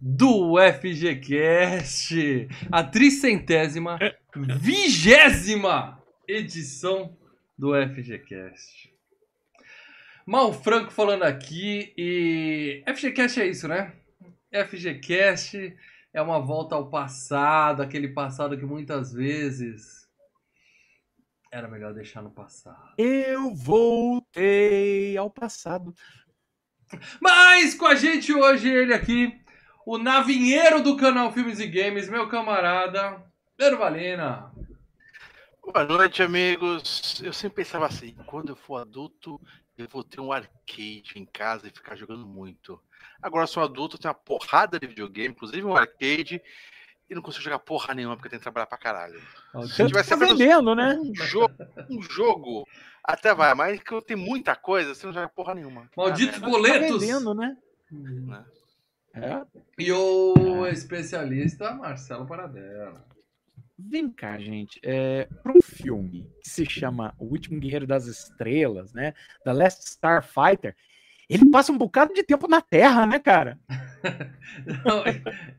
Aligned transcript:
do 0.00 0.54
FGCast, 0.80 2.48
a 2.70 2.84
tricentésima, 2.84 3.98
vigésima 4.60 6.02
edição 6.26 7.16
do 7.56 7.72
FGCast. 7.74 8.92
Mal 10.24 10.52
Franco 10.52 10.92
falando 10.92 11.24
aqui 11.24 11.92
e 11.96 12.84
FGCast 12.86 13.40
é 13.40 13.46
isso, 13.46 13.66
né? 13.66 13.94
FGCast 14.52 15.76
é 16.12 16.22
uma 16.22 16.38
volta 16.38 16.74
ao 16.74 16.90
passado, 16.90 17.82
aquele 17.82 18.08
passado 18.08 18.56
que 18.56 18.64
muitas 18.64 19.12
vezes 19.12 20.06
era 21.50 21.66
melhor 21.66 21.94
deixar 21.94 22.22
no 22.22 22.30
passado. 22.30 22.94
Eu 22.98 23.54
voltei 23.54 25.16
ao 25.16 25.30
passado. 25.30 25.94
Mas 27.20 27.74
com 27.74 27.86
a 27.86 27.94
gente 27.94 28.32
hoje, 28.32 28.68
ele 28.68 28.94
aqui, 28.94 29.38
o 29.88 29.96
navinheiro 29.96 30.82
do 30.82 30.98
canal 30.98 31.32
Filmes 31.32 31.58
e 31.60 31.66
Games, 31.66 32.10
meu 32.10 32.28
camarada, 32.28 33.24
Pedro 33.56 33.78
Valina. 33.78 34.52
Boa 35.62 35.82
noite, 35.82 36.22
amigos. 36.22 37.22
Eu 37.24 37.32
sempre 37.32 37.64
pensava 37.64 37.86
assim: 37.86 38.14
quando 38.26 38.50
eu 38.50 38.56
for 38.56 38.82
adulto, 38.82 39.40
eu 39.78 39.88
vou 39.88 40.04
ter 40.04 40.20
um 40.20 40.30
arcade 40.30 41.14
em 41.16 41.24
casa 41.24 41.66
e 41.66 41.70
ficar 41.70 41.96
jogando 41.96 42.26
muito. 42.26 42.78
Agora 43.22 43.44
eu 43.44 43.48
sou 43.48 43.62
adulto, 43.62 43.96
tenho 43.96 44.12
uma 44.12 44.20
porrada 44.20 44.78
de 44.78 44.86
videogame, 44.86 45.28
inclusive 45.34 45.64
um 45.64 45.74
arcade 45.74 46.42
e 47.08 47.14
não 47.14 47.22
consigo 47.22 47.44
jogar 47.44 47.58
porra 47.58 47.94
nenhuma 47.94 48.14
porque 48.14 48.26
eu 48.26 48.30
tenho 48.32 48.40
que 48.40 48.44
trabalhar 48.44 48.66
pra 48.66 48.76
caralho. 48.76 49.18
Se 49.68 49.86
tivesse 49.86 50.10
tá 50.10 50.16
vendendo, 50.16 50.74
né? 50.74 50.98
Um 51.00 51.14
jogo, 51.14 51.54
um 51.88 52.02
jogo, 52.02 52.68
até 53.02 53.34
vai, 53.34 53.54
mas 53.54 53.80
que 53.80 53.92
eu 53.92 54.02
tenho 54.02 54.20
muita 54.20 54.54
coisa, 54.54 54.94
você 54.94 55.06
não 55.06 55.14
joga 55.14 55.30
porra 55.30 55.54
nenhuma. 55.54 55.88
Malditos 55.96 56.42
ah, 56.42 56.46
boletos! 56.46 56.88
Tá 56.88 56.98
vendendo, 56.98 57.32
né? 57.32 57.56
né? 57.90 58.44
É. 59.22 59.46
E 59.78 59.92
o 59.92 60.66
especialista 60.66 61.72
Marcelo 61.72 62.26
Paradela. 62.26 63.06
Vem 63.78 64.10
cá, 64.10 64.36
gente. 64.38 64.80
É, 64.82 65.28
para 65.42 65.52
um 65.52 65.60
filme 65.62 66.28
que 66.42 66.50
se 66.50 66.68
chama 66.68 67.14
O 67.16 67.26
Último 67.26 67.60
Guerreiro 67.60 67.86
das 67.86 68.06
Estrelas, 68.06 68.92
né? 68.92 69.14
The 69.44 69.52
Last 69.52 69.84
Starfighter, 69.86 70.74
ele 71.28 71.50
passa 71.50 71.70
um 71.70 71.78
bocado 71.78 72.14
de 72.14 72.22
tempo 72.22 72.48
na 72.48 72.62
Terra, 72.62 73.06
né, 73.06 73.18
cara? 73.18 73.58
Não, 74.84 75.04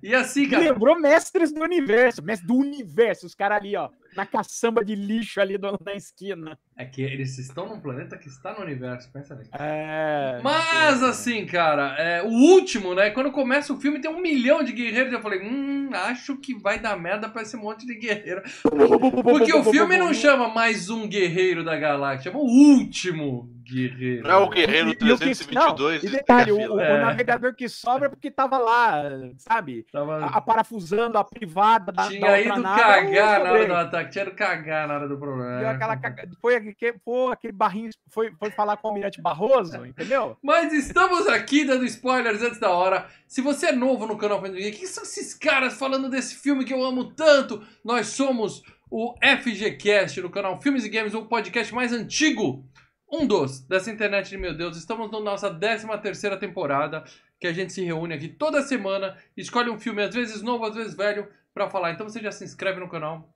e 0.02 0.16
assim, 0.16 0.50
cara. 0.50 0.64
Lembrou 0.64 1.00
mestres 1.00 1.52
do 1.52 1.62
universo, 1.62 2.24
mestres 2.24 2.48
do 2.48 2.56
universo, 2.56 3.26
os 3.28 3.36
caras 3.36 3.60
ali, 3.60 3.76
ó, 3.76 3.90
na 4.16 4.26
caçamba 4.26 4.84
de 4.84 4.96
lixo 4.96 5.40
ali 5.40 5.58
na 5.58 5.94
esquina. 5.94 6.58
É 6.76 6.86
que 6.86 7.02
eles 7.02 7.38
estão 7.38 7.68
num 7.68 7.80
planeta 7.80 8.18
que 8.18 8.28
está 8.28 8.54
no 8.54 8.62
universo, 8.62 9.12
pensa 9.12 9.36
nisso. 9.36 9.52
É. 9.54 10.40
Mas 10.44 11.04
assim, 11.04 11.46
cara, 11.46 11.96
é, 11.98 12.24
o 12.24 12.30
último, 12.30 12.96
né? 12.96 13.12
Quando 13.12 13.32
começa 13.32 13.74
o 13.74 13.80
filme 13.80 14.02
tem 14.02 14.10
um 14.10 14.22
milhão 14.22 14.64
de 14.64 14.72
guerreiros. 14.72 15.14
Eu 15.14 15.22
falei, 15.22 15.42
hum, 15.42 15.90
acho 15.94 16.38
que 16.38 16.58
vai 16.58 16.80
dar 16.80 16.98
merda 16.98 17.30
pra 17.30 17.42
esse 17.42 17.58
monte 17.58 17.86
de 17.86 17.96
guerreiro. 17.96 18.42
Porque 19.24 19.54
o 19.54 19.64
filme 19.64 19.98
não 19.98 20.14
chama 20.14 20.48
mais 20.48 20.90
um 20.90 21.08
guerreiro 21.08 21.64
da 21.64 21.78
galáxia, 21.78 22.32
chama 22.32 22.44
o 22.44 22.48
último 22.48 23.59
guerreiro. 23.70 24.24
Não 24.24 24.32
é 24.32 24.38
o 24.38 24.50
guerreiro 24.50 24.96
322. 24.96 26.04
E, 26.04 26.08
e 26.08 26.10
detalhe, 26.10 26.52
o, 26.52 26.76
o, 26.76 26.80
é. 26.80 27.02
navegador 27.02 27.54
que 27.56 27.70
sobra 27.70 28.08
é 28.08 28.10
porque 28.10 28.32
tava 28.32 28.58
lá, 28.58 29.04
sabe? 29.38 29.86
Tava... 29.92 30.26
A, 30.26 30.38
a 30.38 30.42
parafusando 30.42 31.18
a 31.18 31.24
privada 31.24 31.92
da 31.92 32.08
Tinha 32.08 32.22
da 32.22 32.42
ido 32.42 32.60
nave, 32.60 32.82
cagar 32.82 33.44
na 33.44 33.52
hora 33.52 33.68
do 33.68 33.74
ataque, 33.74 34.12
tinha 34.12 34.24
ido 34.24 34.32
cagar 34.32 34.88
na 34.88 34.96
hora 34.96 35.08
do 35.08 35.18
problema. 35.18 35.70
Aquela, 35.70 36.00
foi, 36.42 36.76
foi 37.04 37.32
aquele 37.32 37.54
barrinho, 37.54 37.90
foi, 38.10 38.32
foi 38.38 38.52
falar 38.52 38.78
com 38.78 38.88
o 38.88 38.92
Almirante 38.92 39.22
Barroso, 39.22 39.86
entendeu? 39.86 40.38
Mas 40.42 40.74
estamos 40.74 41.28
aqui 41.28 41.66
dando 41.66 41.86
spoilers 41.86 42.42
antes 42.42 42.60
da 42.60 42.72
hora. 42.72 43.08
Se 43.28 43.42
você 43.42 43.68
é 43.68 43.72
novo 43.72 44.08
no 44.08 44.18
canal 44.18 44.42
Fantasy, 44.42 44.72
quem 44.72 44.86
são 44.88 45.04
esses 45.04 45.34
caras 45.34 45.78
falando 45.78 46.10
desse 46.10 46.36
filme 46.36 46.66
que 46.66 46.74
eu 46.74 46.84
amo 46.84 47.14
tanto? 47.14 47.64
Nós 47.84 48.08
somos 48.08 48.64
o 48.92 49.14
FGCast 49.22 50.20
no 50.22 50.30
canal 50.30 50.60
Filmes 50.60 50.84
e 50.84 50.90
Games, 50.90 51.14
o 51.14 51.26
podcast 51.26 51.74
mais 51.74 51.94
antigo 51.94 52.66
um 53.12 53.26
dos 53.26 53.62
dessa 53.62 53.92
internet 53.92 54.30
de 54.30 54.38
meu 54.38 54.54
Deus. 54.54 54.78
Estamos 54.78 55.12
na 55.12 55.20
nossa 55.20 55.54
13 55.54 55.88
terceira 56.02 56.38
temporada, 56.38 57.04
que 57.40 57.48
a 57.48 57.54
gente 57.54 57.74
se 57.74 57.84
reúne 57.84 58.14
aqui 58.14 58.28
toda 58.28 58.62
semana, 58.62 59.18
escolhe 59.36 59.70
um 59.70 59.80
filme, 59.80 60.04
às 60.04 60.14
vezes 60.14 60.42
novo, 60.42 60.66
às 60.66 60.76
vezes 60.76 60.96
velho, 60.96 61.28
para 61.54 61.70
falar. 61.70 61.92
Então 61.92 62.08
você 62.08 62.22
já 62.22 62.32
se 62.32 62.44
inscreve 62.44 62.80
no 62.80 62.90
canal, 62.90 63.34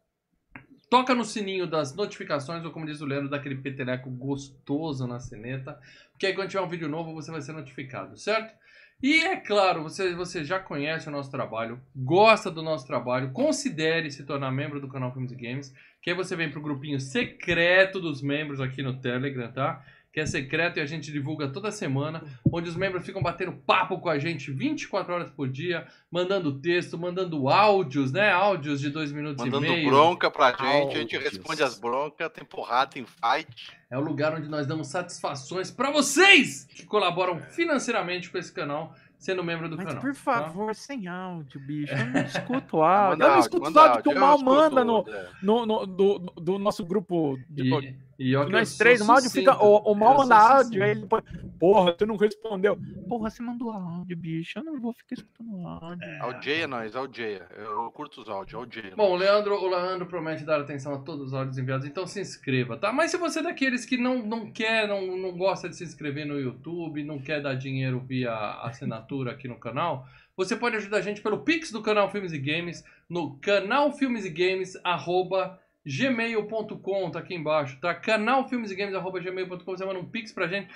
toca 0.90 1.16
no 1.16 1.26
sininho 1.26 1.66
das 1.66 1.96
notificações, 1.96 2.64
ou 2.64 2.72
como 2.72 2.86
diz 2.86 3.02
o 3.02 3.06
Leandro, 3.06 3.30
daquele 3.30 3.56
peteleco 3.56 4.10
gostoso 4.10 5.08
na 5.08 5.20
ceneta, 5.20 5.80
porque 6.12 6.28
aí 6.28 6.34
quando 6.34 6.50
tiver 6.50 6.62
um 6.62 6.70
vídeo 6.70 6.88
novo 6.88 7.14
você 7.14 7.32
vai 7.32 7.42
ser 7.42 7.54
notificado, 7.54 8.16
certo? 8.18 8.54
E 9.04 9.22
é 9.26 9.36
claro, 9.36 9.84
você, 9.84 10.16
você 10.16 10.46
já 10.46 10.62
conhece 10.62 11.10
o 11.10 11.12
nosso 11.12 11.30
trabalho, 11.30 11.78
gosta 11.94 12.50
do 12.50 12.64
nosso 12.64 12.88
trabalho, 12.88 13.32
considere 13.32 14.10
se 14.10 14.24
tornar 14.24 14.50
membro 14.50 14.80
do 14.80 14.88
canal 14.88 15.12
Filmes 15.12 15.34
e 15.34 15.36
Games, 15.36 15.76
que 16.02 16.10
aí 16.10 16.16
você 16.16 16.38
vem 16.38 16.50
pro 16.50 16.62
grupinho 16.62 16.98
secreto 17.02 18.00
dos 18.00 18.22
membros 18.22 18.62
aqui 18.62 18.82
no 18.82 19.02
Telegram, 19.02 19.52
tá? 19.52 19.84
Que 20.14 20.20
é 20.20 20.26
secreto 20.28 20.78
e 20.78 20.80
a 20.80 20.86
gente 20.86 21.12
divulga 21.12 21.48
toda 21.48 21.72
semana, 21.72 22.24
onde 22.52 22.70
os 22.70 22.76
membros 22.76 23.04
ficam 23.04 23.20
batendo 23.20 23.52
papo 23.52 24.00
com 24.00 24.10
a 24.10 24.20
gente 24.20 24.52
24 24.52 25.12
horas 25.12 25.32
por 25.32 25.50
dia, 25.50 25.88
mandando 26.12 26.60
texto, 26.60 27.00
mandando 27.00 27.50
áudios, 27.50 28.12
né? 28.12 28.32
Áudios 28.32 28.80
de 28.80 28.92
dois 28.92 29.12
minutos 29.12 29.44
mandando 29.44 29.66
e 29.66 29.70
meio. 29.70 29.86
Mandando 29.86 30.04
bronca 30.04 30.30
pra 30.30 30.52
gente, 30.52 30.64
áudios. 30.64 30.96
a 30.96 31.00
gente 31.00 31.18
responde 31.18 31.64
as 31.64 31.80
broncas, 31.80 32.30
tem 32.32 32.46
porrada, 32.46 32.92
tem 32.92 33.04
fight. 33.04 33.72
É 33.90 33.98
o 33.98 34.02
lugar 34.02 34.36
onde 34.36 34.48
nós 34.48 34.68
damos 34.68 34.88
satisfações 34.88 35.72
para 35.72 35.90
vocês 35.92 36.66
que 36.66 36.86
colaboram 36.86 37.40
financeiramente 37.40 38.30
com 38.30 38.38
esse 38.38 38.52
canal, 38.52 38.96
sendo 39.18 39.44
membro 39.44 39.70
do 39.70 39.78
Mas, 39.78 39.86
canal. 39.86 40.02
por 40.02 40.14
tá? 40.14 40.20
favor, 40.20 40.68
tá? 40.68 40.74
sem 40.74 41.08
áudio, 41.08 41.60
bicho. 41.60 41.94
Eu 41.94 42.06
não 42.08 42.22
escuto 42.26 42.82
áudio. 42.82 43.24
eu 43.24 43.30
não 43.30 43.40
escuto 43.40 43.66
áudio, 43.66 43.82
áudio 43.82 44.04
que 44.04 44.10
o 44.10 44.20
Mal 44.20 44.40
manda 44.40 44.84
no, 44.84 45.06
no, 45.42 45.66
no, 45.66 45.86
do, 45.86 46.20
do 46.20 46.60
nosso 46.60 46.84
grupo 46.86 47.40
de, 47.50 47.64
e, 47.64 47.96
e 48.18 48.36
ó, 48.36 48.48
nós 48.48 48.78
três, 48.78 49.02
o 49.02 49.12
áudio 49.12 49.30
fica. 49.30 49.56
O, 49.64 49.92
o 49.92 49.96
mal 49.96 50.18
manda 50.18 50.36
áudio, 50.36 50.84
aí 50.84 50.92
ele 50.92 51.06
põe. 51.08 51.22
Porra, 51.60 51.94
tu 51.94 52.06
não 52.06 52.16
respondeu. 52.16 52.78
Porra, 53.08 53.30
você 53.30 53.42
mandou 53.42 53.72
áudio, 53.72 54.18
bicho. 54.18 54.60
Eu 54.60 54.64
não 54.64 54.80
vou 54.80 54.94
ficar 54.94 55.16
escutando 55.16 55.68
áudio. 55.68 56.04
É. 56.08 56.20
Aldeia 56.20 56.68
nós, 56.68 56.96
aldeia. 56.96 57.48
Eu 57.58 57.90
curto 57.92 58.22
os 58.22 58.30
áudios, 58.30 58.56
aldeia. 58.56 58.94
Bom, 58.96 59.12
o 59.12 59.16
Leandro, 59.16 59.56
o 59.56 59.70
Leandro 59.70 60.06
promete 60.06 60.44
dar 60.44 60.60
atenção 60.60 60.94
a 60.94 61.00
todos 61.00 61.28
os 61.28 61.34
áudios 61.34 61.58
enviados, 61.58 61.86
então 61.86 62.06
se 62.06 62.20
inscreva, 62.20 62.78
tá? 62.78 62.92
Mas 62.92 63.12
se 63.12 63.18
você 63.18 63.40
é 63.40 63.44
daqueles 63.44 63.86
que 63.86 63.98
não, 63.98 64.24
não 64.24 64.52
quer, 64.52 64.88
não, 64.88 65.18
não 65.18 65.38
gosta 65.38 65.70
de 65.70 65.76
se 65.76 65.84
inscrever 65.84 66.26
no 66.26 66.40
YouTube, 66.40 67.04
não 67.04 67.20
quer 67.20 67.42
dar 67.42 67.56
dinheiro 67.56 68.00
via 68.00 68.34
assinatura 68.62 69.32
aqui 69.32 69.48
no 69.48 69.60
canal. 69.60 70.08
Você 70.36 70.56
pode 70.56 70.76
ajudar 70.78 70.98
a 70.98 71.02
gente 71.02 71.22
pelo 71.22 71.44
Pix 71.44 71.72
do 71.72 71.82
canal 71.82 72.10
Filmes 72.12 72.34
e 72.34 72.40
Games, 72.40 72.84
no 73.08 73.38
canal 73.38 73.92
Filmes 73.92 74.26
e 74.26 74.30
Games, 74.30 74.76
arroba 74.84 75.60
gmail.com, 75.86 77.12
tá 77.12 77.20
aqui 77.20 77.36
embaixo, 77.36 77.80
tá? 77.80 77.94
Canal 77.94 78.48
Filmes 78.48 78.72
e 78.72 78.76
Games, 78.76 78.94
gmail.com, 78.94 79.58
você 79.66 79.86
manda 79.86 80.00
um 80.00 80.10
pix 80.10 80.32
pra 80.32 80.48
gente. 80.48 80.74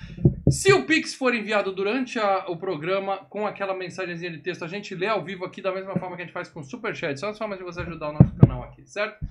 Se 0.50 0.74
o 0.74 0.86
pix 0.86 1.14
for 1.14 1.34
enviado 1.34 1.74
durante 1.74 2.20
a, 2.20 2.46
o 2.48 2.58
programa, 2.58 3.18
com 3.30 3.48
aquela 3.48 3.74
mensagenzinha 3.74 4.32
de 4.32 4.40
texto, 4.40 4.64
a 4.64 4.68
gente 4.68 4.94
lê 4.96 5.08
ao 5.08 5.24
vivo 5.24 5.46
aqui 5.46 5.62
da 5.62 5.74
mesma 5.74 5.96
forma 5.98 6.16
que 6.16 6.22
a 6.22 6.26
gente 6.26 6.34
faz 6.34 6.50
com 6.50 6.60
o 6.60 6.64
Superchat. 6.64 7.20
São 7.20 7.30
as 7.30 7.38
formas 7.38 7.58
de 7.58 7.64
você 7.64 7.82
ajudar 7.82 8.10
o 8.10 8.14
nosso 8.14 8.36
canal 8.36 8.64
aqui, 8.64 8.86
certo? 8.86 9.26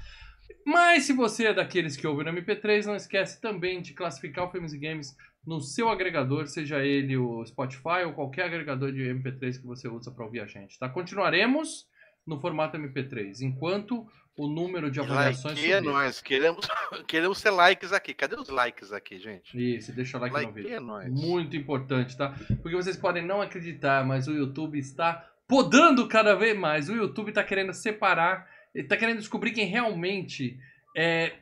Mas 0.65 1.05
se 1.05 1.13
você 1.13 1.47
é 1.47 1.55
daqueles 1.55 1.97
que 1.97 2.07
ouvem 2.07 2.25
no 2.25 2.33
MP3, 2.33 2.87
não 2.87 2.97
esquece 2.97 3.41
também 3.41 3.81
de 3.81 3.95
classificar 3.95 4.47
o 4.47 4.51
Filmes 4.51 4.73
e 4.73 4.79
Games 4.79 5.17
no 5.47 5.61
seu 5.61 5.89
agregador, 5.89 6.49
seja 6.49 6.85
ele 6.85 7.17
o 7.17 7.45
Spotify 7.47 8.05
ou 8.05 8.13
qualquer 8.13 8.47
agregador 8.47 8.91
de 8.91 9.03
MP3 9.03 9.61
que 9.61 9.67
você 9.67 9.89
usa 9.89 10.11
para 10.11 10.25
ouvir 10.25 10.41
a 10.41 10.47
gente, 10.47 10.79
tá? 10.79 10.89
Continuaremos 10.89 11.87
no 12.27 12.41
formato 12.41 12.77
MP3, 12.77 13.43
enquanto 13.43 14.07
o 14.37 14.47
número 14.47 14.91
de 14.91 15.01
avaliações. 15.01 15.57
Like 15.57 15.73
é 15.73 15.81
nós, 15.81 16.21
queremos, 16.21 16.67
queremos 17.07 17.39
ser 17.39 17.51
likes 17.51 17.93
aqui. 17.93 18.13
Cadê 18.13 18.37
os 18.37 18.49
likes 18.49 18.93
aqui, 18.93 19.19
gente? 19.19 19.77
Isso, 19.77 19.93
deixa 19.93 20.19
o 20.19 20.21
like, 20.21 20.35
like 20.35 20.49
no 20.49 20.55
vídeo. 20.55 20.75
É 20.75 20.81
nós. 20.81 21.11
Muito 21.11 21.57
importante, 21.57 22.17
tá? 22.17 22.35
Porque 22.63 22.77
vocês 22.77 22.97
podem 22.97 23.25
não 23.25 23.41
acreditar, 23.41 24.05
mas 24.05 24.29
o 24.29 24.33
YouTube 24.33 24.79
está 24.79 25.29
podando 25.49 26.07
cada 26.07 26.35
vez 26.35 26.57
mais. 26.57 26.89
O 26.89 26.95
YouTube 26.95 27.31
está 27.31 27.43
querendo 27.43 27.73
separar, 27.73 28.47
está 28.75 28.97
querendo 28.97 29.19
descobrir 29.19 29.53
quem 29.53 29.67
realmente 29.67 30.59
é, 30.95 31.33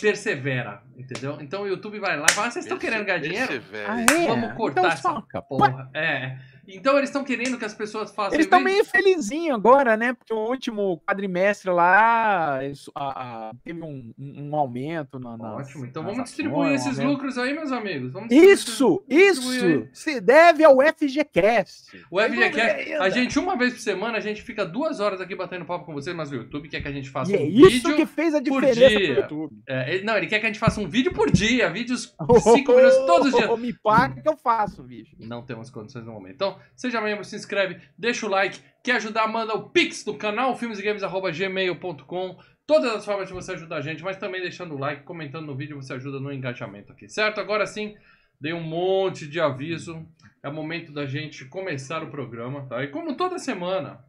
persevera, 0.00 0.82
entendeu? 0.96 1.38
Então 1.40 1.62
o 1.62 1.68
YouTube 1.68 1.98
vai 1.98 2.16
lá 2.16 2.26
e 2.30 2.32
fala: 2.32 2.46
ah, 2.46 2.50
vocês 2.50 2.64
estão 2.64 2.78
querendo 2.78 3.04
ganhar 3.04 3.18
dinheiro? 3.18 3.62
Ah, 3.86 4.00
é? 4.00 4.26
Vamos 4.26 4.52
cortar 4.54 4.96
então, 4.96 5.24
essa 5.28 5.42
porra. 5.42 5.90
É. 5.94 6.38
Então 6.68 6.96
eles 6.98 7.08
estão 7.08 7.24
querendo 7.24 7.56
que 7.58 7.64
as 7.64 7.74
pessoas 7.74 8.10
façam. 8.14 8.34
Eles 8.34 8.46
estão 8.46 8.60
meio 8.60 8.84
felizinho 8.84 9.54
agora, 9.54 9.96
né? 9.96 10.12
Porque 10.12 10.32
o 10.34 10.38
último 10.48 11.00
quadrimestre 11.08 11.70
lá 11.70 12.60
isso, 12.64 12.92
a- 12.94 13.48
a- 13.48 13.52
teve 13.64 13.82
um, 13.82 14.12
um- 14.18 14.50
um 14.50 14.56
aumento 14.56 15.18
na. 15.18 15.36
nas- 15.36 15.66
Ótimo, 15.68 15.86
então 15.86 16.02
vamos 16.02 16.18
ações, 16.18 16.28
distribuir 16.28 16.70
um 16.70 16.74
esses 16.74 16.98
aumento. 16.98 17.08
lucros 17.10 17.38
aí, 17.38 17.54
meus 17.54 17.72
amigos. 17.72 18.12
Vamos 18.12 18.30
Isso, 18.30 19.02
distribuir 19.08 19.64
aí. 19.64 19.82
isso 19.82 19.88
se 19.92 20.20
deve 20.20 20.62
ao 20.64 20.76
FGCast. 20.82 22.04
O 22.10 22.20
FGCast, 22.20 22.92
a 22.94 23.08
gente, 23.10 23.38
uma 23.38 23.56
vez 23.56 23.72
por 23.74 23.80
semana, 23.80 24.18
a 24.18 24.20
gente 24.20 24.42
fica 24.42 24.64
duas 24.64 25.00
horas 25.00 25.20
aqui 25.20 25.34
batendo 25.34 25.64
papo 25.64 25.84
com 25.84 25.92
vocês, 25.94 26.14
mas 26.14 26.30
o 26.30 26.34
YouTube 26.36 26.68
quer 26.68 26.80
que 26.82 26.88
a 26.88 26.92
gente 26.92 27.10
faça 27.10 27.32
E 27.32 27.34
é 27.34 27.38
um 27.40 27.46
isso 27.46 27.88
vídeo. 27.88 27.96
que 27.96 28.06
fez 28.06 28.34
a 28.34 28.40
diferença 28.40 28.80
pro. 28.90 29.02
YouTube. 29.14 29.56
É, 29.66 29.94
ele- 29.94 30.04
não, 30.04 30.16
ele 30.16 30.26
quer 30.26 30.38
que 30.38 30.46
a 30.46 30.48
gente 30.48 30.58
faça 30.60 30.80
um 30.80 30.88
vídeo 30.88 31.12
por 31.12 31.30
dia, 31.30 31.70
vídeos 31.70 32.14
de 32.28 32.40
5 32.40 32.72
minutos 32.74 32.98
todos 33.06 33.28
os 33.32 33.34
dias. 33.34 33.58
Me 33.58 33.72
paga 33.72 34.20
que 34.20 34.28
eu 34.28 34.36
faço, 34.36 34.82
bicho. 34.82 35.16
Não 35.18 35.42
temos 35.42 35.70
condições 35.70 36.04
no 36.04 36.12
momento. 36.12 36.34
Então, 36.34 36.57
seja 36.76 37.00
membro, 37.00 37.24
se 37.24 37.36
inscreve, 37.36 37.80
deixa 37.96 38.26
o 38.26 38.28
like. 38.28 38.60
Quer 38.82 38.96
ajudar, 38.96 39.26
manda 39.26 39.54
o 39.54 39.68
pix 39.70 40.04
do 40.04 40.14
canal 40.14 40.56
filmesgames.gmail.com 40.56 42.38
Todas 42.68 42.96
as 42.96 43.04
formas 43.06 43.28
de 43.28 43.32
você 43.32 43.52
ajudar 43.52 43.76
a 43.76 43.80
gente, 43.80 44.04
mas 44.04 44.18
também 44.18 44.42
deixando 44.42 44.74
o 44.74 44.78
like, 44.78 45.02
comentando 45.02 45.46
no 45.46 45.56
vídeo, 45.56 45.74
você 45.74 45.94
ajuda 45.94 46.20
no 46.20 46.30
engajamento 46.30 46.92
aqui, 46.92 47.08
certo? 47.08 47.40
Agora 47.40 47.66
sim, 47.66 47.96
dei 48.38 48.52
um 48.52 48.60
monte 48.60 49.26
de 49.26 49.40
aviso. 49.40 50.06
É 50.42 50.50
momento 50.50 50.92
da 50.92 51.06
gente 51.06 51.46
começar 51.46 52.02
o 52.04 52.10
programa, 52.10 52.66
tá? 52.66 52.84
E 52.84 52.88
como 52.88 53.16
toda 53.16 53.38
semana, 53.38 54.04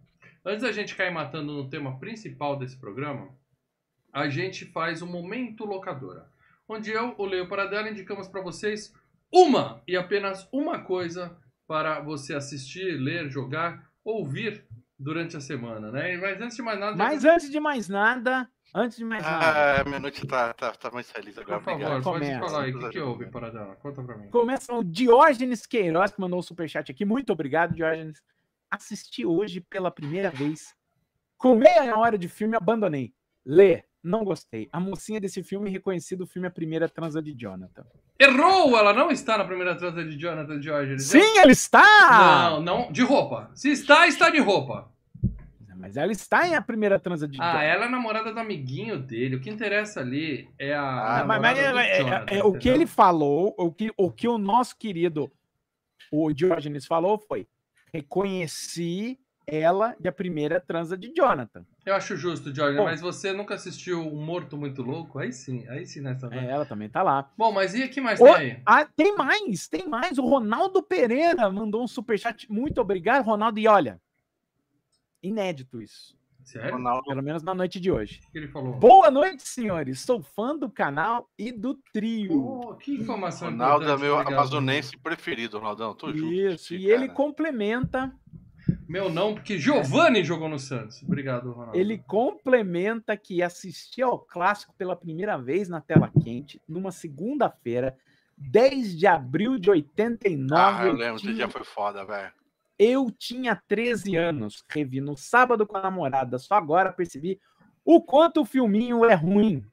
antes 0.46 0.64
da 0.64 0.74
gente 0.74 0.94
cair 0.94 1.10
matando 1.10 1.54
no 1.54 1.70
tema 1.70 1.98
principal 2.00 2.58
desse 2.58 2.78
programa, 2.78 3.30
a 4.12 4.28
gente 4.28 4.66
faz 4.66 5.02
o 5.02 5.08
Momento 5.08 5.64
Locadora, 5.64 6.30
onde 6.68 6.92
eu, 6.92 7.16
o 7.18 7.26
Leio 7.26 7.48
Paradela, 7.48 7.90
indicamos 7.90 8.28
para 8.28 8.42
vocês 8.42 8.94
uma 9.32 9.82
e 9.88 9.96
apenas 9.96 10.50
uma 10.52 10.80
coisa 10.80 11.38
para 11.70 12.00
você 12.00 12.34
assistir, 12.34 13.00
ler, 13.00 13.30
jogar, 13.30 13.88
ouvir 14.04 14.66
durante 14.98 15.38
a 15.38 15.40
semana, 15.40 15.92
né? 15.92 16.18
Mas 16.18 16.42
antes 16.42 16.56
de 16.56 16.64
mais 16.64 16.80
nada, 16.80 16.96
Mas 16.98 17.24
antes 17.24 17.52
de 17.52 17.60
mais 17.60 17.88
nada, 17.88 18.50
antes 18.74 18.98
de 18.98 19.06
mais 19.06 19.22
nada, 19.22 19.82
Ah, 19.82 19.84
minha 19.84 20.00
noite 20.00 20.26
tá, 20.26 20.52
tá, 20.52 20.72
tá 20.72 20.90
mais 20.90 21.12
feliz 21.12 21.36
por 21.36 21.44
agora. 21.44 21.60
favor, 21.62 21.76
Obrigado. 21.80 22.04
pode 22.04 22.26
Começa. 22.26 22.40
falar 22.40 22.64
aí 22.64 22.74
o 22.74 22.80
que, 22.80 22.90
que 22.90 23.00
houve, 23.00 23.28
Paradela. 23.28 23.76
Conta 23.76 24.02
pra 24.02 24.18
mim. 24.18 24.30
começa 24.32 24.74
o 24.74 24.84
Diógenes 24.84 25.68
Queiroz, 25.68 26.12
que 26.12 26.20
mandou 26.20 26.40
o 26.40 26.44
superchat 26.44 26.92
aqui. 26.92 27.06
Muito 27.06 27.32
obrigado, 27.32 27.76
Diógenes. 27.76 28.20
Assisti 28.72 29.24
hoje 29.24 29.62
pela 29.62 29.92
primeira 29.92 30.32
vez. 30.32 30.74
Com 31.38 31.54
meia 31.56 31.96
hora 32.00 32.18
de 32.18 32.28
filme, 32.28 32.56
abandonei. 32.56 33.14
Lê, 33.46 33.84
não 34.04 34.24
gostei. 34.24 34.70
A 34.72 34.80
mocinha 34.80 35.20
desse 35.20 35.44
filme 35.44 35.70
reconheci 35.70 36.16
do 36.16 36.26
filme 36.26 36.48
A 36.48 36.52
Primeira 36.52 36.88
Transa 36.88 37.22
de 37.22 37.34
Jonathan. 37.34 37.86
Errou! 38.20 38.78
Ela 38.78 38.94
não 38.94 39.10
está 39.12 39.38
na 39.38 39.46
primeira 39.46 39.76
transa 39.76 40.04
de 40.04 40.18
Jonathan 40.18 40.62
George. 40.62 41.00
Sim, 41.00 41.38
ela 41.38 41.52
está! 41.52 42.50
Não, 42.52 42.62
não, 42.62 42.92
de 42.92 43.02
roupa. 43.02 43.50
Se 43.56 43.70
está, 43.72 44.08
está 44.08 44.30
de 44.30 44.40
roupa. 44.40 44.92
Mas 45.82 45.96
ela 45.96 46.12
está 46.12 46.46
em 46.46 46.56
A 46.56 46.62
Primeira 46.62 47.00
Transa 47.00 47.26
de 47.26 47.40
Ah, 47.42 47.52
Jonathan. 47.54 47.64
ela 47.64 47.86
é 47.86 47.90
namorada 47.90 48.34
do 48.34 48.40
amiguinho 48.42 49.00
dele. 49.00 49.38
O 49.38 49.40
que 49.40 49.50
interessa 49.50 50.02
ali 50.02 50.50
é 50.60 50.74
a. 50.74 51.22
Ah, 51.22 51.24
Mas, 51.26 51.42
mas 51.42 51.58
é- 51.58 51.62
é- 51.64 51.98
Jonathan, 52.00 52.36
é- 52.36 52.44
o 52.44 52.52
que 52.54 52.68
ele 52.68 52.86
falou, 52.86 53.56
o 53.58 53.72
que, 53.72 53.90
o 53.96 54.12
que 54.12 54.28
o 54.28 54.38
nosso 54.38 54.76
querido 54.78 55.32
o 56.12 56.34
Diógenes 56.34 56.86
falou 56.86 57.18
foi: 57.18 57.48
reconheci 57.94 59.18
ela 59.48 59.96
de 60.00 60.08
a 60.08 60.12
primeira 60.12 60.60
transa 60.60 60.98
de 60.98 61.14
Jonathan. 61.16 61.66
Eu 61.90 61.96
acho 61.96 62.16
justo, 62.16 62.54
Jorge, 62.54 62.78
Bom. 62.78 62.84
mas 62.84 63.02
você 63.02 63.34
nunca 63.34 63.56
assistiu 63.56 64.00
Um 64.02 64.24
Morto 64.24 64.56
Muito 64.56 64.84
Louco? 64.84 65.18
Aí 65.18 65.34
sim, 65.34 65.68
aí 65.68 65.88
sim 65.88 66.02
nessa. 66.02 66.28
É, 66.32 66.46
ela 66.46 66.64
também 66.64 66.88
tá 66.88 67.02
lá. 67.02 67.28
Bom, 67.36 67.52
mas 67.52 67.74
e 67.74 67.84
o 67.84 67.90
que 67.90 68.00
mais 68.00 68.22
Ô, 68.22 68.26
tem 68.26 68.36
aí? 68.36 68.62
Ah, 68.64 68.86
tem 68.86 69.16
mais, 69.16 69.68
tem 69.68 69.88
mais. 69.88 70.20
O 70.20 70.22
Ronaldo 70.24 70.84
Pereira 70.84 71.50
mandou 71.50 71.84
um 71.84 71.88
superchat. 71.88 72.46
Muito 72.52 72.80
obrigado, 72.80 73.26
Ronaldo. 73.26 73.58
E 73.58 73.68
olha, 73.68 74.00
inédito 75.24 75.82
isso. 75.82 76.16
Sério? 76.44 76.74
Ronaldo, 76.74 77.06
Pelo 77.06 77.24
menos 77.24 77.42
na 77.42 77.56
noite 77.56 77.80
de 77.80 77.92
hoje. 77.92 78.22
O 78.28 78.32
que 78.32 78.38
ele 78.38 78.48
falou? 78.50 78.74
Boa 78.74 79.10
noite, 79.10 79.42
senhores. 79.48 80.00
Sou 80.00 80.22
fã 80.22 80.56
do 80.56 80.70
canal 80.70 81.28
e 81.40 81.52
do 81.52 81.74
trio. 81.92 82.62
Oh, 82.70 82.76
que 82.76 82.94
informação 82.94 83.50
Ronaldo 83.50 83.90
é 83.90 83.98
meu 83.98 84.14
obrigado. 84.14 84.34
amazonense 84.34 84.96
preferido, 84.96 85.58
Ronaldão. 85.58 85.96
Tô 85.96 86.12
junto. 86.14 86.32
Isso, 86.32 86.76
e 86.76 86.86
ele 86.86 87.08
cara. 87.08 87.14
complementa, 87.14 88.16
Meu 88.90 89.08
não, 89.08 89.36
porque 89.36 89.60
Giovanni 89.60 90.24
jogou 90.24 90.50
no 90.50 90.58
Santos. 90.58 91.04
Obrigado, 91.04 91.52
Ronaldo. 91.52 91.78
ele 91.78 92.00
complementa 92.00 93.16
que 93.16 93.44
assistiu 93.44 94.08
ao 94.08 94.18
clássico 94.20 94.74
pela 94.76 94.96
primeira 94.96 95.38
vez 95.38 95.70
na 95.70 95.80
tela 95.80 96.12
quente, 96.24 96.60
numa 96.68 96.92
segunda-feira, 96.92 97.96
10 98.36 98.98
de 98.98 99.06
abril 99.06 99.60
de 99.60 99.70
89. 99.70 100.56
Ah, 100.60 100.82
eu 100.86 100.88
eu 100.88 100.94
lembro, 100.96 101.16
esse 101.18 101.24
tinha- 101.26 101.36
dia 101.36 101.50
foi 101.50 101.64
foda, 101.64 102.04
velho. 102.04 102.32
Eu 102.80 103.12
tinha 103.12 103.56
13 103.68 104.16
anos, 104.16 104.64
revi 104.68 105.00
no 105.02 105.16
sábado 105.16 105.68
com 105.68 105.78
a 105.78 105.82
namorada, 105.84 106.40
só 106.40 106.56
agora 106.56 106.92
percebi 106.92 107.40
o 107.86 108.02
quanto 108.02 108.42
o 108.42 108.46
filminho 108.46 109.06
é 109.06 109.14
ruim. 109.14 109.64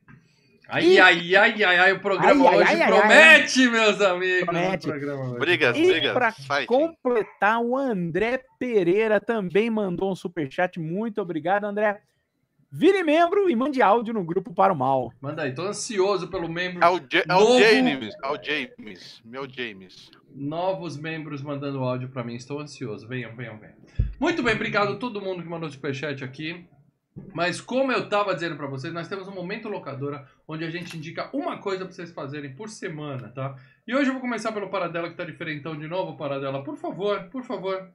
Ai, 0.68 0.98
ai, 0.98 1.36
ai, 1.36 1.62
ai, 1.64 1.78
ai, 1.78 1.92
o 1.92 2.00
programa 2.00 2.48
Ai, 2.50 2.54
ai, 2.54 2.56
hoje 2.62 2.72
ai, 2.72 2.82
ai, 2.82 2.88
promete, 2.88 3.68
meus 3.68 4.00
amigos. 4.00 4.44
Promete. 4.46 4.88
Brigas, 5.38 5.76
E 5.76 5.86
brigas. 5.86 6.12
pra 6.12 6.66
completar, 6.66 7.60
o 7.60 7.76
André 7.76 8.42
Pereira 8.58 9.20
também 9.20 9.70
mandou 9.70 10.10
um 10.10 10.16
superchat. 10.16 10.80
Muito 10.80 11.20
obrigado, 11.20 11.64
André. 11.64 12.00
Vire 12.68 13.04
membro 13.04 13.48
e 13.48 13.54
mande 13.54 13.80
áudio 13.80 14.12
no 14.12 14.24
grupo 14.24 14.52
para 14.52 14.72
o 14.72 14.76
mal. 14.76 15.12
Manda 15.20 15.42
aí, 15.44 15.54
tô 15.54 15.62
ansioso 15.62 16.28
pelo 16.28 16.48
membro. 16.48 16.84
É 16.84 16.88
o, 16.88 16.98
Ja- 16.98 17.24
é 17.28 17.34
o 17.34 17.38
Novo- 17.40 17.58
James. 17.60 18.14
É 18.22 18.28
o 18.28 18.42
James. 18.42 19.22
Meu 19.24 19.48
James. 19.48 20.10
Novos 20.34 20.96
membros 20.98 21.42
mandando 21.42 21.78
áudio 21.84 22.08
pra 22.08 22.24
mim, 22.24 22.34
estou 22.34 22.58
ansioso. 22.60 23.06
Venham, 23.06 23.34
venham, 23.36 23.56
venham. 23.56 23.76
Muito 24.18 24.42
bem, 24.42 24.54
obrigado 24.56 24.94
a 24.94 24.96
todo 24.96 25.20
mundo 25.22 25.42
que 25.44 25.48
mandou 25.48 25.70
superchat 25.70 26.24
aqui. 26.24 26.66
Mas 27.32 27.60
como 27.60 27.92
eu 27.92 28.08
tava 28.08 28.34
dizendo 28.34 28.56
pra 28.56 28.66
vocês, 28.66 28.92
nós 28.92 29.08
temos 29.08 29.26
um 29.28 29.34
momento 29.34 29.68
locadora 29.68 30.28
onde 30.46 30.64
a 30.64 30.70
gente 30.70 30.96
indica 30.96 31.30
uma 31.34 31.58
coisa 31.58 31.84
pra 31.84 31.92
vocês 31.94 32.10
fazerem 32.12 32.54
por 32.54 32.68
semana, 32.68 33.28
tá? 33.30 33.56
E 33.86 33.94
hoje 33.94 34.08
eu 34.08 34.12
vou 34.12 34.20
começar 34.20 34.52
pelo 34.52 34.68
Paradela 34.68 35.08
que 35.08 35.16
tá 35.16 35.24
diferentão 35.24 35.76
de 35.78 35.86
novo, 35.88 36.16
Paradela. 36.16 36.62
Por 36.62 36.76
favor, 36.76 37.24
por 37.30 37.42
favor. 37.44 37.90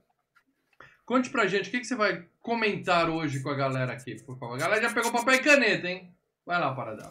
Conte 1.04 1.30
pra 1.30 1.46
gente 1.46 1.68
o 1.68 1.70
que, 1.72 1.80
que 1.80 1.84
você 1.86 1.94
vai 1.96 2.24
comentar 2.40 3.08
hoje 3.10 3.40
com 3.42 3.50
a 3.50 3.54
galera 3.54 3.92
aqui, 3.92 4.16
por 4.22 4.38
favor. 4.38 4.54
A 4.54 4.58
galera 4.58 4.82
já 4.82 4.92
pegou 4.94 5.12
papel 5.12 5.34
e 5.34 5.38
caneta, 5.40 5.88
hein? 5.88 6.12
Vai 6.46 6.58
lá, 6.60 6.74
Paradela. 6.74 7.10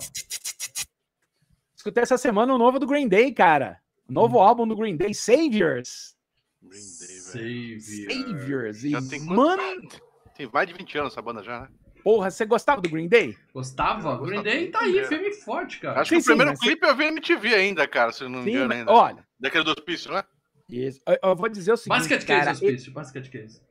Escutei 1.75 2.03
essa 2.03 2.17
semana 2.17 2.53
o 2.53 2.57
novo 2.57 2.79
do 2.79 2.87
Green 2.87 3.07
Day, 3.07 3.31
cara. 3.33 3.79
O 4.07 4.13
novo 4.13 4.37
Hum. 4.37 4.41
álbum 4.41 4.67
do 4.67 4.75
Green 4.75 4.95
Day, 4.97 5.13
Saviors. 5.13 6.15
Green 6.61 6.71
Day, 6.79 7.77
velho. 7.77 7.81
Savior. 7.81 8.11
Saviors. 8.33 8.83
E, 8.83 8.89
Já 8.91 9.01
tem 9.01 9.25
quanto- 9.25 9.35
mano, 9.35 9.89
Tem 10.35 10.49
mais 10.51 10.67
de 10.67 10.73
20 10.73 10.97
anos 10.97 11.11
essa 11.13 11.21
banda 11.21 11.43
já, 11.43 11.61
né? 11.61 11.67
Porra, 12.03 12.29
você 12.31 12.45
gostava 12.45 12.81
do 12.81 12.89
Green 12.89 13.07
Day? 13.07 13.37
Gostava? 13.53 14.11
Eu 14.11 14.21
Green 14.23 14.43
Day 14.43 14.69
tá 14.71 14.79
aí, 14.79 14.85
primeiro. 14.85 15.07
firme 15.07 15.27
e 15.29 15.33
forte, 15.33 15.79
cara. 15.79 16.01
Acho 16.01 16.09
Sim, 16.09 16.15
que 16.15 16.19
o 16.19 16.23
sim, 16.23 16.35
primeiro 16.35 16.59
clipe 16.59 16.85
eu 16.87 16.95
vi 16.95 17.03
MTV 17.05 17.53
ainda, 17.55 17.87
cara, 17.87 18.11
se 18.11 18.23
eu 18.23 18.29
não 18.29 18.39
me 18.39 18.45
Sim, 18.45 18.51
engano 18.51 18.67
mas- 18.69 18.77
ainda. 18.79 18.91
olha, 18.91 19.27
Daquele 19.39 19.63
do 19.63 19.71
hospício, 19.71 20.11
né? 20.11 20.23
isso, 20.69 21.01
eu, 21.07 21.17
eu 21.23 21.35
vou 21.35 21.49
dizer 21.49 21.73
o 21.73 21.77
seguinte, 21.77 21.97
Basket 21.99 22.25
cara, 22.25 22.45
Case, 22.45 22.65
hospício, 22.65 22.91
Basket 22.93 23.29
Case. 23.29 23.61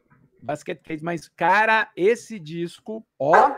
Basket 0.42 0.82
Case, 0.82 1.04
mas, 1.04 1.28
cara, 1.28 1.90
esse 1.96 2.38
disco, 2.38 3.06
ó, 3.18 3.54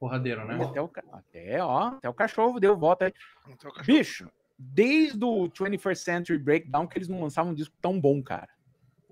Porradeiro, 0.00 0.44
né? 0.46 0.58
até 0.64 0.80
o, 0.82 0.90
até, 1.12 1.62
ó, 1.62 1.78
até 1.88 2.08
o 2.08 2.14
cachorro 2.14 2.58
deu 2.58 2.76
volta 2.76 3.04
aí. 3.06 3.12
Cachorro. 3.56 3.84
Bicho, 3.84 4.28
desde 4.58 5.24
o 5.24 5.48
21st 5.48 5.94
Century 5.96 6.38
Breakdown 6.38 6.86
que 6.88 6.98
eles 6.98 7.08
não 7.08 7.20
lançavam 7.22 7.52
um 7.52 7.54
disco 7.54 7.74
tão 7.80 8.00
bom, 8.00 8.20
cara. 8.22 8.48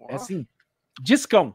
É 0.08 0.14
assim, 0.14 0.46
discão. 1.00 1.54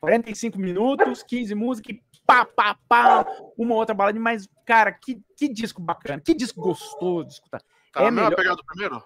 45 0.00 0.58
minutos, 0.58 1.22
15 1.24 1.54
músicas, 1.54 1.96
e 1.96 2.02
pá, 2.26 2.44
pá, 2.44 2.76
pá, 2.88 3.26
uma 3.56 3.74
outra 3.74 3.94
balada, 3.94 4.18
mas, 4.18 4.48
cara, 4.66 4.92
que, 4.92 5.20
que 5.36 5.48
disco 5.48 5.80
bacana, 5.80 6.20
que 6.20 6.34
disco 6.34 6.60
gostoso 6.60 7.26
de 7.28 7.32
escutar. 7.34 7.60
Tá 7.92 8.00
é 8.00 8.04
na 8.04 8.10
mesma 8.10 8.24
melhor- 8.30 8.36
pegada 8.36 8.56
do 8.56 8.64
primeiro? 8.64 9.02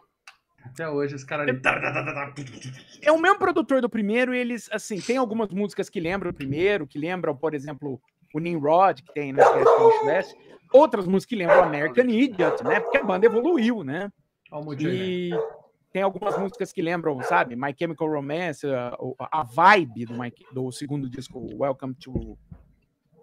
Até 0.62 0.88
hoje 0.88 1.14
os 1.14 1.24
caras 1.24 1.48
ali. 1.48 1.58
É 3.02 3.10
o 3.10 3.18
mesmo 3.20 3.38
produtor 3.38 3.80
do 3.80 3.88
primeiro, 3.88 4.34
e 4.34 4.38
eles, 4.38 4.68
assim, 4.72 5.00
tem 5.00 5.16
algumas 5.16 5.50
músicas 5.50 5.88
que 5.88 5.98
lembram 6.00 6.30
o 6.30 6.34
primeiro, 6.34 6.86
que 6.86 6.98
lembram, 6.98 7.34
por 7.34 7.54
exemplo, 7.54 8.00
o 8.34 8.38
Nimrod, 8.38 9.02
que 9.02 9.12
tem 9.12 9.32
no 9.32 9.40
Esquece 9.40 10.04
West, 10.04 10.34
outras 10.72 11.06
músicas 11.06 11.30
que 11.30 11.36
lembram 11.36 11.64
American 11.64 12.04
Idiot, 12.04 12.62
né? 12.62 12.80
Porque 12.80 12.98
a 12.98 13.02
banda 13.02 13.26
evoluiu, 13.26 13.82
né? 13.82 14.12
Aí, 14.52 14.84
né? 14.84 14.92
E 14.92 15.30
tem 15.92 16.02
algumas 16.02 16.36
músicas 16.38 16.72
que 16.72 16.82
lembram, 16.82 17.20
sabe, 17.22 17.56
My 17.56 17.74
Chemical 17.76 18.08
Romance, 18.08 18.66
a, 18.66 18.96
a 19.32 19.42
vibe 19.42 20.04
do, 20.06 20.14
My- 20.18 20.32
do 20.52 20.70
segundo 20.70 21.08
disco, 21.08 21.40
Welcome 21.56 21.94
to 21.94 22.36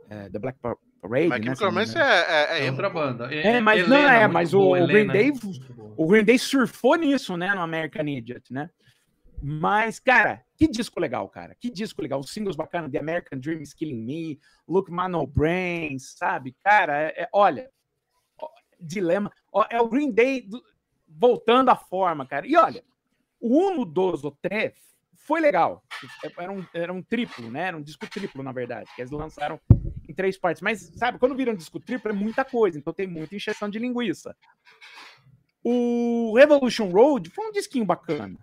eh, 0.09 0.29
the 0.29 0.39
Black 0.39 0.59
Par- 0.59 0.77
Parade. 1.01 1.27
Mas 1.29 1.39
né, 1.45 1.53
engano. 1.99 2.09
é, 2.09 2.57
é, 2.57 2.59
é 2.59 2.65
É 2.67 2.71
outra 2.71 2.89
banda. 2.89 3.33
É, 3.33 3.61
mas 3.61 3.87
não 3.87 3.97
é, 3.97 4.27
mas 4.27 4.53
o- 4.53 4.71
o 4.83 4.87
Green 4.87 5.07
Day-. 5.07 5.31
O 5.95 6.07
Green 6.07 6.23
Day 6.23 6.37
surfou 6.39 6.95
nisso, 6.95 7.35
né, 7.37 7.53
no 7.53 7.61
American 7.61 8.05
Idiot, 8.07 8.51
né? 8.53 8.69
Mas, 9.41 9.99
cara, 9.99 10.43
que 10.57 10.67
disco 10.67 10.99
legal, 10.99 11.29
cara. 11.29 11.55
Que 11.59 11.69
disco 11.69 12.01
legal. 12.01 12.19
Os 12.19 12.31
singles 12.31 12.55
bacanas, 12.55 12.91
The 12.91 12.97
American 12.99 13.37
Dream 13.39 13.61
is 13.61 13.73
Killing 13.73 14.03
Me, 14.03 14.39
Look 14.67 14.89
My 14.91 15.07
No 15.07 15.27
Brains, 15.27 16.15
sabe? 16.17 16.55
Cara, 16.63 16.99
é- 17.03 17.23
é- 17.23 17.29
olha, 17.31 17.69
ó, 18.41 18.49
dilema. 18.79 19.31
ó, 19.53 19.65
é 19.69 19.79
o 19.79 19.87
Green 19.87 20.11
Day 20.11 20.41
do- 20.41 20.63
voltando 21.07 21.69
à 21.69 21.75
forma, 21.75 22.25
cara. 22.25 22.47
E 22.47 22.55
olha, 22.57 22.83
o 23.39 23.67
Uno, 23.67 23.85
Dos 23.85 24.23
ou 24.23 24.31
Três 24.41 24.73
foi 25.13 25.39
legal. 25.39 25.83
Era 26.37 26.51
um, 26.51 26.65
era 26.73 26.91
um 26.93 27.03
triplo, 27.03 27.51
né? 27.51 27.67
Era 27.67 27.77
um 27.77 27.81
disco 27.83 28.07
triplo, 28.09 28.41
na 28.41 28.51
verdade, 28.51 28.89
que 28.95 29.01
eles 29.01 29.11
lançaram 29.11 29.59
três 30.17 30.37
partes. 30.37 30.61
Mas, 30.61 30.91
sabe, 30.95 31.17
quando 31.19 31.35
vira 31.35 31.51
um 31.51 31.55
disco 31.55 31.79
triplo 31.79 32.11
é 32.11 32.13
muita 32.13 32.43
coisa, 32.43 32.77
então 32.77 32.91
tem 32.91 33.07
muita 33.07 33.35
injeção 33.35 33.69
de 33.69 33.79
linguiça. 33.79 34.35
O 35.63 36.33
Revolution 36.35 36.89
Road 36.89 37.29
foi 37.29 37.47
um 37.47 37.51
disquinho 37.51 37.85
bacana. 37.85 38.37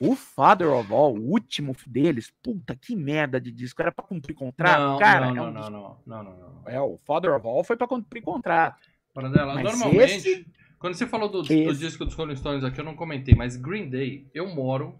O 0.00 0.14
Father 0.14 0.68
of 0.70 0.92
All, 0.92 1.14
o 1.16 1.30
último 1.32 1.74
deles, 1.86 2.32
puta 2.42 2.76
que 2.76 2.94
merda 2.94 3.40
de 3.40 3.50
disco. 3.50 3.82
Era 3.82 3.90
pra 3.90 4.04
cumprir 4.04 4.34
contrato? 4.34 4.78
Não, 4.80 4.98
cara, 4.98 5.32
não, 5.32 5.36
é 5.36 5.48
um 5.48 5.52
não, 5.52 5.70
não, 5.70 5.98
não, 6.06 6.22
não, 6.22 6.38
não. 6.38 6.62
É, 6.66 6.80
o 6.80 6.98
Father 7.04 7.34
of 7.34 7.44
All 7.46 7.64
foi 7.64 7.76
pra 7.76 7.88
cumprir 7.88 8.22
contrato. 8.22 8.86
Mas 9.14 9.24
normalmente, 9.64 10.28
esse- 10.28 10.46
quando 10.78 10.94
você 10.94 11.04
falou 11.06 11.28
do, 11.28 11.42
do 11.42 11.52
Esse- 11.52 11.80
disco 11.80 12.04
dos 12.04 12.14
Rolling 12.14 12.36
Stones 12.36 12.62
aqui, 12.62 12.80
eu 12.80 12.84
não 12.84 12.94
comentei, 12.94 13.34
mas 13.34 13.56
Green 13.56 13.90
Day, 13.90 14.30
eu 14.32 14.46
moro 14.54 14.96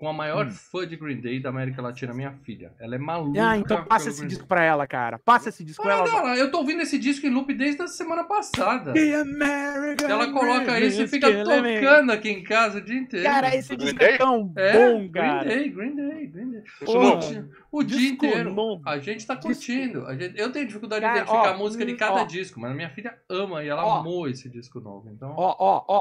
com 0.00 0.08
a 0.08 0.14
maior 0.14 0.46
Hum. 0.46 0.50
fã 0.50 0.86
de 0.88 0.96
Green 0.96 1.20
Day 1.20 1.38
da 1.40 1.50
América 1.50 1.82
Latina, 1.82 2.14
minha 2.14 2.32
filha. 2.42 2.72
Ela 2.80 2.94
é 2.94 2.98
maluca. 2.98 3.38
Ah, 3.50 3.58
então 3.58 3.84
passa 3.84 4.08
esse 4.08 4.26
disco 4.26 4.46
pra 4.46 4.64
ela, 4.64 4.86
cara. 4.86 5.18
Passa 5.18 5.50
esse 5.50 5.62
disco 5.62 5.82
pra 5.82 5.98
Para 5.98 6.10
ela. 6.10 6.22
dela, 6.22 6.36
eu 6.38 6.50
tô 6.50 6.56
ouvindo 6.56 6.80
esse 6.80 6.98
disco 6.98 7.26
em 7.26 7.30
loop 7.30 7.52
desde 7.52 7.82
a 7.82 7.86
semana 7.86 8.24
passada. 8.24 8.94
The 8.94 9.14
American 9.16 10.08
Ela 10.08 10.32
coloca 10.32 10.80
isso 10.80 11.02
e 11.02 11.06
fica 11.06 11.28
tocando 11.44 12.12
aqui 12.12 12.30
em 12.30 12.42
casa 12.42 12.78
o 12.78 12.80
dia 12.80 12.96
inteiro. 12.98 13.26
Cara, 13.26 13.54
esse 13.54 13.76
Green 13.76 13.88
disco 13.88 14.02
é 14.02 14.08
Day? 14.08 14.16
tão 14.18 14.52
é, 14.56 14.72
bom, 14.72 15.08
cara. 15.10 15.44
Green 15.44 15.58
Day, 15.58 15.68
Green 15.68 15.96
Day, 15.96 16.26
Green 16.28 16.50
Day. 16.50 16.62
Não. 16.80 17.50
O 17.70 17.82
dia 17.82 17.98
Disco 17.98 18.24
inteiro. 18.24 18.54
novo. 18.54 18.82
A 18.88 18.98
gente 18.98 19.26
tá 19.26 19.36
curtindo. 19.36 20.06
A 20.06 20.16
gente- 20.16 20.40
eu 20.40 20.50
tenho 20.50 20.66
dificuldade 20.66 21.02
Cara, 21.02 21.12
de 21.12 21.18
identificar 21.20 21.50
ó, 21.50 21.54
a 21.54 21.58
música 21.58 21.84
de 21.84 21.92
hum, 21.92 21.96
cada 21.98 22.22
ó. 22.22 22.24
disco, 22.24 22.58
mas 22.58 22.70
a 22.70 22.74
minha 22.74 22.88
filha 22.88 23.14
ama 23.28 23.62
e 23.62 23.68
ela 23.68 23.84
Ó. 23.84 23.98
amou 23.98 24.26
esse 24.26 24.48
disco 24.48 24.80
novo. 24.80 25.10
Então, 25.10 25.34
Ó, 25.36 25.56
ó, 25.58 25.84
ó. 25.86 26.00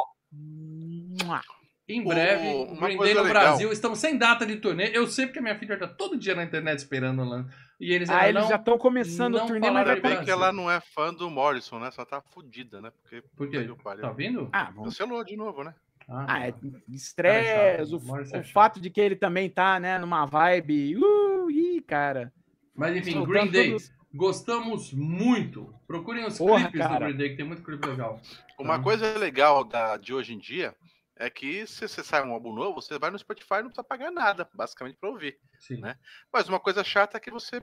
Em 1.89 2.01
O- 2.01 2.07
breve, 2.07 2.47
uma 2.47 2.87
Green 2.87 2.87
Day 2.89 2.97
coisa 2.97 3.13
no 3.15 3.23
legal. 3.23 3.43
Brasil. 3.43 3.71
Estamos 3.71 3.97
sem 3.97 4.15
data 4.15 4.45
de 4.45 4.57
turnê. 4.57 4.91
Eu 4.95 5.07
sei 5.07 5.25
porque 5.25 5.39
a 5.39 5.41
minha 5.41 5.57
filha 5.57 5.75
tá 5.77 5.87
todo 5.87 6.15
dia 6.15 6.35
na 6.35 6.43
internet 6.43 6.77
esperando 6.77 7.23
lá. 7.23 7.45
E 7.79 7.91
eles 7.91 8.09
Ah, 8.09 8.17
ainda 8.17 8.29
eles 8.29 8.41
não... 8.43 8.49
já 8.49 8.55
estão 8.57 8.77
começando 8.77 9.35
o 9.35 9.47
turnê, 9.47 9.71
mas 9.71 9.87
vai 9.87 9.99
ter. 9.99 10.23
Que 10.23 10.29
ela 10.29 10.53
não 10.53 10.69
é 10.69 10.79
fã 10.79 11.11
do 11.13 11.29
Morrison, 11.31 11.79
né? 11.79 11.89
Só 11.89 12.05
tá 12.05 12.21
fudida, 12.21 12.79
né? 12.79 12.91
Porque 13.01 13.23
Por 13.35 13.49
quê? 13.49 13.67
pariu. 13.83 14.01
Tá 14.03 14.09
ouvindo? 14.09 14.49
Ah, 14.53 14.65
vamos. 14.75 14.95
Cancelou 14.97 15.23
de 15.23 15.35
novo, 15.35 15.63
né? 15.63 15.73
Ah, 16.07 16.47
é 16.47 16.51
tá. 16.51 16.57
estresse, 16.89 17.93
o, 17.93 17.97
é 17.97 18.21
o 18.21 18.25
chato. 18.25 18.51
fato 18.51 18.79
de 18.81 18.89
que 18.89 18.99
ele 18.99 19.15
também 19.15 19.49
tá, 19.49 19.79
né, 19.79 19.97
numa 19.97 20.25
vibe. 20.25 20.95
Uh, 20.97 21.49
ih, 21.51 21.81
cara. 21.81 22.31
Mas 22.75 22.95
enfim, 22.95 23.11
Soltando 23.13 23.31
Green 23.31 23.47
Day. 23.51 23.67
todos- 23.71 23.91
Gostamos 24.13 24.91
muito. 24.93 25.71
Procurem 25.87 26.25
os 26.25 26.37
Porra, 26.37 26.63
clipes 26.63 26.81
do 26.81 26.87
cara. 26.87 27.05
Green 27.05 27.17
Day, 27.17 27.29
que 27.29 27.35
tem 27.37 27.45
muito 27.45 27.61
clipe 27.63 27.87
legal. 27.87 28.19
Uma 28.59 28.77
Tá. 28.77 28.83
coisa 28.83 29.17
legal 29.19 29.63
da, 29.63 29.97
de 29.97 30.13
hoje 30.13 30.33
em 30.33 30.39
dia 30.39 30.73
é 31.19 31.29
que 31.29 31.67
se 31.67 31.87
você 31.87 32.01
sai 32.01 32.25
um 32.25 32.31
álbum 32.31 32.53
novo, 32.53 32.81
você 32.81 32.97
vai 32.97 33.11
no 33.11 33.19
Spotify 33.19 33.55
e 33.55 33.63
não 33.63 33.65
precisa 33.65 33.83
pagar 33.83 34.09
nada, 34.09 34.49
basicamente, 34.53 34.97
pra 34.97 35.09
ouvir. 35.09 35.37
Sim. 35.59 35.81
Né? 35.81 35.97
Mas 36.31 36.47
uma 36.47 36.59
coisa 36.59 36.81
chata 36.81 37.17
é 37.17 37.19
que 37.19 37.29
você 37.29 37.61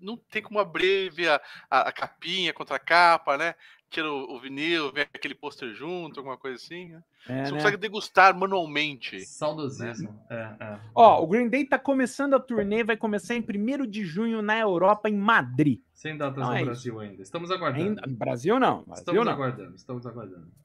não 0.00 0.16
tem 0.16 0.42
como 0.42 0.58
abrir 0.58 1.10
ver 1.12 1.28
a, 1.28 1.40
a, 1.70 1.80
a 1.88 1.92
capinha 1.92 2.52
contra 2.52 2.76
a 2.76 2.80
capa, 2.80 3.36
né? 3.36 3.54
Tira 3.90 4.10
o, 4.10 4.34
o 4.34 4.40
vinil, 4.40 4.90
vem 4.90 5.04
aquele 5.04 5.34
pôster 5.34 5.72
junto, 5.74 6.18
alguma 6.18 6.36
coisa 6.36 6.56
assim. 6.56 6.88
Né? 6.88 7.02
É, 7.28 7.44
Você 7.44 7.52
né? 7.52 7.58
consegue 7.58 7.76
degustar 7.76 8.36
manualmente. 8.36 9.20
Saudosismo. 9.20 10.18
É, 10.28 10.56
é. 10.58 10.80
Ó, 10.94 11.22
o 11.22 11.26
Green 11.26 11.48
Day 11.48 11.64
tá 11.64 11.78
começando 11.78 12.34
a 12.34 12.40
turnê, 12.40 12.82
vai 12.82 12.96
começar 12.96 13.34
em 13.34 13.40
1 13.40 13.86
de 13.86 14.04
junho 14.04 14.42
na 14.42 14.58
Europa, 14.58 15.08
em 15.08 15.16
Madrid. 15.16 15.80
Sem 15.92 16.16
datas 16.16 16.38
Então 16.38 16.48
no 16.48 16.54
é 16.54 16.56
isso. 16.56 16.66
Brasil 16.66 17.00
ainda. 17.00 17.22
Estamos 17.22 17.50
aguardando. 17.50 17.84
Ainda, 17.86 18.02
Brasil 18.08 18.58
não, 18.58 18.82
Brasil 18.82 18.94
Estamos 19.00 19.24
não. 19.24 19.32
aguardando, 19.32 19.76
estamos 19.76 20.06
aguardando. 20.06 20.63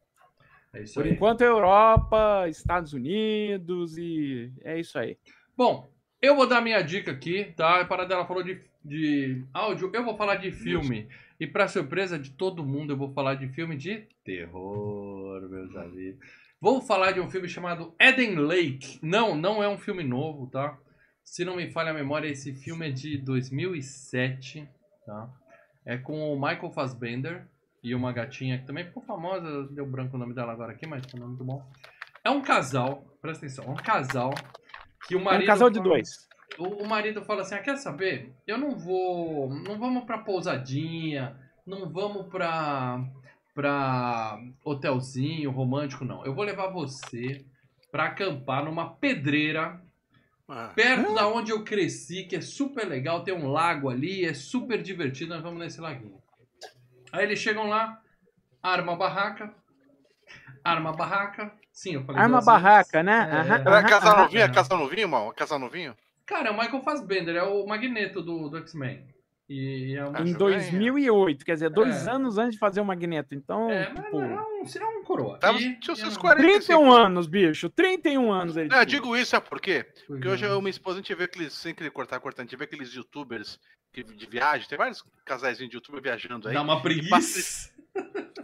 É 0.73 0.83
isso 0.83 0.93
Por 0.95 1.05
aí. 1.05 1.13
enquanto, 1.13 1.41
Europa, 1.41 2.47
Estados 2.47 2.93
Unidos 2.93 3.97
e 3.97 4.51
é 4.63 4.79
isso 4.79 4.97
aí. 4.99 5.17
Bom, 5.57 5.91
eu 6.21 6.35
vou 6.35 6.47
dar 6.47 6.61
minha 6.61 6.81
dica 6.81 7.11
aqui, 7.11 7.53
tá? 7.55 7.81
A 7.81 7.85
Paradela 7.85 8.25
falou 8.25 8.43
de, 8.43 8.61
de 8.83 9.43
áudio, 9.53 9.91
eu 9.93 10.03
vou 10.03 10.15
falar 10.15 10.35
de 10.35 10.51
filme. 10.51 11.07
E 11.39 11.47
pra 11.47 11.67
surpresa 11.67 12.19
de 12.19 12.31
todo 12.31 12.65
mundo, 12.65 12.93
eu 12.93 12.97
vou 12.97 13.13
falar 13.13 13.35
de 13.35 13.47
filme 13.47 13.75
de 13.77 14.05
terror, 14.23 15.49
meus 15.49 15.75
amigos. 15.75 16.19
Vou 16.59 16.81
falar 16.81 17.13
de 17.13 17.21
um 17.21 17.29
filme 17.29 17.47
chamado 17.47 17.95
Eden 17.99 18.35
Lake. 18.35 18.99
Não, 19.01 19.35
não 19.35 19.63
é 19.63 19.69
um 19.69 19.77
filme 19.77 20.03
novo, 20.03 20.47
tá? 20.47 20.77
Se 21.23 21.45
não 21.45 21.55
me 21.55 21.71
falha 21.71 21.91
a 21.91 21.93
memória, 21.93 22.27
esse 22.27 22.53
filme 22.53 22.89
é 22.89 22.91
de 22.91 23.17
2007, 23.17 24.67
tá? 25.05 25.29
É 25.85 25.97
com 25.97 26.33
o 26.33 26.35
Michael 26.35 26.71
Fassbender 26.71 27.47
e 27.83 27.95
uma 27.95 28.11
gatinha 28.11 28.57
que 28.59 28.65
também 28.65 28.85
ficou 28.85 29.01
famosa, 29.03 29.67
deu 29.71 29.85
branco 29.85 30.15
o 30.15 30.19
nome 30.19 30.33
dela 30.33 30.51
agora 30.51 30.73
aqui, 30.73 30.85
mas 30.87 31.03
foi 31.09 31.19
muito 31.19 31.43
bom. 31.43 31.63
É 32.23 32.29
um 32.29 32.41
casal, 32.41 33.05
presta 33.21 33.45
atenção, 33.45 33.65
é 33.65 33.69
um 33.69 33.75
casal 33.75 34.31
que 35.07 35.15
o 35.15 35.19
É 35.19 35.23
marido... 35.23 35.43
um 35.43 35.47
casal 35.47 35.69
de 35.69 35.77
fala- 35.79 35.89
dois. 35.89 36.09
o, 36.57 36.83
o 36.83 36.87
marido 36.87 37.23
fala 37.23 37.41
assim: 37.41 37.55
ah, 37.55 37.59
quer 37.61 37.77
saber? 37.77 38.33
Eu 38.45 38.57
não 38.57 38.77
vou. 38.77 39.49
Não 39.49 39.77
vamos 39.79 40.03
pra 40.03 40.17
pousadinha, 40.17 41.35
não 41.65 41.89
vamos 41.89 42.27
pra. 42.27 43.01
pra 43.55 44.39
hotelzinho 44.63 45.51
romântico, 45.51 46.03
não. 46.05 46.25
Eu 46.25 46.33
vou 46.33 46.43
levar 46.43 46.67
você 46.67 47.45
pra 47.91 48.05
acampar 48.05 48.63
numa 48.63 48.89
pedreira 48.93 49.81
Ah, 50.47 50.71
perto 50.75 51.13
da 51.15 51.27
onde 51.27 51.51
eu 51.51 51.63
cresci, 51.63 52.23
que 52.25 52.35
é 52.35 52.41
super 52.41 52.85
legal, 52.87 53.23
tem 53.23 53.33
um 53.33 53.47
lago 53.47 53.89
ali, 53.89 54.25
é 54.25 54.33
super 54.33 54.81
divertido, 54.81 55.33
nós 55.33 55.41
vamos 55.43 55.59
nesse 55.59 55.79
laguinho. 55.81 56.19
Aí 57.11 57.23
eles 57.23 57.39
chegam 57.39 57.67
lá, 57.67 57.99
arma 58.61 58.93
a 58.93 58.95
barraca, 58.95 59.53
arma 60.63 60.89
a 60.89 60.93
barraca. 60.93 61.51
Sim, 61.71 61.95
eu 61.95 62.03
falei 62.03 62.21
Arma 62.21 62.41
barraca, 62.41 63.01
vezes. 63.03 63.05
né? 63.05 63.29
É. 63.31 63.35
Aham, 63.39 63.55
Era 63.65 63.83
casal 63.83 64.13
aham. 64.13 64.21
novinho? 64.23 64.41
É 64.41 64.49
casal 64.49 64.77
novinho, 64.77 65.01
irmão? 65.01 65.33
Casal 65.35 65.59
novinho? 65.59 65.95
Cara, 66.25 66.49
é 66.49 66.51
o 66.51 66.57
Michael 66.57 66.81
Fassbender, 66.83 67.35
é 67.35 67.43
o 67.43 67.65
Magneto 67.65 68.21
do, 68.21 68.49
do 68.49 68.57
X-Men. 68.57 69.07
E 69.47 69.95
é 69.97 70.03
um. 70.05 70.11
Ah, 70.15 70.19
Em 70.21 70.29
Acho 70.29 70.37
2008, 70.37 71.43
quer 71.45 71.53
dizer, 71.53 71.69
dois 71.71 72.05
É. 72.05 72.11
anos 72.11 72.37
antes 72.37 72.53
de 72.53 72.59
fazer 72.59 72.81
o 72.81 72.85
Magneto. 72.85 73.33
Então, 73.33 73.67
É, 73.71 73.89
mas 73.89 74.03
tipo, 74.05 74.21
é 74.21 74.25
um, 74.25 74.63
é 74.63 74.99
um 74.99 75.03
coroa. 75.03 75.39
Tava, 75.39 75.57
E- 75.57 75.79
tinha 75.79 75.93
os 75.93 75.99
e 75.99 76.01
seus 76.03 76.15
é 76.15 76.17
um- 76.17 76.21
45. 76.21 76.59
31 76.67 76.91
anos, 76.91 77.25
bicho. 77.27 77.67
31 77.69 78.31
anos 78.31 78.57
ele 78.57 78.69
Não, 78.69 78.85
digo 78.85 79.17
isso, 79.17 79.31
sabe 79.31 79.49
por 79.49 79.59
quê? 79.59 79.87
Porque 80.05 80.27
hoje 80.27 80.45
é. 80.45 80.49
eu 80.49 80.57
e 80.57 80.59
minha 80.59 80.69
esposa, 80.69 80.99
a 80.99 81.01
gente 81.01 81.15
vê 81.15 81.23
aqueles, 81.23 81.53
sem 81.53 81.73
querer 81.73 81.89
cortar, 81.89 82.19
cortando, 82.19 82.41
a 82.41 82.49
gente 82.49 82.57
vê 82.59 82.65
aqueles 82.65 82.93
youtubers 82.93 83.59
de 83.93 84.25
viagem, 84.27 84.67
tem 84.67 84.77
vários 84.77 85.03
casais 85.25 85.57
de 85.57 85.65
youtuber 85.65 86.01
viajando 86.01 86.47
aí, 86.47 86.53
Dá 86.53 86.61
uma 86.61 86.81
preguiça. 86.81 87.71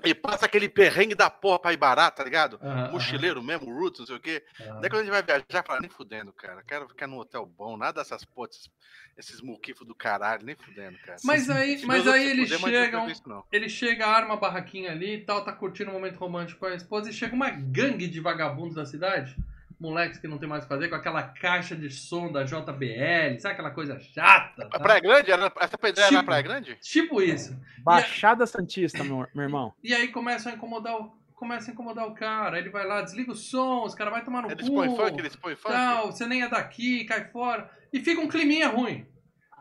e 0.03 0.13
passa 0.13 0.45
aquele 0.47 0.67
perrengue 0.67 1.13
da 1.15 1.29
porra 1.29 1.59
pra 1.59 1.73
ir 1.73 1.77
barato, 1.77 2.17
tá 2.17 2.23
ligado? 2.23 2.59
Aham, 2.61 2.91
Mochileiro 2.91 3.41
mesmo, 3.43 3.71
roots, 3.73 3.99
não 3.99 4.07
sei 4.07 4.15
o 4.15 4.19
quê. 4.19 4.43
aham. 4.59 4.81
Daí 4.81 4.89
quando 4.89 5.01
a 5.01 5.03
gente 5.03 5.11
vai 5.13 5.23
viajar, 5.23 5.63
fala, 5.65 5.79
nem 5.79 5.89
fudendo, 5.89 6.33
cara. 6.33 6.63
Quero 6.63 6.87
ficar 6.89 7.07
num 7.07 7.17
hotel 7.19 7.45
bom, 7.45 7.77
nada 7.77 8.01
dessas 8.01 8.25
potes, 8.25 8.69
esses 9.17 9.39
muquifos 9.39 9.85
do 9.87 9.93
caralho, 9.95 10.43
nem 10.43 10.55
fudendo, 10.55 10.97
cara. 11.05 11.17
Mas 11.23 11.49
aí, 11.49 11.77
Se 11.77 11.85
mas 11.85 12.07
aí 12.07 12.27
eles 12.29 12.49
puder, 12.59 12.71
chegam, 12.83 13.07
não. 13.27 13.43
ele 13.51 13.69
chega, 13.69 14.07
arma 14.07 14.33
a 14.33 14.37
barraquinha 14.37 14.91
ali 14.91 15.15
e 15.15 15.21
tal, 15.21 15.45
tá 15.45 15.53
curtindo 15.53 15.91
um 15.91 15.93
momento 15.93 16.17
romântico 16.17 16.59
com 16.61 16.65
a 16.65 16.75
esposa 16.75 17.09
e 17.09 17.13
chega 17.13 17.35
uma 17.35 17.49
gangue 17.51 18.07
de 18.07 18.19
vagabundos 18.19 18.75
da 18.75 18.85
cidade, 18.85 19.37
moleques 19.79 20.19
que 20.19 20.27
não 20.27 20.37
tem 20.37 20.47
mais 20.47 20.63
o 20.63 20.67
que 20.67 20.73
fazer, 20.73 20.87
com 20.89 20.95
aquela 20.95 21.23
caixa 21.23 21.75
de 21.75 21.89
som 21.89 22.31
da 22.31 22.43
JBL, 22.43 23.39
sabe 23.39 23.53
aquela 23.53 23.71
coisa 23.71 23.99
chata? 23.99 24.65
A 24.65 24.69
tá? 24.69 24.79
Praia 24.79 24.99
Grande? 25.01 25.31
Era, 25.31 25.51
essa 25.59 25.77
pedreira 25.77 26.07
era 26.07 26.11
na 26.11 26.19
Tipo- 26.19 26.25
Praia 26.25 26.41
Grande? 26.41 26.75
Tipo 26.81 27.21
isso. 27.21 27.57
Baixada 27.83 28.45
Santista, 28.45 29.03
meu, 29.03 29.27
meu 29.33 29.43
irmão. 29.43 29.73
E 29.83 29.93
aí 29.93 30.07
começam 30.09 30.51
a 30.51 30.55
incomodar 30.55 30.95
o, 30.95 31.11
começa 31.35 31.69
a 31.69 31.73
incomodar 31.73 32.07
o 32.07 32.13
cara, 32.15 32.57
ele 32.57 32.69
vai 32.69 32.85
lá, 32.87 33.01
desliga 33.01 33.31
o 33.31 33.35
som, 33.35 33.83
os 33.83 33.93
caras 33.93 34.13
vai 34.13 34.23
tomar 34.23 34.41
no 34.43 34.51
Eles 34.51 34.67
cu. 34.67 34.73
põem 34.75 34.95
funk, 34.95 35.19
eles 35.19 35.35
põem 35.35 35.55
funk. 35.55 35.73
tal, 35.73 36.11
você 36.11 36.25
nem 36.25 36.41
é 36.43 36.49
daqui, 36.49 37.03
cai 37.05 37.25
fora. 37.29 37.69
E 37.91 37.99
fica 37.99 38.21
um 38.21 38.27
climinha 38.27 38.67
ruim. 38.69 39.05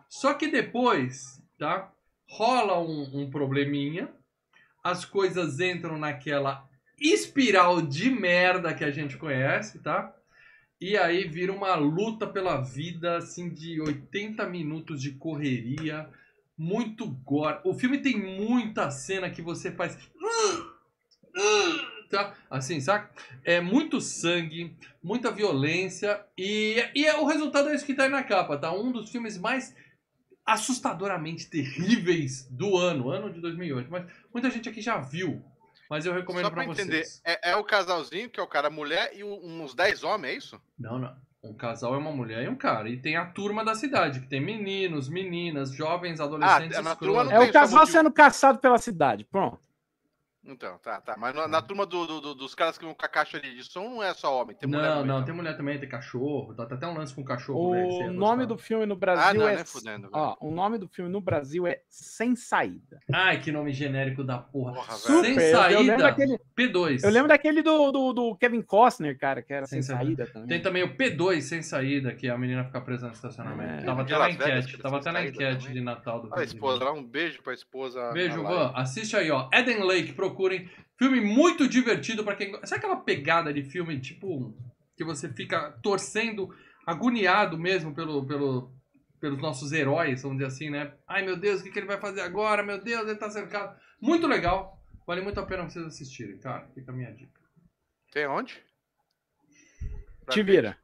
Só 0.08 0.34
que 0.34 0.46
depois, 0.48 1.42
tá? 1.58 1.90
Rola 2.28 2.78
um, 2.80 3.10
um 3.22 3.30
probleminha, 3.30 4.08
as 4.82 5.04
coisas 5.04 5.60
entram 5.60 5.98
naquela 5.98 6.64
espiral 7.00 7.82
de 7.82 8.10
merda 8.10 8.74
que 8.74 8.84
a 8.84 8.90
gente 8.90 9.16
conhece, 9.16 9.78
tá? 9.78 10.14
E 10.80 10.96
aí 10.96 11.26
vira 11.26 11.52
uma 11.52 11.74
luta 11.76 12.26
pela 12.26 12.60
vida, 12.60 13.16
assim, 13.16 13.48
de 13.48 13.80
80 13.80 14.46
minutos 14.46 15.00
de 15.00 15.12
correria, 15.12 16.08
muito 16.58 17.06
gore. 17.06 17.60
O 17.64 17.74
filme 17.74 17.98
tem 17.98 18.16
muita 18.16 18.90
cena 18.90 19.30
que 19.30 19.42
você 19.42 19.70
faz. 19.72 19.98
Tá? 22.10 22.34
Assim, 22.50 22.80
saca? 22.80 23.10
É 23.42 23.60
muito 23.60 24.00
sangue, 24.00 24.76
muita 25.02 25.32
violência 25.32 26.24
e, 26.36 26.76
e 26.94 27.06
é, 27.06 27.16
o 27.18 27.24
resultado 27.24 27.70
é 27.70 27.74
isso 27.74 27.86
que 27.86 27.94
tá 27.94 28.04
aí 28.04 28.08
na 28.08 28.22
capa, 28.22 28.56
tá? 28.56 28.72
Um 28.72 28.92
dos 28.92 29.10
filmes 29.10 29.38
mais 29.38 29.74
assustadoramente 30.44 31.48
terríveis 31.48 32.46
do 32.50 32.76
ano, 32.76 33.10
ano 33.10 33.32
de 33.32 33.40
2008. 33.40 33.90
Mas 33.90 34.06
muita 34.32 34.50
gente 34.50 34.68
aqui 34.68 34.80
já 34.80 34.98
viu, 34.98 35.42
mas 35.90 36.06
eu 36.06 36.12
recomendo 36.12 36.44
Só 36.44 36.50
pra 36.50 36.62
pra 36.64 36.72
entender, 36.72 37.04
vocês. 37.04 37.20
é, 37.24 37.50
é 37.52 37.56
o 37.56 37.64
casalzinho, 37.64 38.28
que 38.30 38.38
é 38.40 38.42
o 38.42 38.46
cara 38.46 38.70
mulher, 38.70 39.10
e 39.14 39.22
o- 39.24 39.40
uns 39.44 39.74
10 39.74 40.02
homens, 40.04 40.32
é 40.34 40.36
isso? 40.36 40.60
Não, 40.78 40.98
não. 40.98 41.14
Um 41.42 41.52
casal 41.52 41.94
é 41.94 41.98
uma 41.98 42.10
mulher 42.10 42.42
e 42.44 42.48
um 42.48 42.54
cara. 42.56 42.88
E 42.88 42.96
tem 42.96 43.16
a 43.16 43.26
turma 43.26 43.62
da 43.62 43.74
cidade, 43.74 44.20
que 44.20 44.26
tem 44.26 44.40
meninos, 44.40 45.10
meninas, 45.10 45.70
jovens, 45.72 46.18
adolescentes. 46.18 46.78
Ah, 46.78 46.82
turma 46.96 47.24
não 47.24 47.32
É 47.32 47.38
tem 47.40 47.50
o 47.50 47.52
casal 47.52 47.86
sendo 47.86 48.10
caçado 48.10 48.58
pela 48.60 48.78
cidade. 48.78 49.24
Pronto. 49.24 49.58
Então, 50.46 50.78
tá, 50.78 51.00
tá. 51.00 51.14
Mas 51.18 51.34
na, 51.34 51.48
na 51.48 51.62
turma 51.62 51.86
do, 51.86 52.06
do- 52.06 52.20
do- 52.20 52.34
dos 52.34 52.54
caras 52.54 52.76
que 52.76 52.84
vão 52.84 52.92
com 52.94 53.04
a 53.04 53.08
caixa 53.08 53.40
de, 53.40 53.62
som 53.64 53.88
não 53.88 54.02
é 54.02 54.12
só 54.12 54.42
homem, 54.42 54.54
tem 54.54 54.68
mulher 54.68 54.82
não, 54.82 54.88
também, 54.96 55.06
não, 55.06 55.14
então. 55.16 55.24
tem 55.24 55.34
mulher 55.34 55.56
também, 55.56 55.78
tem 55.78 55.88
cachorro. 55.88 56.54
Tá, 56.54 56.66
tá 56.66 56.74
até 56.74 56.86
um 56.86 56.94
lance 56.96 57.14
com 57.14 57.24
cachorro. 57.24 57.70
O 57.70 57.74
ia 57.76 58.10
nome 58.12 58.44
do 58.44 58.58
filme 58.58 58.84
no 58.84 58.94
Ah, 58.94 58.96
Brasil 58.96 59.40
não, 59.40 59.48
é. 59.48 59.56
nem 59.56 59.64
fudendo, 59.64 60.02
velho. 60.10 60.12
Ó, 60.12 60.36
o 60.40 60.50
nome 60.50 60.76
do 60.78 60.86
filme 60.86 61.10
no 61.10 61.20
Brasil 61.20 61.66
é 61.66 61.80
Sem 61.88 62.36
Saída. 62.36 63.00
Ai, 63.12 63.40
que 63.40 63.50
nome 63.50 63.72
genérico 63.72 64.22
da 64.22 64.36
porra. 64.38 64.74
Porra, 64.74 64.92
Sem 64.94 65.34
velho. 65.34 65.34
Super, 65.34 65.72
eu- 65.72 65.80
lembro 65.80 65.86
saída, 65.86 66.02
daquele- 66.02 66.38
P2. 66.56 67.04
Eu 67.04 67.10
lembro 67.10 67.28
daquele 67.28 67.62
do, 67.62 67.90
do, 67.92 68.12
do 68.12 68.36
Kevin 68.36 68.62
Costner, 68.62 69.18
cara, 69.18 69.40
que 69.42 69.52
era 69.52 69.66
Sem 69.66 69.80
Sem, 69.82 69.96
Saída. 69.96 70.24
Saída 70.24 70.32
também. 70.32 70.48
Tem 70.48 70.60
também 70.62 70.82
o 70.82 70.94
P2 70.96 71.40
sem 71.40 71.62
saída, 71.62 72.14
que 72.14 72.28
a 72.28 72.36
menina 72.36 72.64
fica 72.64 72.80
presa 72.80 73.06
no 73.06 73.12
estacionamento. 73.14 73.82
É. 73.82 73.84
Tava 73.86 74.02
até 74.02 74.18
na 74.18 74.30
enquete. 74.30 74.76
que 74.76 74.82
Tava 74.82 75.00
sem 75.00 75.10
até 75.10 75.12
na 75.12 75.18
saída 75.20 75.34
enquete 75.36 75.58
também. 75.60 75.74
de 75.74 75.80
Natal 75.80 76.20
do 76.20 76.26
Olha 76.26 76.34
a 76.34 76.38
Resident 76.40 76.54
esposa 76.56 76.92
um 76.92 77.02
beijo 77.02 77.42
pra 77.42 77.54
esposa. 77.54 78.12
Beijo, 78.12 78.42
Van. 78.42 78.72
Assiste 78.74 79.16
aí, 79.16 79.30
ó. 79.30 79.48
Eden 79.52 79.82
Lake, 79.84 80.12
procurem. 80.34 80.68
Filme 80.98 81.20
muito 81.20 81.68
divertido 81.68 82.24
pra 82.24 82.34
quem. 82.34 82.52
Sabe 82.64 82.80
aquela 82.80 82.96
pegada 82.96 83.52
de 83.52 83.62
filme, 83.62 84.00
tipo, 84.00 84.54
que 84.96 85.04
você 85.04 85.28
fica 85.28 85.72
torcendo, 85.82 86.54
agoniado 86.84 87.56
mesmo 87.56 87.94
pelo, 87.94 88.26
pelo, 88.26 88.72
pelos 89.20 89.40
nossos 89.40 89.72
heróis, 89.72 90.22
vamos 90.22 90.38
dizer 90.38 90.48
assim, 90.48 90.70
né? 90.70 90.92
Ai 91.06 91.24
meu 91.24 91.36
Deus, 91.36 91.60
o 91.60 91.64
que, 91.64 91.70
que 91.70 91.78
ele 91.78 91.86
vai 91.86 92.00
fazer 92.00 92.20
agora? 92.20 92.62
Meu 92.62 92.82
Deus, 92.82 93.08
ele 93.08 93.18
tá 93.18 93.30
cercado. 93.30 93.78
Muito 94.00 94.26
legal. 94.26 94.78
Vale 95.06 95.20
muito 95.20 95.38
a 95.38 95.46
pena 95.46 95.68
vocês 95.68 95.84
assistirem, 95.84 96.38
cara. 96.38 96.68
Fica 96.74 96.90
a 96.90 96.94
minha 96.94 97.12
dica. 97.12 97.40
Tem 98.12 98.26
onde? 98.26 98.62
Te 100.30 100.42
vira. 100.42 100.78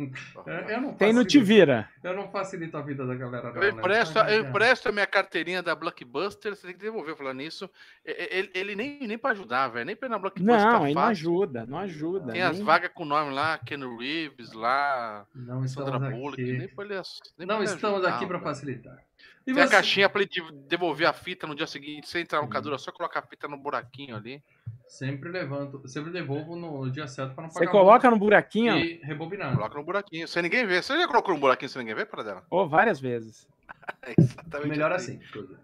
É, 0.00 0.74
Eu 0.76 0.80
não 0.80 0.94
Tem 0.94 1.12
no 1.12 1.22
facilito- 1.22 1.26
Te 1.26 1.40
Vira. 1.40 1.88
Eu 2.04 2.14
não 2.14 2.30
facilito 2.30 2.76
a 2.76 2.80
vida 2.80 3.04
da 3.04 3.14
galera. 3.16 3.52
não, 3.52 3.56
Eu 3.62 3.72
né? 3.74 3.78
empresto, 3.80 4.14
Mas, 4.14 4.32
eu 4.32 4.40
empresto 4.48 4.88
a 4.88 4.92
minha 4.92 5.06
carteirinha 5.06 5.60
da 5.60 5.74
Blockbuster, 5.74 6.54
você 6.54 6.68
tem 6.68 6.76
que 6.76 6.80
devolver 6.82 7.16
falando 7.16 7.38
nisso. 7.38 7.68
Ele, 8.04 8.48
ele 8.54 8.76
nem, 8.76 9.00
nem 9.08 9.18
pra 9.18 9.32
ajudar, 9.32 9.66
velho. 9.68 9.86
Nem 9.86 9.96
pra 9.96 10.06
ir 10.06 10.10
na 10.10 10.18
Blockbuster. 10.18 10.56
Não, 10.72 10.84
aí 10.84 10.94
não 10.94 11.02
ajuda, 11.02 11.66
não 11.66 11.78
ajuda. 11.78 12.32
Tem 12.32 12.42
as 12.42 12.56
nem- 12.58 12.64
vagas 12.64 12.92
com 12.94 13.04
nome 13.04 13.32
lá, 13.34 13.58
Ken 13.58 13.80
Reeves 13.98 14.52
lá, 14.52 15.26
Não 15.34 15.66
Sandra 15.66 15.96
estamos 15.96 16.10
Bullock. 16.16 16.42
aqui. 16.42 16.52
Nem 16.52 16.68
pra 16.68 16.84
ele, 16.84 16.94
nem 16.94 17.46
Não 17.46 17.56
pra 17.56 17.56
ele 17.56 17.74
estamos 17.74 17.98
ajudar, 17.98 18.16
aqui 18.16 18.26
para 18.26 18.38
facilitar. 18.40 18.98
E 19.46 19.52
Tem 19.52 19.62
a 19.62 19.66
você? 19.66 19.72
caixinha 19.74 20.08
pra 20.08 20.20
ele 20.20 20.30
de- 20.30 20.52
devolver 20.68 21.08
a 21.08 21.12
fita 21.12 21.46
no 21.46 21.54
dia 21.56 21.66
seguinte, 21.66 22.06
sem 22.08 22.22
entrar 22.22 22.38
no 22.38 22.44
Sim. 22.44 22.48
locadora, 22.50 22.78
só 22.78 22.92
colocar 22.92 23.20
a 23.20 23.22
fita 23.22 23.48
no 23.48 23.56
buraquinho 23.56 24.14
ali. 24.14 24.42
Sempre 24.88 25.30
levanto, 25.30 25.86
sempre 25.86 26.10
devolvo 26.10 26.56
no 26.56 26.90
dia 26.90 27.06
certo 27.06 27.34
para 27.34 27.44
não 27.44 27.50
Você 27.50 27.58
pagar 27.60 27.70
coloca 27.72 28.10
no 28.10 28.18
buraquinho, 28.18 28.76
e 28.78 29.00
rebobinando. 29.02 29.56
Coloca 29.56 29.76
no 29.78 29.84
buraquinho, 29.84 30.26
sem 30.26 30.42
ninguém 30.42 30.66
ver. 30.66 30.82
Você 30.82 30.96
já 30.98 31.06
colocou 31.06 31.34
no 31.34 31.40
buraquinho 31.40 31.68
sem 31.68 31.80
ninguém 31.80 31.94
ver, 31.94 32.06
para 32.06 32.22
dela? 32.22 32.46
ou 32.50 32.68
várias 32.68 32.98
vezes. 33.00 33.46
É 34.02 34.14
exatamente 34.18 34.68
Melhor 34.68 34.92
assim. 34.92 35.14
inclusive. 35.14 35.58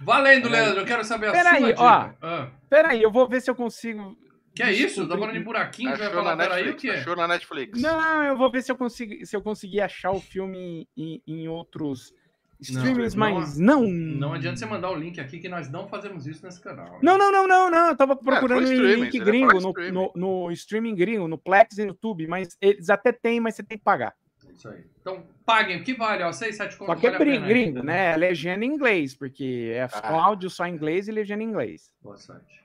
Valendo, 0.00 0.48
Peraí. 0.50 0.62
Leandro, 0.62 0.80
eu 0.82 0.86
quero 0.86 1.04
saber 1.04 1.28
a 1.28 1.32
Peraí, 1.32 1.58
sua 1.60 1.68
dica. 1.68 1.82
ó. 1.82 2.10
Ah, 2.20 2.50
Pera 2.68 2.88
aí, 2.90 3.02
eu 3.02 3.10
vou 3.10 3.28
ver 3.28 3.40
se 3.40 3.50
eu 3.50 3.54
consigo. 3.54 4.16
que 4.54 4.62
é 4.62 4.72
isso? 4.72 5.06
Tá 5.08 5.16
falando 5.16 5.32
de 5.34 5.40
buraquinho, 5.40 5.90
já 5.90 5.96
vai 5.96 6.06
Achou 6.08 6.22
na 6.22 6.30
falar, 6.30 6.36
peraí, 6.36 6.62
o 6.62 6.66
Netflix, 6.66 6.80
que 6.82 6.90
é? 6.90 7.00
achou 7.00 7.16
na 7.16 7.28
Netflix. 7.28 7.80
Não, 7.80 8.22
eu 8.24 8.36
vou 8.36 8.50
ver 8.50 8.62
se 8.62 8.70
eu 8.72 8.76
consigo, 8.76 9.24
se 9.24 9.34
eu 9.36 9.40
conseguir 9.42 9.80
achar 9.80 10.10
o 10.10 10.20
filme 10.20 10.88
em, 10.96 11.22
em 11.26 11.48
outros 11.48 12.12
streamings, 12.60 13.14
não- 13.14 13.34
mas 13.34 13.58
não. 13.58 13.82
Não 13.86 14.32
adianta 14.32 14.56
você 14.56 14.66
mandar 14.66 14.90
o 14.90 14.94
link 14.96 15.20
aqui 15.20 15.38
que 15.38 15.48
nós 15.48 15.70
não 15.70 15.88
fazemos 15.88 16.26
isso 16.26 16.44
nesse 16.44 16.60
canal. 16.60 16.98
Não, 17.02 17.16
não, 17.18 17.30
não, 17.30 17.46
não, 17.46 17.70
não. 17.70 17.88
Eu 17.88 17.96
tava 17.96 18.16
procurando 18.16 18.66
foi 18.66 18.74
em 18.74 18.78
streaming, 18.78 19.02
link 19.04 19.18
gringo, 19.20 19.60
no, 19.60 19.68
streaming. 19.70 19.92
no, 19.92 20.12
no 20.14 20.50
streaming 20.52 20.94
gringo, 20.94 21.28
no 21.28 21.38
Plex 21.38 21.78
e 21.78 21.84
no 21.84 21.94
Tube, 21.94 22.26
mas 22.26 22.56
eles 22.60 22.88
até 22.90 23.12
têm, 23.12 23.40
mas 23.40 23.54
você 23.56 23.62
tem 23.62 23.76
que 23.78 23.84
pagar. 23.84 24.14
Isso 24.54 24.68
aí. 24.68 24.84
Então, 25.00 25.26
paguem, 25.44 25.80
o 25.80 25.84
que 25.84 25.92
vale? 25.92 26.22
Ó, 26.22 26.32
6, 26.32 26.56
7 26.56 26.72
Só 26.76 26.86
contos, 26.86 27.00
que 27.00 27.06
é 27.06 27.10
vale 27.18 27.38
gringo, 27.40 27.82
né? 27.82 28.12
É 28.12 28.16
legenda 28.16 28.64
em 28.64 28.68
inglês, 28.68 29.14
porque 29.14 29.72
é 29.74 29.82
Ah. 29.82 30.12
áudio 30.24 30.48
só 30.48 30.66
em 30.66 30.72
inglês 30.74 31.08
e 31.08 31.12
legenda 31.12 31.42
em 31.42 31.46
inglês. 31.46 31.92
Boa 32.00 32.16
sorte. 32.16 32.64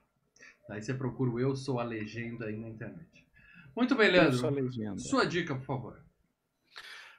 Aí 0.69 0.81
você 0.81 0.93
procura 0.93 1.29
o 1.31 1.37
Eu 1.39 1.53
Sou 1.53 1.81
a 1.81 1.83
Legenda 1.83 2.45
aí 2.45 2.55
na 2.55 2.69
internet. 2.69 3.05
Muito 3.75 3.93
bem, 3.93 4.07
Eu 4.15 4.31
sou 4.31 4.47
a 4.47 4.51
Leandro. 4.51 4.65
legenda. 4.71 4.99
Sua 4.99 5.25
dica, 5.25 5.53
por 5.53 5.65
favor. 5.65 5.99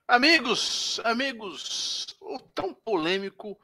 Amigos, 0.08 1.00
amigos, 1.04 2.11
o 2.22 2.38
tão 2.54 2.74
polêmico 2.74 3.58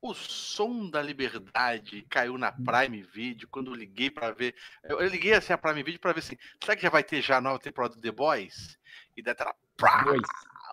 O 0.00 0.14
Som 0.14 0.90
da 0.90 1.02
Liberdade 1.02 2.02
caiu 2.08 2.38
na 2.38 2.52
Prime 2.52 3.02
Video 3.02 3.48
quando 3.48 3.70
eu 3.72 3.74
liguei 3.74 4.10
para 4.10 4.32
ver. 4.32 4.54
Eu, 4.84 5.00
eu 5.00 5.08
liguei 5.08 5.34
assim 5.34 5.52
a 5.52 5.58
Prime 5.58 5.82
Video 5.82 6.00
para 6.00 6.12
ver 6.12 6.20
assim, 6.20 6.36
será 6.62 6.76
que 6.76 6.82
já 6.82 6.90
vai 6.90 7.02
ter 7.04 7.20
já 7.22 7.38
a 7.38 7.40
nova 7.40 7.58
temporada 7.58 7.94
do 7.94 8.00
The 8.00 8.12
Boys? 8.12 8.78
E 9.16 9.22
daí 9.22 9.34
prá, 9.76 10.04
Dois. 10.04 10.22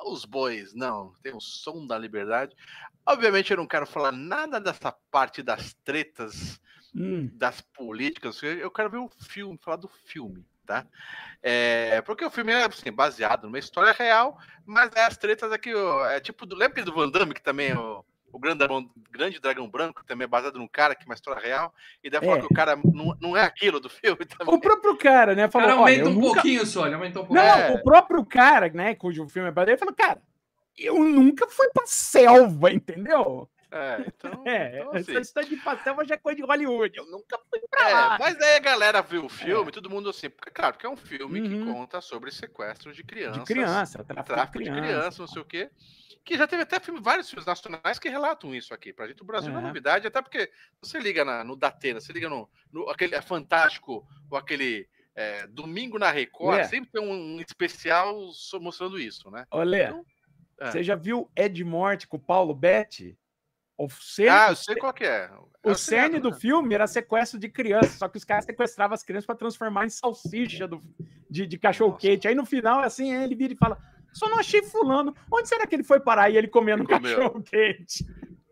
os 0.05 0.25
bois, 0.25 0.73
não, 0.73 1.13
tem 1.21 1.33
o 1.35 1.39
Som 1.41 1.87
da 1.87 1.97
Liberdade. 1.97 2.55
Obviamente 3.05 3.51
eu 3.51 3.57
não 3.57 3.67
quero 3.67 3.85
falar 3.85 4.11
nada 4.11 4.59
dessa 4.59 4.91
parte 5.11 5.41
das 5.43 5.73
tretas 5.83 6.59
Hum, 6.95 7.31
das 7.31 7.59
políticas, 7.61 8.41
eu 8.43 8.69
quero 8.71 8.89
ver 8.91 8.97
o 8.97 9.09
filme, 9.09 9.57
falar 9.61 9.77
do 9.77 9.87
filme, 9.87 10.45
tá? 10.65 10.85
É, 11.41 12.01
porque 12.01 12.23
o 12.25 12.29
filme 12.31 12.51
é 12.53 12.65
assim, 12.65 12.91
baseado 12.91 13.43
numa 13.45 13.59
história 13.59 13.91
real, 13.91 14.37
mas 14.65 14.91
é 14.95 15.03
as 15.05 15.17
tretas 15.17 15.51
aqui, 15.51 15.73
ó, 15.73 16.05
é 16.09 16.19
tipo, 16.19 16.45
do, 16.45 16.55
lembra 16.55 16.71
aquele 16.81 16.85
do 16.85 16.93
Van 16.93 17.09
Damme, 17.09 17.33
que 17.33 17.41
também 17.43 17.71
é 17.71 17.77
o, 17.77 18.03
o 18.31 18.39
grande, 18.39 18.59
dragão, 18.59 18.89
grande 19.11 19.39
Dragão 19.41 19.69
Branco, 19.69 20.01
que 20.01 20.07
também 20.07 20.23
é 20.23 20.27
baseado 20.27 20.57
num 20.57 20.67
cara, 20.67 20.95
que 20.95 21.03
é 21.03 21.05
uma 21.05 21.13
história 21.15 21.41
real, 21.41 21.73
e 22.03 22.09
daí 22.09 22.21
fala 22.21 22.37
É. 22.37 22.39
que 22.39 22.45
o 22.45 22.55
cara 22.55 22.75
não, 22.77 23.15
não 23.19 23.35
é 23.37 23.43
aquilo 23.43 23.79
do 23.79 23.89
filme 23.91 24.25
também. 24.25 24.55
O 24.55 24.59
próprio 24.59 24.97
cara, 24.97 25.35
né? 25.35 25.47
O 25.47 25.51
Falou, 25.51 25.67
cara 25.67 25.81
olha, 25.81 25.93
aumenta 25.95 26.09
um 26.09 26.13
nunca... 26.21 26.33
pouquinho 26.35 26.65
só, 26.65 26.85
ele 26.85 26.95
aumentou 26.95 27.23
um 27.23 27.25
pouquinho. 27.27 27.45
Não, 27.47 27.59
É. 27.59 27.71
o 27.73 27.83
próprio 27.83 28.25
cara, 28.25 28.69
né, 28.69 28.95
cujo 28.95 29.27
filme 29.27 29.49
é 29.49 29.51
baseado, 29.51 29.69
ele 29.69 29.77
falou, 29.77 29.93
cara, 29.95 30.21
eu 30.77 30.97
nunca 31.03 31.47
fui 31.49 31.67
pra 31.73 31.83
selva, 31.85 32.71
entendeu? 32.71 33.47
É, 33.75 34.03
então, 34.07 34.43
É, 34.47 34.79
então, 34.79 34.95
essa 34.95 35.11
assim, 35.11 35.21
história 35.21 35.49
de 35.49 35.57
pra 35.57 35.77
selva 35.79 36.05
já 36.05 36.13
é 36.15 36.17
coisa 36.17 36.35
de 36.37 36.43
Hollywood, 36.43 36.95
eu 36.97 37.05
nunca 37.07 37.39
fui 37.49 37.59
pra 37.69 37.89
É, 37.89 37.93
lá. 37.93 38.17
mas 38.19 38.39
aí 38.39 38.55
a 38.57 38.59
galera 38.59 39.01
viu 39.01 39.25
o 39.25 39.29
filme, 39.29 39.71
todo 39.71 39.89
mundo 39.89 40.09
assim, 40.09 40.29
porque, 40.29 40.51
claro, 40.51 40.73
porque 40.73 40.85
é 40.85 40.89
um 40.89 40.95
filme 40.97 41.41
que 41.41 41.55
Uhum. 41.55 41.73
conta 41.73 41.99
sobre 42.01 42.31
sequestro 42.31 42.93
de 42.93 43.03
crianças. 43.03 43.43
De 43.43 43.45
criança, 43.53 44.03
tráfico, 44.03 44.27
tráfico 44.35 44.57
de 44.59 44.63
de 44.65 44.69
criança. 44.69 44.87
criança, 44.99 45.21
não 45.23 45.27
sei 45.27 45.41
o 45.41 45.45
quê. 45.45 45.71
Que 46.25 46.37
já 46.37 46.47
teve 46.47 46.61
até 46.63 46.79
filme, 46.79 47.01
vários 47.01 47.29
filmes 47.29 47.45
nacionais 47.45 47.99
que 47.99 48.07
relatam 48.07 48.55
isso 48.55 48.73
aqui. 48.73 48.93
Pra 48.93 49.07
gente, 49.07 49.21
o 49.21 49.25
Brasil 49.25 49.53
é 49.53 49.57
É. 49.57 49.61
novidade, 49.61 50.07
até 50.07 50.21
porque 50.21 50.49
você 50.81 50.97
liga 50.99 51.25
na- 51.25 51.43
no 51.43 51.55
Datena, 51.57 51.99
você 51.99 52.13
liga 52.13 52.29
no, 52.29 52.47
no 52.71 52.89
aquele 52.89 53.13
é 53.15 53.21
Fantástico, 53.21 54.07
ou 54.29 54.37
aquele 54.37 54.87
é, 55.15 55.45
Domingo 55.47 55.99
na 55.99 56.09
Record, 56.11 56.59
É. 56.59 56.63
sempre 56.63 56.89
tem 56.91 57.01
um, 57.01 57.35
um 57.35 57.39
especial 57.41 58.15
mostrando 58.61 58.97
isso, 58.99 59.29
né? 59.29 59.45
Olha, 59.51 59.83
Então, 59.89 60.05
é. 60.59 60.71
você 60.71 60.81
já 60.83 60.95
viu 60.95 61.29
Ed 61.35 61.63
Morte 61.63 62.07
com 62.07 62.17
o 62.17 62.19
Paulo 62.19 62.53
Betti? 62.55 63.17
O 63.77 63.89
cerne, 63.89 64.29
Ah, 64.29 64.49
eu 64.49 64.55
sei 64.55 64.75
qual 64.75 64.93
que 64.93 65.03
é. 65.03 65.29
É 65.65 65.71
o 65.71 65.75
cerne 65.75 66.19
do 66.19 66.29
né? 66.29 66.37
filme 66.37 66.75
era 66.75 66.85
sequestro 66.87 67.39
de 67.39 67.47
crianças, 67.49 67.93
só 67.93 68.07
que 68.07 68.17
os 68.17 68.23
caras 68.25 68.45
sequestravam 68.45 68.93
as 68.93 69.01
crianças 69.03 69.25
para 69.25 69.35
transformar 69.35 69.85
em 69.85 69.89
salsicha 69.89 70.67
do, 70.67 70.81
de, 71.29 71.47
de 71.47 71.57
cachorro 71.57 71.95
quente. 71.97 72.27
Aí 72.27 72.35
no 72.35 72.45
final, 72.45 72.79
assim, 72.81 73.13
ele 73.13 73.33
vira 73.33 73.53
e 73.53 73.57
fala: 73.57 73.77
Só 74.11 74.27
não 74.29 74.37
achei 74.39 74.61
fulano. 74.61 75.15
Onde 75.31 75.47
será 75.47 75.65
que 75.65 75.73
ele 75.75 75.83
foi 75.83 75.99
parar? 75.99 76.29
E 76.29 76.37
ele 76.37 76.47
comendo 76.47 76.83
um 76.83 76.85
Comeu. 76.87 77.15
cachorro 77.17 77.41
quente. 77.41 78.05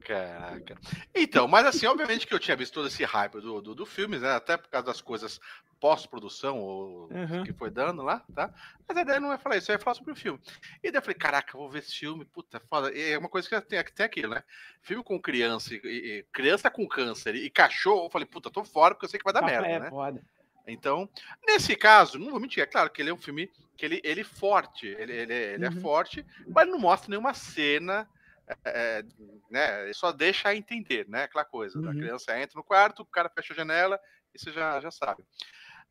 Caraca. 0.06 0.78
Então, 1.16 1.48
mas 1.48 1.66
assim, 1.66 1.86
obviamente 1.86 2.26
que 2.28 2.34
eu 2.34 2.40
tinha 2.40 2.56
visto 2.58 2.74
todo 2.74 2.88
esse 2.88 3.04
hype 3.04 3.40
do, 3.40 3.62
do, 3.62 3.76
do 3.76 3.86
filme, 3.86 4.18
né? 4.18 4.32
Até 4.32 4.58
por 4.58 4.70
causa 4.70 4.88
das 4.88 5.02
coisas 5.02 5.40
pós-produção, 5.80 6.60
ou 6.60 7.10
Uhum. 7.12 7.44
que 7.44 7.52
foi 7.54 7.72
dando 7.72 8.04
lá, 8.04 8.24
tá? 8.36 8.54
Mas 8.88 8.98
a 8.98 9.02
ideia 9.02 9.20
não 9.20 9.34
é 9.34 9.38
falar 9.38 9.58
isso, 9.58 9.72
é 9.72 9.80
falar 9.80 9.96
sobre 9.96 10.14
o 10.14 10.16
filme. 10.16 10.40
E 10.84 10.92
daí 10.92 11.00
eu 11.00 11.02
falei, 11.02 11.16
caraca, 11.18 11.58
vou 11.58 11.70
ver 11.70 11.80
esse 11.80 11.96
filme, 11.96 12.24
puta, 12.24 12.60
foda. 12.70 12.94
E 12.96 13.12
é 13.14 13.18
uma 13.18 13.28
coisa 13.30 13.50
que 13.50 13.62
tem, 13.62 13.84
tem 13.84 14.06
aquilo, 14.06 14.36
né? 14.36 14.44
Filme 14.84 15.04
com 15.04 15.20
criança, 15.20 15.74
e, 15.74 15.78
e- 15.84 16.26
criança 16.32 16.70
com 16.70 16.88
câncer 16.88 17.36
e 17.36 17.50
cachorro, 17.50 18.06
eu 18.06 18.10
falei, 18.12 18.28
puta, 18.28 18.52
tô 18.52 18.64
fora 18.64 18.94
porque 18.94 19.06
eu 19.06 19.10
sei 19.10 19.18
que 19.20 19.24
vai 19.24 19.34
dar 19.34 19.42
merda, 19.42 19.68
é, 19.68 19.80
né? 19.80 19.90
foda. 19.90 20.24
Então, 20.68 21.10
nesse 21.48 21.76
caso, 21.76 22.20
não 22.20 22.30
vou 22.30 22.40
mentir, 22.40 22.62
é 22.62 22.68
claro 22.68 22.92
que 22.92 23.02
ele 23.02 23.10
é 23.10 23.14
um 23.14 23.18
filme 23.18 23.50
que 23.76 23.84
ele, 23.84 24.00
ele 24.04 24.22
é 24.22 24.24
forte, 24.24 24.86
ele, 24.86 25.12
ele, 25.12 25.34
ele 25.34 25.66
é 25.66 25.70
Uhum. 25.72 25.82
forte, 25.82 26.24
mas 26.48 26.68
não 26.70 26.78
mostra 26.78 27.10
nenhuma 27.10 27.34
cena, 27.34 28.08
é, 28.66 29.04
né? 29.50 29.84
Ele 29.84 29.94
só 29.94 30.12
deixa 30.12 30.56
entender, 30.56 31.08
né? 31.08 31.24
Aquela 31.24 31.46
coisa, 31.46 31.78
a 31.80 31.82
Uhum. 31.82 31.92
criança 31.92 32.40
entra 32.40 32.58
no 32.58 32.64
quarto, 32.64 33.02
o 33.02 33.06
cara 33.06 33.30
fecha 33.30 33.54
a 33.54 33.56
janela, 33.56 34.00
e 34.34 34.40
você 34.40 34.52
já, 34.52 34.80
já 34.80 34.92
sabe. 34.92 35.24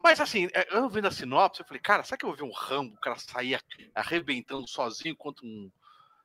Mas 0.03 0.21
assim, 0.21 0.49
é, 0.55 0.75
eu 0.77 0.89
vendo 0.89 1.09
a 1.09 1.11
sinopse, 1.11 1.61
eu 1.61 1.67
falei, 1.67 1.81
cara, 1.81 2.03
será 2.03 2.17
que 2.17 2.25
eu 2.25 2.29
vou 2.31 2.37
ver 2.37 2.45
um 2.45 2.53
Rambo, 2.53 2.95
o 2.95 3.01
cara 3.01 3.17
sair 3.17 3.59
arrebentando 3.95 4.67
sozinho 4.67 5.15
contra 5.15 5.45
um, 5.45 5.71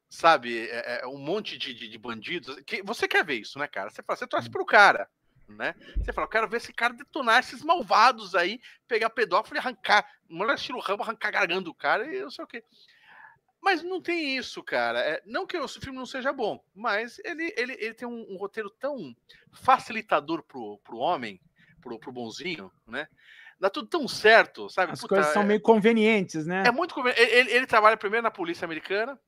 sabe, 0.09 0.67
é, 0.69 1.01
é, 1.01 1.07
um 1.07 1.17
monte 1.17 1.57
de, 1.57 1.73
de, 1.73 1.87
de 1.87 1.97
bandidos? 1.97 2.55
Que, 2.61 2.81
você 2.81 3.07
quer 3.07 3.25
ver 3.25 3.35
isso, 3.35 3.59
né, 3.59 3.67
cara? 3.67 3.89
Você, 3.89 4.01
fala, 4.01 4.17
você 4.17 4.27
torce 4.27 4.49
pro 4.49 4.65
cara, 4.65 5.09
né? 5.47 5.75
Você 5.97 6.13
fala, 6.13 6.25
eu 6.25 6.31
quero 6.31 6.47
ver 6.47 6.57
esse 6.57 6.73
cara 6.73 6.93
detonar 6.93 7.39
esses 7.39 7.61
malvados 7.61 8.33
aí, 8.33 8.61
pegar 8.87 9.09
pedófilo 9.09 9.57
e 9.57 9.59
arrancar, 9.59 10.09
mulher 10.29 10.55
estilo 10.55 10.79
Rambo, 10.79 11.03
arrancar 11.03 11.27
a 11.27 11.31
garganta 11.31 11.65
do 11.65 11.73
cara 11.73 12.05
e 12.05 12.21
não 12.21 12.31
sei 12.31 12.45
o 12.45 12.47
quê. 12.47 12.63
Mas 13.65 13.81
não 13.81 13.99
tem 13.99 14.37
isso, 14.37 14.61
cara. 14.61 14.99
É, 14.99 15.23
não 15.25 15.47
que 15.47 15.57
o 15.57 15.67
filme 15.67 15.97
não 15.97 16.05
seja 16.05 16.31
bom, 16.31 16.63
mas 16.75 17.19
ele, 17.25 17.51
ele, 17.57 17.73
ele 17.79 17.93
tem 17.95 18.07
um, 18.07 18.23
um 18.29 18.37
roteiro 18.37 18.69
tão 18.69 19.11
facilitador 19.51 20.43
pro, 20.43 20.79
pro 20.83 20.97
homem, 20.99 21.41
pro, 21.81 21.97
pro 21.97 22.11
bonzinho, 22.11 22.71
né? 22.87 23.07
Dá 23.59 23.67
tudo 23.67 23.87
tão 23.87 24.07
certo, 24.07 24.69
sabe? 24.69 24.91
As 24.91 25.01
Puta, 25.01 25.15
coisas 25.15 25.33
são 25.33 25.41
é- 25.41 25.45
meio 25.45 25.61
convenientes, 25.61 26.45
né? 26.45 26.61
é 26.67 26.71
muito 26.71 26.93
conven- 26.93 27.15
ele, 27.17 27.31
ele- 27.31 27.51
ele 27.53 27.65
trabalha 27.65 27.97
primeiro 27.97 28.21
na 28.21 28.29
polícia 28.29 28.65
americana, 28.65 29.19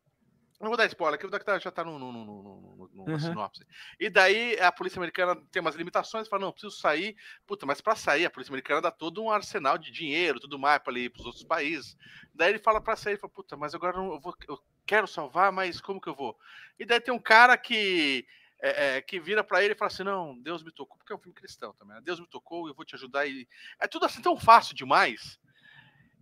Não 0.59 0.69
vou 0.69 0.77
dar 0.77 0.87
spoiler, 0.87 1.19
que 1.19 1.25
o 1.25 1.29
Dactar 1.29 1.59
já 1.61 1.69
tá 1.69 1.83
no, 1.83 1.99
no, 1.99 2.11
no, 2.11 2.25
no, 2.25 2.89
no 2.91 3.11
Uhum. 3.11 3.19
sinopse. 3.19 3.63
E 3.99 4.09
daí 4.09 4.59
a 4.59 4.71
polícia 4.71 4.97
americana 4.97 5.35
tem 5.51 5.61
umas 5.61 5.75
limitações, 5.75 6.27
fala, 6.27 6.45
não, 6.45 6.51
preciso 6.51 6.75
sair. 6.75 7.15
Puta, 7.45 7.63
mas 7.65 7.79
pra 7.79 7.95
sair, 7.95 8.25
a 8.25 8.29
polícia 8.29 8.51
americana 8.51 8.81
dá 8.81 8.91
todo 8.91 9.21
um 9.21 9.29
arsenal 9.29 9.77
de 9.77 9.91
dinheiro, 9.91 10.39
tudo 10.39 10.57
mais 10.57 10.81
pra 10.81 10.97
ir 10.97 11.11
pros 11.11 11.27
outros 11.27 11.43
países. 11.43 11.95
Daí 12.33 12.49
ele 12.49 12.59
fala 12.59 12.81
pra 12.81 12.95
sair, 12.95 13.13
ele 13.13 13.19
fala, 13.19 13.33
puta, 13.33 13.55
mas 13.55 13.75
agora 13.75 13.97
eu, 13.97 14.19
vou, 14.19 14.35
eu 14.47 14.59
quero 14.85 15.07
salvar, 15.07 15.51
mas 15.51 15.79
como 15.79 16.01
que 16.01 16.09
eu 16.09 16.15
vou? 16.15 16.35
E 16.79 16.85
daí 16.85 16.99
tem 16.99 17.13
um 17.13 17.19
cara 17.19 17.55
que, 17.55 18.25
é, 18.59 18.97
é, 18.97 19.01
que 19.01 19.19
vira 19.19 19.43
pra 19.43 19.63
ele 19.63 19.73
e 19.73 19.77
fala 19.77 19.91
assim, 19.91 20.03
não, 20.03 20.35
Deus 20.39 20.63
me 20.63 20.71
tocou, 20.71 20.97
porque 20.97 21.13
é 21.13 21.15
um 21.15 21.19
filme 21.19 21.35
cristão 21.35 21.71
também, 21.75 21.95
né? 21.95 22.01
Deus 22.03 22.19
me 22.19 22.27
tocou, 22.27 22.67
eu 22.67 22.73
vou 22.73 22.83
te 22.83 22.95
ajudar. 22.95 23.27
E... 23.27 23.47
É 23.79 23.87
tudo 23.87 24.07
assim 24.07 24.23
tão 24.23 24.35
fácil 24.35 24.75
demais. 24.75 25.39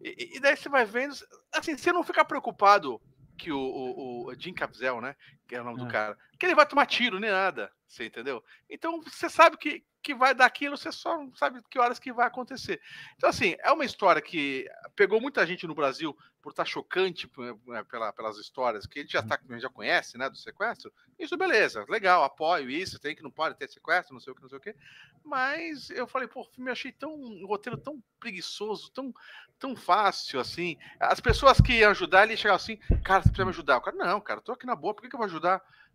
E, 0.02 0.36
e 0.36 0.40
daí 0.42 0.58
você 0.58 0.68
vai 0.68 0.84
vendo, 0.84 1.16
assim, 1.54 1.78
você 1.78 1.94
não 1.94 2.04
fica 2.04 2.26
preocupado 2.26 3.02
que 3.38 3.52
o, 3.52 3.60
o, 3.60 4.28
o 4.28 4.36
Jim 4.36 4.54
Caviezel, 4.54 5.02
né, 5.02 5.16
que 5.48 5.56
é 5.56 5.62
o 5.62 5.64
nome 5.64 5.80
do 5.80 5.88
É. 5.88 5.92
cara, 5.92 6.18
que 6.40 6.46
ele 6.46 6.56
vai 6.56 6.66
tomar 6.66 6.86
tiro 6.86 7.20
nem 7.20 7.32
nada, 7.32 7.72
você 7.88 8.06
entendeu? 8.06 8.44
Então 8.70 9.02
você 9.02 9.30
sabe 9.30 9.58
que, 9.58 9.84
que 10.02 10.14
vai 10.14 10.34
dar 10.34 10.46
aquilo, 10.46 10.78
você 10.78 10.92
só 10.92 11.18
não 11.18 11.34
sabe 11.36 11.62
que 11.70 11.80
horas 11.80 12.00
que 12.00 12.12
vai 12.12 12.28
acontecer. 12.28 12.82
Então 13.16 13.30
assim, 13.30 13.56
é 13.60 13.72
uma 13.72 13.86
história 13.86 14.22
que 14.22 14.68
pegou 14.96 15.22
muita 15.22 15.46
gente 15.46 15.68
no 15.68 15.76
Brasil 15.76 16.16
por 16.42 16.52
estar 16.52 16.66
chocante 16.66 17.28
né, 17.66 17.84
pela, 17.90 18.14
pelas 18.14 18.38
histórias 18.38 18.86
que 18.86 19.00
a 19.00 19.02
gente 19.02 19.14
já, 19.14 19.24
tá, 19.24 19.36
a 19.36 19.54
gente 19.54 19.64
já 19.64 19.70
conhece, 19.70 20.16
né, 20.16 20.30
do 20.30 20.38
sequestro. 20.38 20.94
Isso 21.18 21.36
beleza, 21.36 21.84
legal, 21.90 22.24
apoio 22.24 22.70
isso, 22.70 23.00
tem 23.00 23.16
que 23.16 23.24
não 23.24 23.32
pode 23.32 23.58
ter 23.58 23.68
sequestro, 23.68 24.14
não 24.14 24.22
sei 24.22 24.32
o 24.32 24.36
que, 24.36 24.44
não 24.44 24.50
sei 24.50 24.58
o 24.58 24.62
que. 24.62 24.76
Mas 25.24 25.90
eu 25.90 26.06
falei, 26.06 26.28
pô, 26.28 26.42
o 26.42 26.46
filme 26.46 26.70
eu 26.70 26.74
achei 26.74 26.92
tão 26.92 27.16
um 27.16 27.48
roteiro 27.48 27.78
tão 27.78 28.00
preguiçoso, 28.20 28.92
tão 28.92 29.12
tão 29.58 29.76
fácil 29.76 30.40
assim. 30.40 30.78
As 31.00 31.20
pessoas 31.20 31.60
que 31.60 31.74
iam 31.74 31.92
ajudar, 31.92 32.24
ele 32.24 32.38
chegava 32.38 32.58
assim, 32.58 32.78
cara, 33.04 33.22
você 33.22 33.30
precisa 33.30 33.46
me 33.46 33.52
ajudar. 33.52 33.78
O 33.78 33.82
cara, 33.82 33.96
não, 33.96 34.22
cara, 34.22 34.42
tô 34.42 34.52
aqui 34.52 34.66
na 34.66 34.76
boa, 34.76 34.94
por 34.94 35.02
que, 35.02 35.10
que 35.10 35.16
eu 35.16 35.18
vou 35.18 35.26
ajudar? 35.26 35.35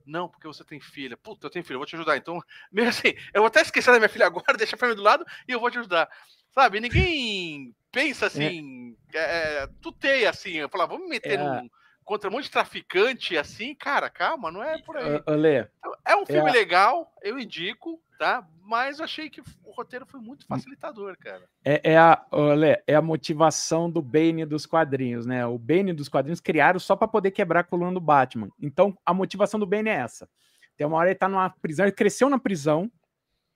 Não, 0.07 0.29
porque 0.29 0.47
você 0.47 0.65
tem 0.65 0.81
filha. 0.81 1.17
Puta, 1.17 1.47
eu 1.47 1.51
tenho 1.51 1.65
filha, 1.65 1.75
eu 1.75 1.79
vou 1.79 1.87
te 1.87 1.95
ajudar. 1.95 2.17
Então, 2.17 2.41
meio 2.73 2.89
assim, 2.89 3.15
eu 3.35 3.43
vou 3.43 3.47
até 3.47 3.61
esquecer 3.61 3.93
da 3.93 3.99
minha 3.99 4.09
filha 4.09 4.27
agora, 4.27 4.45
deixa 4.59 4.77
a 4.77 4.79
família 4.79 4.97
do 4.97 5.03
lado 5.03 5.25
e 5.47 5.53
eu 5.53 5.61
vou 5.61 5.71
te 5.71 5.79
ajudar. 5.79 6.09
Sabe, 6.53 6.81
ninguém 6.81 7.75
pensa 7.93 8.27
assim, 8.27 8.97
é, 9.15 9.69
tuteia 9.81 10.31
assim, 10.31 10.55
eu 10.55 10.69
falo, 10.69 10.89
vamos 10.89 11.09
meter 11.09 11.39
É. 11.39 11.39
num, 11.39 11.69
contra 12.11 12.29
um 12.29 12.33
monte 12.33 12.47
de 12.47 12.51
traficante 12.51 13.39
assim, 13.39 13.73
cara, 13.73 14.11
calma, 14.11 14.51
não 14.51 14.65
é 14.65 14.77
por 14.83 14.97
aí. 14.97 15.23
Ô, 15.25 15.31
ô, 15.31 15.35
Lê, 15.37 15.65
É 16.05 16.17
um 16.17 16.27
filme 16.27 16.51
É. 16.51 16.53
legal, 16.53 17.15
eu 17.23 17.39
indico, 17.39 18.03
tá? 18.19 18.45
Mas 18.65 19.01
achei 19.01 19.31
que 19.31 19.41
o 19.41 19.71
roteiro 19.71 20.05
foi 20.05 20.19
muito 20.19 20.45
facilitador, 20.45 21.17
cara. 21.21 21.49
É, 21.65 21.93
é 21.93 21.97
a, 21.97 22.21
ô, 22.33 22.53
Lê, 22.53 22.83
é 22.85 22.97
a 22.97 23.01
motivação 23.01 23.89
do 23.89 24.03
Bane 24.03 24.45
dos 24.45 24.67
quadrinhos, 24.67 25.25
né? 25.25 25.47
O 25.47 25.57
Bane 25.57 25.93
dos 25.93 26.09
quadrinhos 26.09 26.41
criaram 26.41 26.81
só 26.81 26.97
para 26.97 27.07
poder 27.07 27.31
quebrar 27.31 27.61
a 27.61 27.65
coluna 27.65 27.93
do 27.93 28.01
Batman. 28.01 28.51
Então, 28.61 28.99
a 29.07 29.15
motivação 29.15 29.61
do 29.61 29.67
Bane 29.67 29.89
é 29.89 29.95
essa. 29.95 30.29
Tem 30.77 30.85
uma 30.85 30.97
hora 30.97 31.11
ele 31.11 31.15
tá 31.15 31.29
numa 31.29 31.49
prisão, 31.49 31.87
ele 31.87 31.93
cresceu 31.95 32.29
na 32.29 32.41
prisão 32.41 32.91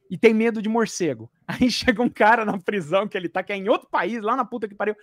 e 0.08 0.16
tem 0.16 0.32
medo 0.32 0.62
de 0.62 0.68
morcego. 0.68 1.28
Aí 1.48 1.68
chega 1.72 2.00
um 2.00 2.08
cara 2.08 2.44
na 2.44 2.56
prisão 2.56 3.08
que 3.08 3.18
ele 3.18 3.28
tá, 3.28 3.42
que 3.42 3.52
é 3.52 3.56
em 3.56 3.68
outro 3.68 3.88
país, 3.90 4.22
lá 4.22 4.36
na 4.36 4.44
puta 4.44 4.68
que 4.68 4.76
pariu. 4.76 4.94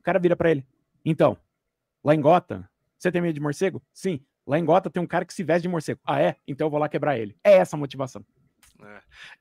O 0.00 0.02
cara 0.02 0.18
vira 0.18 0.36
para 0.36 0.50
ele. 0.50 0.66
Então, 1.02 1.34
lá 2.04 2.14
em 2.14 2.20
Gotham, 2.20 2.68
você 3.02 3.10
tem 3.10 3.20
medo 3.20 3.34
de 3.34 3.40
morcego? 3.40 3.82
Sim. 3.92 4.24
Lá 4.46 4.58
em 4.58 4.64
Gotham 4.64 4.90
tem 4.90 5.02
um 5.02 5.06
cara 5.06 5.24
que 5.24 5.34
se 5.34 5.42
veste 5.42 5.62
de 5.62 5.68
morcego. 5.68 6.00
Ah, 6.04 6.20
é? 6.20 6.36
Então 6.46 6.66
eu 6.66 6.70
vou 6.70 6.80
lá 6.80 6.88
quebrar 6.88 7.18
ele. 7.18 7.36
É 7.42 7.52
essa 7.52 7.76
a 7.76 7.78
motivação. 7.78 8.24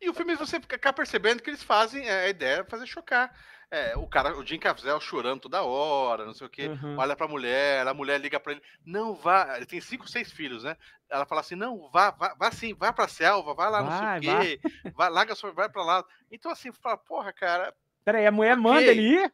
E 0.01 0.09
o 0.09 0.13
filme 0.13 0.35
você 0.35 0.59
fica 0.59 0.91
percebendo 0.91 1.41
que 1.41 1.49
eles 1.49 1.63
fazem, 1.63 2.07
é, 2.07 2.25
a 2.25 2.29
ideia 2.29 2.61
é 2.61 2.63
fazer 2.63 2.85
chocar. 2.85 3.33
É, 3.71 3.95
o 3.95 4.07
cara, 4.07 4.35
o 4.35 4.43
Jim 4.45 4.57
Caviezel 4.57 4.99
chorando 4.99 5.41
toda 5.41 5.61
hora, 5.61 6.25
não 6.25 6.33
sei 6.33 6.47
o 6.47 6.49
quê. 6.49 6.67
Uhum. 6.67 6.97
Olha 6.97 7.15
pra 7.15 7.27
mulher, 7.27 7.87
a 7.87 7.93
mulher 7.93 8.19
liga 8.19 8.39
pra 8.39 8.53
ele, 8.53 8.61
não 8.83 9.13
vá. 9.13 9.57
Ele 9.57 9.65
tem 9.65 9.79
cinco, 9.79 10.09
seis 10.09 10.31
filhos, 10.31 10.63
né? 10.63 10.75
Ela 11.07 11.25
fala 11.25 11.41
assim: 11.41 11.55
não, 11.55 11.87
vá, 11.91 12.09
vá, 12.09 12.33
vá 12.33 12.51
sim, 12.51 12.73
vá 12.73 12.91
pra 12.91 13.07
selva, 13.07 13.53
vai 13.53 13.69
lá, 13.69 13.81
Vai, 13.81 14.15
não 14.15 14.23
sei 14.23 14.33
o 14.33 14.41
quê, 14.41 14.91
vai, 14.95 15.09
larga 15.09 15.35
sua, 15.35 15.51
vai 15.51 15.69
pra 15.69 15.83
lá. 15.83 16.03
Então, 16.31 16.51
assim, 16.51 16.71
fala, 16.71 16.97
porra, 16.97 17.31
cara. 17.31 17.73
Peraí, 18.03 18.25
a 18.25 18.31
mulher 18.31 18.57
manda 18.57 18.81
ele 18.81 19.01
ir? 19.01 19.33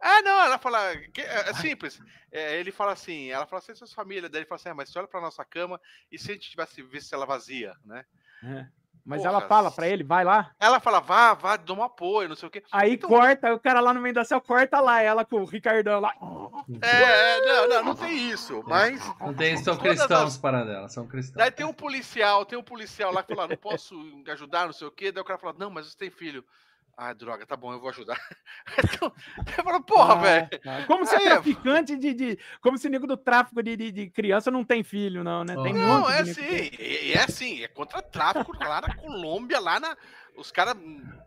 Ah, 0.00 0.22
não, 0.22 0.40
ela 0.42 0.58
fala. 0.58 0.96
que- 1.12 1.20
é, 1.22 1.50
é 1.50 1.54
simples. 1.54 2.00
É, 2.30 2.58
ele 2.58 2.70
fala 2.70 2.92
assim, 2.92 3.30
ela 3.30 3.46
fala 3.46 3.60
assim, 3.60 3.74
suas 3.74 3.92
família. 3.92 4.28
Daí 4.28 4.40
ele 4.40 4.48
fala 4.48 4.60
assim, 4.60 4.68
ah, 4.68 4.74
mas 4.74 4.90
você 4.90 4.98
olha 4.98 5.08
pra 5.08 5.20
nossa 5.20 5.44
cama 5.44 5.80
e 6.12 6.18
se 6.18 6.30
a 6.30 6.34
gente 6.34 6.50
tivesse 6.50 6.82
visto 6.82 7.14
ela 7.14 7.24
vazia, 7.26 7.74
né? 7.84 8.04
É. 8.44 8.66
Mas 9.08 9.18
Porra, 9.22 9.30
ela 9.36 9.40
fala 9.48 9.70
pra 9.70 9.86
ele, 9.86 10.02
vai 10.02 10.24
lá. 10.24 10.50
Ela 10.58 10.80
fala, 10.80 10.98
vá, 10.98 11.32
vá, 11.32 11.56
dá 11.56 11.72
um 11.72 11.82
apoio, 11.82 12.28
não 12.28 12.34
sei 12.34 12.48
o 12.48 12.50
quê. 12.50 12.60
Aí 12.72 12.94
Então- 12.94 13.08
corta, 13.08 13.54
o 13.54 13.60
cara 13.60 13.78
lá 13.80 13.94
no 13.94 14.00
meio 14.00 14.12
da 14.14 14.24
céu 14.24 14.40
corta 14.40 14.80
lá, 14.80 15.00
ela 15.00 15.24
com 15.24 15.36
o 15.36 15.44
Ricardão 15.44 16.00
lá. 16.00 16.12
É, 16.82 17.40
não, 17.46 17.68
não, 17.68 17.84
não 17.84 17.94
tem 17.94 18.30
isso, 18.30 18.64
mas. 18.66 19.00
Não 19.20 19.32
tem, 19.32 19.56
são 19.58 19.76
cristãos 19.76 20.34
as- 20.34 20.38
para 20.38 20.64
dela, 20.64 20.88
são 20.88 21.06
cristãos. 21.06 21.36
Daí 21.38 21.52
tem 21.52 21.64
um 21.64 21.72
policial, 21.72 22.44
tem 22.44 22.58
um 22.58 22.62
policial 22.64 23.12
lá 23.12 23.22
que 23.22 23.32
fala, 23.34 23.46
não 23.48 23.56
posso 23.56 23.94
ajudar, 24.28 24.66
não 24.66 24.72
sei 24.72 24.88
o 24.88 24.90
quê. 24.90 25.12
Daí 25.12 25.22
o 25.22 25.24
cara 25.24 25.38
fala, 25.38 25.54
não, 25.56 25.70
mas 25.70 25.86
você 25.86 25.96
tem 25.96 26.10
filho. 26.10 26.44
Ah, 26.98 27.12
droga, 27.12 27.44
tá 27.44 27.54
bom, 27.56 27.72
eu 27.72 27.78
vou 27.80 27.90
ajudar. 27.90 28.18
Então, 28.82 29.12
eu 29.58 29.64
falo, 29.64 29.82
porra, 29.82 30.14
Ah, 30.14 30.18
velho. 30.18 30.48
tá. 30.62 30.84
Como 30.86 31.04
se 31.06 31.14
É. 31.14 31.20
traficante 31.20 31.94
de, 31.96 32.14
de- 32.14 32.38
Como 32.60 32.78
se 32.78 32.88
nego 32.88 33.06
do 33.06 33.16
tráfico 33.16 33.62
de, 33.62 33.76
de, 33.76 33.92
de 33.92 34.10
criança 34.10 34.50
não 34.50 34.64
tem 34.64 34.82
filho, 34.82 35.22
não, 35.22 35.44
né? 35.44 35.54
Tem 35.62 35.72
Não, 35.74 36.08
é 36.10 36.20
assim, 36.20 36.70
e 36.80 37.12
é 37.12 37.22
assim, 37.22 37.62
é 37.62 37.68
contra 37.68 38.00
tráfico 38.02 38.52
lá 38.58 38.80
na 38.80 38.94
Colômbia, 38.96 39.60
lá 39.60 39.78
na. 39.78 39.96
Os 40.36 40.50
caras. 40.50 40.74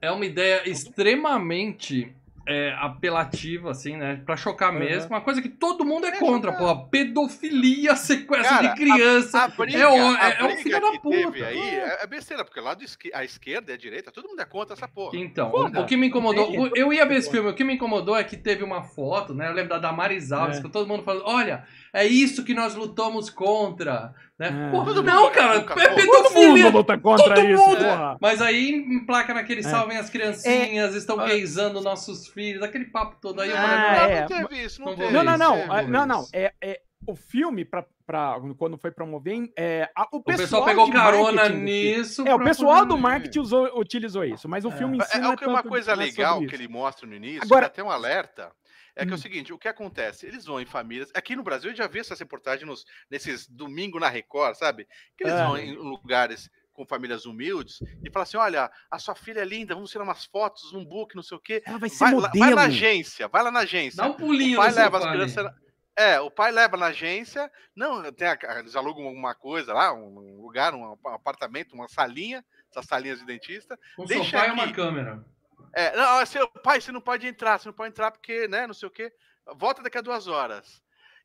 É 0.01 0.12
uma 0.12 0.25
ideia 0.25 0.67
extremamente 0.69 2.13
é, 2.51 2.73
apelativa, 2.79 3.71
assim, 3.71 3.95
né? 3.95 4.21
Pra 4.25 4.35
chocar 4.35 4.73
Uhum. 4.73 4.79
mesmo. 4.79 5.09
Uma 5.09 5.21
coisa 5.21 5.41
que 5.41 5.49
todo 5.49 5.85
mundo 5.85 6.05
é 6.05 6.09
É 6.09 6.17
contra, 6.17 6.51
porra. 6.51 6.88
Pedofilia, 6.89 7.95
sequestro 7.95 8.49
Cara, 8.55 8.67
de 8.69 8.75
criança. 8.75 9.43
A 9.43 9.47
briga, 9.49 9.77
é, 9.77 9.88
o- 9.88 10.15
a 10.15 10.29
é, 10.29 10.38
é 10.39 10.43
um 10.45 10.57
filho 10.57 10.81
da 10.81 10.99
puta. 10.99 11.45
aí 11.45 11.59
é, 11.59 12.03
é 12.03 12.07
besteira, 12.07 12.43
porque 12.43 12.59
lá 12.59 12.73
do 12.73 12.83
esque- 12.83 13.12
a 13.13 13.23
esquerda 13.23 13.71
e 13.71 13.75
a 13.75 13.77
direita, 13.77 14.12
todo 14.12 14.27
mundo 14.27 14.41
é 14.41 14.45
contra 14.45 14.73
essa 14.75 14.88
porra. 14.88 15.17
Então, 15.17 15.51
Foda. 15.51 15.81
o, 15.81 15.85
que 15.85 15.95
me 15.95 16.07
incomodou, 16.07 16.49
o- 16.51 16.71
eu 16.75 16.91
ia 16.91 17.05
ver 17.05 17.17
esse 17.17 17.29
filme, 17.29 17.49
o 17.49 17.53
que 17.53 17.63
me 17.63 17.75
incomodou 17.75 18.17
é 18.17 18.23
que 18.23 18.35
teve 18.38 18.63
uma 18.63 18.81
foto, 18.83 19.33
né? 19.33 19.47
Eu 19.47 19.53
lembro 19.53 19.69
da 19.69 19.77
Damaris 19.77 20.31
Alves, 20.31 20.57
É. 20.57 20.62
que 20.62 20.69
todo 20.69 20.88
mundo 20.88 21.03
falando, 21.03 21.23
olha, 21.25 21.63
é 21.93 22.05
isso 22.05 22.43
que 22.43 22.53
nós 22.53 22.75
lutamos 22.75 23.29
contra, 23.29 24.13
né? 24.39 24.47
É. 24.47 24.52
Não, 24.52 24.86
mundo 24.86 25.04
cara, 25.32 25.60
nunca 25.60 25.73
é 25.73 25.89
foi. 25.93 26.06
Todo 26.06 26.13
mundo 26.13 26.23
pedofilia. 26.30 26.69
luta 26.69 26.97
contra 26.97 27.36
Todo 27.36 27.47
isso, 27.47 27.62
mundo. 27.67 27.78
porra. 27.84 28.17
Mas 28.21 28.41
aí 28.41 28.69
emplaca 28.71 29.34
naquele 29.34 29.60
É. 29.60 29.63
salvem 29.63 29.97
as 29.97 30.10
criancinhas, 30.10 30.95
estão 30.95 31.17
gaysando 31.17 31.82
nossos 31.82 32.28
filhos, 32.28 32.63
aquele 32.63 32.86
papo 32.86 33.17
todo 33.21 33.41
aí. 33.41 33.49
eu 33.49 33.58
Ah, 33.58 33.62
falei, 33.62 33.78
não, 33.78 34.15
é. 34.15 34.21
não 34.21 34.28
teve 34.28 34.63
isso, 34.65 34.80
não, 34.82 34.88
Não 34.91 34.95
teve. 34.97 35.12
Não, 35.12 35.23
não, 35.23 35.38
não. 35.38 35.56
é, 35.78 35.88
Não. 35.88 36.25
É, 36.34 36.54
é, 36.62 36.82
o 37.08 37.15
filme, 37.15 37.65
pra, 37.65 37.86
pra, 38.06 38.36
quando 38.58 38.78
foi 38.78 38.91
promover, 38.91 39.49
é, 39.58 39.89
a- 39.95 40.08
o 40.12 40.17
O 40.17 40.23
pessoal, 40.23 40.63
pessoal 40.63 40.65
pegou 40.65 40.91
carona 40.91 41.49
nisso. 41.49 42.28
É, 42.28 42.34
o 42.36 42.39
pessoal 42.39 42.86
do 42.86 42.97
marketing 42.97 43.39
usou, 43.39 43.80
utilizou 43.80 44.23
isso, 44.23 44.47
mas 44.49 44.63
o 44.65 44.71
filme 44.71 44.97
em 44.97 45.02
si 45.02 45.17
É, 45.17 45.21
é, 45.21 45.36
é 45.41 45.47
uma 45.47 45.63
coisa 45.63 45.91
é 45.91 45.95
legal 45.95 46.39
que 46.45 46.54
ele 46.56 46.67
mostra 46.67 47.08
no 47.08 47.15
início, 47.15 47.43
Agora- 47.43 47.65
até 47.67 47.84
um 47.84 47.89
alerta, 47.89 48.52
é 49.01 49.05
que 49.05 49.12
é 49.12 49.13
Hum. 49.13 49.15
o 49.15 49.21
seguinte, 49.21 49.53
o 49.53 49.57
que 49.57 49.67
acontece? 49.67 50.25
Eles 50.25 50.45
vão 50.45 50.59
em 50.62 50.65
famílias. 50.65 51.09
Aqui 51.13 51.35
no 51.35 51.43
Brasil 51.43 51.71
eu 51.71 51.75
já 51.75 51.88
vi 51.88 51.99
essas 51.99 52.19
reportagens 52.19 52.67
nos, 52.67 52.85
nesses 53.09 53.47
domingo 53.47 53.99
na 53.99 54.09
Record, 54.09 54.55
sabe? 54.55 54.88
Que 55.17 55.23
eles 55.23 55.33
Ah. 55.33 55.47
vão 55.47 55.57
em 55.57 55.73
lugares 55.73 56.49
com 56.73 56.85
famílias 56.85 57.25
humildes 57.25 57.79
e 58.05 58.09
falam 58.12 58.23
assim: 58.23 58.38
olha, 58.38 58.71
a 58.89 58.99
sua 58.99 59.13
filha 59.15 59.41
é 59.41 59.45
linda, 59.45 59.73
vamos 59.75 59.91
tirar 59.91 60.03
umas 60.03 60.23
fotos, 60.25 60.71
um 60.73 60.85
book, 60.85 61.15
não 61.15 61.23
sei 61.23 61.38
o 61.38 61.41
quê. 61.41 61.62
Ela 61.65 61.77
vai 61.77 61.89
ser 61.89 61.97
Vai, 61.99 62.13
lá- 62.13 62.21
modelo. 62.21 62.45
vai 62.45 62.55
na 62.55 62.62
agência, 62.63 63.27
vai 63.27 63.43
lá 63.43 63.51
na 63.51 63.59
agência. 63.62 63.97
Dá 64.03 64.09
um 64.09 64.13
pulinho 64.13 64.59
o 64.59 64.62
pai 64.62 64.71
leva 64.71 64.97
as 64.97 65.05
crianças. 65.12 65.51
É, 65.97 66.17
o 66.21 66.31
pai 66.31 66.49
leva 66.53 66.77
na 66.77 66.85
agência. 66.85 67.51
Não, 67.75 68.09
tem 68.13 68.25
a- 68.29 68.38
eles 68.59 68.73
alugam 68.77 69.05
uma 69.12 69.35
coisa 69.35 69.73
lá, 69.73 69.93
um 69.93 70.39
lugar, 70.41 70.73
um 70.73 70.95
apartamento, 71.07 71.73
uma 71.73 71.89
salinha, 71.89 72.41
essas 72.71 72.85
salinhas 72.85 73.19
de 73.19 73.25
dentista. 73.25 73.77
Um 73.97 74.05
Deixa 74.05 74.23
sofá 74.23 74.47
e 74.47 74.51
uma 74.51 74.63
aqui. 74.63 74.73
câmera. 74.73 75.25
É, 75.73 75.95
não, 75.95 76.25
seu 76.25 76.47
pai, 76.47 76.82
você 76.82 76.91
não 76.91 77.01
pode 77.01 77.27
entrar, 77.27 77.60
você 77.60 77.67
não 77.67 77.73
pode 77.73 77.91
entrar 77.91 78.12
porque, 78.12 78.47
né, 78.47 78.65
não 78.67 78.73
sei 78.73 78.88
o 78.88 78.91
quê. 78.91 79.13
Volta 79.55 79.82
daqui 79.82 79.97
a 79.97 80.01
duas 80.01 80.27
horas. 80.27 80.82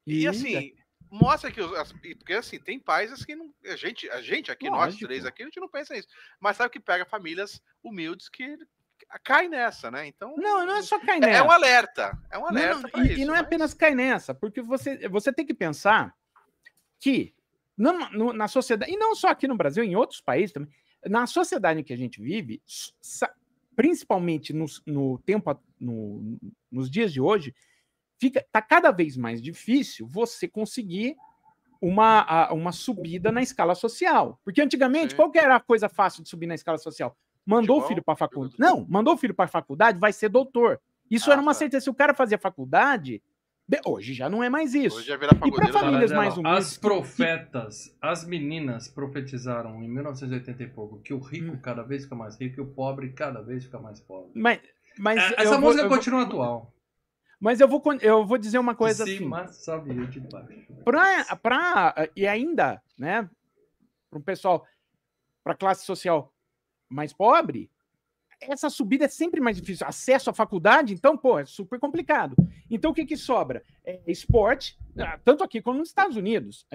E, 0.06 0.22
Ih, 0.22 0.26
assim, 0.28 0.74
mostra 1.10 1.50
que 1.50 1.60
os, 1.60 1.92
e 2.02 2.14
porque 2.14 2.34
assim, 2.34 2.58
tem 2.58 2.78
pais 2.78 3.12
assim, 3.12 3.24
que 3.24 3.36
não, 3.36 3.52
a 3.66 3.76
gente, 3.76 4.08
a 4.10 4.20
gente 4.20 4.50
aqui, 4.50 4.68
nós 4.68 4.96
três 4.96 5.24
aqui, 5.24 5.42
a 5.42 5.46
gente 5.46 5.60
não 5.60 5.68
pensa 5.68 5.94
nisso. 5.94 6.08
Mas 6.40 6.56
sabe 6.56 6.70
que 6.70 6.80
pega 6.80 7.04
famílias 7.06 7.60
humildes 7.82 8.28
que 8.28 8.56
cai 9.22 9.48
nessa, 9.48 9.90
né? 9.90 10.06
Então, 10.06 10.34
Não, 10.36 10.64
não 10.66 10.76
é 10.76 10.82
só 10.82 10.98
cair 10.98 11.18
é, 11.22 11.26
nessa. 11.26 11.38
é 11.38 11.42
um 11.42 11.50
alerta, 11.50 12.18
é 12.30 12.38
um 12.38 12.42
Não, 12.42 12.48
alerta 12.48 12.80
não, 12.80 12.90
pra 12.90 13.02
e, 13.04 13.12
isso. 13.12 13.20
e 13.20 13.24
não 13.24 13.34
é 13.34 13.38
mas- 13.38 13.46
apenas 13.46 13.74
cair 13.74 13.94
nessa, 13.94 14.34
porque 14.34 14.60
você, 14.62 15.08
você 15.08 15.32
tem 15.32 15.44
que 15.46 15.54
pensar 15.54 16.14
que 16.98 17.34
não- 17.76 18.10
no- 18.10 18.32
na 18.32 18.48
sociedade, 18.48 18.90
e 18.92 18.96
não 18.96 19.14
só 19.14 19.28
aqui 19.28 19.46
no 19.46 19.56
Brasil, 19.56 19.84
em 19.84 19.94
outros 19.96 20.20
países 20.20 20.52
também, 20.52 20.72
na 21.06 21.26
sociedade 21.26 21.80
em 21.80 21.84
que 21.84 21.92
a 21.92 21.96
gente 21.98 22.20
vive, 22.22 22.62
principalmente 23.74 24.52
nos, 24.52 24.82
no 24.86 25.18
tempo, 25.18 25.58
no- 25.78 26.38
nos 26.70 26.90
dias 26.90 27.12
de 27.12 27.20
hoje, 27.20 27.54
fica 28.18 28.44
tá 28.52 28.62
cada 28.62 28.90
vez 28.90 29.16
mais 29.16 29.40
difícil 29.42 30.06
você 30.06 30.46
conseguir 30.48 31.16
uma, 31.80 32.50
uma 32.52 32.72
subida 32.72 33.30
na 33.30 33.42
escala 33.42 33.74
social. 33.74 34.40
Porque 34.44 34.62
antigamente, 34.62 35.10
Sim. 35.10 35.16
qual 35.16 35.30
era 35.34 35.56
a 35.56 35.60
coisa 35.60 35.88
fácil 35.88 36.22
de 36.22 36.28
subir 36.28 36.46
na 36.46 36.54
escala 36.54 36.78
social? 36.78 37.16
Mandou 37.44 37.80
o 37.80 37.82
filho 37.86 38.02
para 38.02 38.16
faculdade. 38.16 38.54
de 38.56 38.60
Não, 38.60 38.86
mandou 38.88 39.14
o 39.14 39.18
filho 39.18 39.34
para 39.34 39.46
faculdade, 39.46 39.98
vai 39.98 40.12
ser 40.12 40.30
doutor. 40.30 40.80
Isso 41.10 41.28
Ah, 41.30 41.34
era 41.34 41.42
uma 41.42 41.52
tá. 41.52 41.58
certeza. 41.58 41.84
Se 41.84 41.90
o 41.90 41.94
cara 41.94 42.14
fazia 42.14 42.38
faculdade, 42.38 43.22
Hoje 43.86 44.12
já 44.12 44.28
não 44.28 44.42
é 44.44 44.50
mais 44.50 44.74
isso. 44.74 44.96
Hoje 44.98 45.06
já 45.06 45.16
vira 45.16 45.32
E 45.34 45.38
pagodeiro. 45.38 45.72
famílias 45.72 46.12
mais 46.12 46.36
humildes. 46.36 46.66
As 46.66 46.76
profetas, 46.78 47.96
as 48.00 48.24
meninas 48.24 48.88
profetizaram 48.88 49.82
em 49.82 49.88
1980 49.88 50.62
e 50.62 50.68
pouco 50.68 51.00
que 51.00 51.14
o 51.14 51.18
rico 51.18 51.52
Hum. 51.52 51.58
cada 51.60 51.82
vez 51.82 52.04
fica 52.04 52.14
mais 52.14 52.38
rico 52.38 52.60
e 52.60 52.62
o 52.62 52.66
pobre 52.66 53.10
cada 53.12 53.40
vez 53.40 53.64
fica 53.64 53.78
mais 53.78 54.00
pobre. 54.00 54.30
Mas, 54.34 54.60
mas 54.98 55.18
É, 55.18 55.42
Essa 55.42 55.52
vou- 55.52 55.60
música 55.70 55.88
vou- 55.88 55.96
continua 55.96 56.22
atual. 56.22 56.72
Mas 57.40 57.60
eu 57.60 57.66
vou, 57.68 57.82
eu 58.00 58.24
vou 58.26 58.38
dizer 58.38 58.58
uma 58.58 58.74
coisa 58.74 59.04
de 59.04 59.10
assim. 59.12 59.18
cima 59.24 59.48
sabia 59.48 60.06
de 60.06 60.20
baixo. 60.20 60.48
Pra, 60.84 61.36
pra, 61.36 62.08
e 62.14 62.26
ainda, 62.26 62.80
né, 62.98 63.28
para 64.10 64.18
o 64.18 64.22
pessoal, 64.22 64.66
para 65.42 65.54
classe 65.54 65.84
social 65.84 66.32
mais 66.88 67.12
pobre, 67.12 67.70
essa 68.48 68.70
subida 68.70 69.04
é 69.04 69.08
sempre 69.08 69.40
mais 69.40 69.56
difícil. 69.56 69.86
Acesso 69.86 70.30
à 70.30 70.34
faculdade, 70.34 70.94
então, 70.94 71.16
pô, 71.16 71.38
é 71.38 71.44
super 71.44 71.78
complicado. 71.78 72.36
Então, 72.70 72.90
o 72.90 72.94
que 72.94 73.04
que 73.04 73.16
sobra? 73.16 73.62
É 73.84 74.00
esporte, 74.06 74.78
ah, 74.98 75.18
tanto 75.24 75.44
aqui 75.44 75.60
como 75.60 75.78
nos 75.78 75.88
Estados 75.88 76.16
Unidos. 76.16 76.66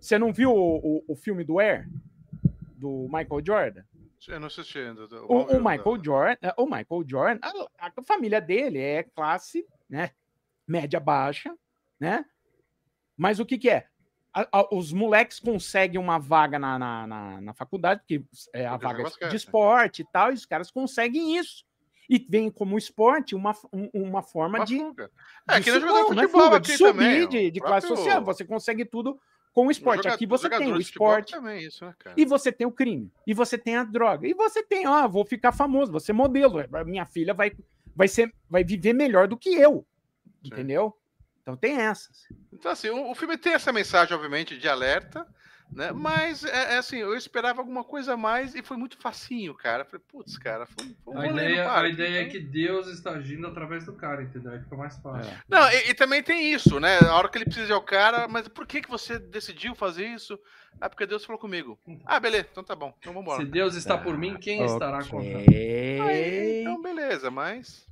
Você 0.00 0.18
não 0.18 0.32
viu 0.32 0.50
o, 0.50 0.76
o, 0.78 1.04
o 1.08 1.16
filme 1.16 1.44
do 1.44 1.58
Air? 1.58 1.88
Do 2.76 3.08
Michael 3.10 3.42
Jordan? 3.44 3.84
Eu 4.28 4.38
não 4.38 4.46
assisti 4.46 4.78
ainda. 4.78 5.04
O, 5.26 5.56
o 5.56 5.58
Michael 5.58 6.04
Jordan, 6.04 6.36
eh, 6.42 6.54
o 6.56 6.64
Michael 6.64 7.04
Jordan, 7.06 7.40
a, 7.42 7.88
a 7.88 8.02
família 8.02 8.40
dele 8.40 8.78
é 8.78 9.02
classe, 9.02 9.66
né, 9.88 10.10
média 10.66 11.00
baixa, 11.00 11.52
né? 11.98 12.24
Mas 13.16 13.40
o 13.40 13.46
que 13.46 13.58
que 13.58 13.68
é? 13.68 13.88
A- 14.34 14.48
a- 14.50 14.68
os 14.74 14.92
moleques 14.92 15.38
conseguem 15.38 16.00
uma 16.00 16.18
vaga 16.18 16.58
na, 16.58 16.78
na, 16.78 17.06
na, 17.06 17.40
na 17.40 17.52
faculdade, 17.54 18.00
porque 18.00 18.24
é 18.54 18.66
a 18.66 18.72
Porque 18.78 18.86
joga 18.88 19.02
vaga 19.10 19.28
de 19.28 19.36
esporte 19.36 20.02
e 20.02 20.06
tal, 20.10 20.30
e 20.30 20.34
os 20.34 20.46
caras 20.46 20.70
conseguem 20.70 21.36
isso. 21.36 21.64
E 22.08 22.18
vem 22.28 22.50
como 22.50 22.76
esporte 22.78 23.34
uma, 23.34 23.54
um- 23.72 23.90
uma 23.92 24.22
forma 24.22 24.58
Uma 24.58 24.64
de, 24.66 24.78
fuga. 24.78 25.10
É, 25.48 25.58
de 25.58 25.64
que 25.64 25.70
nem 25.70 25.80
su- 25.80 25.86
jogador 25.86 26.08
de 26.10 26.14
não 26.16 26.22
é 26.22 26.26
futebol 26.28 26.44
fuga, 26.46 26.60
de 26.60 26.76
subir 26.76 26.92
também. 26.92 27.28
de, 27.28 27.50
de 27.50 27.60
classe 27.60 27.86
social. 27.86 28.24
Você 28.24 28.44
consegue 28.44 28.84
tudo 28.84 29.18
com 29.52 29.66
o 29.66 29.70
esporte. 29.70 30.02
joga- 30.04 30.14
Aqui 30.14 30.26
você 30.26 30.48
tem 30.48 30.72
o 30.72 30.78
esporte, 30.80 31.32
Também, 31.32 31.64
isso, 31.66 31.84
né, 31.84 31.94
e 32.16 32.24
você 32.24 32.50
tem 32.50 32.66
o 32.66 32.72
crime, 32.72 33.10
e 33.26 33.34
você 33.34 33.58
tem 33.58 33.76
a 33.76 33.84
droga, 33.84 34.26
e 34.26 34.32
você 34.32 34.62
tem, 34.62 34.86
ó, 34.86 35.06
vou 35.06 35.26
ficar 35.26 35.52
famoso, 35.52 35.90
vou 35.92 36.00
ser 36.00 36.14
modelo, 36.14 36.56
minha 36.86 37.04
filha 37.04 37.34
vai, 37.34 37.52
vai, 37.94 38.08
ser, 38.08 38.34
vai 38.48 38.64
viver 38.64 38.94
melhor 38.94 39.28
do 39.28 39.36
que 39.36 39.50
eu, 39.54 39.86
Sim. 40.42 40.48
entendeu? 40.48 40.96
Então 41.42 41.56
tem 41.56 41.76
essas. 41.76 42.26
Então, 42.52 42.70
assim, 42.70 42.88
o, 42.90 43.10
o 43.10 43.14
filme 43.14 43.36
tem 43.36 43.52
essa 43.54 43.72
mensagem, 43.72 44.14
obviamente, 44.14 44.56
de 44.56 44.68
alerta, 44.68 45.26
né? 45.72 45.90
Mas, 45.90 46.44
é, 46.44 46.74
é 46.74 46.78
assim, 46.78 46.98
eu 46.98 47.16
esperava 47.16 47.60
alguma 47.60 47.82
coisa 47.82 48.12
a 48.12 48.16
mais 48.16 48.54
e 48.54 48.62
foi 48.62 48.76
muito 48.76 48.96
facinho, 48.98 49.54
cara. 49.54 49.82
Eu 49.82 49.86
Falei, 49.86 50.04
putz, 50.06 50.38
cara, 50.38 50.66
foi, 50.66 50.84
foi 51.02 51.14
um 51.14 51.18
A 51.18 51.26
ideia, 51.26 51.64
a 51.64 51.68
parque, 51.68 51.92
ideia 51.94 52.08
é 52.18 52.20
então- 52.22 52.32
que 52.32 52.40
Deus 52.40 52.86
está 52.88 53.12
agindo 53.12 53.46
através 53.46 53.84
do 53.86 53.92
cara, 53.94 54.22
entendeu? 54.22 54.52
Aí 54.52 54.60
fica 54.60 54.76
mais 54.76 54.96
fácil. 54.98 55.32
Não, 55.48 55.68
e, 55.72 55.90
e 55.90 55.94
também 55.94 56.22
tem 56.22 56.52
isso, 56.52 56.78
né? 56.78 56.98
A 56.98 57.14
hora 57.16 57.28
que 57.28 57.38
ele 57.38 57.46
precisa 57.46 57.70
ir 57.70 57.72
ao 57.72 57.82
cara, 57.82 58.28
mas 58.28 58.46
por 58.48 58.66
que, 58.66 58.80
que 58.82 58.90
você 58.90 59.18
decidiu 59.18 59.74
fazer 59.74 60.06
isso? 60.06 60.38
Ah, 60.80 60.88
porque 60.88 61.06
Deus 61.06 61.24
falou 61.24 61.40
comigo. 61.40 61.78
Ah, 62.04 62.20
beleza, 62.20 62.48
então 62.52 62.62
tá 62.62 62.76
bom, 62.76 62.94
então 62.98 63.12
vambora. 63.14 63.42
Se 63.44 63.50
Deus 63.50 63.74
está 63.74 63.96
por 63.98 64.16
mim, 64.16 64.36
quem 64.36 64.64
estará 64.64 64.98
Ok. 64.98 65.08
contra? 65.10 65.38
Aí, 65.38 66.60
então, 66.60 66.80
beleza, 66.82 67.30
mas. 67.30 67.90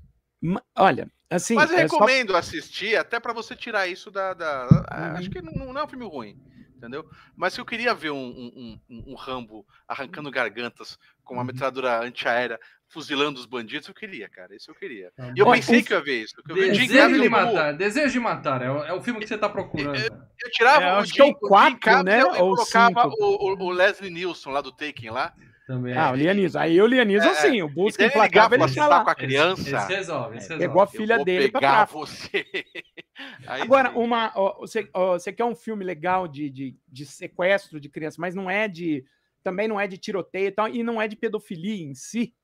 Olha, 0.77 1.09
assim, 1.29 1.55
mas 1.55 1.71
eu 1.71 1.77
é 1.79 1.87
só- 1.89 1.95
recomendo 1.95 2.37
assistir, 2.37 2.97
até 2.97 3.21
pra 3.21 3.33
você 3.33 3.55
tirar 3.55 3.87
isso 3.87 4.11
da. 4.11 4.33
da- 4.35 4.87
ah, 4.89 5.11
Uhum. 5.13 5.17
Acho 5.19 5.31
que 5.31 5.43
não, 5.43 5.73
não 5.73 5.81
é 5.81 5.85
um 5.85 5.89
filme 5.89 6.07
ruim, 6.07 6.37
entendeu? 6.77 7.09
Mas 7.37 7.53
se 7.55 7.61
eu 7.61 7.65
queria 7.67 7.95
ver 7.95 8.11
um, 8.11 8.17
um, 8.17 8.81
um- 8.89 9.05
um 9.13 9.15
Rambo 9.15 9.67
arrancando 9.87 10.31
gargantas 10.31 10.99
com 11.23 11.35
uma 11.35 11.43
Uhum. 11.43 11.47
metralhadora 11.49 12.01
antiaérea 12.03 12.59
fuzilando 12.89 13.39
os 13.39 13.47
bandidos, 13.47 13.87
eu 13.87 13.95
queria, 13.95 14.29
cara. 14.29 14.57
Isso 14.57 14.69
eu 14.71 14.75
queria. 14.75 15.13
E 15.37 15.39
eu 15.39 15.45
bom. 15.45 15.53
Pensei 15.53 15.81
o- 15.81 15.85
que 15.85 15.93
eu 15.93 15.99
ia 15.99 16.05
ver 16.05 16.23
isso. 16.25 16.35
eu 16.49 16.55
Desejo 16.57 16.89
de 17.23 17.29
como- 17.29 17.31
matar, 17.31 17.73
Desejo 17.75 18.13
de 18.13 18.19
matar, 18.21 18.63
é 18.63 18.71
o, 18.71 18.85
é 18.85 18.93
o 18.93 19.01
filme 19.01 19.21
que 19.21 19.27
você 19.29 19.39
tá 19.39 19.49
procurando. 19.49 19.95
cara. 19.97 20.29
Eu 20.43 20.51
tirava 20.51 20.85
É, 20.85 20.93
o 20.95 20.97
acho 20.97 21.13
que 21.13 21.21
é 21.21 21.25
o 21.25 22.03
né? 22.03 22.21
e 22.21 22.25
Ou 22.25 22.57
colocava 22.57 23.03
cinco. 23.11 23.17
o, 23.21 23.53
o- 23.53 23.63
o 23.67 23.71
Leslie 23.71 24.11
Nielsen 24.11 24.53
lá 24.53 24.61
do 24.61 24.73
Taken 24.73 25.11
lá. 25.11 25.33
Também. 25.71 25.97
Ah, 25.97 26.11
o 26.11 26.17
Lianismo. 26.17 26.59
Aí 26.59 26.83
o 26.83 26.87
Lianismo, 26.87 27.29
É, 27.31 27.35
sim, 27.37 27.63
o 27.63 27.69
busca 27.69 28.05
implacável, 28.05 28.59
ele 28.59 28.73
pra 28.73 28.83
tá 28.83 28.89
lá. 28.89 29.05
com 29.05 29.11
a 29.11 29.15
criança. 29.15 29.63
Esse, 29.63 29.77
esse 29.77 29.87
resolve, 29.95 30.37
esse 30.39 30.49
resolve. 30.49 30.67
Pegou 30.67 30.83
a 30.83 30.87
filha 30.89 31.15
vou 31.15 31.25
dele 31.25 31.49
pra 31.49 31.61
pegar 31.61 31.73
tráfico. 31.73 32.01
você. 32.01 32.45
Aí 33.47 33.63
Agora, 33.63 33.91
uma, 33.97 34.33
ó, 34.35 34.59
você, 34.59 34.91
ó, 34.93 35.13
você 35.13 35.33
quer 35.33 35.45
um 35.45 35.55
filme 35.55 35.85
legal 35.85 36.27
de, 36.27 36.51
de, 36.51 36.77
de 36.89 37.07
sequestro 37.07 37.79
de 37.79 37.89
criança, 37.89 38.17
mas 38.19 38.35
não 38.35 38.51
é 38.51 38.67
de. 38.67 39.05
Também 39.45 39.69
não 39.69 39.79
é 39.81 39.87
de 39.87 39.97
tiroteio 39.97 40.49
e 40.49 40.51
tal, 40.51 40.67
e 40.67 40.83
não 40.83 41.01
é 41.01 41.07
de 41.07 41.15
pedofilia 41.15 41.85
em 41.85 41.95
si. 41.95 42.35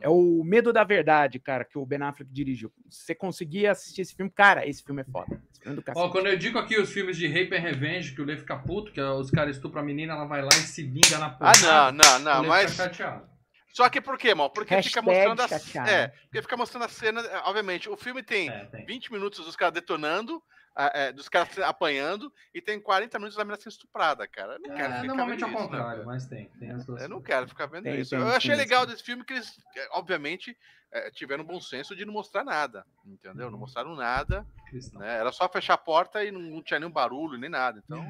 É 0.00 0.08
o 0.08 0.42
Medo 0.44 0.72
da 0.72 0.84
Verdade, 0.84 1.38
cara, 1.38 1.64
que 1.64 1.78
o 1.78 1.86
Ben 1.86 2.02
Affleck 2.02 2.30
dirigiu. 2.30 2.70
Se 2.90 3.04
você 3.04 3.14
conseguir 3.14 3.66
assistir 3.66 4.02
esse 4.02 4.14
filme, 4.14 4.30
cara, 4.30 4.66
esse 4.66 4.82
filme 4.82 5.00
é 5.02 5.04
foda. 5.04 5.40
Esse 5.50 5.60
filme 5.62 5.78
é 5.78 5.92
do 5.92 5.98
Ó, 5.98 6.10
quando 6.10 6.26
eu 6.26 6.36
digo 6.36 6.58
aqui 6.58 6.78
os 6.78 6.92
filmes 6.92 7.16
de 7.16 7.26
Rape 7.26 7.54
and 7.56 7.60
Revenge, 7.60 8.14
que 8.14 8.20
o 8.20 8.24
Lê 8.24 8.36
fica 8.36 8.56
puto, 8.56 8.92
que 8.92 9.00
os 9.00 9.30
caras 9.30 9.56
estupram 9.56 9.82
a 9.82 9.84
menina, 9.84 10.12
ela 10.12 10.26
vai 10.26 10.42
lá 10.42 10.50
e 10.50 10.60
se 10.60 10.82
vinga 10.82 11.18
na 11.18 11.30
porra. 11.30 11.52
Ah, 11.64 11.92
não, 11.92 12.18
não, 12.18 12.18
não, 12.18 12.44
mas. 12.44 12.70
fica 12.72 12.84
chateado. 12.84 13.34
Só 13.72 13.88
que 13.88 14.00
por 14.00 14.16
quê, 14.16 14.34
mal? 14.34 14.50
Porque 14.50 14.80
fica 14.82 15.00
Hashtag 15.00 15.34
mostrando 15.34 15.40
a. 15.40 15.90
É, 15.90 16.08
porque 16.08 16.42
fica 16.42 16.56
mostrando 16.56 16.84
a 16.84 16.88
cena. 16.88 17.20
é, 17.22 17.38
Obviamente, 17.46 17.88
o 17.88 17.96
filme 17.96 18.22
tem 18.22 18.48
É, 18.48 18.66
tem. 18.66 18.86
20 18.86 19.12
minutos 19.12 19.44
dos 19.44 19.56
caras 19.56 19.74
detonando, 19.74 20.40
é, 20.76 21.12
dos 21.12 21.28
caras 21.28 21.56
apanhando, 21.60 22.32
e 22.52 22.60
tem 22.60 22.80
40 22.80 23.18
minutos 23.18 23.36
da 23.36 23.44
menina 23.44 23.60
sendo 23.60 23.72
estuprada, 23.72 24.26
cara. 24.26 24.54
Eu 24.54 24.58
não 24.60 24.74
quero 24.74 24.92
É, 24.92 24.96
ficar 24.96 25.06
normalmente 25.06 25.44
ao 25.44 25.50
isso, 25.50 25.58
né, 25.58 25.64
contrário, 25.66 25.90
cara? 25.92 26.04
mas 26.04 26.26
tem. 26.26 26.46
tem 26.58 26.70
as 26.72 26.84
duas 26.84 27.02
Eu 27.02 27.08
não 27.08 27.20
quero 27.22 27.46
ficar 27.48 27.66
vendo 27.66 27.84
Tem, 27.84 28.00
isso. 28.00 28.10
tem, 28.10 28.18
eu 28.18 28.26
achei 28.28 28.50
tem, 28.50 28.58
legal 28.58 28.84
sim. 28.84 28.90
desse 28.90 29.02
filme 29.04 29.24
que 29.24 29.34
eles, 29.34 29.56
é, 29.76 29.88
obviamente, 29.92 30.56
é, 30.92 31.10
tiveram 31.10 31.44
bom 31.44 31.60
senso 31.60 31.94
de 31.94 32.04
não 32.04 32.12
mostrar 32.12 32.42
nada, 32.44 32.84
entendeu? 33.06 33.46
Uhum. 33.46 33.52
Não 33.52 33.58
mostraram 33.58 33.94
nada, 33.94 34.46
né? 34.94 35.18
Era 35.18 35.30
só 35.32 35.48
fechar 35.48 35.74
a 35.74 35.78
porta 35.78 36.24
e 36.24 36.30
não, 36.30 36.40
não 36.40 36.62
tinha 36.62 36.78
nenhum 36.80 36.90
barulho, 36.92 37.38
nem 37.38 37.50
nada. 37.50 37.80
Então, 37.84 38.04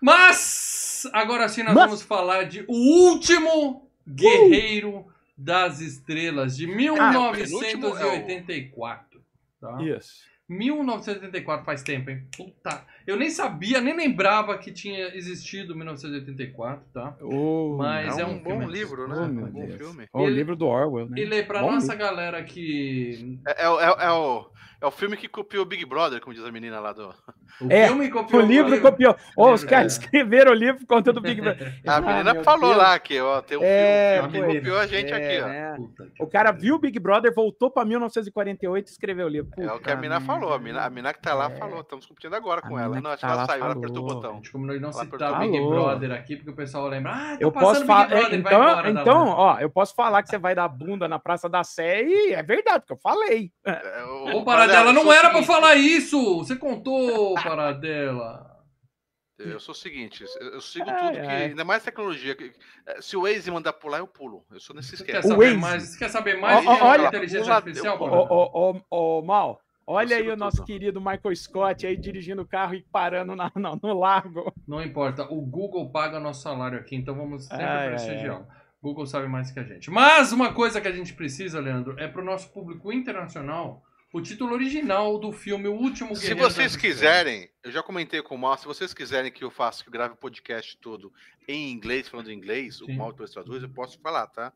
Mas 0.00 1.08
agora 1.12 1.48
sim 1.48 1.62
nós 1.62 1.74
Mas- 1.74 1.84
vamos 1.86 2.02
falar 2.02 2.44
de 2.44 2.64
O 2.68 3.08
Último 3.10 3.90
Guerreiro 4.06 5.12
das 5.36 5.80
Estrelas, 5.80 6.56
de 6.56 6.64
Ah, 6.66 7.32
penúltimo 7.32 7.86
é 7.86 8.06
o- 8.06 8.10
1984. 8.26 9.22
Tá? 9.60 9.82
Isso. 9.82 10.22
1984 10.48 11.64
faz 11.64 11.82
tempo, 11.82 12.10
hein? 12.10 12.26
Puta. 12.36 12.86
Eu 13.08 13.16
nem 13.16 13.30
sabia, 13.30 13.80
nem 13.80 13.96
lembrava 13.96 14.56
que 14.58 14.70
tinha 14.70 15.16
existido 15.16 15.74
1984, 15.74 16.84
tá? 16.92 17.16
Oh, 17.22 17.76
Mas 17.78 18.18
é 18.18 18.22
é 18.22 18.26
um, 18.26 18.32
um 18.32 18.38
bom 18.38 18.50
filme 18.50 18.66
livro, 18.66 19.08
né? 19.08 19.14
Oh, 19.18 19.22
um 19.24 19.50
bom 19.50 19.66
Deus. 19.66 19.76
filme. 19.76 20.06
O 20.12 20.26
livro 20.26 20.54
do 20.54 20.66
Orwell, 20.66 21.08
né? 21.08 21.18
E 21.18 21.24
lê 21.24 21.42
pra 21.42 21.60
Bom 21.60 21.72
nossa 21.72 21.92
livro. 21.92 22.06
galera 22.06 22.42
que. 22.44 23.38
É, 23.46 23.64
é 23.64 23.68
o- 23.70 23.80
é 23.80 23.90
o- 23.90 24.00
é 24.00 24.12
o, 24.12 24.50
é 24.82 24.86
o 24.86 24.90
filme 24.90 25.16
que 25.16 25.26
copiou 25.26 25.64
Big 25.64 25.84
Brother, 25.84 26.20
como 26.20 26.34
diz 26.34 26.44
a 26.44 26.52
menina 26.52 26.78
lá 26.80 26.92
do. 26.92 27.08
O 27.60 27.66
É, 27.72 27.88
filme 27.88 28.08
copiou 28.10 28.42
O 28.42 28.46
livro 28.46 28.80
copiou. 28.80 29.16
Ó, 29.36 29.52
os 29.52 29.64
É. 29.64 29.66
caras 29.66 29.92
escreveram 29.94 30.52
o 30.52 30.54
livro 30.54 30.78
por 30.80 30.86
conta 30.86 31.12
do 31.12 31.20
Big 31.20 31.40
Brother. 31.40 31.74
A 31.86 31.96
Ah, 31.96 32.00
menina 32.00 32.34
meu 32.34 32.44
falou 32.44 32.70
Deus. 32.70 32.76
lá 32.82 32.98
que 33.00 33.20
ó, 33.20 33.40
tem 33.42 33.58
um 33.58 33.62
É, 33.64 34.20
filme, 34.22 34.32
que 34.32 34.44
foi. 34.44 34.54
copiou 34.56 34.78
a 34.78 34.86
gente 34.86 35.12
É, 35.12 35.16
aqui, 35.16 35.42
ó. 35.42 35.48
né? 35.48 35.74
Puta 35.76 36.06
que 36.14 36.22
O 36.22 36.26
cara 36.28 36.52
viu 36.52 36.76
o 36.76 36.78
Big 36.78 36.98
Brother, 37.00 37.34
voltou 37.34 37.70
pra 37.70 37.84
1948 37.84 38.86
e 38.88 38.90
escreveu 38.90 39.26
o 39.26 39.28
livro. 39.28 39.50
É 39.58 39.64
o 39.72 39.80
que 39.80 39.90
a 39.90 39.96
Puta 39.96 39.96
mina 39.96 40.20
falou. 40.20 40.50
A 40.52 40.58
merda. 40.58 40.64
mina, 40.64 40.84
a 40.86 40.90
mina 40.90 41.12
que 41.14 41.20
tá 41.20 41.34
lá 41.34 41.50
É. 41.50 41.56
falou. 41.56 41.80
Estamos 41.80 42.06
competindo 42.06 42.34
agora 42.34 42.62
com 42.62 42.78
ela. 42.78 42.97
Mina 42.98 43.08
Não, 43.08 43.10
acho 43.14 43.20
tá 43.20 43.26
que 43.26 43.32
ela 43.32 43.40
lá 43.42 43.46
saiu, 43.46 43.64
ela 43.64 43.68
falou. 43.74 43.84
apertou 43.84 44.04
o 44.06 44.10
A 44.10 44.14
botão. 44.14 44.34
gente 44.36 44.52
combinou 44.52 44.74
de 44.76 44.82
não 44.82 44.90
Ela 44.90 45.04
citar 45.04 45.22
apertou. 45.34 45.38
Big 45.40 45.58
Falou. 45.58 45.70
Brother 45.84 46.12
aqui, 46.12 46.36
porque 46.36 46.50
o 46.50 46.54
pessoal 46.56 46.86
lembra. 46.88 47.12
Ah, 47.12 47.16
tá 47.30 47.36
Eu 47.40 47.52
posso 47.52 47.84
falar. 47.86 48.06
Vai 48.08 48.34
Então, 48.34 48.86
então, 48.90 49.28
ó, 49.28 49.58
eu 49.60 49.70
posso 49.70 49.94
falar 49.94 50.22
que 50.22 50.28
você 50.28 50.38
vai 50.38 50.54
dar 50.54 50.68
bunda 50.68 51.08
na 51.08 51.18
Praça 51.18 51.48
da 51.48 51.64
Sé 51.64 52.04
e 52.04 52.32
é 52.34 52.42
verdade, 52.42 52.80
porque 52.80 52.92
eu 52.92 52.98
falei. 53.02 53.50
É, 53.64 54.04
o- 54.04 54.36
Ô, 54.38 54.44
Paradela, 54.44 54.92
não 54.92 55.06
o 55.06 55.12
era 55.12 55.30
pra 55.30 55.42
seguinte, 55.42 55.46
falar 55.46 55.74
isso! 55.76 56.38
Você 56.38 56.56
contou, 56.56 57.34
Paradela. 57.34 58.46
Eu 59.38 59.60
sou 59.60 59.72
o 59.72 59.76
seguinte, 59.76 60.24
eu 60.40 60.60
sigo 60.60 60.90
Ai, 60.90 60.98
tudo 60.98 61.12
que. 61.22 61.26
ai. 61.28 61.44
Ainda 61.44 61.64
mais 61.64 61.84
tecnologia. 61.84 62.34
que- 62.34 62.52
eh, 62.88 63.00
Se 63.00 63.16
o 63.16 63.22
Waze 63.22 63.48
mandar 63.52 63.72
pular, 63.72 63.98
eu 63.98 64.06
pulo. 64.08 64.44
Eu 64.50 64.58
sou 64.58 64.74
nesse 64.74 64.96
Você 64.96 65.04
quer 65.04 65.20
esquema. 65.20 65.34
O 65.34 65.38
saber 65.38 65.56
mais? 65.56 65.82
Você 65.84 65.98
quer 66.00 66.08
saber 66.08 66.36
mais 66.40 66.66
olha, 66.66 67.06
inteligência 67.06 67.44
pula- 67.44 67.54
artificial, 67.54 68.86
ô, 68.90 69.22
Mal, 69.22 69.60
olha 69.92 70.16
aí 70.16 70.28
o 70.30 70.36
nosso 70.36 70.58
tudo. 70.58 70.66
querido 70.66 71.00
Michael 71.00 71.34
Scott 71.36 71.86
aí 71.86 71.96
dirigindo 71.96 72.42
o 72.42 72.46
carro 72.46 72.74
e 72.74 72.82
parando 72.82 73.34
na- 73.34 73.50
no, 73.54 73.78
no 73.82 73.98
largo. 73.98 74.52
Não 74.66 74.82
importa, 74.82 75.24
o 75.24 75.40
Google 75.40 75.90
paga 75.90 76.20
nosso 76.20 76.42
salário 76.42 76.78
aqui, 76.78 76.94
então 76.96 77.14
vamos 77.14 77.44
sempre 77.46 77.64
Ai, 77.64 77.84
ai, 77.84 77.88
prestigiar. 77.90 78.42
O 78.80 78.88
Google 78.88 79.06
sabe 79.06 79.26
mais 79.26 79.50
que 79.50 79.58
a 79.58 79.64
gente. 79.64 79.90
Mas 79.90 80.30
uma 80.32 80.52
coisa 80.52 80.80
que 80.80 80.86
a 80.88 80.92
gente 80.92 81.12
precisa, 81.14 81.58
Leandro, 81.60 81.98
é 81.98 82.06
pro 82.06 82.24
nosso 82.24 82.52
público 82.52 82.92
internacional 82.92 83.82
o 84.10 84.22
título 84.22 84.54
original 84.54 85.18
do 85.18 85.30
filme 85.32 85.68
O 85.68 85.74
Último 85.74 86.16
Se 86.16 86.22
Guerreiro 86.28 86.48
vocês 86.50 86.72
das 86.72 86.80
quiserem, 86.80 87.50
eu 87.62 87.70
já 87.70 87.82
comentei 87.82 88.22
com 88.22 88.36
o 88.36 88.38
Mal, 88.38 88.56
se 88.56 88.64
vocês 88.64 88.94
quiserem 88.94 89.30
que 89.30 89.44
eu 89.44 89.50
faça, 89.50 89.82
que 89.82 89.88
eu 89.90 89.92
grave 89.92 90.14
o 90.14 90.16
podcast 90.16 90.78
todo 90.78 91.12
em 91.46 91.70
inglês, 91.72 92.08
falando 92.08 92.32
inglês, 92.32 92.80
o 92.80 92.86
Sim. 92.86 92.96
Mal 92.96 93.10
depois 93.12 93.30
traduz, 93.32 93.62
eu 93.62 93.68
posso 93.68 94.00
falar, 94.00 94.26
tá? 94.28 94.50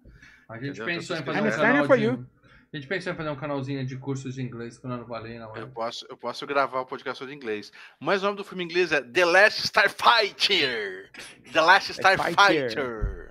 A 0.48 0.54
gente 0.54 0.68
Entendeu? 0.80 0.86
pensou 0.86 1.16
em 1.16 1.20
Então, 1.20 1.34
fazer 1.34 1.38
se 1.50 1.58
um 1.58 1.60
vocês 1.60 1.86
canal 1.86 1.86
de... 1.98 2.26
A 2.72 2.78
gente 2.78 2.88
pensou 2.88 3.12
em 3.12 3.16
fazer 3.16 3.28
um 3.28 3.36
canalzinho 3.36 3.84
de 3.84 3.98
cursos 3.98 4.34
de 4.34 4.40
inglês 4.40 4.78
com 4.78 4.86
o 4.86 4.90
Nano 4.90 5.04
Valena. 5.04 5.46
Eu 5.54 5.68
posso, 5.68 6.06
eu 6.08 6.16
posso 6.16 6.46
gravar 6.46 6.80
o 6.80 6.86
podcast 6.86 7.18
todo 7.18 7.30
em 7.30 7.36
inglês. 7.36 7.70
Mas 8.00 8.22
o 8.22 8.24
nome 8.24 8.38
do 8.38 8.44
filme 8.44 8.64
em 8.64 8.66
inglês 8.66 8.90
é 8.92 9.02
The 9.02 9.26
Last 9.26 9.66
Starfighter. 9.66 11.10
The 11.52 11.60
Last 11.60 11.92
Starfighter. 11.92 12.70
Starfighter. 12.70 13.30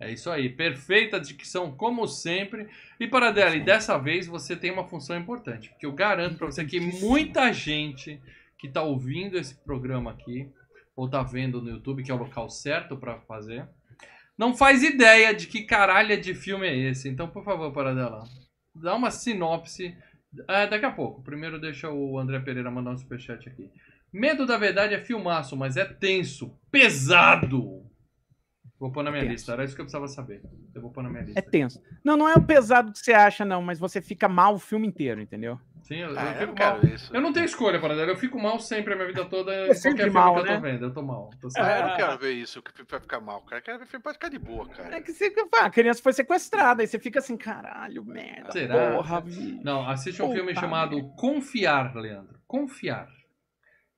É 0.00 0.10
isso 0.10 0.30
aí, 0.30 0.48
perfeita 0.48 1.20
dicção 1.20 1.76
como 1.76 2.08
sempre. 2.08 2.70
E 2.98 3.06
Paradela, 3.06 3.54
dessa 3.60 3.98
vez 3.98 4.26
você 4.26 4.56
tem 4.56 4.70
uma 4.70 4.88
função 4.88 5.14
importante, 5.18 5.68
porque 5.68 5.84
eu 5.84 5.92
garanto 5.92 6.38
para 6.38 6.46
você 6.46 6.64
que 6.64 6.80
muita 6.80 7.52
gente 7.52 8.18
que 8.56 8.66
tá 8.66 8.82
ouvindo 8.82 9.36
esse 9.36 9.54
programa 9.56 10.12
aqui 10.12 10.50
ou 10.96 11.06
tá 11.06 11.22
vendo 11.22 11.60
no 11.60 11.68
YouTube, 11.68 12.02
que 12.02 12.10
é 12.10 12.14
o 12.14 12.18
local 12.18 12.48
certo 12.48 12.96
para 12.96 13.20
fazer, 13.20 13.68
não 14.38 14.56
faz 14.56 14.82
ideia 14.82 15.34
de 15.34 15.48
que 15.48 15.64
caralho 15.64 16.18
de 16.18 16.34
filme 16.34 16.66
é 16.66 16.74
esse. 16.74 17.10
Então, 17.10 17.28
por 17.28 17.44
favor, 17.44 17.70
Paradela, 17.74 18.24
dá 18.80 18.94
uma 18.94 19.10
sinopse. 19.10 19.96
Ah, 20.48 20.66
daqui 20.66 20.84
a 20.84 20.90
pouco. 20.92 21.22
Primeiro 21.22 21.60
deixa 21.60 21.90
o 21.90 22.18
André 22.18 22.40
Pereira 22.40 22.70
mandar 22.70 22.92
um 22.92 22.98
superchat 22.98 23.48
aqui. 23.48 23.70
Medo 24.12 24.46
da 24.46 24.56
Verdade 24.56 24.94
é 24.94 25.00
filmaço, 25.00 25.56
mas 25.56 25.76
é 25.76 25.84
tenso, 25.84 26.58
pesado. 26.70 27.84
Vou 28.78 28.90
pôr 28.90 29.04
na 29.04 29.10
minha 29.10 29.22
tenso. 29.22 29.32
lista, 29.34 29.52
era 29.52 29.64
isso 29.64 29.74
que 29.74 29.80
eu 29.80 29.84
precisava 29.84 30.08
saber. 30.08 30.42
Eu 30.74 30.80
vou 30.80 30.90
pôr 30.90 31.02
na 31.02 31.10
minha 31.10 31.22
lista. 31.22 31.38
É 31.38 31.42
tenso. 31.42 31.80
Não, 32.04 32.16
não 32.16 32.28
é 32.28 32.34
o 32.34 32.42
pesado 32.42 32.92
que 32.92 32.98
você 32.98 33.12
acha, 33.12 33.44
não, 33.44 33.60
mas 33.62 33.78
você 33.78 34.00
fica 34.00 34.28
mal 34.28 34.54
o 34.54 34.58
filme 34.58 34.88
inteiro, 34.88 35.20
entendeu? 35.20 35.60
Sim, 35.90 35.96
eu, 35.96 36.16
Ah, 36.16 36.22
eu 36.22 36.28
eu 36.28 36.38
fico 36.38 36.54
não 36.54 36.66
mal. 36.66 36.80
Eu 37.12 37.20
não 37.20 37.32
tenho 37.32 37.46
escolha, 37.46 37.80
Paradela. 37.80 38.12
Eu 38.12 38.16
fico 38.16 38.40
mal 38.40 38.60
sempre 38.60 38.92
a 38.92 38.96
minha 38.96 39.08
vida 39.08 39.24
toda. 39.24 39.52
É 39.52 39.70
em 39.70 39.74
sempre 39.74 40.08
qualquer 40.08 40.12
mal, 40.12 40.34
filme 40.34 40.46
que 40.46 40.52
eu 40.52 40.56
tô 40.56 40.62
né? 40.62 40.72
vendo. 40.72 40.84
Eu 40.84 40.94
tô 40.94 41.02
mal. 41.02 41.30
Tô 41.40 41.48
Ah, 41.56 41.78
eu 41.78 41.88
não 41.88 41.96
quero 41.96 42.18
ver 42.18 42.32
isso, 42.32 42.62
que 42.62 42.70
vai 42.88 43.00
ficar 43.00 43.18
mal, 43.18 43.42
cara. 43.42 43.58
Eu 43.58 43.64
quero 43.64 43.78
ver 43.80 43.86
filme 43.86 44.02
pra 44.04 44.12
ficar 44.12 44.28
de 44.28 44.38
boa, 44.38 44.68
cara. 44.68 44.96
É 44.96 45.00
que 45.00 45.12
você, 45.12 45.34
ah, 45.52 45.64
a 45.64 45.70
criança 45.70 46.00
foi 46.00 46.12
sequestrada, 46.12 46.80
aí 46.80 46.86
você 46.86 46.96
fica 47.00 47.18
assim, 47.18 47.36
caralho, 47.36 48.04
merda. 48.04 48.52
Será? 48.52 48.92
Porra. 48.92 49.24
Não, 49.64 49.88
assiste 49.88 50.22
um 50.22 50.30
filme 50.30 50.54
chamado. 50.54 51.10
Confiar, 51.16 51.92
Leandro. 51.96 52.38
Confiar. 52.46 53.08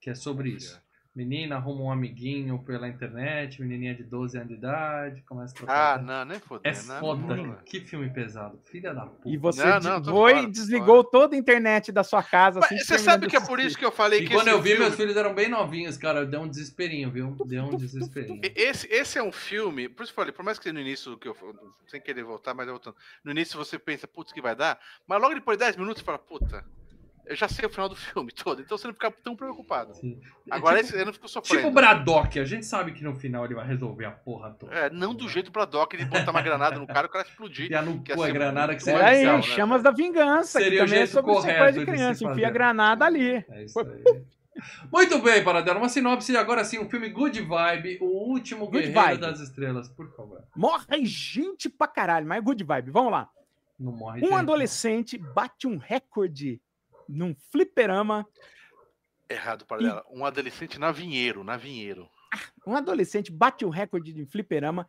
Que 0.01 0.09
é 0.09 0.15
sobre 0.15 0.49
isso. 0.49 0.82
Menina 1.15 1.57
arruma 1.57 1.83
um 1.83 1.91
amiguinho 1.91 2.59
pela 2.61 2.89
internet, 2.89 3.61
menininha 3.61 3.95
de 3.95 4.03
12 4.03 4.35
anos 4.35 4.49
de 4.49 4.55
idade, 4.55 5.21
começa 5.29 5.53
a 5.53 5.57
trocar. 5.59 5.99
Ah, 5.99 6.03
não, 6.03 6.25
nem 6.25 6.39
foder. 6.41 6.73
É 6.73 6.83
não, 6.85 7.01
foda. 7.01 7.37
não. 7.37 7.55
Que 7.67 7.81
filme 7.81 8.09
pesado. 8.09 8.59
Filha 8.65 8.95
da 8.95 9.05
puta. 9.05 9.29
E 9.29 9.37
você 9.37 9.63
Não, 9.81 10.03
foi 10.03 10.45
e 10.45 10.47
desligou 10.51 11.05
toda 11.05 11.37
a 11.37 11.39
internet 11.39 11.93
da 11.93 12.03
sua 12.03 12.23
casa. 12.23 12.61
Mas 12.61 12.73
assim 12.73 12.83
você 12.83 12.99
sabe 12.99 13.27
que 13.27 13.37
é 13.37 13.41
por 13.41 13.61
isso 13.61 13.77
que 13.77 13.85
eu 13.85 13.93
falei 13.93 14.21
E 14.21 14.27
que 14.27 14.33
quando 14.33 14.47
esse 14.49 14.57
eu 14.57 14.63
vi, 14.63 14.71
filme- 14.71 14.85
meus 14.87 14.97
filhos 14.97 15.15
eram 15.15 15.35
bem 15.35 15.51
novinhos, 15.51 15.99
cara. 15.99 16.25
Deu 16.25 16.41
um 16.41 16.49
desesperinho, 16.49 17.11
viu? 17.11 17.37
Deu 17.45 17.65
um 17.65 17.77
desesperinho. 17.77 18.41
Esse, 18.43 18.87
esse 18.91 19.19
é 19.19 19.23
um 19.23 19.33
filme, 19.33 19.91
por 19.91 20.05
isso 20.05 20.15
que 20.15 20.19
eu 20.19 20.23
falei, 20.23 20.33
por 20.33 20.45
mais 20.47 20.59
que 20.59 20.73
no 20.73 20.81
início, 20.81 21.19
que 21.19 21.29
eu, 21.29 21.37
sem 21.89 22.01
querer 22.01 22.25
voltar, 22.25 22.55
mas 22.55 22.67
eu 22.67 22.73
voltando, 22.73 22.97
no 23.23 23.33
início 23.33 23.59
você 23.59 23.79
pensa, 23.79 24.09
putz, 24.09 24.33
que 24.33 24.41
vai 24.41 24.57
dar, 24.57 24.79
mas 25.07 25.21
logo 25.21 25.35
depois 25.35 25.59
de 25.59 25.65
10 25.65 25.77
minutos 25.77 26.01
você 26.01 26.07
fala, 26.07 26.19
puta, 26.19 26.65
eu 27.27 27.37
já 27.37 27.49
sei 27.49 27.67
o 27.67 27.71
final 27.71 27.89
do 27.89 27.97
filme 27.97 28.33
todo, 28.35 28.61
então 28.61 28.77
você 28.77 28.87
não 28.87 28.95
fica 28.95 29.11
tão 29.11 29.37
preocupado. 29.37 29.95
Sim. 29.95 30.21
Agora 30.51 30.77
tipo, 30.79 30.89
esse 30.89 30.99
eu 31.01 31.07
não 31.07 31.13
fico 31.13 31.29
sofrendo. 31.29 31.59
tipo 31.61 31.71
o 31.71 31.75
Braddock, 31.75 32.39
a 32.39 32.45
gente 32.45 32.67
sabe 32.67 32.93
que 32.93 33.05
no 33.05 33.15
final 33.15 33.45
ele 33.45 33.55
vai 33.55 33.67
resolver 33.67 34.05
a 34.05 34.11
porra 34.11 34.51
toda. 34.51 34.75
É, 34.75 34.91
não 34.91 35.15
do 35.15 35.29
jeito 35.29 35.53
pra 35.53 35.65
Doc 35.65 35.95
ele 35.95 36.05
botar 36.05 36.31
uma 36.31 36.43
granada 36.43 36.79
no 36.79 36.87
cara 36.87 37.07
e 37.07 37.09
o 37.09 37.13
cara 37.13 37.27
explodir. 37.27 37.67
Enfiar 37.67 37.83
no 37.85 38.03
cu 38.05 38.23
a 38.23 38.31
granada 38.31 38.75
que 38.75 38.83
você 38.83 38.93
Pera 38.93 39.03
vai 39.05 39.13
policial, 39.13 39.35
aí, 39.37 39.41
né, 39.41 39.55
chamas 39.55 39.83
da 39.83 39.91
vingança, 39.91 40.61
Seria 40.61 40.79
que 40.79 40.85
o 40.85 40.87
também 40.87 41.03
é 41.03 41.07
sobre 41.07 41.33
correto 41.33 41.79
de 41.79 41.87
criança. 41.87 42.25
Enfia 42.25 42.49
a 42.49 42.51
granada 42.51 43.05
ali. 43.05 43.45
É 43.49 43.65
isso 43.65 43.79
aí. 43.81 44.25
Muito 44.93 45.19
bem, 45.21 45.43
Paradela. 45.43 45.79
Uma 45.79 45.89
sinopse 45.89 46.37
agora 46.37 46.63
sim, 46.65 46.79
o 46.79 46.89
filme 46.89 47.09
Good 47.09 47.41
Vibe, 47.41 47.99
o 48.01 48.07
último 48.29 48.67
Good 48.67 48.89
guerreiro 48.89 49.01
Vibe. 49.01 49.21
das 49.21 49.41
estrelas. 49.41 49.89
Por 49.89 50.15
favor. 50.15 50.43
Morre 50.55 51.05
gente 51.05 51.69
pra 51.71 51.89
caralho, 51.89 52.27
mas 52.27 52.39
é 52.39 52.41
good 52.41 52.63
vibe. 52.63 52.91
Vamos 52.91 53.13
lá. 53.13 53.29
Não 53.81 53.93
morre 53.93 54.19
Um 54.21 54.25
gente. 54.27 54.35
adolescente 54.35 55.19
bate 55.19 55.67
um 55.67 55.79
recorde 55.79 56.61
num 57.09 57.35
fliperama. 57.51 58.27
Errado 59.29 59.65
para 59.65 59.83
dela. 59.83 60.05
Um 60.11 60.25
adolescente 60.25 60.79
na 60.79 60.93
vinheiro, 60.93 61.43
na 61.43 61.57
vinheiro. 61.57 62.09
Um 62.67 62.77
adolescente 62.77 63.33
bate 63.33 63.65
um 63.65 63.71
recorde 63.71 64.13
de 64.13 64.25
fliperama 64.27 64.89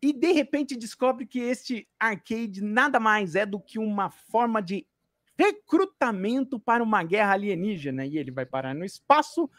e 0.00 0.12
de 0.12 0.32
repente 0.32 0.76
descobre 0.76 1.26
que 1.26 1.38
este 1.38 1.88
arcade 1.98 2.62
nada 2.62 3.00
mais 3.00 3.34
é 3.34 3.46
do 3.46 3.58
que 3.58 3.78
uma 3.78 4.10
forma 4.10 4.60
de 4.60 4.86
recrutamento 5.38 6.60
para 6.60 6.82
uma 6.82 7.02
guerra 7.02 7.32
alienígena. 7.32 8.04
E 8.04 8.18
ele 8.18 8.30
vai 8.30 8.44
parar 8.44 8.74
no 8.74 8.84
espaço 8.84 9.50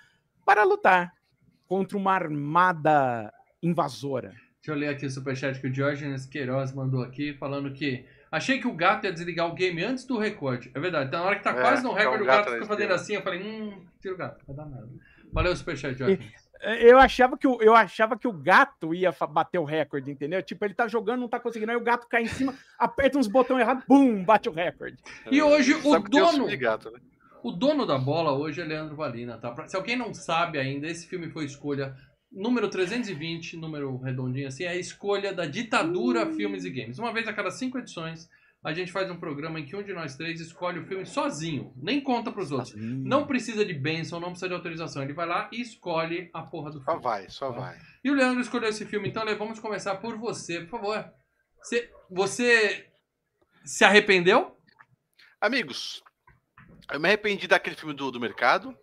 para 0.45 0.63
lutar 0.63 1.13
contra 1.67 1.97
uma 1.97 2.13
armada 2.13 3.33
invasora. 3.61 4.29
Deixa 4.29 4.71
eu 4.71 4.75
ler 4.75 4.89
aqui 4.89 5.05
o 5.05 5.09
superchat 5.09 5.59
que 5.59 5.67
o 5.67 5.71
Diógenes 5.71 6.25
Queiroz 6.25 6.71
mandou 6.73 7.01
aqui, 7.01 7.33
falando 7.33 7.73
que 7.73 8.05
achei 8.35 8.59
que 8.59 8.67
o 8.67 8.73
gato 8.73 9.05
ia 9.05 9.11
desligar 9.13 9.47
o 9.47 9.53
game 9.53 9.83
antes 9.83 10.05
do 10.05 10.17
recorde. 10.17 10.71
É 10.73 10.79
verdade, 10.79 11.07
então 11.07 11.19
na 11.21 11.25
hora 11.27 11.35
que 11.37 11.43
tá 11.43 11.51
É, 11.51 11.61
quase 11.61 11.83
no 11.83 11.91
tá 11.93 11.99
recorde, 11.99 12.21
o 12.21 12.23
o 12.23 12.27
gato 12.27 12.45
gato 12.45 12.53
fica 12.53 12.65
fazendo 12.65 12.93
assim, 12.93 13.13
eu 13.15 13.21
falei, 13.21 13.41
hum, 13.41 13.85
tira 14.01 14.13
o 14.13 14.17
gato, 14.17 14.45
vai 14.45 14.55
dar 14.55 14.65
merda. 14.65 14.89
Valeu, 15.31 15.55
superchat, 15.55 15.95
Diógenes. 15.95 16.45
Eu 16.79 16.97
achava 16.97 17.37
que 17.37 17.45
o, 17.47 17.61
eu 17.61 17.75
achava 17.75 18.17
que 18.17 18.27
o 18.27 18.31
gato 18.33 18.93
ia 18.95 19.11
bater 19.29 19.59
o 19.59 19.65
recorde, 19.65 20.09
entendeu? 20.09 20.41
Tipo, 20.41 20.65
ele 20.65 20.73
tá 20.73 20.87
jogando, 20.87 21.19
não 21.19 21.27
tá 21.27 21.39
conseguindo, 21.39 21.69
aí 21.71 21.77
o 21.77 21.83
gato 21.83 22.07
cai 22.07 22.23
em 22.23 22.27
cima, 22.27 22.53
aperta 22.79 23.17
uns 23.19 23.27
botões 23.27 23.59
errados, 23.61 23.83
bum, 23.87 24.23
bate 24.23 24.49
o 24.49 24.51
recorde. 24.53 24.97
E 25.29 25.41
hoje 25.41 25.73
o 25.73 25.99
dono- 25.99 26.57
gato, 26.57 26.89
né? 26.91 26.99
O 27.43 27.51
dono 27.51 27.85
da 27.85 27.97
bola 27.97 28.31
hoje 28.31 28.61
é 28.61 28.65
Leandro 28.65 28.95
Valina, 28.95 29.37
tá? 29.37 29.51
Pra- 29.51 29.67
Se 29.67 29.75
alguém 29.75 29.95
não 29.95 30.13
sabe 30.13 30.57
ainda, 30.57 30.87
esse 30.87 31.07
filme 31.07 31.29
foi 31.29 31.45
escolha 31.45 31.93
número 32.35 32.69
320, 32.69 33.57
número 33.57 33.97
redondinho 33.97 34.47
assim, 34.47 34.65
é 34.65 34.69
a 34.69 34.75
escolha 34.75 35.33
da 35.33 35.45
ditadura 35.45 36.25
Filmes 36.33 36.65
e 36.65 36.69
Games. 36.69 36.99
Uma 36.99 37.13
vez 37.13 37.27
a 37.27 37.33
cada 37.33 37.49
cinco 37.49 37.77
edições, 37.79 38.29
a 38.63 38.73
gente 38.73 38.91
faz 38.91 39.09
um 39.09 39.15
programa 39.17 39.59
em 39.59 39.65
que 39.65 39.75
um 39.75 39.81
de 39.83 39.93
nós 39.93 40.15
três 40.15 40.41
escolhe 40.41 40.79
o 40.79 40.85
filme 40.85 41.05
sozinho, 41.05 41.71
nem 41.77 42.01
conta 42.01 42.31
pros 42.31 42.51
outros. 42.51 42.73
Não 42.75 43.25
precisa 43.25 43.63
de 43.63 43.73
benção, 43.73 44.19
não 44.19 44.29
precisa 44.29 44.49
de 44.49 44.55
autorização. 44.55 45.01
Ele 45.03 45.13
vai 45.13 45.27
lá 45.27 45.49
e 45.51 45.61
escolhe 45.61 46.29
a 46.33 46.41
porra 46.41 46.71
do 46.71 46.79
Só 46.79 46.85
filme. 46.91 47.01
vai, 47.03 47.29
só 47.29 47.51
Tá. 47.53 47.59
vai. 47.59 47.77
E 48.03 48.09
o 48.11 48.13
Leandro 48.15 48.41
escolheu 48.41 48.69
esse 48.69 48.85
filme, 48.85 49.07
então 49.09 49.23
Le, 49.23 49.35
vamos 49.35 49.59
começar 49.59 49.95
por 49.95 50.17
você, 50.17 50.61
por 50.61 50.79
favor. 50.81 51.05
Você, 51.61 51.89
você 52.09 52.87
se 53.63 53.83
arrependeu? 53.83 54.55
Amigos, 55.39 56.03
eu 56.91 56.99
me 56.99 57.07
arrependi 57.07 57.47
daquele 57.47 57.75
filme 57.75 57.93
do, 57.93 58.11
do 58.11 58.19
mercado. 58.19 58.75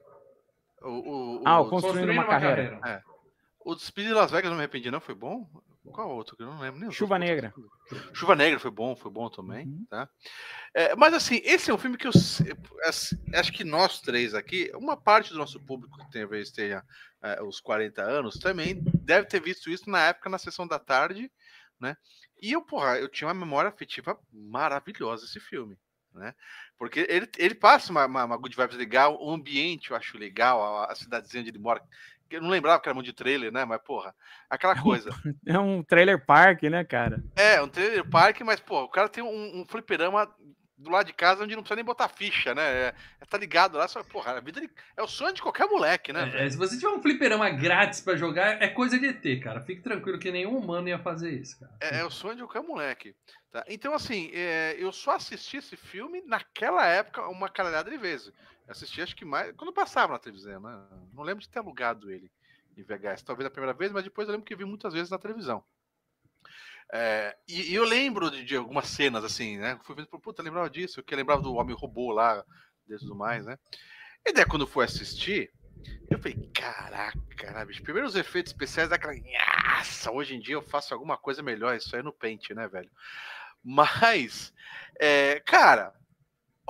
O, 0.80 1.40
o, 1.40 1.42
Ah, 1.44 1.60
o, 1.60 1.66
o 1.66 1.70
Construindo 1.70 2.10
uma 2.12 2.24
carreira. 2.26 2.80
O 3.64 3.78
Speed 3.78 4.08
de 4.08 4.14
Las 4.14 4.30
Vegas 4.30 4.44
eu 4.46 4.50
não 4.50 4.56
me 4.56 4.62
arrependi, 4.64 4.90
não? 4.90 5.00
Foi 5.00 5.14
bom? 5.14 5.48
Qual 5.90 6.08
outro? 6.10 6.36
que 6.36 6.42
Eu 6.42 6.46
não 6.46 6.60
lembro 6.60 6.80
nem 6.80 6.90
Chuva 6.92 7.14
outros. 7.14 7.28
Negra. 7.30 7.54
Chuva 8.14 8.36
Negra 8.36 8.58
foi 8.60 8.70
bom, 8.70 8.94
foi 8.94 9.10
bom 9.10 9.28
também, 9.28 9.66
Uhum. 9.66 9.86
tá? 9.90 10.08
É, 10.72 10.94
mas 10.94 11.12
assim, 11.12 11.40
esse 11.44 11.70
é 11.70 11.74
um 11.74 11.78
filme 11.78 11.96
que 11.96 12.06
eu 12.06 12.12
assim, 12.84 13.16
acho 13.34 13.52
que 13.52 13.64
nós 13.64 14.00
três 14.00 14.32
aqui, 14.34 14.70
uma 14.74 14.96
parte 14.96 15.32
do 15.32 15.38
nosso 15.38 15.58
público 15.60 15.98
que 15.98 16.10
talvez 16.18 16.50
tenha 16.52 16.84
é, 17.22 17.42
os 17.42 17.60
40 17.60 18.00
anos, 18.00 18.38
também 18.38 18.80
deve 19.02 19.26
ter 19.26 19.40
visto 19.40 19.68
isso 19.70 19.90
na 19.90 20.06
época 20.06 20.30
na 20.30 20.38
sessão 20.38 20.66
da 20.66 20.78
tarde, 20.78 21.30
né? 21.80 21.96
E 22.40 22.52
eu, 22.52 22.62
porra, 22.62 22.98
eu 22.98 23.08
tinha 23.08 23.26
uma 23.28 23.34
memória 23.34 23.68
afetiva 23.68 24.18
maravilhosa 24.32 25.24
esse 25.24 25.40
filme, 25.40 25.76
né? 26.14 26.32
Porque 26.78 27.06
ele, 27.08 27.28
ele 27.38 27.54
passa 27.56 27.90
uma, 27.90 28.06
uma, 28.06 28.24
uma 28.24 28.36
good 28.36 28.56
vibes 28.56 28.76
legal, 28.76 29.18
o 29.20 29.30
ambiente 29.32 29.90
eu 29.90 29.96
acho 29.96 30.16
legal, 30.16 30.62
a, 30.62 30.92
a 30.92 30.94
cidadezinha 30.94 31.40
onde 31.40 31.50
ele 31.50 31.58
mora, 31.58 31.82
eu 32.36 32.42
não 32.42 32.50
lembrava 32.50 32.80
que 32.80 32.88
era 32.88 32.94
muito 32.94 33.06
de 33.06 33.12
trailer, 33.12 33.52
né? 33.52 33.64
Mas, 33.64 33.80
porra, 33.82 34.14
aquela 34.48 34.80
coisa. 34.80 35.10
É 35.46 35.58
um 35.58 35.82
trailer 35.82 36.24
park, 36.24 36.62
né, 36.64 36.84
cara? 36.84 37.22
É, 37.36 37.60
um 37.62 37.68
trailer 37.68 38.08
park, 38.08 38.40
mas, 38.42 38.60
pô, 38.60 38.82
o 38.82 38.88
cara 38.88 39.08
tem 39.08 39.22
um, 39.22 39.60
um 39.60 39.64
fliperama 39.66 40.28
do 40.76 40.90
lado 40.90 41.06
de 41.06 41.12
casa 41.12 41.44
onde 41.44 41.54
não 41.54 41.62
precisa 41.62 41.76
nem 41.76 41.84
botar 41.84 42.08
ficha, 42.08 42.54
né? 42.54 42.62
É, 42.62 42.94
é, 43.20 43.24
tá 43.24 43.38
ligado 43.38 43.78
lá, 43.78 43.86
só, 43.86 44.02
porra, 44.02 44.32
a 44.32 44.40
vida 44.40 44.60
de- 44.60 44.70
é 44.96 45.02
o 45.02 45.06
sonho 45.06 45.32
de 45.32 45.40
qualquer 45.40 45.68
moleque, 45.68 46.12
né? 46.12 46.22
É, 46.22 46.26
velho? 46.26 46.50
se 46.50 46.56
você 46.56 46.74
tiver 46.76 46.88
um 46.92 47.00
fliperama 47.00 47.48
grátis 47.50 48.00
pra 48.00 48.16
jogar, 48.16 48.60
é 48.60 48.66
coisa 48.68 48.98
de 48.98 49.06
ET, 49.06 49.40
cara. 49.40 49.60
Fique 49.60 49.80
tranquilo 49.80 50.18
que 50.18 50.32
nenhum 50.32 50.56
humano 50.56 50.88
ia 50.88 50.98
fazer 50.98 51.30
isso, 51.30 51.58
cara. 51.60 51.72
É, 51.80 52.00
é 52.00 52.04
o 52.04 52.10
sonho 52.10 52.34
de 52.36 52.42
qualquer 52.42 52.62
moleque. 52.66 53.14
Tá? 53.52 53.64
Então, 53.68 53.94
assim, 53.94 54.30
é, 54.34 54.74
eu 54.78 54.90
só 54.90 55.12
assisti 55.12 55.58
esse 55.58 55.76
filme 55.76 56.22
naquela 56.26 56.84
época 56.86 57.28
uma 57.28 57.48
caralhada 57.48 57.88
de 57.90 57.96
vezes. 57.98 58.32
Assisti, 58.72 59.00
acho 59.00 59.16
que 59.16 59.24
mais. 59.24 59.54
Quando 59.56 59.72
passava 59.72 60.12
na 60.12 60.18
televisão, 60.18 60.60
né? 60.60 60.88
Não 61.12 61.22
lembro 61.22 61.42
de 61.42 61.48
ter 61.48 61.58
alugado 61.58 62.10
ele 62.10 62.30
em 62.76 62.82
VHS. 62.82 63.22
Talvez 63.22 63.46
a 63.46 63.50
primeira 63.50 63.74
vez, 63.74 63.92
mas 63.92 64.04
depois 64.04 64.26
eu 64.26 64.32
lembro 64.32 64.46
que 64.46 64.56
vi 64.56 64.64
muitas 64.64 64.92
vezes 64.92 65.10
na 65.10 65.18
televisão. 65.18 65.64
É, 66.92 67.36
e, 67.48 67.72
e 67.72 67.74
eu 67.74 67.84
lembro 67.84 68.30
de, 68.30 68.44
de 68.44 68.56
algumas 68.56 68.86
cenas, 68.86 69.24
assim, 69.24 69.56
né? 69.56 69.78
Fui 69.84 69.94
vendo, 69.94 70.08
puta, 70.08 70.42
lembrava 70.42 70.68
disso, 70.68 71.02
que 71.02 71.16
lembrava 71.16 71.40
do 71.40 71.54
Homem 71.54 71.74
Robô 71.74 72.12
lá, 72.12 72.44
e 72.88 72.96
tudo 72.98 73.14
mais, 73.14 73.46
né? 73.46 73.58
E 74.26 74.32
daí, 74.32 74.44
quando 74.44 74.66
fui 74.66 74.84
assistir, 74.84 75.50
eu 76.10 76.18
falei, 76.18 76.50
caraca, 76.54 77.52
né, 77.52 77.64
bicho? 77.64 77.82
Primeiro 77.82 78.06
os 78.06 78.14
efeitos 78.14 78.52
especiais 78.52 78.88
daquela. 78.88 79.14
Nossa, 79.14 80.10
hoje 80.10 80.34
em 80.34 80.40
dia 80.40 80.54
eu 80.54 80.62
faço 80.62 80.92
alguma 80.92 81.16
coisa 81.16 81.42
melhor, 81.42 81.74
isso 81.74 81.94
aí 81.94 82.00
é 82.00 82.04
no 82.04 82.12
pente, 82.12 82.54
né, 82.54 82.68
velho? 82.68 82.90
Mas, 83.64 84.52
é, 85.00 85.40
cara, 85.40 85.94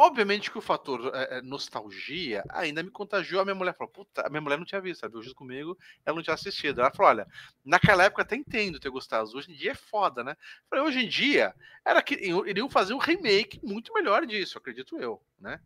obviamente 0.03 0.50
que 0.50 0.59
o 0.59 0.62
fator 0.62 1.11
é, 1.14 1.40
nostalgia 1.42 2.44
ainda 2.50 2.82
me 2.82 2.90
contagiou. 2.90 3.40
A 3.40 3.44
minha 3.44 3.55
mulher 3.55 3.74
falou, 3.76 3.92
puta, 3.92 4.26
a 4.26 4.28
minha 4.30 4.40
mulher 4.40 4.59
não 4.59 4.64
tinha 4.64 4.80
visto, 4.80 5.00
sabe? 5.00 5.16
Eu 5.16 5.22
junto 5.22 5.36
comigo, 5.36 5.78
ela 6.05 6.16
não 6.16 6.22
tinha 6.22 6.34
assistido. 6.34 6.80
Ela 6.80 6.90
falou, 6.90 7.11
olha, 7.11 7.26
naquela 7.64 8.05
época 8.05 8.22
até 8.22 8.36
entendo 8.36 8.80
ter 8.80 8.90
gostado, 8.90 9.30
hoje 9.36 9.53
em 9.53 9.55
dia 9.55 9.72
é 9.72 9.74
foda, 9.74 10.24
né? 10.24 10.36
Falei, 10.68 10.84
hoje 10.84 11.00
em 11.05 11.09
dia, 11.09 11.55
era 11.84 12.03
que 12.03 12.14
iriam 12.14 12.68
fazer 12.68 12.94
um 12.94 12.98
remake 12.98 13.61
muito 13.62 13.92
melhor 13.92 14.26
disso, 14.26 14.59
acredito 14.59 14.98
eu, 14.98 15.22
né? 15.38 15.61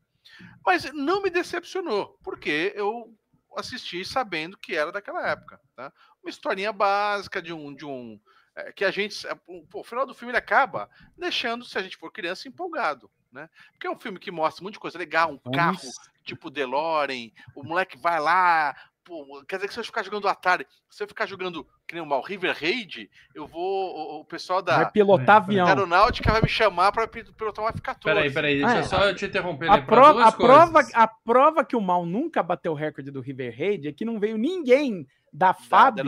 Mas 0.64 0.92
não 0.92 1.22
me 1.22 1.30
decepcionou, 1.30 2.18
porque 2.22 2.72
eu 2.74 3.14
assisti 3.56 4.04
sabendo 4.04 4.58
que 4.58 4.74
era 4.76 4.92
daquela 4.92 5.26
época, 5.28 5.60
tá? 5.74 5.92
Uma 6.22 6.30
historinha 6.30 6.72
básica 6.72 7.40
de 7.40 7.52
um 7.52 7.74
de 7.74 7.84
um 7.86 8.20
é, 8.54 8.72
que 8.72 8.84
a 8.84 8.90
gente. 8.90 9.16
o- 9.46 9.66
o 9.72 9.84
final 9.84 10.06
do 10.06 10.14
filme 10.14 10.36
acaba 10.36 10.90
deixando, 11.16 11.64
se 11.64 11.78
a 11.78 11.82
gente 11.82 11.96
for 11.96 12.10
criança, 12.12 12.48
empolgado. 12.48 13.10
Né? 13.32 13.48
Porque 13.72 13.86
é 13.86 13.90
um 13.90 13.98
filme 13.98 14.18
que 14.18 14.30
mostra 14.30 14.62
um 14.62 14.66
monte 14.66 14.74
de 14.74 14.80
coisa 14.80 14.98
legal, 14.98 15.30
um 15.32 15.50
carro 15.52 15.78
tipo 16.24 16.50
DeLorean, 16.50 17.30
o 17.54 17.62
moleque 17.62 17.96
vai 17.98 18.20
lá. 18.20 18.74
Pô, 19.04 19.24
quer 19.46 19.56
dizer 19.56 19.68
que 19.68 19.74
se 19.74 19.78
eu 19.78 19.84
ficar 19.84 20.02
jogando 20.02 20.26
Atari, 20.26 20.66
se 20.90 21.00
eu 21.00 21.06
ficar 21.06 21.26
jogando 21.26 21.64
que 21.86 21.94
nem 21.94 22.02
o 22.02 22.06
mal 22.06 22.20
River 22.22 22.56
Raid, 22.60 23.08
eu 23.36 23.46
vou. 23.46 23.94
O, 23.94 24.20
o 24.20 24.24
pessoal 24.24 24.60
Vai 24.64 24.84
da 24.84 24.90
pilotar 24.90 25.36
É, 25.36 25.38
avião. 25.44 25.66
aeronáutica 25.68 26.32
vai 26.32 26.42
me 26.42 26.48
chamar 26.48 26.90
para 26.90 27.06
pilotar 27.06 27.64
um 27.64 27.68
F-14. 27.68 28.02
Peraí, 28.02 28.32
peraí, 28.32 28.58
deixa 28.58 28.74
Ah, 28.74 28.78
é. 28.78 28.82
só 28.82 29.04
eu 29.04 29.14
te 29.14 29.24
interromper. 29.26 29.70
A 29.70 29.74
pra 29.78 29.82
prova, 29.82 30.12
duas 30.14 30.26
a, 30.26 30.32
prova, 30.32 30.80
a 30.94 31.06
prova 31.06 31.64
que 31.64 31.76
o 31.76 31.80
Mal 31.80 32.04
nunca 32.04 32.42
bateu 32.42 32.72
o 32.72 32.74
recorde 32.74 33.12
do 33.12 33.20
River 33.20 33.54
Raid 33.56 33.86
é 33.86 33.92
que 33.92 34.04
não 34.04 34.18
veio 34.18 34.36
ninguém 34.36 35.06
da 35.36 35.52
FAB 35.52 36.00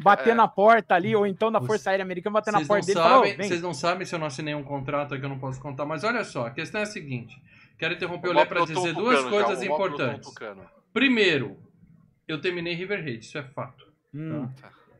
bater 0.00 0.30
é. 0.30 0.34
na 0.34 0.46
porta 0.46 0.94
ali, 0.94 1.16
ou 1.16 1.26
então 1.26 1.50
da 1.50 1.60
Força 1.60 1.90
Aérea 1.90 2.04
Americana 2.04 2.34
bater 2.34 2.52
na 2.52 2.60
porta 2.60 2.74
não, 2.74 2.80
dele 2.80 2.92
e 2.92 2.94
falar, 2.94 3.18
"Ô, 3.18 3.18
sabem, 3.18 3.36
vem. 3.36 3.48
vocês 3.48 3.62
não 3.62 3.74
sabem 3.74 4.06
se 4.06 4.14
eu 4.14 4.18
não 4.18 4.26
assinei 4.26 4.54
um 4.54 4.62
contrato 4.62 5.12
aqui, 5.12 5.24
eu 5.24 5.28
não 5.28 5.40
posso 5.40 5.60
contar. 5.60 5.84
Mas 5.84 6.04
olha 6.04 6.22
só, 6.22 6.46
a 6.46 6.50
questão 6.50 6.80
é 6.80 6.84
a 6.84 6.86
seguinte. 6.86 7.36
Quero 7.76 7.94
interromper 7.94 8.28
o 8.28 8.32
Lé 8.32 8.44
para 8.44 8.64
dizer 8.64 8.94
duas 8.94 9.24
tucano 9.24 9.30
coisas 9.30 9.60
o 9.60 9.64
importantes. 9.64 10.32
Primeiro, 10.92 11.58
eu 12.28 12.40
terminei 12.40 12.74
River 12.74 13.02
Raid, 13.02 13.24
isso 13.24 13.36
é 13.36 13.42
fato. 13.42 13.84
Hum. 14.14 14.48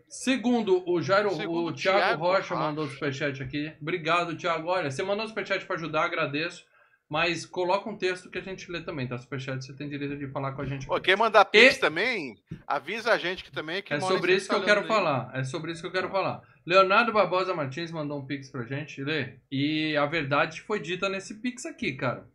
Segundo, 0.08 0.82
o 0.88 1.00
Jairo, 1.00 1.30
Segundo 1.30 1.66
o 1.66 1.66
o 1.68 1.72
Thiago, 1.72 1.98
Thiago 1.98 2.24
Rocha 2.24 2.54
Rocha. 2.54 2.56
mandou 2.56 2.86
superchat 2.88 3.42
aqui. 3.42 3.72
Obrigado, 3.80 4.36
Thiago. 4.36 4.68
Olha, 4.68 4.90
você 4.90 5.02
mandou 5.02 5.26
superchat 5.28 5.64
para 5.64 5.76
ajudar, 5.76 6.04
agradeço. 6.04 6.64
Mas 7.08 7.46
coloca 7.46 7.88
um 7.88 7.96
texto 7.96 8.28
que 8.28 8.38
a 8.38 8.42
gente 8.42 8.70
lê 8.70 8.80
também, 8.80 9.06
tá? 9.06 9.16
Superchat, 9.16 9.64
você 9.64 9.72
tem 9.72 9.88
direito 9.88 10.16
de 10.16 10.26
falar 10.28 10.52
com 10.52 10.62
a 10.62 10.66
gente. 10.66 10.86
Pô, 10.88 11.00
quem 11.00 11.14
mandar 11.14 11.44
Pix 11.44 11.76
E- 11.76 11.80
também, 11.80 12.36
avisa 12.66 13.12
a 13.12 13.18
gente 13.18 13.44
que 13.44 13.52
também. 13.52 13.80
Que 13.80 13.94
É 13.94 14.00
sobre 14.00 14.34
isso 14.34 14.48
que 14.48 14.54
tá 14.54 14.60
eu 14.60 14.64
quero 14.64 14.80
aí. 14.80 14.88
falar. 14.88 15.30
É 15.32 15.44
sobre 15.44 15.70
isso 15.70 15.80
que 15.80 15.86
eu 15.86 15.92
quero 15.92 16.10
falar. 16.10 16.42
Leonardo 16.66 17.12
Barbosa 17.12 17.54
Martins 17.54 17.92
mandou 17.92 18.18
um 18.18 18.26
pix 18.26 18.50
pra 18.50 18.64
gente, 18.64 19.04
Lê. 19.04 19.34
E 19.52 19.96
a 19.96 20.04
verdade 20.04 20.60
foi 20.62 20.80
dita 20.80 21.08
nesse 21.08 21.34
pix 21.40 21.64
aqui, 21.64 21.92
cara. 21.92 22.26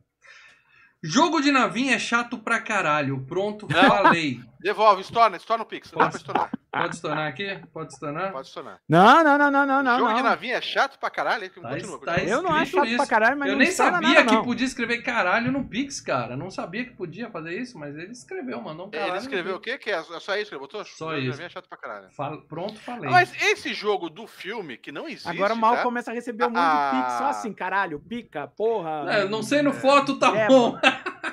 Jogo 1.03 1.41
de 1.41 1.51
navinha 1.51 1.95
é 1.95 1.99
chato 1.99 2.37
pra 2.37 2.61
caralho. 2.61 3.25
Pronto, 3.25 3.67
falei. 3.67 4.39
Devolve, 4.61 5.01
estoura, 5.01 5.35
estoura 5.35 5.59
no 5.59 5.65
Pix. 5.65 5.89
Dá 5.91 5.97
Pode. 5.97 6.09
pra 6.11 6.17
estourar. 6.19 6.51
Pode 6.71 6.95
estourar 6.95 7.27
aqui? 7.27 7.59
Pode 7.73 7.91
estourar? 7.93 8.31
Pode 8.31 8.47
estourar. 8.47 8.79
Não, 8.87 9.23
não, 9.23 9.37
não, 9.37 9.51
não, 9.51 9.65
não, 9.65 9.83
não. 9.83 9.99
Jogo 9.99 10.13
de 10.13 10.21
não. 10.21 10.29
navinha 10.29 10.55
é 10.55 10.61
chato 10.61 10.97
pra 10.99 11.09
caralho. 11.09 11.49
Tá 11.49 11.69
Continua, 11.69 11.99
tá 11.99 12.17
Eu 12.19 12.41
não 12.41 12.51
acho 12.53 12.71
chato 12.71 12.81
pra 12.83 12.89
isso. 12.91 13.07
caralho, 13.07 13.37
mas 13.37 13.47
Eu 13.49 13.53
não 13.55 13.59
nem 13.63 13.71
sabia 13.71 13.99
nada, 14.09 14.25
que 14.25 14.35
não. 14.35 14.43
podia 14.43 14.65
escrever 14.65 15.01
caralho 15.01 15.51
no 15.51 15.67
Pix, 15.67 15.99
cara. 15.99 16.37
Não 16.37 16.49
sabia 16.49 16.85
que 16.85 16.91
podia 16.91 17.29
fazer 17.29 17.59
isso, 17.59 17.77
mas 17.77 17.95
ele 17.97 18.11
escreveu, 18.11 18.61
mandou 18.61 18.87
um 18.87 18.91
caralho. 18.91 19.11
Ele 19.11 19.17
escreveu 19.17 19.55
o 19.55 19.59
quê? 19.59 19.77
Que 19.77 19.89
é 19.91 20.01
só 20.03 20.35
isso 20.37 20.49
que 20.49 20.55
ele 20.55 20.59
botou? 20.61 20.85
Só 20.85 21.09
Jogo 21.09 21.15
de 21.15 21.21
isso. 21.21 21.29
navinha 21.31 21.47
é 21.47 21.49
chato 21.49 21.67
pra 21.67 21.77
caralho. 21.77 22.09
Fala- 22.11 22.41
Pronto, 22.47 22.79
falei. 22.79 23.09
Mas 23.09 23.33
esse 23.41 23.73
jogo 23.73 24.09
do 24.09 24.25
filme, 24.27 24.77
que 24.77 24.91
não 24.91 25.07
existe. 25.09 25.27
Agora 25.27 25.53
o 25.53 25.57
Mal 25.57 25.77
tá? 25.77 25.83
começa 25.83 26.11
a 26.11 26.13
receber 26.13 26.45
um 26.45 26.49
monte 26.49 26.55
de 26.59 26.61
Ah. 26.61 26.91
pix, 27.03 27.13
só 27.17 27.25
assim, 27.25 27.51
caralho, 27.53 27.99
pica, 27.99 28.47
porra. 28.55 29.05
É, 29.11 29.27
não 29.27 29.43
sei 29.43 29.61
no 29.61 29.73
foto, 29.73 30.17
tá 30.19 30.33
É, 30.37 30.47
bom. 30.47 30.77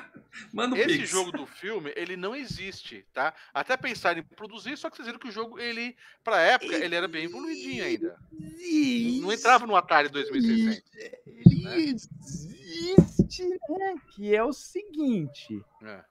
Manda 0.53 0.75
o 0.75 0.77
Esse 0.77 0.97
Pix. 0.99 1.09
jogo 1.09 1.31
do 1.31 1.45
filme, 1.45 1.91
ele 1.95 2.15
não 2.15 2.35
existe, 2.35 3.05
tá? 3.13 3.33
Até 3.53 3.75
pensar 3.77 4.17
em 4.17 4.23
produzir, 4.23 4.77
só 4.77 4.89
que 4.89 4.95
vocês 4.97 5.07
viram 5.07 5.19
que 5.19 5.27
o 5.27 5.31
jogo, 5.31 5.59
ele, 5.59 5.95
pra 6.23 6.41
época, 6.41 6.75
ele 6.75 6.95
era 6.95 7.07
bem 7.07 7.25
evoluidinho 7.25 7.83
ainda. 7.83 8.17
Não 9.21 9.31
entrava 9.31 9.65
no 9.67 9.75
Atari 9.75 10.09
2600. 10.09 10.83
Existe, 11.69 13.43
né? 13.47 13.95
Que 14.15 14.35
é 14.35 14.43
o 14.43 14.53
seguinte. 14.53 15.63
É. 15.83 16.01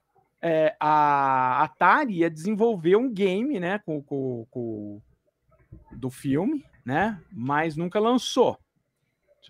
é, 0.41 0.77
a 0.79 1.63
Atari 1.65 2.19
ia 2.19 2.31
desenvolver 2.31 2.97
um 2.97 3.11
game, 3.13 3.59
né, 3.59 3.79
com, 3.81 4.03
com, 4.03 4.47
com- 4.51 5.03
do 5.93 6.11
filme, 6.11 6.65
né, 6.85 7.21
mas 7.33 7.77
nunca 7.77 7.99
lançou 8.01 8.59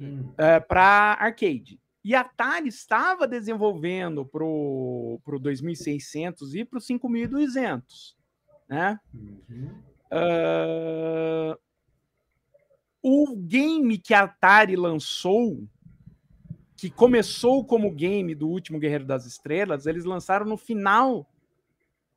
Hum. 0.00 0.32
é, 0.38 0.60
para 0.60 1.16
arcade. 1.18 1.80
E 2.08 2.14
a 2.14 2.22
Atari 2.22 2.68
estava 2.68 3.28
desenvolvendo 3.28 4.24
pro 4.24 5.20
pro 5.22 5.38
2600 5.38 6.54
e 6.54 6.64
pro 6.64 6.80
5200, 6.80 8.16
né? 8.66 8.98
Uhum. 9.12 9.82
Ah, 10.10 11.58
o 13.02 13.36
game 13.36 13.98
que 13.98 14.14
a 14.14 14.22
Atari 14.22 14.74
lançou, 14.74 15.68
que 16.78 16.88
começou 16.88 17.62
como 17.62 17.94
game 17.94 18.34
do 18.34 18.48
último 18.48 18.78
Guerreiro 18.78 19.04
das 19.04 19.26
Estrelas, 19.26 19.84
eles 19.84 20.06
lançaram 20.06 20.46
no 20.46 20.56
final, 20.56 21.30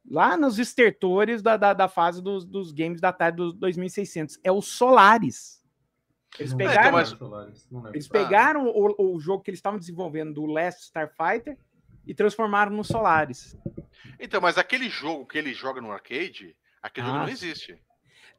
lá 0.10 0.38
nos 0.38 0.58
estertores 0.58 1.42
da, 1.42 1.58
da, 1.58 1.74
da 1.74 1.90
fase 1.90 2.22
dos, 2.22 2.46
dos 2.46 2.72
games 2.72 3.02
da 3.02 3.10
Atari 3.10 3.36
dos 3.36 3.54
2600. 3.56 4.40
É 4.42 4.54
o 4.54 4.62
Solaris. 4.62 5.61
Eles 6.40 6.52
Não 6.52 6.58
pegaram, 6.58 6.92
mas- 6.94 7.20
não 7.20 7.80
lembro. 7.82 7.92
eles 7.96 8.08
Ah. 8.08 8.14
pegaram 8.14 8.68
o, 8.68 9.16
o 9.16 9.20
jogo 9.20 9.44
que 9.44 9.50
eles 9.50 9.58
estavam 9.60 9.78
desenvolvendo 9.80 10.34
do 10.34 10.46
Last 10.46 10.84
Starfighter 10.84 11.58
e 12.08 12.14
transformaram 12.14 12.72
no 12.72 12.84
Solaris. 12.84 13.56
Então, 14.20 14.40
mas 14.42 14.58
aquele 14.58 14.90
jogo 14.90 15.26
que 15.26 15.38
ele 15.38 15.54
joga 15.54 15.82
no 15.82 15.92
arcade, 15.92 16.56
aquele 16.82 17.06
jogo 17.08 17.18
Ah, 17.20 17.22
não 17.22 17.28
sim. 17.28 17.34
existe. 17.34 17.78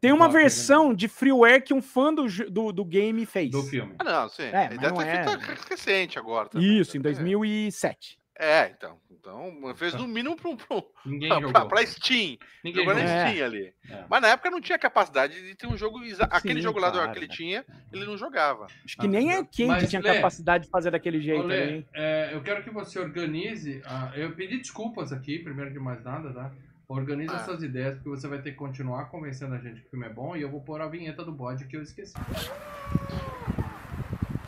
Tem 0.00 0.10
uma 0.10 0.24
Ah, 0.24 0.28
tá 0.28 0.32
versão 0.34 0.92
de 0.92 1.06
freeware 1.06 1.62
que 1.62 1.72
um 1.72 1.80
fã 1.80 2.12
do, 2.12 2.26
do, 2.50 2.72
do 2.72 2.84
game 2.84 3.24
fez. 3.24 3.50
Do 3.52 3.62
filme. 3.62 3.94
Ah, 4.00 4.04
não, 4.04 4.28
sim. 4.28 4.42
É, 4.44 4.68
mas 4.70 4.78
deve 4.78 4.88
não 4.88 4.96
ter 4.96 5.06
é- 5.08 5.24
feito 5.28 5.38
re- 5.40 5.58
recente 5.70 6.18
agora. 6.18 6.48
também, 6.48 6.78
Isso, 6.80 6.96
em 6.96 7.00
também. 7.00 7.12
2007. 7.14 8.18
É, 8.38 8.72
então. 8.76 8.98
Então, 9.10 9.74
fez 9.76 9.94
no 9.94 10.08
mínimo 10.08 10.34
pra, 10.36 10.50
um- 10.50 10.56
pra, 10.56 10.76
um- 10.76 10.82
Ninguém 11.06 11.28
pra, 11.28 11.36
jogou. 11.38 11.52
pra, 11.52 11.66
pra 11.66 11.86
Steam. 11.86 12.38
Ninguém 12.64 12.84
Jogou 12.84 12.94
na 12.94 13.00
jogou. 13.06 13.14
É. 13.22 13.30
Steam 13.30 13.46
ali. 13.46 13.74
É. 13.88 14.04
Mas 14.08 14.22
na 14.22 14.28
época 14.28 14.50
não 14.50 14.60
tinha 14.60 14.78
capacidade 14.78 15.40
de 15.46 15.54
ter 15.54 15.66
um 15.66 15.76
jogo. 15.76 16.00
Aquele 16.30 16.54
Sim, 16.56 16.62
jogo 16.62 16.80
lá 16.80 16.90
claro, 16.90 17.12
que 17.12 17.18
ele 17.18 17.26
cara. 17.28 17.36
tinha, 17.36 17.64
ele 17.92 18.04
não 18.06 18.16
jogava. 18.16 18.66
Acho 18.84 18.96
que 18.96 19.06
Ah, 19.06 19.08
nem 19.08 19.26
mas- 19.26 19.36
arcade 19.38 19.64
mas, 19.66 19.90
tinha 19.90 20.02
Lê, 20.02 20.14
capacidade 20.16 20.64
de 20.64 20.70
fazer 20.70 20.90
daquele 20.90 21.20
jeito 21.20 21.44
Olê, 21.44 21.62
ali. 21.62 21.86
é, 21.94 22.30
eu 22.34 22.42
quero 22.42 22.64
que 22.64 22.70
você 22.70 22.98
organize. 22.98 23.80
ah, 23.84 24.10
eu 24.16 24.32
pedi 24.34 24.58
desculpas 24.58 25.12
aqui, 25.12 25.38
primeiro 25.38 25.70
de 25.72 25.78
mais 25.78 26.02
nada, 26.02 26.32
tá? 26.32 26.50
Organize 26.88 27.32
Ah. 27.34 27.38
essas 27.38 27.62
ideias, 27.62 27.94
porque 27.94 28.08
você 28.10 28.26
vai 28.26 28.40
ter 28.42 28.50
que 28.50 28.56
continuar 28.56 29.04
convencendo 29.10 29.54
a 29.54 29.58
gente 29.58 29.80
que 29.80 29.86
o 29.86 29.90
filme 29.90 30.06
é 30.06 30.10
bom 30.10 30.36
e 30.36 30.42
eu 30.42 30.50
vou 30.50 30.60
pôr 30.60 30.80
a 30.80 30.88
vinheta 30.88 31.24
do 31.24 31.32
bode 31.32 31.64
que 31.66 31.76
eu 31.76 31.82
esqueci. 31.82 32.14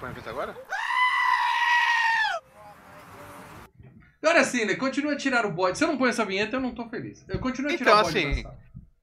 Põe 0.01 0.09
a 0.09 0.13
vinheta 0.13 0.31
agora? 0.31 0.55
Agora 4.35 4.45
sim, 4.45 4.65
né? 4.65 4.75
Continua 4.75 5.13
a 5.13 5.17
tirar 5.17 5.47
o 5.47 5.53
bode. 5.53 5.79
Se 5.79 5.85
eu 5.85 5.89
não 5.89 5.97
põe 5.97 6.09
essa 6.11 6.25
vinheta, 6.25 6.57
eu 6.57 6.61
não 6.61 6.75
tô 6.75 6.89
feliz. 6.89 7.25
Eu 7.29 7.39
continuo 7.39 7.73
a 7.73 7.77
tirar 7.77 7.91
Então, 7.93 8.01
o 8.01 8.05
bode 8.13 8.19
assim. 8.19 8.45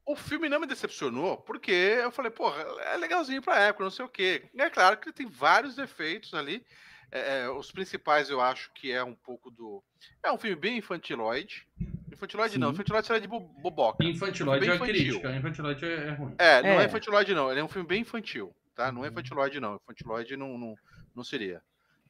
O 0.06 0.16
filme 0.16 0.50
não 0.50 0.60
me 0.60 0.68
decepcionou, 0.68 1.38
porque 1.38 1.72
eu 1.72 2.12
falei, 2.12 2.30
porra, 2.30 2.62
é 2.82 2.98
legalzinho 2.98 3.42
pra 3.42 3.58
época, 3.60 3.86
não 3.86 3.92
sei 3.92 4.04
o 4.04 4.10
quê. 4.10 4.44
É 4.58 4.70
claro 4.70 4.98
que 4.98 5.08
ele 5.08 5.14
tem 5.14 5.28
vários 5.28 5.74
defeitos 5.76 6.34
ali. 6.34 6.66
É, 7.10 7.44
é, 7.44 7.50
os 7.50 7.72
principais 7.72 8.30
eu 8.30 8.42
acho 8.42 8.72
que 8.74 8.92
é 8.92 9.02
um 9.04 9.16
pouco 9.16 9.50
do. 9.50 9.82
É 10.22 10.30
um 10.32 10.38
filme 10.38 10.56
bem 10.58 10.78
infantiloide. 10.78 11.66
Infantiloide 12.12 12.58
não, 12.60 12.68
Sim. 12.68 12.74
infantiloide 12.74 13.08
seria 13.08 13.22
de 13.22 13.28
bo- 13.28 13.40
boboca. 13.40 14.04
Infantiloide 14.04 14.70
é 14.70 14.76
infantil. 14.76 14.94
crítica. 14.94 15.32
Infantiloide 15.36 15.86
é, 15.86 15.94
é 16.08 16.12
ruim. 16.12 16.36
É, 16.38 16.62
não 16.62 16.70
é. 16.72 16.84
É. 16.84 16.86
infantiloide 16.88 17.34
não, 17.34 17.50
ele 17.50 17.62
é 17.62 17.64
um 17.64 17.70
filme 17.70 17.88
bem 17.88 18.02
infantil, 18.02 18.54
tá? 18.76 18.92
Não 18.92 19.06
é 19.06 19.08
infantiloide 19.08 19.60
não, 19.62 19.76
infantiloide 19.76 20.36
não, 20.36 20.58
não, 20.58 20.76
não 21.16 21.24
seria, 21.24 21.62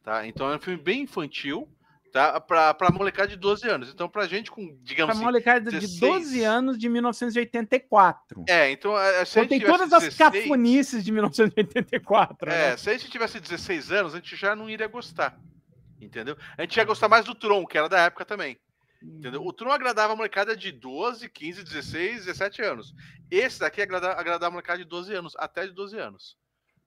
tá? 0.03 0.25
Então 0.25 0.51
é 0.51 0.55
um 0.55 0.59
filme 0.59 0.81
bem 0.81 1.01
infantil, 1.03 1.67
tá? 2.11 2.39
Pra, 2.39 2.73
pra 2.73 2.91
molecada 2.91 3.27
de 3.27 3.35
12 3.35 3.67
anos. 3.67 3.89
Então 3.89 4.09
pra 4.09 4.27
gente 4.27 4.51
com, 4.51 4.77
digamos 4.81 5.11
Pra 5.11 5.15
assim... 5.15 5.23
molecada 5.23 5.71
de 5.71 5.79
16. 5.79 5.99
12 5.99 6.43
anos 6.43 6.77
de 6.77 6.89
1984. 6.89 8.43
É, 8.47 8.71
então... 8.71 8.97
É, 8.97 9.25
se 9.25 9.39
Contém 9.39 9.59
tivesse 9.59 9.77
todas 9.77 9.93
as 9.93 10.03
16, 10.03 10.17
cafonices 10.17 11.03
de 11.03 11.11
1984. 11.11 12.49
É, 12.49 12.71
né? 12.71 12.77
se 12.77 12.89
a 12.89 12.93
gente 12.93 13.09
tivesse 13.09 13.39
16 13.39 13.91
anos, 13.91 14.13
a 14.13 14.17
gente 14.17 14.35
já 14.35 14.55
não 14.55 14.69
iria 14.69 14.87
gostar. 14.87 15.39
Entendeu? 15.99 16.35
A 16.57 16.61
gente 16.61 16.75
ia 16.75 16.83
gostar 16.83 17.07
mais 17.07 17.25
do 17.25 17.35
Tron, 17.35 17.65
que 17.65 17.77
era 17.77 17.87
da 17.87 18.01
época 18.01 18.25
também. 18.25 18.57
Entendeu? 19.01 19.43
O 19.45 19.51
Tron 19.51 19.71
agradava 19.71 20.13
a 20.13 20.15
molecada 20.15 20.55
de 20.55 20.71
12, 20.71 21.27
15, 21.27 21.63
16, 21.63 22.25
17 22.25 22.61
anos. 22.61 22.93
Esse 23.29 23.59
daqui 23.59 23.81
agradava, 23.81 24.19
agradava 24.19 24.47
a 24.47 24.51
molecada 24.51 24.79
de 24.79 24.85
12 24.85 25.13
anos, 25.13 25.33
até 25.37 25.65
de 25.65 25.73
12 25.73 25.97
anos. 25.97 26.37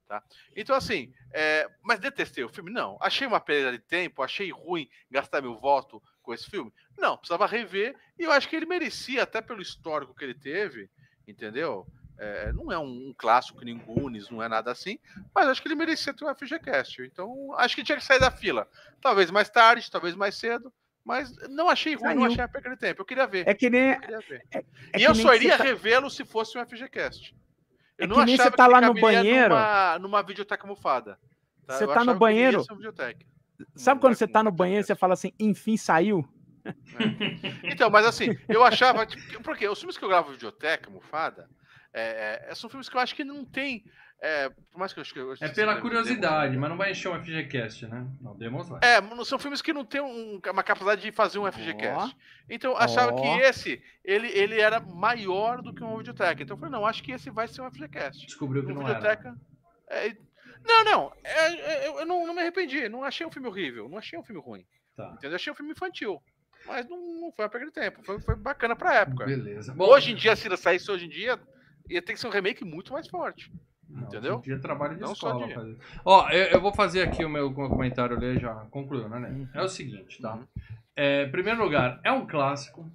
Tá? 0.06 0.22
Então, 0.54 0.76
assim, 0.76 1.12
é, 1.32 1.68
mas 1.82 1.98
detestei 1.98 2.44
o 2.44 2.48
filme? 2.48 2.70
Não. 2.70 2.98
Achei 3.00 3.26
uma 3.26 3.40
perda 3.40 3.72
de 3.72 3.78
tempo, 3.78 4.22
achei 4.22 4.50
ruim 4.50 4.88
gastar 5.10 5.40
meu 5.40 5.56
voto 5.56 6.02
com 6.22 6.34
esse 6.34 6.48
filme? 6.48 6.72
Não, 6.96 7.16
precisava 7.16 7.46
rever, 7.46 7.96
e 8.18 8.24
eu 8.24 8.32
acho 8.32 8.48
que 8.48 8.54
ele 8.54 8.66
merecia, 8.66 9.22
até 9.22 9.40
pelo 9.40 9.62
histórico 9.62 10.14
que 10.14 10.24
ele 10.24 10.34
teve, 10.34 10.90
entendeu? 11.26 11.86
É, 12.18 12.52
não 12.52 12.70
é 12.70 12.78
um, 12.78 13.08
um 13.08 13.14
clássico 13.16 13.64
nem 13.64 13.76
Goonies, 13.78 14.30
não 14.30 14.42
é 14.42 14.48
nada 14.48 14.70
assim, 14.70 14.98
mas 15.34 15.48
acho 15.48 15.60
que 15.60 15.68
ele 15.68 15.74
merecia 15.74 16.14
ter 16.14 16.24
um 16.24 16.34
FGCast. 16.34 17.02
Então, 17.02 17.52
acho 17.56 17.74
que 17.74 17.82
tinha 17.82 17.98
que 17.98 18.04
sair 18.04 18.20
da 18.20 18.30
fila. 18.30 18.68
Talvez 19.00 19.30
mais 19.30 19.48
tarde, 19.48 19.90
talvez 19.90 20.14
mais 20.14 20.36
cedo, 20.36 20.72
mas 21.04 21.34
não 21.48 21.68
achei 21.68 21.94
ruim, 21.94 22.14
não 22.14 22.22
Saiu. 22.22 22.32
achei 22.32 22.44
a 22.44 22.48
perda 22.48 22.70
de 22.70 22.76
tempo. 22.76 23.00
Eu 23.00 23.04
queria 23.04 23.26
ver. 23.26 23.48
É 23.48 23.54
que 23.54 23.68
nem. 23.68 23.98
eu 24.08 24.20
ver. 24.20 24.42
é 24.52 24.64
e 24.98 25.02
eu 25.02 25.14
só 25.14 25.34
iria 25.34 25.58
tá- 25.58 25.64
revê-lo 25.64 26.08
se 26.08 26.24
fosse 26.24 26.56
um 26.56 26.64
FGCast. 26.64 27.34
Eu 27.98 28.04
É 28.04 28.06
não 28.08 28.16
que 28.16 28.24
nem 28.24 28.36
você 28.36 28.50
tá 28.50 28.66
lá 28.66 28.80
no 28.80 28.94
banheiro. 28.94 29.54
Numa, 29.54 29.98
numa 29.98 30.22
videoteca 30.22 30.66
mofada. 30.66 31.18
tá? 31.66 31.74
Você 31.74 31.84
Eu 31.84 31.88
tá 31.88 32.04
no 32.04 32.14
banheiro. 32.14 32.64
Sabe 33.76 33.96
Não 33.96 34.00
quando 34.00 34.12
vai 34.12 34.14
você 34.14 34.26
tá 34.28 34.42
no 34.42 34.50
banheiro 34.50 34.82
e 34.82 34.86
você 34.86 34.94
fala 34.94 35.14
assim, 35.14 35.32
enfim 35.38 35.76
saiu? 35.76 36.28
Então, 37.62 37.90
mas 37.90 38.06
assim, 38.06 38.36
eu 38.48 38.64
achava. 38.64 39.06
Tipo, 39.06 39.42
porque 39.42 39.68
os 39.68 39.78
filmes 39.78 39.96
que 39.96 40.04
eu 40.04 40.08
gravo 40.08 40.32
videoteca, 40.32 40.90
mofada, 40.90 41.48
É, 41.92 42.46
é, 42.50 42.54
são 42.54 42.68
filmes 42.68 42.88
que 42.88 42.96
eu 42.96 43.00
acho 43.00 43.14
que 43.14 43.22
não 43.22 43.44
tem. 43.44 43.84
É, 44.26 44.48
por 44.48 44.78
mais 44.78 44.90
que 44.90 44.98
eu 44.98 45.02
acho 45.02 45.12
que 45.12 45.20
eu 45.20 45.34
É 45.38 45.48
pela 45.50 45.78
curiosidade, 45.78 46.56
mas 46.56 46.70
não 46.70 46.78
vai 46.78 46.92
encher 46.92 47.10
um 47.10 47.22
FGCast, 47.22 47.86
né? 47.86 48.06
Não, 48.22 48.34
Demos 48.34 48.70
vai. 48.70 48.80
É, 48.82 48.98
são 49.22 49.38
filmes 49.38 49.60
que 49.60 49.70
não 49.70 49.84
tem 49.84 50.00
um, 50.00 50.40
uma 50.50 50.62
capacidade 50.62 51.02
de 51.02 51.12
fazer 51.12 51.38
um 51.38 51.52
FGCast. 51.52 52.16
Então 52.48 52.70
eu 52.70 52.78
achava 52.78 53.12
Ó. 53.12 53.20
que 53.20 53.26
esse, 53.42 53.82
ele, 54.02 54.28
ele 54.28 54.58
era 54.58 54.80
maior 54.80 55.60
do 55.60 55.74
que 55.74 55.84
um 55.84 55.98
videoteca. 55.98 56.42
Então 56.42 56.56
eu 56.56 56.58
falei, 56.58 56.72
não, 56.72 56.86
acho 56.86 57.02
que 57.02 57.12
esse 57.12 57.28
vai 57.28 57.46
ser 57.46 57.60
um 57.60 57.70
FGCast. 57.70 58.24
Descobriu 58.24 58.64
que 58.64 58.72
Um 58.72 58.76
não 58.76 58.88
era. 58.88 58.94
videoteca. 58.94 59.36
é, 59.90 60.16
não, 60.66 60.84
não, 60.84 61.12
é, 61.22 61.54
é, 61.56 61.88
eu, 61.88 61.98
eu 62.00 62.06
não, 62.06 62.26
não 62.26 62.32
me 62.32 62.40
arrependi. 62.40 62.88
Não 62.88 63.04
achei 63.04 63.26
um 63.26 63.30
filme 63.30 63.46
horrível, 63.46 63.90
não 63.90 63.98
achei 63.98 64.18
um 64.18 64.24
filme 64.24 64.40
ruim. 64.40 64.64
Tá. 64.96 65.12
Entendeu? 65.18 65.36
Achei 65.36 65.52
um 65.52 65.56
filme 65.56 65.72
infantil. 65.72 66.22
Mas 66.66 66.88
não, 66.88 66.96
não 66.96 67.30
foi 67.32 67.44
uma 67.44 67.50
perda 67.50 67.66
de 67.66 67.72
tempo. 67.72 68.02
Foi, 68.02 68.18
foi 68.22 68.36
bacana 68.36 68.74
pra 68.74 68.94
época. 68.94 69.26
Beleza. 69.26 69.74
Bom, 69.74 69.84
Hoje 69.84 70.12
em 70.12 70.14
dia, 70.14 70.34
se 70.34 70.48
saísse 70.56 70.90
hoje 70.90 71.04
em 71.04 71.10
dia, 71.10 71.38
ia 71.90 72.00
ter 72.00 72.14
que 72.14 72.18
ser 72.20 72.26
um 72.26 72.30
remake 72.30 72.64
muito 72.64 72.90
mais 72.94 73.06
forte. 73.06 73.52
Não, 73.88 74.02
Entendeu? 74.02 74.40
dia 74.40 74.58
trabalho 74.58 74.94
de 74.94 75.02
Não 75.02 75.14
só 75.14 75.38
escola. 75.38 75.76
Ó, 76.04 76.28
eu, 76.30 76.44
eu 76.46 76.60
vou 76.60 76.72
fazer 76.72 77.02
aqui 77.02 77.24
o 77.24 77.28
meu 77.28 77.52
comentário, 77.52 78.22
ele 78.22 78.40
já 78.40 78.52
concluiu, 78.70 79.08
né, 79.08 79.18
né? 79.18 79.48
É 79.54 79.62
o 79.62 79.68
seguinte, 79.68 80.20
tá? 80.20 80.34
Uhum. 80.34 80.46
É, 80.96 81.24
em 81.24 81.30
primeiro 81.30 81.62
lugar, 81.62 82.00
é 82.02 82.10
um 82.10 82.26
clássico. 82.26 82.90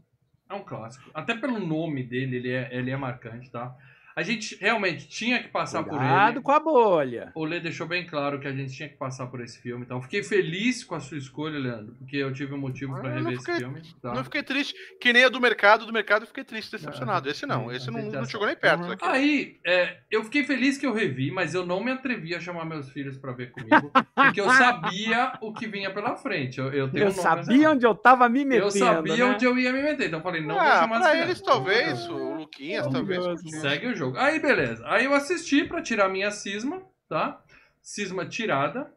É 0.49 0.53
um 0.53 0.63
clássico. 0.63 1.09
Até 1.13 1.35
pelo 1.35 1.59
nome 1.59 2.03
dele, 2.03 2.37
ele 2.37 2.51
é, 2.51 2.69
ele 2.71 2.91
é 2.91 2.97
marcante, 2.97 3.51
tá? 3.51 3.75
A 4.15 4.23
gente 4.23 4.57
realmente 4.59 5.07
tinha 5.07 5.41
que 5.41 5.47
passar 5.49 5.83
por 5.83 5.91
Cuidado 5.97 6.33
ele. 6.37 6.41
com 6.41 6.51
a 6.51 6.59
bolha. 6.59 7.31
O 7.35 7.45
Lê 7.45 7.59
deixou 7.59 7.87
bem 7.87 8.05
claro 8.05 8.39
que 8.39 8.47
a 8.47 8.51
gente 8.51 8.73
tinha 8.73 8.89
que 8.89 8.97
passar 8.97 9.27
por 9.27 9.39
esse 9.41 9.61
filme, 9.61 9.83
então 9.85 10.01
fiquei 10.01 10.23
feliz 10.23 10.83
com 10.83 10.95
a 10.95 10.99
sua 10.99 11.17
escolha, 11.17 11.57
Leandro, 11.57 11.95
porque 11.97 12.17
eu 12.17 12.31
tive 12.33 12.53
um 12.53 12.57
motivo 12.57 12.95
Ah, 12.95 13.03
não 13.03 13.09
rever 13.09 13.33
esse 13.33 13.39
fiquei- 13.45 13.55
filme. 13.59 13.81
Tá? 14.01 14.13
Não 14.13 14.23
fiquei 14.23 14.43
triste. 14.43 14.73
Que 14.99 15.13
nem 15.13 15.23
a 15.23 15.29
do 15.29 15.39
mercado, 15.39 15.85
do 15.85 15.93
mercado 15.93 16.23
eu 16.23 16.27
fiquei 16.27 16.43
triste, 16.43 16.71
decepcionado. 16.71 17.29
Esse 17.29 17.45
não, 17.45 17.71
esse 17.71 17.89
não, 17.91 18.01
não 18.01 18.25
chegou 18.25 18.45
nem 18.47 18.55
perto 18.55 18.83
Uhum. 18.83 18.95
Aí, 19.01 19.57
é, 19.65 19.97
eu 20.11 20.23
fiquei 20.23 20.43
feliz 20.43 20.77
que 20.77 20.85
eu 20.85 20.93
revi, 20.93 21.31
mas 21.31 21.53
eu 21.53 21.65
não 21.65 21.83
me 21.83 21.91
atrevi 21.91 22.33
a 22.35 22.39
chamar 22.39 22.65
meus 22.65 22.89
filhos 22.91 23.17
pra 23.17 23.31
ver 23.31 23.51
comigo, 23.51 23.91
porque 24.15 24.41
eu 24.41 24.49
sabia 24.49 25.33
o 25.41 25.53
que 25.53 25.67
vinha 25.67 25.91
pela 25.93 26.15
frente. 26.15 26.59
Eu, 26.59 26.71
eu 26.73 26.89
tenho 26.91 27.05
Eu 27.05 27.11
um 27.11 27.11
nome 27.11 27.21
sabia 27.21 27.57
nessa- 27.57 27.69
onde 27.71 27.85
eu 27.85 27.95
tava 27.95 28.27
me 28.29 28.43
metendo. 28.45 28.67
Eu 28.67 28.71
sabia 28.71 29.17
né? 29.17 29.23
onde 29.23 29.45
eu 29.45 29.57
ia 29.57 29.71
me 29.71 29.81
meter, 29.81 30.07
então 30.07 30.19
eu 30.19 30.23
falei, 30.23 30.41
não 30.41 30.55
vou 30.55 30.59
ah, 30.63 30.79
chamar 30.79 30.97
as 30.97 31.01
pra 31.03 31.11
crianças. 31.11 31.29
eles 31.29 31.41
talvez, 31.41 32.07
o 32.09 32.33
Luquinhas 32.35 32.87
talvez. 32.87 33.23
Segue 33.61 33.87
o 33.87 33.95
jogo. 33.99 34.17
Aí, 34.17 34.39
beleza. 34.39 34.83
Aí 34.87 35.05
eu 35.05 35.13
assisti 35.13 35.63
pra 35.63 35.81
tirar 35.81 36.09
minha 36.09 36.31
cisma, 36.31 36.81
tá? 37.07 37.41
Cisma 37.81 38.25
tirada. 38.25 38.91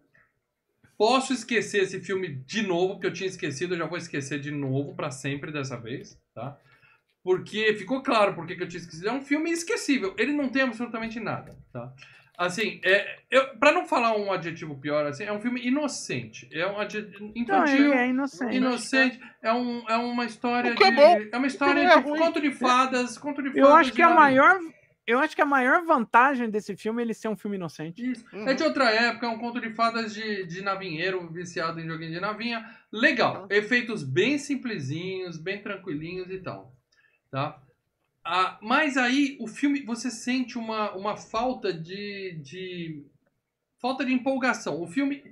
Posso 0.97 1.33
esquecer 1.33 1.83
esse 1.83 2.01
filme 2.01 2.29
de 2.47 2.63
novo, 2.63 2.95
porque 2.95 3.07
eu 3.09 3.13
tinha 3.13 3.29
esquecido, 3.29 3.75
eu 3.75 3.79
já 3.79 3.87
vou 3.87 3.99
esquecer 3.99 4.39
de 4.39 4.51
novo 4.51 4.95
pra 4.95 5.11
sempre 5.11 5.51
dessa 5.51 5.77
vez, 5.77 6.17
tá? 6.35 6.57
Porque 7.25 7.75
ficou 7.75 8.03
claro 8.03 8.35
porque 8.35 8.55
que 8.55 8.63
eu 8.63 8.69
tinha 8.69 8.81
esquecido. 8.81 9.09
É 9.09 9.13
um 9.13 9.23
filme 9.23 9.51
esquecível. 9.51 10.15
Ele 10.19 10.33
não 10.33 10.49
tem 10.49 10.63
absolutamente 10.63 11.19
nada, 11.21 11.57
tá? 11.73 11.93
Assim, 12.37 12.81
é, 12.85 13.19
eu, 13.31 13.57
pra 13.59 13.73
não 13.73 13.85
falar 13.87 14.17
um 14.17 14.33
adjetivo 14.33 14.77
pior, 14.77 15.07
assim, 15.07 15.25
é 15.25 15.33
um 15.33 15.41
filme 15.41 15.61
inocente. 15.65 16.49
É 16.53 16.67
um 16.67 16.79
adjetivo 16.79 17.31
infantil. 17.37 17.87
ele 17.87 17.95
é 17.95 18.09
inocente. 18.09 18.57
Inocente 18.57 19.21
é, 19.43 19.53
um, 19.53 19.85
é 19.89 19.97
uma 19.97 20.25
história 20.25 20.73
O 20.73 20.75
que 20.75 20.83
é 20.85 20.91
de. 20.91 20.97
bom. 20.97 21.21
É 21.33 21.37
uma 21.37 21.47
história 21.47 21.81
é 21.81 21.97
de 21.97 22.03
conto 22.03 22.41
de 22.41 22.51
fadas. 22.51 23.19
Conto 23.19 23.43
de 23.43 23.51
fadas 23.51 23.65
Eu 23.65 23.75
acho 23.75 23.93
que 23.93 24.03
a 24.03 24.07
navio. 24.09 24.21
maior. 24.21 24.59
Eu 25.07 25.19
acho 25.19 25.35
que 25.35 25.43
a 25.43 25.47
maior 25.47 25.85
vantagem 25.85 26.49
desse 26.49 26.77
filme 26.77 27.03
é 27.03 27.05
ele 27.05 27.15
ser 27.15 27.29
um 27.29 27.37
filme 27.37 27.57
inocente. 27.57 28.09
Isso. 28.11 28.25
Uhum. 28.33 28.49
É 28.49 28.55
de 28.55 28.63
outra 28.63 28.91
época, 28.91 29.27
é 29.27 29.29
um 29.29 29.39
conto 29.39 29.61
de 29.61 29.71
fadas 29.75 30.15
de, 30.15 30.47
de 30.47 30.63
navinheiro, 30.63 31.29
viciado 31.31 31.81
em 31.81 31.87
joguinho 31.87 32.13
de 32.13 32.21
navinha. 32.21 32.65
Legal. 32.91 33.43
Uhum. 33.43 33.47
Efeitos 33.51 34.05
bem 34.05 34.39
simplesinhos, 34.39 35.37
bem 35.37 35.61
tranquilinhos 35.61 36.31
e 36.31 36.39
tal. 36.39 36.73
Tá? 37.31 37.61
Ah, 38.25 38.59
mas 38.63 38.97
aí 38.97 39.37
o 39.41 39.49
filme, 39.49 39.83
você 39.83 40.11
sente 40.11 40.57
uma, 40.57 40.93
uma 40.93 41.17
falta 41.17 41.73
de, 41.73 42.39
de. 42.41 43.05
falta 43.81 44.05
de 44.05 44.13
empolgação. 44.13 44.81
O 44.81 44.87
filme. 44.87 45.23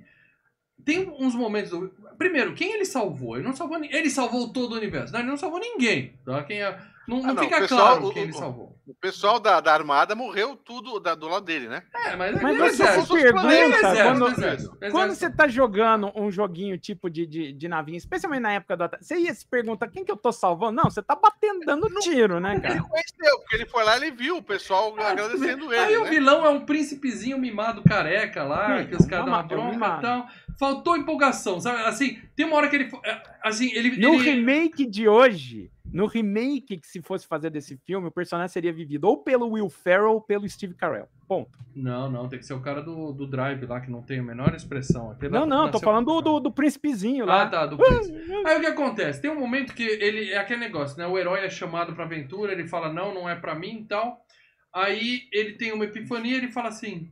Tem 0.85 1.09
uns 1.19 1.35
momentos. 1.35 1.71
do- 1.71 1.91
Primeiro, 2.17 2.53
quem 2.53 2.73
ele 2.73 2.85
salvou? 2.85 3.35
Ele 3.35 3.45
não 3.45 3.53
salvou 3.55 3.79
ni- 3.79 3.89
Ele 3.91 4.09
salvou 4.09 4.51
todo 4.53 4.73
o 4.73 4.77
universo. 4.77 5.11
Não, 5.13 5.19
ele 5.21 5.29
não 5.29 5.37
salvou 5.37 5.59
ninguém. 5.59 6.13
Tá? 6.25 6.43
Quem 6.43 6.61
é- 6.61 6.77
Não, 7.07 7.17
Ah, 7.17 7.27
não 7.27 7.33
não, 7.33 7.43
fica 7.43 7.57
o 7.57 7.59
pessoal- 7.61 7.87
claro 7.97 8.05
o- 8.07 8.13
quem 8.13 8.23
ele 8.23 8.31
o- 8.31 8.35
salvou. 8.35 8.77
O 8.87 8.93
pessoal 8.93 9.39
da, 9.39 9.59
da 9.59 9.73
Armada 9.73 10.13
morreu 10.15 10.55
tudo 10.55 10.99
da- 10.99 11.15
do 11.15 11.27
lado 11.27 11.43
dele, 11.45 11.67
né? 11.67 11.81
É, 11.95 12.15
mas, 12.15 12.39
Mas 12.41 12.55
é 12.55 12.57
você 12.59 12.83
exército. 12.83 13.13
pergunta, 13.15 13.47
Exército, 13.53 13.81
quando, 13.81 14.27
exército, 14.27 14.41
exército. 14.41 14.91
quando 14.91 15.15
você 15.15 15.29
tá 15.29 15.47
jogando 15.47 16.11
um 16.15 16.29
joguinho 16.31 16.77
tipo 16.77 17.09
de, 17.09 17.25
de, 17.25 17.53
de 17.53 17.67
navinha, 17.67 17.97
especialmente 17.97 18.41
na 18.41 18.53
época 18.53 18.77
do 18.77 18.83
ataque, 18.83 19.03
você 19.03 19.17
ia 19.17 19.33
se 19.33 19.45
perguntar 19.47 19.87
quem 19.87 20.05
que 20.05 20.11
eu 20.11 20.15
tô 20.17 20.31
salvando? 20.31 20.73
Não, 20.73 20.83
você 20.83 21.01
tá 21.01 21.15
batendo, 21.15 21.61
dando 21.65 21.87
tiro, 22.01 22.39
né, 22.39 22.51
Ele 22.53 22.61
cara? 22.61 22.83
conheceu, 22.83 23.39
porque 23.39 23.55
ele 23.55 23.65
foi 23.65 23.83
lá 23.83 23.97
e 23.97 24.01
ele 24.03 24.11
viu 24.11 24.37
o 24.37 24.43
pessoal 24.43 24.93
agradecendo 24.99 25.73
ele. 25.73 25.83
Aí 25.83 25.97
o 25.97 26.03
né? 26.03 26.09
vilão 26.09 26.45
é 26.45 26.49
um 26.49 26.65
príncipezinho 26.65 27.37
mimado 27.37 27.81
careca 27.83 28.43
lá, 28.43 28.79
Sim, 28.79 28.87
que 28.87 28.95
os 28.95 29.05
caras 29.07 29.25
dão 29.25 29.33
uma 29.33 29.41
é 29.41 29.43
um 29.43 29.47
bronca 29.47 29.97
e 29.97 30.01
tal. 30.01 30.27
Faltou 30.61 30.95
empolgação, 30.95 31.59
sabe? 31.59 31.81
Assim, 31.85 32.19
tem 32.35 32.45
uma 32.45 32.55
hora 32.55 32.69
que 32.69 32.75
ele. 32.75 32.91
é, 33.03 33.23
Assim, 33.43 33.71
ele. 33.73 33.97
No 33.97 34.13
ele- 34.13 34.29
remake 34.29 34.85
de 34.85 35.07
hoje, 35.07 35.71
no 35.91 36.05
remake 36.05 36.77
que 36.77 36.87
se 36.87 37.01
fosse 37.01 37.25
fazer 37.25 37.49
desse 37.49 37.77
filme, 37.77 38.09
o 38.09 38.11
personagem 38.11 38.53
seria 38.53 38.71
vivido 38.71 39.05
ou 39.05 39.17
pelo 39.17 39.49
Will 39.49 39.71
Ferrell 39.71 40.11
ou 40.11 40.21
pelo 40.21 40.47
Steve 40.47 40.75
Carell. 40.75 41.07
Ponto. 41.27 41.57
Não, 41.75 42.11
não, 42.11 42.29
tem 42.29 42.37
que 42.37 42.45
ser 42.45 42.53
o 42.53 42.61
cara 42.61 42.79
do, 42.79 43.11
do 43.11 43.25
Drive 43.25 43.65
lá, 43.65 43.81
que 43.81 43.89
não 43.89 44.03
tem 44.03 44.19
a 44.19 44.23
menor 44.23 44.53
expressão. 44.53 45.09
Aquele 45.09 45.33
Não, 45.33 45.47
não, 45.47 45.71
tô 45.71 45.79
falando 45.79 46.05
do, 46.05 46.21
do, 46.21 46.39
do 46.41 46.51
príncipezinho 46.51 47.25
lá. 47.25 47.41
Ah, 47.41 47.47
tá, 47.47 47.65
do 47.65 47.75
príncipe. 47.75 48.19
Aí 48.45 48.57
o 48.57 48.61
que 48.61 48.67
acontece? 48.67 49.19
Tem 49.19 49.31
um 49.31 49.39
momento 49.39 49.73
que 49.73 49.81
ele. 49.81 50.29
É 50.29 50.37
aquele 50.37 50.59
negócio, 50.59 50.95
né? 50.95 51.07
O 51.07 51.17
herói 51.17 51.39
é 51.39 51.49
chamado 51.49 51.95
pra 51.95 52.05
aventura, 52.05 52.51
ele 52.51 52.67
fala, 52.67 52.93
não, 52.93 53.11
não 53.15 53.27
é 53.27 53.33
pra 53.33 53.55
mim 53.55 53.79
e 53.79 53.85
tal. 53.85 54.23
Aí 54.71 55.23
ele 55.33 55.53
tem 55.53 55.71
uma 55.71 55.85
epifania 55.85 56.37
ele 56.37 56.51
fala 56.51 56.69
assim. 56.69 57.11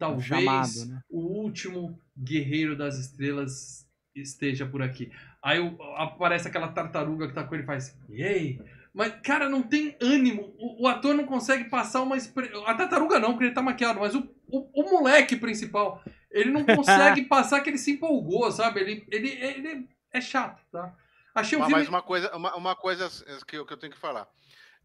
Talvez 0.00 0.26
chamado, 0.26 0.86
né? 0.86 1.00
o 1.08 1.20
último 1.20 1.96
guerreiro 2.18 2.74
das 2.76 2.98
estrelas 2.98 3.86
esteja 4.14 4.66
por 4.66 4.82
aqui. 4.82 5.12
Aí 5.42 5.58
aparece 5.96 6.48
aquela 6.48 6.68
tartaruga 6.68 7.28
que 7.28 7.34
tá 7.34 7.44
com 7.44 7.54
ele 7.54 7.62
e 7.62 7.66
faz. 7.66 7.96
Yay! 8.08 8.60
Mas, 8.92 9.14
cara, 9.22 9.48
não 9.48 9.62
tem 9.62 9.96
ânimo. 10.02 10.52
O, 10.58 10.82
o 10.84 10.88
ator 10.88 11.14
não 11.14 11.24
consegue 11.24 11.64
passar 11.70 12.02
uma. 12.02 12.16
expre- 12.16 12.50
A 12.66 12.74
tartaruga 12.74 13.20
não, 13.20 13.30
porque 13.32 13.44
ele 13.44 13.54
tá 13.54 13.62
maquiado, 13.62 14.00
mas 14.00 14.14
o, 14.16 14.28
o, 14.48 14.82
o 14.82 14.90
moleque 14.90 15.36
principal, 15.36 16.02
ele 16.30 16.50
não 16.50 16.64
consegue 16.66 17.22
passar 17.26 17.60
que 17.60 17.70
ele 17.70 17.78
se 17.78 17.92
empolgou, 17.92 18.50
sabe? 18.50 18.80
Ele, 18.80 19.06
ele, 19.08 19.28
ele 19.28 19.88
é 20.12 20.20
chato, 20.20 20.60
tá? 20.72 20.92
Achei 21.32 21.56
um 21.56 21.60
Mas, 21.60 21.68
filme. 21.68 21.82
mas 21.84 21.88
uma 21.88 22.02
coisa, 22.02 22.36
uma, 22.36 22.56
uma 22.56 22.74
coisa 22.74 23.08
que 23.46 23.56
eu, 23.56 23.64
que 23.64 23.72
eu 23.72 23.76
tenho 23.76 23.92
que 23.92 23.98
falar. 23.98 24.26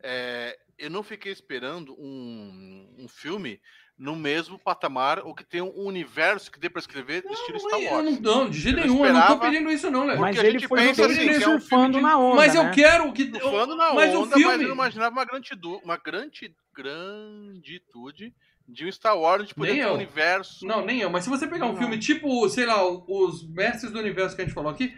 É, 0.03 0.55
eu 0.78 0.91
não 0.91 1.01
fiquei 1.01 1.32
esperando 1.32 1.93
um, 1.99 2.95
um 2.99 3.07
filme 3.07 3.59
no 3.98 4.14
mesmo 4.16 4.60
patamar 4.60 5.20
ou 5.20 5.34
que 5.34 5.43
tenha 5.46 5.64
um 5.64 5.86
universo 5.86 6.52
que 6.52 6.60
dê 6.60 6.70
pra 6.70 6.80
escrever 6.82 7.24
estilo 7.32 7.58
Star 7.60 7.80
eu 7.80 7.91
Wars. 7.93 8.20
não, 8.20 8.22
não, 8.43 8.50
de 8.50 8.60
jeito 8.60 8.80
Eu 8.80 8.88
nenhum, 8.88 9.06
eu 9.06 9.14
não 9.14 9.28
tô 9.28 9.39
pedindo 9.39 9.72
isso, 9.72 9.89
não, 9.89 10.06
Léo. 10.06 10.20
Mas 10.20 10.36
porque 10.36 10.46
a 10.46 10.50
ele 10.50 10.60
gente 10.60 10.68
foi 10.68 10.80
pensa 10.80 11.04
ele 11.04 11.14
assim, 11.14 11.24
que 11.39 11.43
é 11.43 11.48
um 11.48 11.60
surfando 11.60 11.98
de- 11.98 12.04
na 12.04 12.18
onda. 12.18 12.36
Mas 12.36 12.54
eu 12.56 12.64
né? 12.66 12.72
quero 12.76 13.14
que. 13.14 13.24
Surfando 13.32 13.76
na 13.78 13.93
mas 13.93 14.14
o 14.14 14.20
onda, 14.24 14.32
mas 14.32 14.38
filme- 14.39 14.64
eu 14.64 14.68
não 14.68 14.76
imaginava 14.76 15.12
uma 15.16 15.24
granditude, 15.26 15.82
uma 15.84 15.98
grande, 15.98 16.54
granditude 16.74 18.34
de 18.68 18.86
um 18.86 18.91
Star 18.91 19.18
Wars 19.18 19.48
de 19.48 19.54
poder 19.56 19.72
Nem 19.74 19.80
ter 19.82 19.86
um 19.86 19.89
eu. 19.89 19.96
universo. 19.96 20.66
Não, 20.66 20.84
nem 20.84 21.00
eu. 21.00 21.10
Mas 21.10 21.24
se 21.24 21.30
você 21.30 21.48
pegar 21.48 21.66
um 21.68 21.74
Não. 21.74 21.78
filme 21.78 21.98
tipo, 22.00 22.50
sei 22.50 22.66
lá, 22.66 22.84
os 22.86 23.48
Mestres 23.48 23.91
do 23.91 24.00
Universo 24.00 24.36
que 24.36 24.41
a 24.41 24.46
gente 24.46 24.54
falou 24.56 24.72
aqui, 24.72 24.93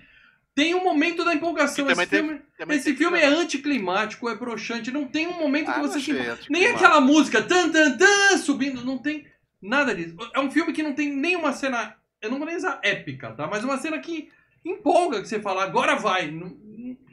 tem 0.58 0.74
um 0.74 0.84
momento 0.84 1.24
da 1.24 1.36
empolgação. 1.36 1.86
Que 1.86 1.91
Esse 1.91 2.08
filme, 2.08 2.41
esse 2.76 2.91
que 2.91 2.97
filme 2.97 3.20
é 3.20 3.28
anticlimático, 3.28 4.28
é 4.28 4.36
broxante. 4.36 4.89
Não 4.91 5.05
tem 5.08 5.28
um 5.28 5.38
momento 5.38 5.66
que 5.72 5.80
Ah, 5.80 5.82
você 5.82 5.93
não 6.14 6.36
se. 6.36 6.49
Nem 6.49 6.66
aquela 6.68 6.99
música 6.99 7.41
tan 7.43 7.70
tan 7.70 7.95
tan 7.95 8.38
subindo, 8.39 8.84
não 8.84 8.97
tem 8.97 9.26
nada 9.62 9.93
disso. 9.93 10.16
É 10.34 10.39
um 10.39 10.49
filme 10.49 10.74
que 10.74 10.82
não 10.82 10.93
tem 10.93 11.14
nenhuma 11.16 11.53
cena, 11.53 11.95
eu 12.22 12.32
não 12.32 12.39
vou 12.39 12.47
nem 12.47 12.55
usar 12.58 12.80
épica, 12.84 13.32
tá? 13.34 13.45
Mas 13.47 13.64
uma 13.64 13.78
cena 13.78 13.99
que 13.99 14.30
empolga, 14.66 15.22
que 15.22 15.28
você 15.28 15.39
fala, 15.39 15.64
agora 15.64 15.95
vai. 15.95 16.32
Não, 16.32 16.58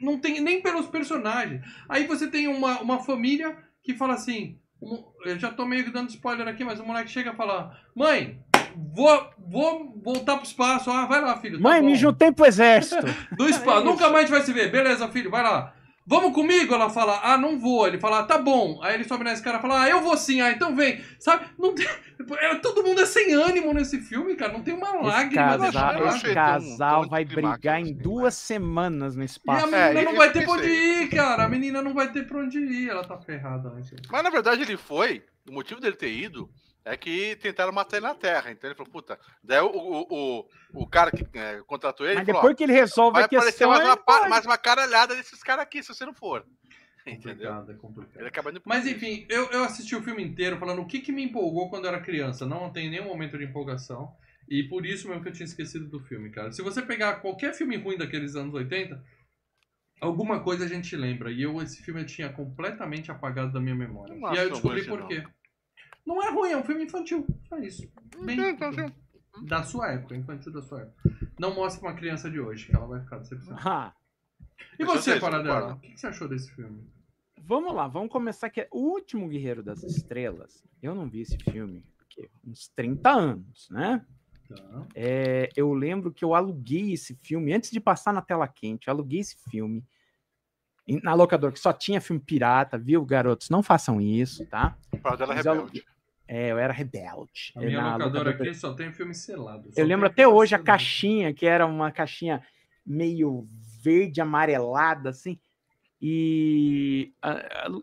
não 0.01 0.19
tem 0.19 0.41
nem 0.41 0.61
pelos 0.61 0.87
personagens. 0.87 1.61
Aí 1.87 2.05
você 2.07 2.27
tem 2.27 2.47
uma, 2.47 2.81
uma 2.81 3.03
família 3.03 3.55
que 3.83 3.93
fala 3.93 4.15
assim, 4.15 4.57
um- 4.81 5.03
eu 5.23 5.37
já 5.37 5.51
tô 5.51 5.65
meio 5.65 5.83
que 5.83 5.91
dando 5.91 6.09
spoiler 6.09 6.47
aqui, 6.47 6.63
mas 6.63 6.79
o 6.79 6.85
moleque 6.85 7.11
chega 7.11 7.31
e 7.31 7.35
fala, 7.35 7.79
mãe, 7.95 8.39
vou, 8.93 9.29
vou 9.37 9.93
voltar 10.03 10.37
pro 10.37 10.45
espaço. 10.45 10.89
Ah, 10.91 11.05
vai 11.05 11.21
lá, 11.21 11.37
filho. 11.37 11.57
tá 11.57 11.63
Mãe, 11.63 11.81
bom. 11.81 11.87
me 11.87 11.95
juntei 11.95 12.31
pro 12.31 12.45
exército. 12.45 13.05
Do 13.35 13.47
espaço. 13.47 13.81
É 13.81 13.83
Nunca 13.83 14.03
mais 14.09 14.15
a 14.15 14.21
gente 14.21 14.31
vai 14.31 14.41
se 14.41 14.53
ver. 14.53 14.71
Beleza, 14.71 15.07
filho, 15.09 15.29
vai 15.31 15.43
lá. 15.43 15.73
Vamos 16.07 16.33
comigo? 16.35 16.71
Ela 16.71 16.87
fala, 16.87 17.19
ah, 17.23 17.35
não 17.35 17.57
vou. 17.59 17.87
Ele 17.87 17.97
fala, 17.99 18.19
ah, 18.19 18.23
tá 18.23 18.37
bom. 18.37 18.79
Aí 18.83 18.93
ele 18.93 19.05
sobe 19.05 19.23
na 19.23 19.33
escada 19.33 19.57
e 19.57 19.61
fala, 19.61 19.81
ah, 19.81 19.89
eu 19.89 20.01
vou 20.01 20.15
sim. 20.15 20.39
Ah, 20.39 20.51
então 20.51 20.75
vem. 20.75 21.01
Sabe? 21.19 21.47
Não 21.57 21.73
tem... 21.73 21.87
é, 22.41 22.55
todo 22.55 22.83
mundo 22.83 23.01
é 23.01 23.07
sem 23.07 23.33
ânimo 23.33 23.73
nesse 23.73 23.99
filme, 23.99 24.35
cara. 24.35 24.53
Não 24.53 24.61
tem 24.61 24.75
uma 24.75 24.87
Esse 24.89 25.03
lágrima. 25.03 25.57
desse 25.57 25.71
casal, 25.73 25.93
cara. 25.93 26.09
esse 26.15 26.33
casal 26.35 27.09
vai 27.09 27.25
brigar 27.25 27.79
em 27.79 27.85
assim, 27.85 27.93
duas 27.95 28.35
semanas 28.35 29.15
no 29.15 29.23
E 29.23 29.23
a 29.23 29.25
espaço. 29.25 29.65
menina 29.65 29.99
É, 29.99 30.03
não 30.05 30.15
vai 30.15 30.31
ter 30.31 30.43
pra 30.45 30.53
onde 30.53 30.67
ir, 30.69 31.09
cara. 31.09 31.43
A 31.43 31.49
menina 31.49 31.81
não 31.81 31.93
vai 31.95 32.11
ter 32.11 32.27
pra 32.27 32.37
onde 32.37 32.59
ir. 32.59 32.87
Ela 32.87 33.03
tá 33.03 33.17
ferrada. 33.17 33.71
Né? 33.71 33.81
Mas 34.11 34.23
na 34.23 34.29
verdade 34.29 34.61
ele 34.61 34.77
foi, 34.77 35.23
o 35.49 35.53
motivo 35.53 35.81
dele 35.81 35.95
ter 35.95 36.13
ido 36.13 36.47
é 36.85 36.95
que 36.95 37.35
tentaram 37.37 37.73
matar 37.73 37.97
ele 37.97 38.05
na 38.05 38.13
Terra. 38.13 38.51
Então 38.51 38.69
ele 38.69 38.77
falou, 38.77 38.91
puta. 38.91 39.19
Daí 39.43 39.59
o, 39.59 39.71
o, 39.71 40.07
o, 40.09 40.49
o 40.83 40.87
cara 40.87 41.09
que 41.11 41.25
é, 41.37 41.61
contratou 41.65 42.05
ele 42.05 42.17
Mas 42.17 42.25
falou: 42.27 42.41
depois 42.41 42.55
que 42.55 42.63
ele 42.63 42.73
resolve 42.73 43.13
vai 43.13 43.23
a 43.23 43.25
aparecer 43.25 43.51
questão, 43.51 43.69
mais 43.69 43.83
uma, 43.83 43.93
ele 43.93 44.01
pa- 44.03 44.17
pode. 44.19 44.29
mais 44.29 44.45
uma 44.45 44.57
caralhada 44.57 45.15
desses 45.15 45.41
caras 45.41 45.63
aqui, 45.63 45.81
se 45.81 45.89
você 45.89 46.05
não 46.05 46.13
for. 46.13 46.45
Entendeu? 47.07 47.51
complicado, 47.51 47.71
é 47.71 47.75
complicado. 47.75 48.19
Ele 48.19 48.27
acaba 48.27 48.51
indo 48.51 48.61
pro 48.61 48.69
Mas 48.69 48.85
enfim, 48.85 49.25
eu, 49.29 49.49
eu 49.51 49.63
assisti 49.63 49.95
o 49.95 50.01
filme 50.03 50.23
inteiro 50.23 50.57
falando 50.57 50.81
o 50.81 50.87
que, 50.87 50.99
que 51.01 51.11
me 51.11 51.23
empolgou 51.23 51.69
quando 51.69 51.85
eu 51.85 51.89
era 51.89 52.01
criança. 52.01 52.45
Não 52.45 52.71
tem 52.71 52.89
nenhum 52.89 53.05
momento 53.05 53.37
de 53.37 53.45
empolgação. 53.45 54.15
E 54.47 54.63
por 54.63 54.85
isso 54.85 55.07
mesmo 55.07 55.23
que 55.23 55.29
eu 55.29 55.33
tinha 55.33 55.45
esquecido 55.45 55.87
do 55.87 55.99
filme, 55.99 56.29
cara. 56.29 56.51
Se 56.51 56.61
você 56.61 56.81
pegar 56.81 57.15
qualquer 57.15 57.53
filme 57.53 57.77
ruim 57.77 57.97
daqueles 57.97 58.35
anos 58.35 58.53
80, 58.53 59.03
alguma 59.99 60.39
coisa 60.39 60.65
a 60.65 60.67
gente 60.67 60.95
lembra. 60.95 61.31
E 61.31 61.41
eu, 61.41 61.59
esse 61.61 61.81
filme 61.81 62.01
eu 62.01 62.05
tinha 62.05 62.29
completamente 62.29 63.11
apagado 63.11 63.51
da 63.51 63.59
minha 63.59 63.75
memória. 63.75 64.15
Não 64.15 64.33
e 64.33 64.37
aí 64.37 64.45
eu 64.45 64.51
descobri 64.51 64.81
ruim, 64.81 64.89
por 64.99 65.07
quê. 65.07 65.23
Não 65.23 65.44
é 66.07 66.31
ruim, 66.31 66.51
é 66.51 66.57
um 66.57 66.63
filme 66.63 66.83
infantil. 66.83 67.25
Só 67.49 67.57
isso. 67.57 67.91
Bem 68.23 68.39
Então, 68.39 68.69
assim, 68.69 68.93
da 69.43 69.63
sua 69.63 69.91
época, 69.91 70.15
infantil 70.15 70.51
da 70.51 70.61
sua 70.61 70.81
época. 70.81 71.11
Não 71.39 71.53
mostre 71.53 71.81
pra 71.81 71.89
uma 71.89 71.95
criança 71.95 72.29
de 72.29 72.39
hoje, 72.39 72.67
que 72.67 72.75
ela 72.75 72.87
vai 72.87 73.01
ficar 73.01 73.17
decepcionada. 73.17 73.61
Ah, 73.65 73.93
E 74.79 74.85
você, 74.85 75.19
Paradela? 75.19 75.73
O 75.73 75.79
que 75.79 75.91
que 75.91 75.99
você 75.99 76.07
achou 76.07 76.27
desse 76.27 76.51
filme? 76.51 76.87
vamos 77.47 77.73
lá, 77.75 77.87
vamos 77.87 78.11
começar 78.11 78.47
aqui. 78.47 78.67
O 78.71 78.79
último 78.79 79.27
Guerreiro 79.27 79.61
das 79.61 79.83
Estrelas. 79.83 80.63
Eu 80.81 80.95
não 80.95 81.07
vi 81.07 81.21
esse 81.21 81.37
filme 81.37 81.83
porque 81.97 82.29
uns 82.45 82.67
30 82.75 83.09
anos, 83.11 83.67
né? 83.69 84.05
Tá. 84.47 84.87
É, 84.95 85.49
eu 85.55 85.73
lembro 85.73 86.11
que 86.11 86.23
eu 86.23 86.33
aluguei 86.33 86.93
esse 86.93 87.15
filme 87.15 87.53
antes 87.53 87.71
de 87.71 87.79
passar 87.79 88.13
na 88.13 88.21
tela 88.21 88.47
quente. 88.47 88.87
Eu 88.87 88.93
aluguei 88.93 89.19
esse 89.19 89.35
filme 89.49 89.83
na 91.03 91.15
locadora 91.15 91.51
que 91.51 91.59
só 91.59 91.73
tinha 91.73 91.99
filme 91.99 92.21
pirata, 92.21 92.77
viu, 92.77 93.03
garotos? 93.03 93.49
Não 93.49 93.63
façam 93.63 93.99
isso, 93.99 94.45
tá? 94.45 94.77
Para 95.01 95.15
dela 95.15 95.33
Mas 95.35 95.45
eu 95.45 95.53
rebelde. 95.53 95.83
É, 96.27 96.51
eu 96.51 96.57
era 96.57 96.73
rebelde. 96.73 97.51
A 97.55 97.59
minha 97.59 97.77
locadora 97.93 98.05
locadora- 98.05 98.29
aqui 98.31 98.53
só 98.55 98.73
tem 98.73 98.91
filme 98.91 99.13
selado. 99.13 99.69
Eu 99.75 99.85
lembro 99.85 100.07
até 100.07 100.27
hoje 100.27 100.55
a 100.55 100.57
selado. 100.57 100.65
caixinha, 100.65 101.33
que 101.33 101.45
era 101.45 101.65
uma 101.65 101.91
caixinha 101.91 102.41
meio 102.85 103.47
verde 103.83 104.19
amarelada, 104.21 105.09
assim. 105.09 105.37
E 106.01 107.11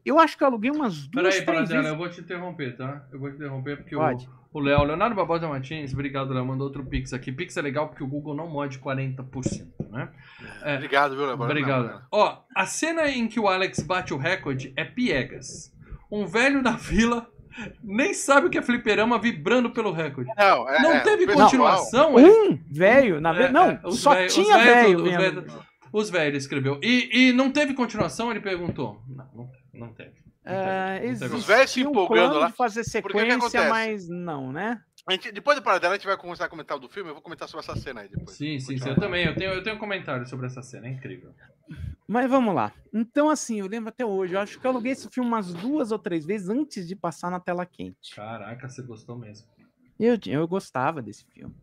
eu 0.04 0.18
acho 0.18 0.36
que 0.36 0.44
eu 0.44 0.48
aluguei 0.48 0.70
umas 0.70 1.06
duas, 1.08 1.34
Peraí, 1.34 1.44
três 1.46 1.68
vezes. 1.70 1.86
eu 1.86 1.96
vou 1.96 2.08
te 2.08 2.20
interromper, 2.20 2.76
tá? 2.76 3.06
Eu 3.12 3.18
vou 3.18 3.30
te 3.30 3.36
interromper 3.36 3.76
porque 3.78 3.96
o, 3.96 3.98
Pode. 3.98 4.28
o 4.52 4.60
Léo, 4.60 4.84
Leonardo 4.84 5.16
Barbosa 5.16 5.48
Martins, 5.48 5.92
obrigado, 5.92 6.32
Léo, 6.32 6.44
mandou 6.44 6.66
outro 6.66 6.84
Pix 6.84 7.12
aqui. 7.12 7.32
Pix 7.32 7.56
é 7.56 7.62
legal 7.62 7.88
porque 7.88 8.04
o 8.04 8.06
Google 8.06 8.34
não 8.36 8.48
morde 8.48 8.78
40%, 8.78 9.72
né? 9.90 10.08
É, 10.62 10.76
Obrigado, 10.76 11.16
viu, 11.16 11.26
Léo? 11.26 11.40
Obrigado. 11.40 11.86
Não, 11.88 12.02
Ó, 12.12 12.42
a 12.54 12.66
cena 12.66 13.08
em 13.10 13.26
que 13.26 13.40
o 13.40 13.48
Alex 13.48 13.80
bate 13.80 14.12
o 14.14 14.18
recorde 14.18 14.72
é 14.76 14.84
piegas. 14.84 15.72
Um 16.10 16.26
velho 16.26 16.62
na 16.62 16.76
fila 16.78 17.26
nem 17.82 18.14
sabe 18.14 18.46
o 18.46 18.50
que 18.50 18.58
é 18.58 18.62
fliperama 18.62 19.18
vibrando 19.18 19.70
pelo 19.70 19.92
recorde. 19.92 20.30
Não, 20.36 20.68
é, 20.68 20.82
Não 20.82 20.92
é, 20.92 21.00
teve 21.00 21.26
pessoal- 21.26 21.44
continuação? 21.50 22.18
é? 22.18 22.22
Um 22.22 22.58
velho, 22.70 23.20
na. 23.20 23.34
É, 23.38 23.50
Não, 23.52 23.70
é, 23.70 23.80
só 23.90 24.12
os 24.24 24.34
tinha 24.34 24.58
velho- 24.58 25.46
os 25.92 26.08
velhos 26.10 26.44
escreveu. 26.44 26.78
E, 26.82 27.28
e 27.28 27.32
não 27.32 27.50
teve 27.50 27.74
continuação? 27.74 28.30
Ele 28.30 28.40
perguntou. 28.40 29.02
Não, 29.08 29.26
não, 29.34 29.50
não 29.74 29.92
teve. 29.92 30.12
Não 30.44 30.52
É, 30.52 30.98
teve, 31.00 31.12
não 31.12 31.18
teve. 31.20 31.34
Os 31.36 31.44
velhos 31.46 31.70
se 31.70 31.86
um 31.86 31.90
empolgando 31.90 32.38
lá. 32.38 32.50
fazer 32.50 32.82
Porque 33.00 33.12
que 33.12 33.18
sequência, 33.20 33.36
acontece? 33.36 33.68
mas 33.68 34.08
não, 34.08 34.50
né? 34.52 34.80
A 35.06 35.12
gente- 35.12 35.30
depois 35.32 35.56
do 35.56 35.62
Paradela, 35.62 35.94
a 35.94 35.96
gente 35.96 36.06
vai 36.06 36.16
começar 36.16 36.44
a 36.46 36.48
comentar 36.48 36.78
do 36.78 36.88
filme. 36.88 37.10
Eu 37.10 37.14
vou 37.14 37.22
comentar 37.22 37.48
sobre 37.48 37.64
essa 37.64 37.76
cena 37.76 38.00
aí 38.02 38.08
depois. 38.08 38.36
Sim, 38.36 38.58
sim, 38.58 38.78
sim. 38.78 38.88
Eu 38.88 38.94
também. 38.96 39.26
Eu 39.26 39.34
tenho, 39.34 39.50
eu 39.52 39.62
tenho 39.62 39.76
um 39.76 39.78
comentário 39.78 40.26
sobre 40.26 40.46
essa 40.46 40.62
cena. 40.62 40.86
É 40.86 40.90
incrível. 40.90 41.30
Mas 42.12 42.30
vamos 42.30 42.54
lá. 42.54 42.70
Então, 42.92 43.30
assim, 43.30 43.60
eu 43.60 43.66
lembro 43.66 43.88
até 43.88 44.04
hoje. 44.04 44.34
Eu 44.34 44.40
acho 44.40 44.60
que 44.60 44.66
eu 44.66 44.70
aluguei 44.70 44.92
esse 44.92 45.08
filme 45.08 45.30
umas 45.30 45.54
duas 45.54 45.92
ou 45.92 45.98
três 45.98 46.26
vezes 46.26 46.50
antes 46.50 46.86
de 46.86 46.94
passar 46.94 47.30
na 47.30 47.40
tela 47.40 47.64
quente. 47.64 48.14
Caraca, 48.14 48.68
você 48.68 48.82
gostou 48.82 49.16
mesmo. 49.16 49.48
Eu, 49.98 50.18
eu 50.26 50.46
gostava 50.46 51.00
desse 51.00 51.24
filme. 51.24 51.54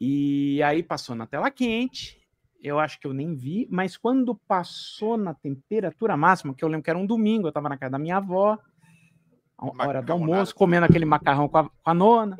E 0.00 0.62
aí 0.62 0.82
passou 0.82 1.14
na 1.14 1.26
tela 1.26 1.50
quente. 1.50 2.18
Eu 2.62 2.78
acho 2.78 2.98
que 2.98 3.06
eu 3.06 3.12
nem 3.12 3.34
vi, 3.34 3.68
mas 3.70 3.98
quando 3.98 4.34
passou 4.34 5.18
na 5.18 5.34
temperatura 5.34 6.16
máxima, 6.16 6.54
que 6.54 6.64
eu 6.64 6.68
lembro 6.68 6.84
que 6.84 6.88
era 6.88 6.98
um 6.98 7.04
domingo, 7.04 7.46
eu 7.46 7.52
tava 7.52 7.68
na 7.68 7.76
casa 7.76 7.92
da 7.92 7.98
minha 7.98 8.16
avó, 8.16 8.58
a 9.58 9.86
hora 9.86 10.00
do 10.00 10.10
almoço, 10.10 10.54
comendo 10.54 10.86
aquele 10.86 11.04
macarrão 11.04 11.46
com 11.46 11.58
a, 11.58 11.64
com 11.68 11.90
a 11.90 11.92
nona. 11.92 12.36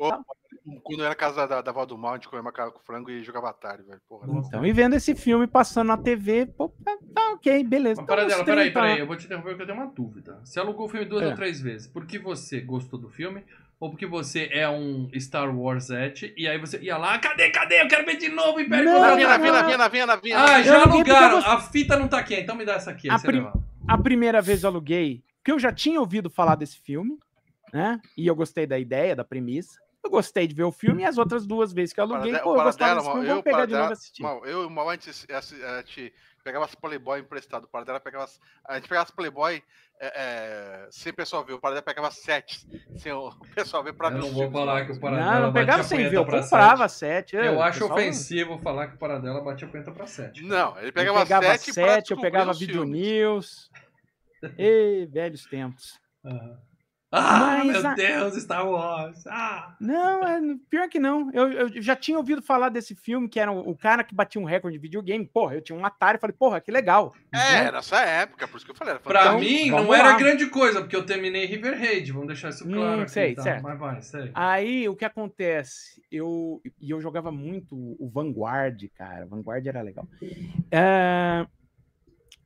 Quando 0.83 0.99
eu 0.99 1.05
era 1.05 1.09
na 1.09 1.15
casa 1.15 1.45
da, 1.47 1.61
da 1.61 1.71
avó 1.71 1.85
do 1.85 1.97
Mal, 1.97 2.13
a 2.13 2.15
gente 2.15 2.27
comia 2.27 2.41
macarrão 2.41 2.71
com 2.71 2.79
frango 2.79 3.11
e 3.11 3.23
jogava 3.23 3.49
Atari, 3.49 3.83
velho. 3.83 4.01
Porra. 4.09 4.27
Então, 4.47 4.65
e 4.65 4.73
vendo 4.73 4.95
esse 4.95 5.13
filme 5.13 5.45
passando 5.45 5.87
na 5.89 5.97
TV, 5.97 6.47
pô, 6.47 6.69
tá, 6.83 6.97
tá 7.13 7.31
ok, 7.33 7.63
beleza. 7.63 8.01
Mas 8.01 8.03
Então, 8.03 8.15
para 8.15 8.25
dela, 8.25 8.41
uns 8.41 8.45
peraí, 8.45 8.71
30 8.71 8.79
peraí. 8.79 8.99
Eu 8.99 9.05
vou 9.07 9.15
te 9.15 9.25
interromper 9.25 9.49
porque 9.49 9.61
eu 9.63 9.67
tenho 9.67 9.79
uma 9.79 9.91
dúvida. 9.93 10.39
Você 10.43 10.59
alugou 10.59 10.87
o 10.87 10.89
filme 10.89 11.05
duas 11.05 11.21
É. 11.23 11.27
ou 11.27 11.35
três 11.35 11.61
vezes. 11.61 11.87
Porque 11.87 12.17
você 12.17 12.61
gostou 12.61 12.99
do 12.99 13.09
filme? 13.09 13.43
Ou 13.79 13.89
porque 13.91 14.05
você 14.07 14.49
é 14.51 14.67
um 14.69 15.09
Star 15.19 15.55
Wars 15.55 15.89
et 15.89 16.33
e 16.37 16.47
aí 16.47 16.57
você 16.57 16.79
ia 16.79 16.97
lá, 16.97 17.19
cadê, 17.19 17.49
cadê? 17.51 17.81
Eu 17.81 17.87
quero 17.87 18.05
ver 18.05 18.17
de 18.17 18.29
novo 18.29 18.53
contra 18.63 18.83
Na 18.83 19.15
vinha, 19.15 19.27
na 19.27 19.37
vinha, 19.37 19.51
na 19.51 19.61
vinha, 19.63 19.77
na 19.77 19.87
vinha, 19.87 20.05
na 20.05 20.15
vinha. 20.15 20.39
Ah, 20.39 20.63
já 20.63 20.81
alugaram. 20.83 21.37
A 21.39 21.59
fita 21.59 21.95
não 21.97 22.07
tá 22.07 22.17
aqui, 22.19 22.35
então 22.35 22.55
me 22.55 22.65
dá 22.65 22.75
essa 22.75 22.89
aqui. 22.91 23.09
A 23.09 23.19
prim-. 23.19 23.51
A 23.87 23.97
primeira 23.97 24.41
vez 24.41 24.63
eu 24.63 24.69
aluguei, 24.69 25.23
porque 25.37 25.51
eu 25.51 25.59
já 25.59 25.71
tinha 25.71 25.99
ouvido 25.99 26.29
falar 26.29 26.55
desse 26.55 26.79
filme, 26.79 27.19
né? 27.73 27.99
E 28.17 28.25
eu 28.25 28.35
gostei 28.35 28.65
da 28.65 28.79
ideia, 28.79 29.15
da 29.15 29.23
premissa. 29.25 29.77
Eu 30.05 30.09
gostei 30.11 30.45
de 30.45 30.53
ver 30.53 30.63
o 30.63 30.71
filme 30.71 31.01
e 31.01 31.05
as 31.05 31.17
outras 31.17 31.47
duas 31.47 31.73
vezes 31.73 31.91
que 31.91 31.99
eu 31.99 32.03
aluguei, 32.03 32.31
pô, 32.37 32.55
eu 32.55 32.63
gostava 32.63 32.77
Paradela, 32.77 32.95
desse 33.01 33.11
filme, 33.11 33.27
eu, 33.27 33.43
pegar 33.43 33.65
de 33.65 33.71
Paradela, 33.71 33.79
novo 33.81 33.91
e 33.91 33.93
assistir. 33.93 34.21
Mal, 34.21 34.45
eu 34.45 34.61
e 34.61 34.65
o 34.67 34.69
Mal, 34.69 34.87
a 34.87 34.93
gente, 34.93 35.09
a 35.09 35.77
gente 35.79 36.13
pegava 36.43 36.65
as 36.65 36.75
Playboy 36.75 37.19
emprestado. 37.19 37.63
O 37.63 37.67
Paradela 37.67 37.99
pegava 37.99 38.25
as, 38.25 38.39
a 38.65 38.75
gente 38.75 38.87
pegava 38.87 39.03
as 39.05 39.09
Playboy 39.09 39.63
é, 39.99 40.05
é, 40.15 40.87
sem 40.91 41.11
o 41.11 41.15
pessoal 41.15 41.43
ver. 41.43 41.53
O 41.53 41.59
Paradela 41.59 41.81
pegava 41.81 42.11
sete 42.11 42.67
sem 42.97 43.11
o 43.13 43.31
pessoal 43.55 43.83
ver 43.83 43.93
pra 43.93 44.09
Eu 44.09 44.13
ver 44.13 44.19
não 44.19 44.31
vou 44.31 44.51
falar 44.51 44.85
que 44.85 44.91
o 44.91 44.93
Não, 44.93 45.01
Paradela 45.01 45.39
não 45.39 45.53
pegava 45.53 45.77
batia 45.79 45.97
sem 45.97 46.07
ver, 46.07 46.17
eu 46.17 46.25
pra 46.25 46.41
comprava 46.43 46.87
sete. 46.87 47.35
é, 47.35 47.47
Eu 47.47 47.55
o 47.55 47.61
acho 47.63 47.85
ofensivo 47.91 48.59
falar 48.59 48.89
que 48.89 48.95
o 48.95 48.99
Paradela 48.99 49.41
batia 49.41 49.67
punheta 49.67 49.91
pra 49.91 50.05
sete. 50.05 50.43
Não, 50.43 50.77
ele 50.77 50.89
Eu 50.89 50.93
pegava, 50.93 51.19
pegava 51.23 51.45
sete, 51.47 51.73
pra 51.73 51.73
sete, 51.73 52.11
eu 52.11 52.21
pegava 52.21 52.53
Video 52.53 52.83
filmes. 52.83 53.01
News. 53.01 53.71
Ei, 54.55 55.07
velhos 55.07 55.47
tempos. 55.47 55.99
Aham. 56.23 56.59
Ah, 57.17 57.63
Mas 57.65 57.81
meu 57.81 57.87
a- 57.91 57.93
Deus, 57.93 58.35
Star 58.41 58.67
Wars. 58.69 59.25
Ah. 59.27 59.75
Não, 59.79 60.23
é, 60.27 60.39
pior 60.69 60.89
que 60.89 60.99
não. 60.99 61.29
Eu, 61.33 61.51
eu 61.51 61.81
já 61.81 61.95
tinha 61.95 62.17
ouvido 62.17 62.41
falar 62.41 62.69
desse 62.69 62.93
filme, 62.95 63.27
que 63.29 63.39
era 63.39 63.51
o, 63.51 63.69
o 63.71 63.77
cara 63.77 64.03
que 64.03 64.13
batia 64.15 64.41
um 64.41 64.45
recorde 64.45 64.77
de 64.77 64.81
videogame. 64.81 65.25
Porra, 65.25 65.55
eu 65.55 65.61
tinha 65.61 65.77
um 65.77 65.85
Atari, 65.85 66.19
falei, 66.19 66.35
porra, 66.37 66.59
que 66.61 66.71
legal. 66.71 67.13
É, 67.33 67.63
Né? 67.65 67.71
nessa 67.71 67.99
época, 68.01 68.47
por 68.47 68.57
isso 68.57 68.65
que 68.65 68.71
eu 68.71 68.75
falei. 68.75 68.93
Era 68.93 68.99
Pra 68.99 69.23
fantástico. 69.23 69.51
mim, 69.51 69.69
não 69.71 69.93
era 69.93 70.13
grande 70.17 70.45
coisa, 70.47 70.81
porque 70.81 70.95
eu 70.95 71.05
terminei 71.05 71.45
River 71.45 71.77
Raid. 71.79 72.11
Vamos 72.11 72.27
deixar 72.27 72.49
isso 72.49 72.63
claro 72.67 72.99
Hum, 72.99 73.01
aqui, 73.03 73.11
sei, 73.11 73.35
tá? 73.35 73.43
certo. 73.43 73.63
Mas 73.63 73.79
vai, 73.79 74.01
segue. 74.01 74.31
Aí 74.33 74.87
o 74.89 74.95
que 74.95 75.05
acontece? 75.05 76.01
Eu 76.11 76.61
e 76.81 76.89
eu 76.91 77.01
jogava 77.01 77.31
muito 77.31 77.75
o 77.75 78.09
Vanguard, 78.13 78.81
cara. 78.97 79.25
Vanguard 79.25 79.65
era 79.65 79.81
legal. 79.81 80.07
O 80.21 81.64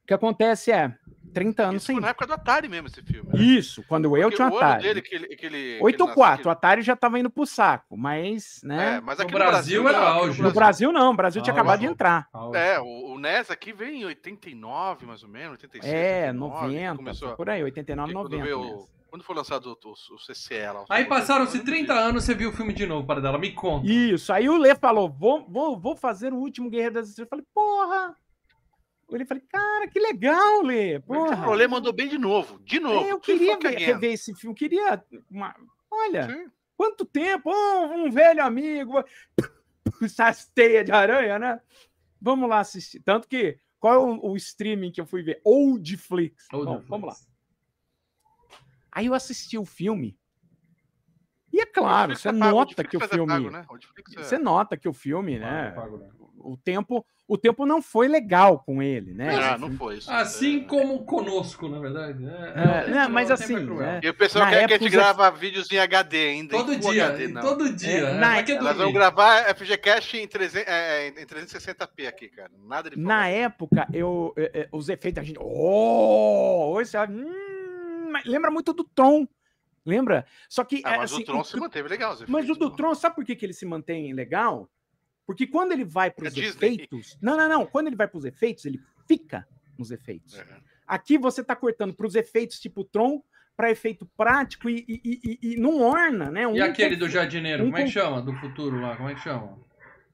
que 0.10 0.14
acontece 0.16 0.72
é 0.72 0.94
30 1.34 1.64
anos 1.64 1.76
Isso 1.78 1.86
sem. 1.86 1.96
foi 1.96 2.02
na 2.02 2.10
época 2.10 2.26
do 2.26 2.34
Atari 2.34 2.68
mesmo, 2.68 2.88
esse 2.88 3.02
filme. 3.04 3.30
né? 3.32 3.40
Isso, 3.40 3.84
quando 3.88 4.06
eu 4.18 4.24
Porque 4.24 4.36
tinha 4.38 4.48
um 4.48 4.52
o 4.52 4.58
Atari. 4.58 4.82
dele, 4.84 5.02
que 5.04 5.14
ele, 5.16 5.28
que 5.36 5.46
ele, 5.46 5.78
que 5.78 5.84
8 5.84 5.96
ele 5.96 6.10
ou 6.10 6.16
4, 6.16 6.38
nasceu, 6.38 6.50
o 6.50 6.52
Atari 6.52 6.82
já 6.82 6.96
tava 6.96 7.20
indo 7.20 7.30
pro 7.30 7.46
saco, 7.46 7.96
mas, 7.96 8.60
que- 8.62 8.66
né? 8.68 8.96
É, 8.98 9.02
mas 9.02 9.18
No 9.20 9.24
aqui 9.26 9.34
Brasil 9.34 9.84
no 9.84 9.90
era 9.90 10.00
não, 10.00 10.08
aqui 10.08 10.18
auge. 10.20 10.42
no 10.42 10.52
Brasil 10.52 10.92
não, 10.92 11.12
o 11.12 11.16
Brasil 11.16 11.42
tinha 11.44 11.54
Ah, 11.54 11.58
acabado 11.58 11.80
de 11.82 11.86
entrar. 11.86 12.28
Ah, 12.34 12.50
É, 12.56 12.80
o, 12.80 13.14
o 13.14 13.20
NES 13.20 13.52
aqui 13.52 13.72
vem 13.72 14.02
em 14.02 14.06
89, 14.06 15.06
mais 15.06 15.22
ou 15.22 15.30
menos, 15.30 15.52
86. 15.52 15.94
É, 15.94 16.32
89, 16.32 16.34
90, 16.74 16.96
Começou, 16.96 17.36
por 17.36 17.50
aí, 17.50 17.64
89, 17.64 18.12
quando, 18.14 18.24
90. 18.32 18.44
veio, 18.44 18.60
mesmo. 18.62 18.90
quando 19.12 19.24
foi 19.24 19.36
lançado 19.36 19.68
o, 19.68 19.88
o, 19.88 19.92
o 19.92 20.18
CCE 20.34 20.66
lá. 20.74 20.86
Aí 20.90 21.06
passaram-se 21.06 21.58
Nintendo, 21.60 21.72
30 21.78 21.94
anos, 21.94 22.24
você 22.24 22.34
viu 22.34 22.50
o 22.50 22.54
filme 22.54 22.74
de 22.74 22.88
novo, 22.88 23.06
Paradela. 23.06 23.38
Me 23.38 23.52
conta. 23.52 23.86
Isso, 23.88 24.34
aí 24.34 24.50
o 24.50 24.58
Lê 24.58 24.74
falou: 24.74 25.08
vou, 25.08 25.46
vou, 25.48 25.80
vou 25.80 25.96
fazer 25.96 26.34
o 26.34 26.38
último 26.38 26.72
Guerreiro 26.72 26.96
das 26.96 27.10
Estrelas. 27.10 27.28
Eu 27.28 27.30
falei, 27.30 27.46
porra! 27.54 28.16
Eu 29.12 29.26
falei, 29.26 29.44
cara, 29.50 29.88
que 29.88 30.00
legal, 30.00 30.62
Lê. 30.62 31.00
Mas 31.00 31.04
O 31.06 31.26
Porra. 31.26 31.42
problema 31.44 31.76
mandou 31.78 31.92
bem 31.94 32.08
de 32.08 32.18
novo. 32.18 32.60
De 32.60 32.80
novo. 32.80 33.06
É, 33.08 33.12
eu 33.12 33.20
Que 33.20 33.34
queria 33.34 33.54
fuck 33.54 33.94
ver, 34.00 34.14
esse 34.14 34.34
filme, 34.36 34.56
queria. 34.56 35.04
uma- 35.30 35.56
Olha, 35.92 36.28
Sim. 36.28 36.48
quanto 36.78 37.04
tempo! 37.06 37.50
Um, 37.52 38.06
um 38.06 38.12
velho 38.12 38.44
amigo, 38.44 39.04
essas 40.04 40.46
teias 40.54 40.86
de 40.86 40.92
aranha, 40.92 41.40
né? 41.40 41.60
Vamos 42.22 42.48
lá 42.50 42.60
assistir. 42.60 43.02
Tanto 43.02 43.28
que, 43.28 43.58
qual 43.80 43.94
é 43.94 43.98
o, 43.98 44.32
o 44.32 44.36
streaming 44.36 44.92
que 44.92 45.02
eu 45.02 45.06
fui 45.08 45.24
ver? 45.24 45.42
Oldflix. 45.44 46.46
Ô, 46.54 46.64
Bom, 46.66 46.84
vamos 46.88 47.08
lá. 47.08 47.16
Aí 48.92 49.06
eu 49.08 49.14
assisti 49.14 49.58
o 49.58 49.66
filme. 49.66 50.18
E 51.52 51.62
é 51.62 51.66
claro, 51.66 52.16
você 52.16 52.30
é 52.30 52.34
pago, 52.34 52.52
nota 52.56 52.84
que 52.84 52.96
o 52.98 53.04
é 53.04 53.08
filme. 53.08 53.28
pago, 53.34 53.50
né? 53.50 53.66
O 53.70 53.74
Netflix 53.74 54.16
é- 54.16 54.24
Você 54.24 54.38
nota 54.38 54.78
que 54.78 54.88
o 54.88 54.94
filme, 54.94 55.40
Pago, 55.40 55.52
né? 55.52 55.72
pago, 55.72 55.98
né? 55.98 56.10
O 56.42 56.58
tempo, 56.58 57.06
o 57.28 57.38
tempo 57.38 57.66
não 57.66 57.82
foi 57.82 58.08
legal 58.08 58.60
com 58.66 58.82
ele, 58.82 59.14
né? 59.14 59.30
Ah, 59.36 59.52
Esse 59.52 59.62
não 59.62 59.72
foi 59.78 59.98
isso. 59.98 60.12
Assim 60.12 60.62
É. 60.62 60.64
como 60.66 61.04
conosco, 61.06 61.68
na 61.68 61.80
verdade. 61.80 62.26
É, 62.26 62.86
É, 62.86 62.90
não, 62.90 63.10
mas 63.10 63.30
o 63.30 63.36
tempo 63.36 63.42
é 63.52 63.56
assim, 63.56 63.66
cruel. 63.66 63.80
né? 63.80 64.00
E 64.04 64.10
o 64.10 64.14
pessoal 64.14 64.46
Na 64.46 64.52
quer 64.52 64.68
que 64.68 64.74
a 64.74 64.78
gente 64.78 64.90
grava 64.90 65.30
vídeos 65.32 65.72
em 65.72 65.78
HD 65.78 66.18
ainda. 66.30 66.58
Todo 66.58 66.76
dia, 66.78 67.06
HD, 67.08 67.28
não. 67.28 67.42
todo 67.42 67.74
dia. 67.74 67.90
É, 67.90 68.00
É, 68.00 68.14
na- 68.14 68.62
Nós 68.62 68.78
vamos 68.78 68.94
gravar 68.94 69.50
FGCast 69.56 70.18
em, 70.18 70.28
300, 70.28 70.68
é, 70.68 71.08
em 71.10 71.26
360p 71.26 72.08
aqui, 72.08 72.30
cara. 72.30 72.52
Nada 72.66 72.90
de 72.90 72.98
Na 72.98 73.24
folga. 73.24 73.30
época, 73.30 73.88
eu, 73.94 74.34
os 74.72 74.90
efeitos, 74.90 75.22
a 75.22 75.24
gente. 75.26 75.38
Oh! 75.40 76.72
Hoje 76.74 76.92
hum, 77.10 78.10
mas 78.12 78.26
lembra 78.26 78.50
muito 78.50 78.74
do 78.74 78.84
Tron. 78.84 79.28
Lembra? 79.86 80.26
Só 80.48 80.64
que. 80.64 80.82
Ah, 80.84 80.98
mas 80.98 81.12
assim, 81.14 81.24
o 81.24 81.26
Tron 81.26 81.40
o- 81.40 81.44
se 81.46 81.58
manteve 81.58 81.88
legal. 81.90 82.14
os 82.14 82.26
Mas 82.28 82.50
o 82.50 82.56
do. 82.56 82.70
Tron, 82.76 82.94
sabe 82.94 83.16
por 83.16 83.26
que, 83.26 83.36
que 83.36 83.46
ele 83.46 83.54
se 83.54 83.66
mantém 83.66 84.14
legal? 84.14 84.70
Porque 85.30 85.46
quando 85.46 85.74
ele 85.74 85.86
vai 85.86 86.10
para 86.10 86.28
os 86.28 86.36
É 86.36 86.42
Disney. 86.42 86.74
efeitos. 86.74 87.16
Não, 87.22 87.38
não, 87.38 87.48
não. 87.48 87.64
Quando 87.64 87.86
ele 87.86 87.96
vai 87.96 88.08
para 88.08 88.18
os 88.18 88.26
efeitos, 88.26 88.66
ele 88.66 88.80
fica 89.08 89.48
nos 89.78 89.92
efeitos. 89.92 90.36
É. 90.40 90.44
Aqui 90.88 91.20
você 91.20 91.44
tá 91.44 91.56
cortando 91.56 91.94
para 91.94 92.08
os 92.08 92.16
efeitos 92.16 92.60
tipo 92.60 92.84
Tron, 92.84 93.22
para 93.56 93.70
efeito 93.70 94.10
prático 94.18 94.68
e, 94.68 94.84
e, 94.90 95.20
e, 95.24 95.40
e, 95.54 95.56
não 95.58 95.84
orna, 95.84 96.32
né? 96.32 96.48
Um 96.48 96.56
e 96.56 96.62
aquele 96.62 96.96
do 96.96 97.08
jardineiro, 97.08 97.62
um 97.64 97.68
como 97.68 97.78
é 97.78 97.84
que 97.84 97.92
chama? 97.92 98.24
Do 98.24 98.34
futuro 98.38 98.82
lá, 98.82 98.98
como 98.98 99.08
é 99.08 99.14
que 99.14 99.22
chama? 99.22 99.56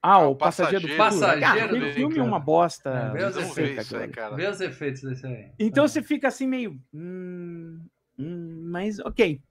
Ah, 0.04 0.20
o, 0.20 0.32
o 0.32 0.36
Passageiro, 0.36 0.82
do 0.82 0.90
Futuro. 0.90 1.10
Passageiro 1.10 1.42
cara, 1.42 1.64
aquele 1.64 1.94
filme 1.94 2.18
é 2.18 2.22
uma 2.22 2.40
bosta. 2.40 2.90
É, 2.90 3.12
vê, 3.14 3.24
os 3.24 3.38
efeitos, 3.38 3.94
aí, 3.94 4.10
cara. 4.10 4.36
vê 4.36 4.48
os 4.50 4.60
efeitos 4.60 5.02
desse 5.02 5.26
aí. 5.26 5.50
Então 5.58 5.86
é. 5.86 5.88
você 5.88 6.04
fica 6.04 6.28
assim 6.28 6.46
meio... 6.46 6.78
Hum, 6.94 7.80
hum, 8.20 8.68
mas 8.70 9.00
ok. 9.00 9.42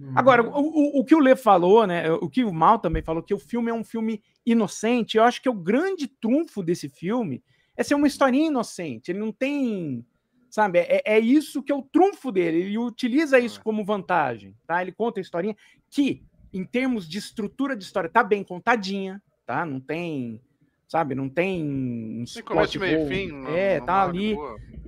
Uhum. 0.00 0.12
Agora, 0.16 0.42
o, 0.42 0.48
o, 0.50 1.00
o, 1.00 1.04
que 1.04 1.14
o 1.14 1.20
Lê 1.20 1.36
falou, 1.36 1.86
né? 1.86 2.10
O 2.10 2.28
que 2.28 2.42
o 2.42 2.52
Mal 2.52 2.80
também 2.80 3.02
falou, 3.02 3.22
que 3.22 3.34
o 3.34 3.38
filme 3.38 3.70
é 3.70 3.74
um 3.74 3.84
filme 3.84 4.20
inocente. 4.44 5.16
Eu 5.16 5.24
acho 5.24 5.40
que 5.40 5.48
o 5.48 5.54
grande 5.54 6.06
trunfo 6.06 6.62
desse 6.62 6.88
filme 6.88 7.42
é 7.76 7.82
ser 7.82 7.94
uma 7.94 8.06
historinha 8.06 8.48
inocente. 8.48 9.10
Ele 9.10 9.18
não 9.18 9.32
tem 9.32 10.04
Sabe? 10.52 10.80
É, 10.80 11.00
é 11.06 11.18
isso 11.18 11.62
que 11.62 11.72
é 11.72 11.74
o 11.74 11.80
trunfo 11.80 12.30
dele. 12.30 12.58
Ele 12.58 12.76
utiliza 12.76 13.38
isso 13.38 13.58
é. 13.58 13.62
como 13.62 13.82
vantagem, 13.86 14.54
tá? 14.66 14.82
Ele 14.82 14.92
conta 14.92 15.18
a 15.18 15.22
historinha 15.22 15.56
que, 15.88 16.22
em 16.52 16.62
termos 16.62 17.08
de 17.08 17.16
estrutura 17.16 17.74
de 17.74 17.82
história, 17.82 18.10
tá 18.10 18.22
bem 18.22 18.44
contadinha, 18.44 19.22
tá? 19.46 19.64
Não 19.64 19.80
tem, 19.80 20.42
sabe? 20.86 21.14
Não 21.14 21.26
tem 21.26 21.64
um 21.64 22.24
tem 22.26 22.42
começo, 22.42 22.78
meio 22.78 23.08
fim. 23.08 23.28
Não, 23.28 23.48
é, 23.48 23.78
não 23.78 23.86
tá 23.86 24.02
ali, 24.02 24.36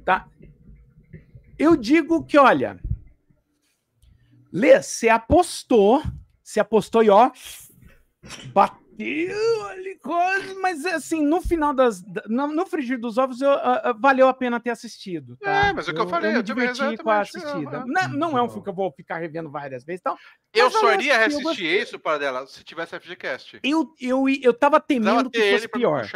tá? 0.04 0.28
Eu 1.58 1.76
digo 1.76 2.22
que, 2.22 2.36
olha, 2.36 2.78
Lê, 4.52 4.82
você 4.82 5.08
apostou, 5.08 6.02
você 6.42 6.60
apostou 6.60 7.02
e 7.02 7.08
ó, 7.08 7.30
bateu 8.52 8.83
coisa, 10.00 10.54
mas 10.60 10.84
assim, 10.84 11.24
no 11.24 11.40
final 11.40 11.72
das. 11.72 12.02
No, 12.28 12.48
no 12.48 12.66
frigir 12.66 12.98
dos 12.98 13.18
ovos, 13.18 13.40
eu, 13.40 13.50
uh, 13.50 13.98
valeu 13.98 14.28
a 14.28 14.34
pena 14.34 14.60
ter 14.60 14.70
assistido. 14.70 15.36
Tá? 15.38 15.68
É, 15.68 15.72
mas 15.72 15.88
é 15.88 15.90
o 15.90 15.94
que 15.94 16.00
eu 16.00 16.08
falei, 16.08 16.32
eu, 16.32 16.36
eu 16.36 16.42
diverti 16.42 16.96
com 16.98 17.10
a 17.10 17.20
assistida. 17.20 17.84
Não, 17.86 18.08
não, 18.08 18.38
é 18.38 18.42
um 18.42 18.48
filme 18.48 18.62
que 18.62 18.68
eu 18.68 18.74
vou 18.74 18.92
ficar 18.92 19.18
revendo 19.18 19.50
várias 19.50 19.84
vezes. 19.84 20.00
Então, 20.00 20.16
eu 20.52 20.70
só 20.70 20.92
iria 20.92 21.16
reassistir 21.16 21.82
isso 21.82 21.98
para 21.98 22.18
dela 22.18 22.46
se 22.46 22.62
tivesse 22.62 22.98
FGCast. 22.98 23.60
Eu, 23.62 23.92
eu, 24.00 24.28
eu 24.42 24.54
tava 24.54 24.80
temendo 24.80 25.30
que 25.30 25.52
fosse 25.52 25.68
pior. 25.68 26.06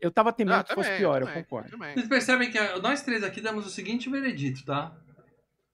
Eu 0.00 0.10
tava 0.10 0.32
temendo 0.32 0.56
ah, 0.56 0.64
que 0.64 0.74
fosse 0.74 0.96
pior, 0.98 1.22
eu, 1.22 1.26
também, 1.26 1.38
eu 1.38 1.44
concordo. 1.44 1.70
Também. 1.70 1.94
Vocês 1.94 2.08
percebem 2.08 2.50
que 2.50 2.58
nós 2.80 3.00
três 3.00 3.24
aqui 3.24 3.40
damos 3.40 3.66
o 3.66 3.70
seguinte 3.70 4.10
veredito, 4.10 4.62
tá? 4.64 4.94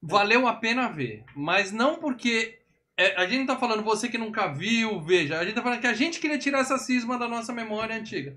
Valeu 0.00 0.46
a 0.46 0.54
pena 0.54 0.88
ver, 0.88 1.24
mas 1.34 1.72
não 1.72 1.96
porque 1.96 2.59
é, 3.00 3.16
a 3.16 3.26
gente 3.26 3.38
não 3.38 3.46
tá 3.46 3.56
falando 3.56 3.82
você 3.82 4.10
que 4.10 4.18
nunca 4.18 4.48
viu, 4.48 5.00
veja. 5.00 5.38
A 5.38 5.44
gente 5.44 5.54
tá 5.54 5.62
falando 5.62 5.80
que 5.80 5.86
a 5.86 5.94
gente 5.94 6.20
queria 6.20 6.36
tirar 6.36 6.58
essa 6.58 6.76
cisma 6.76 7.18
da 7.18 7.26
nossa 7.26 7.50
memória 7.50 7.96
antiga. 7.96 8.36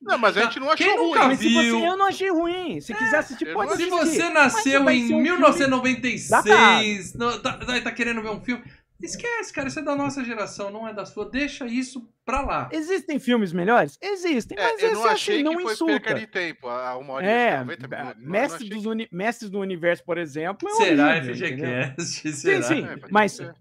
Não, 0.00 0.16
mas 0.16 0.36
a 0.36 0.44
gente 0.44 0.60
não 0.60 0.70
achou 0.70 0.86
Quem 0.86 0.96
ruim. 0.96 1.08
Nunca 1.08 1.34
viu... 1.34 1.50
Mas, 1.50 1.64
tipo 1.66 1.84
eu 1.84 1.96
não 1.96 2.06
achei 2.06 2.30
ruim. 2.30 2.80
Se 2.80 2.92
é, 2.92 2.96
quiser 2.96 3.18
assistir, 3.18 3.52
pode 3.52 3.72
assistir. 3.72 3.90
Se 3.90 3.98
você 3.98 4.28
nasceu 4.28 4.88
em 4.88 5.12
um 5.12 5.20
1996, 5.20 7.14
não, 7.14 7.42
tá, 7.42 7.54
tá, 7.54 7.80
tá 7.80 7.90
querendo 7.90 8.22
ver 8.22 8.30
um 8.30 8.40
filme... 8.40 8.62
Esquece, 9.02 9.52
cara, 9.52 9.66
isso 9.66 9.80
é 9.80 9.82
da 9.82 9.96
nossa 9.96 10.24
geração, 10.24 10.70
não 10.70 10.86
é 10.86 10.94
da 10.94 11.04
sua. 11.04 11.28
Deixa 11.28 11.66
isso 11.66 12.08
pra 12.24 12.40
lá. 12.40 12.68
Existem 12.72 13.18
filmes 13.18 13.52
melhores? 13.52 13.98
Existem, 14.00 14.56
mas 14.56 14.80
é, 14.80 14.86
eu 14.86 14.94
não 14.94 15.04
achei 15.06 15.34
assim, 15.34 15.44
não 15.44 15.56
que 15.56 15.64
insulta. 15.64 16.00
perca 16.00 16.14
de 16.14 16.26
tempo, 16.28 16.68
a 16.68 16.96
uma 16.96 17.14
hora 17.14 17.26
é, 17.26 17.58
90 17.58 17.88
minutos. 17.88 18.22
Mestres, 18.22 18.70
dos 18.70 18.86
uni... 18.86 19.08
Mestres 19.10 19.50
do 19.50 19.58
Universo, 19.58 20.04
por 20.04 20.16
exemplo, 20.16 20.68
é 20.68 20.72
Será 20.76 21.08
horrível, 21.08 21.34
FGCast? 21.34 22.32
Será? 22.32 22.62
Sim, 22.62 22.74
sim, 22.74 22.86
é, 22.86 22.96
mas... 23.10 23.32
Ser 23.32 23.52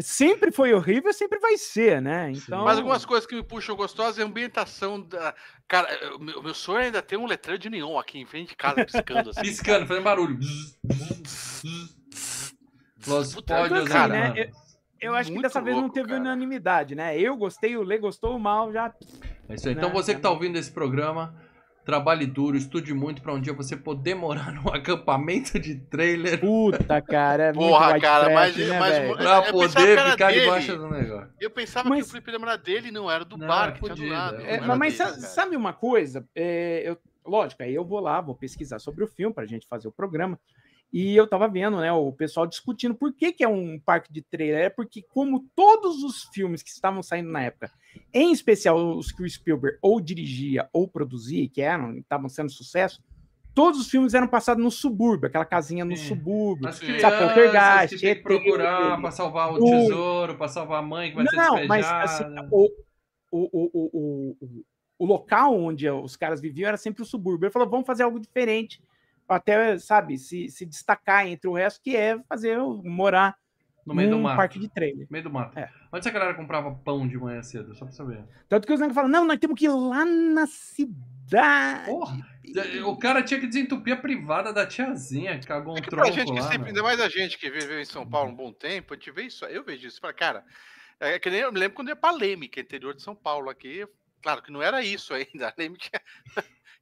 sempre 0.00 0.50
foi 0.50 0.72
horrível, 0.72 1.12
sempre 1.12 1.38
vai 1.38 1.56
ser, 1.56 2.00
né? 2.00 2.32
Então... 2.32 2.64
Mas 2.64 2.78
algumas 2.78 3.04
coisas 3.04 3.26
que 3.26 3.34
me 3.34 3.42
puxam 3.42 3.76
gostosas 3.76 4.18
é 4.18 4.22
a 4.22 4.26
ambientação 4.26 5.00
da. 5.00 5.34
Cara, 5.68 5.88
o 6.16 6.18
meu, 6.18 6.42
meu 6.42 6.54
sonho 6.54 6.80
é 6.80 6.84
ainda 6.86 7.02
ter 7.02 7.16
um 7.16 7.26
letreiro 7.26 7.60
de 7.60 7.70
neon 7.70 7.98
aqui 7.98 8.18
em 8.18 8.26
frente 8.26 8.50
de 8.50 8.56
casa, 8.56 8.84
piscando 8.84 9.30
assim. 9.30 9.40
piscando, 9.40 9.86
fazendo 9.86 10.04
barulho. 10.04 10.38
Los 13.06 13.34
pódios, 13.34 13.88
cara, 13.88 14.08
né? 14.08 14.34
Eu, 14.36 14.50
eu 15.00 15.14
acho 15.14 15.32
que 15.32 15.42
dessa 15.42 15.58
louco, 15.58 15.72
vez 15.72 15.82
não 15.82 15.88
teve 15.88 16.08
cara. 16.08 16.20
unanimidade, 16.20 16.94
né? 16.94 17.18
Eu 17.18 17.36
gostei, 17.36 17.76
o 17.76 17.82
Lê 17.82 17.98
gostou, 17.98 18.36
o 18.36 18.40
Mal 18.40 18.72
já. 18.72 18.92
É 19.48 19.54
isso 19.54 19.68
aí. 19.68 19.74
Então 19.74 19.88
né? 19.88 19.94
você 19.94 20.14
que 20.14 20.20
tá 20.20 20.30
ouvindo 20.30 20.56
esse 20.56 20.70
programa 20.70 21.34
Trabalhe 21.86 22.26
duro, 22.26 22.56
estude 22.56 22.92
muito 22.92 23.22
para 23.22 23.32
um 23.32 23.40
dia 23.40 23.52
você 23.52 23.76
poder 23.76 24.16
morar 24.16 24.50
num 24.52 24.68
acampamento 24.68 25.56
de 25.56 25.76
trailer. 25.76 26.40
Puta, 26.40 27.00
cara. 27.00 27.44
É 27.44 27.52
Porra, 27.52 28.00
cara, 28.00 28.34
mas, 28.34 28.56
né, 28.56 28.76
mas 28.76 29.16
pra 29.16 29.52
poder 29.52 29.96
ficar 30.10 30.32
dele. 30.32 30.40
debaixo 30.40 30.76
do 30.76 30.90
negócio. 30.90 31.30
Eu 31.40 31.48
pensava 31.48 31.88
mas... 31.88 32.00
que 32.00 32.08
o 32.08 32.10
fliperama 32.10 32.48
era 32.48 32.56
dele, 32.56 32.90
não 32.90 33.08
era 33.08 33.24
do 33.24 33.38
não, 33.38 33.46
bar 33.46 33.72
que 33.72 33.80
tinha 33.82 33.94
do 33.94 34.04
lado. 34.04 34.40
É, 34.40 34.60
mas 34.60 34.98
dele, 34.98 35.12
sabe, 35.12 35.54
uma 35.54 35.72
coisa? 35.72 36.28
É, 36.34 36.82
eu, 36.84 36.98
lógico, 37.24 37.62
aí 37.62 37.72
eu 37.72 37.84
vou 37.84 38.00
lá, 38.00 38.20
vou 38.20 38.34
pesquisar 38.34 38.80
sobre 38.80 39.04
o 39.04 39.08
filme 39.08 39.32
pra 39.32 39.46
gente 39.46 39.68
fazer 39.68 39.86
o 39.86 39.92
programa. 39.92 40.40
E 40.92 41.14
eu 41.14 41.28
tava 41.28 41.46
vendo, 41.46 41.76
né, 41.76 41.92
o 41.92 42.12
pessoal 42.12 42.48
discutindo 42.48 42.96
por 42.96 43.12
que, 43.12 43.32
que 43.32 43.44
é 43.44 43.48
um 43.48 43.78
parque 43.78 44.12
de 44.12 44.22
trailer. 44.22 44.64
É 44.64 44.70
porque, 44.70 45.02
como 45.02 45.48
todos 45.54 46.02
os 46.02 46.24
filmes 46.34 46.64
que 46.64 46.70
estavam 46.70 47.00
saindo 47.00 47.30
na 47.30 47.42
época, 47.42 47.70
em 48.12 48.32
especial 48.32 48.96
os 48.96 49.12
que 49.12 49.22
o 49.22 49.28
Spielberg 49.28 49.78
ou 49.82 50.00
dirigia 50.00 50.68
ou 50.72 50.88
produzia, 50.88 51.48
que 51.48 51.60
eram, 51.60 51.96
estavam 51.98 52.28
sendo 52.28 52.50
sucesso, 52.50 53.02
todos 53.54 53.80
os 53.80 53.90
filmes 53.90 54.14
eram 54.14 54.28
passados 54.28 54.62
no 54.62 54.70
subúrbio, 54.70 55.28
aquela 55.28 55.44
casinha 55.44 55.84
no 55.84 55.96
Sim. 55.96 56.08
subúrbio, 56.08 56.68
As 56.68 56.78
crianças 56.78 57.90
que 57.90 57.98
tem 57.98 58.14
que 58.14 58.22
procurar 58.22 59.00
para 59.00 59.10
salvar 59.10 59.52
o 59.52 59.64
tesouro, 59.64 60.36
para 60.36 60.48
salvar 60.48 60.80
a 60.80 60.82
mãe 60.82 61.10
que 61.10 61.16
vai 61.16 61.24
não, 61.24 61.32
ser 61.32 61.38
despejada. 61.38 61.60
Não, 61.60 61.68
mas 61.68 61.86
assim, 61.86 62.48
o, 62.50 62.70
o, 63.30 63.48
o, 63.52 64.36
o, 64.40 64.64
o 64.98 65.06
local 65.06 65.58
onde 65.58 65.88
os 65.88 66.16
caras 66.16 66.40
viviam 66.40 66.68
era 66.68 66.76
sempre 66.76 67.02
o 67.02 67.06
subúrbio. 67.06 67.46
Ele 67.46 67.52
falou, 67.52 67.68
vamos 67.68 67.86
fazer 67.86 68.02
algo 68.02 68.20
diferente 68.20 68.82
até, 69.28 69.78
sabe, 69.78 70.18
se, 70.18 70.48
se 70.48 70.64
destacar 70.64 71.26
entre 71.26 71.48
o 71.48 71.54
resto, 71.54 71.82
que 71.82 71.96
é 71.96 72.18
fazer 72.28 72.58
morar 72.84 73.36
no 73.86 73.94
meio 73.94 74.10
do 74.10 74.18
mato. 74.18 74.36
parque 74.36 74.58
de 74.58 74.68
trailer. 74.68 75.06
No 75.06 75.12
meio 75.12 75.24
do 75.24 75.30
mato. 75.30 75.58
É. 75.58 75.70
Onde 75.92 76.00
essa 76.00 76.10
galera 76.10 76.34
comprava 76.34 76.74
pão 76.74 77.06
de 77.06 77.16
manhã 77.16 77.42
cedo? 77.42 77.74
Só 77.74 77.84
pra 77.84 77.94
saber. 77.94 78.24
Tanto 78.48 78.66
que 78.66 78.72
os 78.72 78.80
negros 78.80 78.94
falam, 78.94 79.10
não, 79.10 79.24
nós 79.24 79.38
temos 79.38 79.56
que 79.58 79.66
ir 79.66 79.70
lá 79.70 80.04
na 80.04 80.46
cidade. 80.46 81.86
Porra, 81.86 82.18
o 82.84 82.96
cara 82.96 83.22
tinha 83.22 83.38
que 83.38 83.46
desentupir 83.46 83.94
a 83.94 83.96
privada 83.96 84.52
da 84.52 84.66
tiazinha, 84.66 85.38
que 85.38 85.46
cagou 85.46 85.74
um 85.74 85.78
é 85.78 85.80
que 85.80 85.88
tronco 85.88 86.12
gente 86.12 86.32
lá, 86.32 86.36
que 86.36 86.52
sempre, 86.52 86.68
Ainda 86.68 86.82
mais 86.82 87.00
a 87.00 87.08
gente 87.08 87.38
que 87.38 87.48
viveu 87.48 87.80
em 87.80 87.84
São 87.84 88.04
Paulo 88.06 88.32
um 88.32 88.34
bom 88.34 88.52
tempo, 88.52 88.92
a 88.92 88.96
gente 88.96 89.10
vê 89.12 89.22
isso, 89.22 89.44
eu 89.44 89.64
vejo 89.64 89.86
isso. 89.86 90.00
Fala, 90.00 90.12
cara, 90.12 90.44
é 90.98 91.18
que 91.18 91.30
nem 91.30 91.40
eu 91.40 91.52
me 91.52 91.60
lembro 91.60 91.76
quando 91.76 91.88
eu 91.88 91.92
ia 91.92 91.96
pra 91.96 92.10
Leme, 92.10 92.48
que 92.48 92.58
é 92.58 92.62
interior 92.62 92.94
de 92.94 93.02
São 93.02 93.14
Paulo 93.14 93.48
aqui. 93.48 93.86
Claro 94.22 94.42
que 94.42 94.50
não 94.50 94.62
era 94.62 94.82
isso 94.82 95.14
ainda. 95.14 95.48
A 95.48 95.54
Leme 95.56 95.78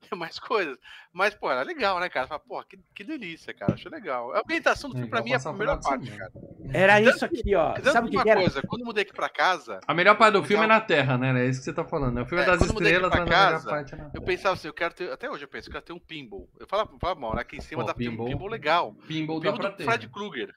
tinha 0.05 0.17
mais 0.19 0.39
coisas. 0.39 0.79
Mas, 1.13 1.35
pô, 1.35 1.51
era 1.51 1.63
legal, 1.63 1.99
né, 2.01 2.09
cara? 2.09 2.27
Fala, 2.27 2.41
pô, 2.41 2.63
que, 2.65 2.79
que 2.95 3.05
delícia, 3.05 3.55
cara. 3.55 3.75
Achei 3.75 3.91
legal. 3.91 4.33
A 4.33 4.41
ambientação 4.41 4.91
do 4.91 4.97
filme, 4.97 5.11
pra 5.11 5.23
mim, 5.23 5.33
é 5.33 5.37
a 5.37 5.41
primeira 5.41 5.77
parte, 5.77 6.11
cara. 6.11 6.33
Era 6.73 7.01
isso 7.01 7.25
aqui, 7.25 7.55
ó. 7.55 7.75
Sabe 7.83 8.09
o 8.09 8.11
que, 8.11 8.17
uma 8.17 8.23
que 8.23 8.31
era? 8.31 8.41
coisa, 8.41 8.63
quando 8.63 8.81
eu 8.83 8.87
mudei 8.87 9.03
aqui 9.03 9.13
pra 9.13 9.29
casa. 9.29 9.81
A 9.87 9.95
melhor 9.95 10.17
parte 10.17 10.35
do 10.35 10.45
filme 10.45 10.65
é 10.65 10.67
na 10.67 10.81
Terra, 10.81 11.17
né? 11.17 11.45
É 11.45 11.49
isso 11.49 11.61
que 11.61 11.65
você 11.65 11.73
tá 11.73 11.85
falando. 11.85 12.19
É 12.19 12.23
o 12.23 12.27
filme 12.27 12.43
é, 12.43 12.47
das 12.47 12.63
estrelas, 12.63 13.11
mas 13.11 13.29
casa, 13.29 13.71
parte 13.71 13.95
é 13.95 13.97
na 13.97 14.11
Eu 14.15 14.23
pensava 14.23 14.55
assim, 14.55 14.69
eu 14.69 14.75
quero 14.75 14.95
ter. 14.95 15.11
Até 15.11 15.31
hoje 15.31 15.45
eu 15.45 15.49
penso, 15.49 15.69
eu 15.69 15.73
quero 15.73 15.85
ter 15.85 15.93
um 15.93 15.99
pinball. 15.99 16.49
Eu 16.59 16.67
falava, 16.67 16.91
falava 16.99 17.21
mal, 17.21 17.35
né? 17.35 17.43
Aqui 17.43 17.57
em 17.57 17.61
cima 17.61 17.83
Pô, 17.83 17.87
dá 17.87 17.95
pinball, 17.95 18.27
um 18.27 18.31
pinball 18.31 18.49
legal. 18.49 18.95
Pinball, 19.07 19.41
pinball 19.41 19.59
dá 19.59 19.69
do 19.69 19.85
Fred 19.85 20.09
Krueger 20.09 20.55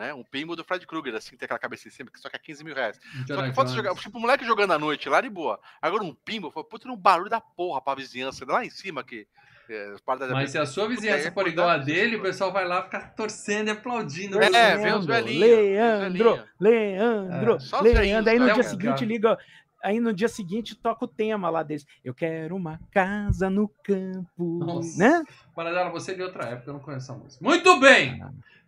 né? 0.00 0.14
Um 0.14 0.24
pinball 0.24 0.56
do 0.56 0.64
Fred 0.64 0.84
Krueger, 0.86 1.14
assim, 1.14 1.36
tem 1.36 1.44
aquela 1.44 1.60
cabeça 1.60 1.86
em 1.86 1.90
cima, 1.90 2.10
que 2.10 2.18
só 2.18 2.30
que 2.30 2.36
é 2.36 2.38
15 2.38 2.64
mil 2.64 2.74
reais. 2.74 2.98
Só 3.26 3.42
que 3.42 3.52
pode 3.52 3.74
jogar, 3.74 3.94
tipo, 3.94 4.16
o 4.16 4.20
moleque 4.20 4.44
jogando 4.46 4.72
à 4.72 4.78
noite 4.78 5.08
lá 5.08 5.20
de 5.20 5.28
boa. 5.28 5.60
Agora 5.80 6.02
um 6.02 6.14
pinball, 6.14 6.50
foi 6.50 6.64
puta 6.64 6.88
um 6.88 6.96
barulho 6.96 7.28
da 7.28 7.40
porra 7.40 7.82
pra 7.82 7.94
vizinhança, 7.94 8.44
lá 8.48 8.64
em 8.64 8.70
cima 8.70 9.04
que. 9.04 9.28
É, 9.68 9.94
Mas 10.32 10.50
se 10.50 10.58
a 10.58 10.66
sua 10.66 10.88
vizinhança 10.88 11.30
for 11.30 11.46
igual 11.46 11.68
a 11.68 11.76
dele, 11.76 12.16
o 12.16 12.22
pessoal 12.22 12.52
vai 12.52 12.66
lá 12.66 12.82
ficar 12.82 13.14
torcendo 13.14 13.68
e 13.68 13.70
aplaudindo. 13.70 14.42
É, 14.42 14.76
vê 14.76 14.92
os 14.92 15.06
velhinhos. 15.06 15.40
Leandro, 15.40 16.44
Leandro, 16.58 17.58
é. 17.60 17.82
Leandro. 17.82 18.28
Aí 18.28 18.38
no 18.40 18.52
dia 18.52 18.64
seguinte 18.64 19.04
liga. 19.04 19.38
Aí 19.82 19.98
no 19.98 20.12
dia 20.12 20.28
seguinte 20.28 20.74
toca 20.74 21.04
o 21.04 21.08
tema 21.08 21.48
lá 21.48 21.62
deles. 21.62 21.86
Eu 22.04 22.14
quero 22.14 22.54
uma 22.54 22.80
casa 22.90 23.48
no 23.48 23.68
campo. 23.82 24.58
Nossa. 24.64 24.98
Né? 24.98 25.24
Paradela, 25.54 25.90
você 25.90 26.12
é 26.12 26.14
de 26.14 26.22
outra 26.22 26.44
época, 26.44 26.70
eu 26.70 26.74
não 26.74 26.80
conheço 26.80 27.12
a 27.12 27.16
música. 27.16 27.44
Muito 27.44 27.80
bem! 27.80 28.18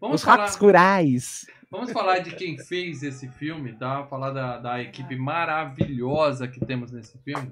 Vamos 0.00 0.16
Os 0.16 0.24
falar... 0.24 0.50
rurais. 0.50 1.46
Vamos 1.70 1.92
falar 1.92 2.18
de 2.18 2.34
quem 2.34 2.58
fez 2.58 3.02
esse 3.02 3.28
filme, 3.28 3.72
tá? 3.72 4.04
Falar 4.04 4.30
da, 4.30 4.58
da 4.58 4.82
equipe 4.82 5.16
maravilhosa 5.16 6.46
que 6.46 6.60
temos 6.60 6.92
nesse 6.92 7.16
filme. 7.18 7.50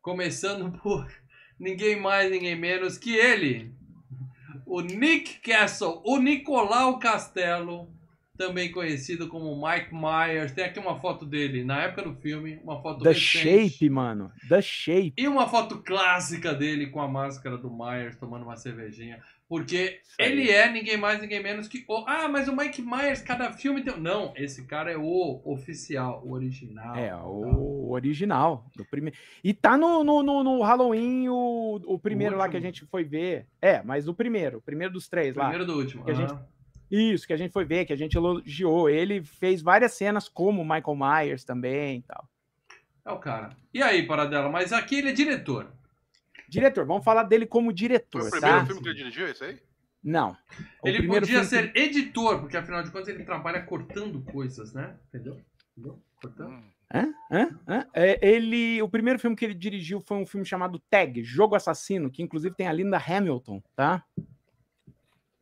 Começando 0.00 0.70
por 0.78 1.06
ninguém 1.58 2.00
mais, 2.00 2.30
ninguém 2.30 2.54
menos 2.54 2.96
que 2.96 3.14
ele, 3.14 3.74
o 4.64 4.80
Nick 4.80 5.40
Castle, 5.40 6.00
o 6.04 6.18
Nicolau 6.18 6.98
Castelo, 7.00 7.92
também 8.40 8.72
conhecido 8.72 9.28
como 9.28 9.54
Mike 9.54 9.94
Myers. 9.94 10.52
Tem 10.52 10.64
aqui 10.64 10.78
uma 10.78 10.98
foto 10.98 11.26
dele 11.26 11.62
na 11.62 11.82
época 11.82 12.08
do 12.08 12.14
filme, 12.14 12.58
uma 12.64 12.80
foto 12.80 13.02
The 13.02 13.10
recente. 13.10 13.68
Shape, 13.68 13.90
mano. 13.90 14.32
The 14.48 14.62
Shape. 14.62 15.12
E 15.18 15.28
uma 15.28 15.46
foto 15.46 15.82
clássica 15.82 16.54
dele 16.54 16.86
com 16.86 17.02
a 17.02 17.06
máscara 17.06 17.58
do 17.58 17.70
Myers 17.70 18.16
tomando 18.16 18.44
uma 18.44 18.56
cervejinha. 18.56 19.22
Porque 19.46 20.00
ele 20.18 20.48
é 20.48 20.70
ninguém 20.70 20.96
mais, 20.96 21.20
ninguém 21.20 21.42
menos 21.42 21.68
que 21.68 21.84
o. 21.86 22.04
Ah, 22.06 22.28
mas 22.28 22.48
o 22.48 22.56
Mike 22.56 22.80
Myers, 22.80 23.20
cada 23.20 23.52
filme 23.52 23.82
tem. 23.82 24.00
Não, 24.00 24.32
esse 24.36 24.64
cara 24.64 24.90
é 24.90 24.96
o 24.96 25.42
oficial, 25.44 26.22
o 26.24 26.32
original. 26.32 26.96
É, 26.96 27.14
o 27.16 27.90
original. 27.90 28.64
Do 28.74 28.86
prime... 28.86 29.12
E 29.44 29.52
tá 29.52 29.76
no, 29.76 30.02
no, 30.02 30.22
no, 30.22 30.42
no 30.42 30.62
Halloween 30.62 31.28
o, 31.28 31.80
o 31.84 31.98
primeiro 31.98 32.38
lá 32.38 32.48
que 32.48 32.56
a 32.56 32.60
gente 32.60 32.86
foi 32.86 33.04
ver. 33.04 33.46
É, 33.60 33.82
mas 33.82 34.08
o 34.08 34.14
primeiro, 34.14 34.58
o 34.58 34.62
primeiro 34.62 34.94
dos 34.94 35.08
três 35.08 35.34
lá. 35.34 35.48
Primeiro 35.48 35.66
do 35.66 35.76
último. 35.76 36.04
Que 36.04 36.12
a 36.12 36.14
gente-. 36.14 36.59
Isso, 36.90 37.26
que 37.26 37.32
a 37.32 37.36
gente 37.36 37.52
foi 37.52 37.64
ver, 37.64 37.84
que 37.84 37.92
a 37.92 37.96
gente 37.96 38.16
elogiou. 38.16 38.90
Ele 38.90 39.22
fez 39.22 39.62
várias 39.62 39.92
cenas 39.92 40.28
como 40.28 40.62
o 40.62 40.64
Michael 40.64 40.96
Myers 40.96 41.44
também 41.44 41.98
e 41.98 42.02
tal. 42.02 42.28
É 43.04 43.12
o 43.12 43.18
cara. 43.18 43.56
E 43.72 43.82
aí, 43.82 44.06
Paradela? 44.06 44.48
Mas 44.48 44.72
aqui 44.72 44.96
ele 44.96 45.10
é 45.10 45.12
diretor. 45.12 45.72
Diretor, 46.48 46.84
vamos 46.84 47.04
falar 47.04 47.22
dele 47.22 47.46
como 47.46 47.66
Foi 47.66 47.74
diretor, 47.74 48.26
o 48.26 48.30
primeiro 48.30 48.58
tá? 48.58 48.66
filme 48.66 48.82
que 48.82 48.88
ele 48.88 48.96
dirigiu, 48.96 49.28
esse 49.28 49.44
aí? 49.44 49.58
Não. 50.02 50.36
O 50.82 50.88
ele 50.88 50.98
primeiro 50.98 51.26
podia 51.26 51.44
ser 51.44 51.76
editor, 51.76 52.40
porque 52.40 52.56
afinal 52.56 52.82
de 52.82 52.90
contas 52.90 53.08
ele 53.08 53.22
trabalha 53.22 53.62
cortando 53.62 54.20
coisas, 54.22 54.72
né? 54.72 54.96
Entendeu? 55.08 55.40
Entendeu? 55.76 56.02
Cortando. 56.20 56.50
Hum. 56.50 56.62
Hã? 56.92 57.14
Hã? 57.30 57.60
Hã? 57.68 57.86
É, 57.94 58.18
ele, 58.26 58.82
o 58.82 58.88
primeiro 58.88 59.18
filme 59.18 59.36
que 59.36 59.44
ele 59.44 59.54
dirigiu 59.54 60.00
foi 60.00 60.16
um 60.16 60.26
filme 60.26 60.44
chamado 60.44 60.80
Tag, 60.90 61.22
Jogo 61.22 61.54
Assassino, 61.54 62.10
que 62.10 62.22
inclusive 62.22 62.54
tem 62.54 62.66
a 62.66 62.72
Linda 62.72 62.98
Hamilton, 62.98 63.62
tá? 63.76 64.04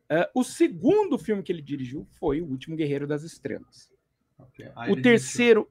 É, 0.09 0.29
o 0.33 0.43
segundo 0.43 1.17
filme 1.17 1.43
que 1.43 1.51
ele 1.51 1.61
dirigiu 1.61 2.05
foi 2.19 2.41
O 2.41 2.45
Último 2.47 2.75
Guerreiro 2.75 3.05
das 3.05 3.23
Estrelas. 3.23 3.91
Ok. 4.37 4.67
Aí 4.75 4.89
o 4.91 4.95
ele 4.95 5.01
terceiro, 5.01 5.69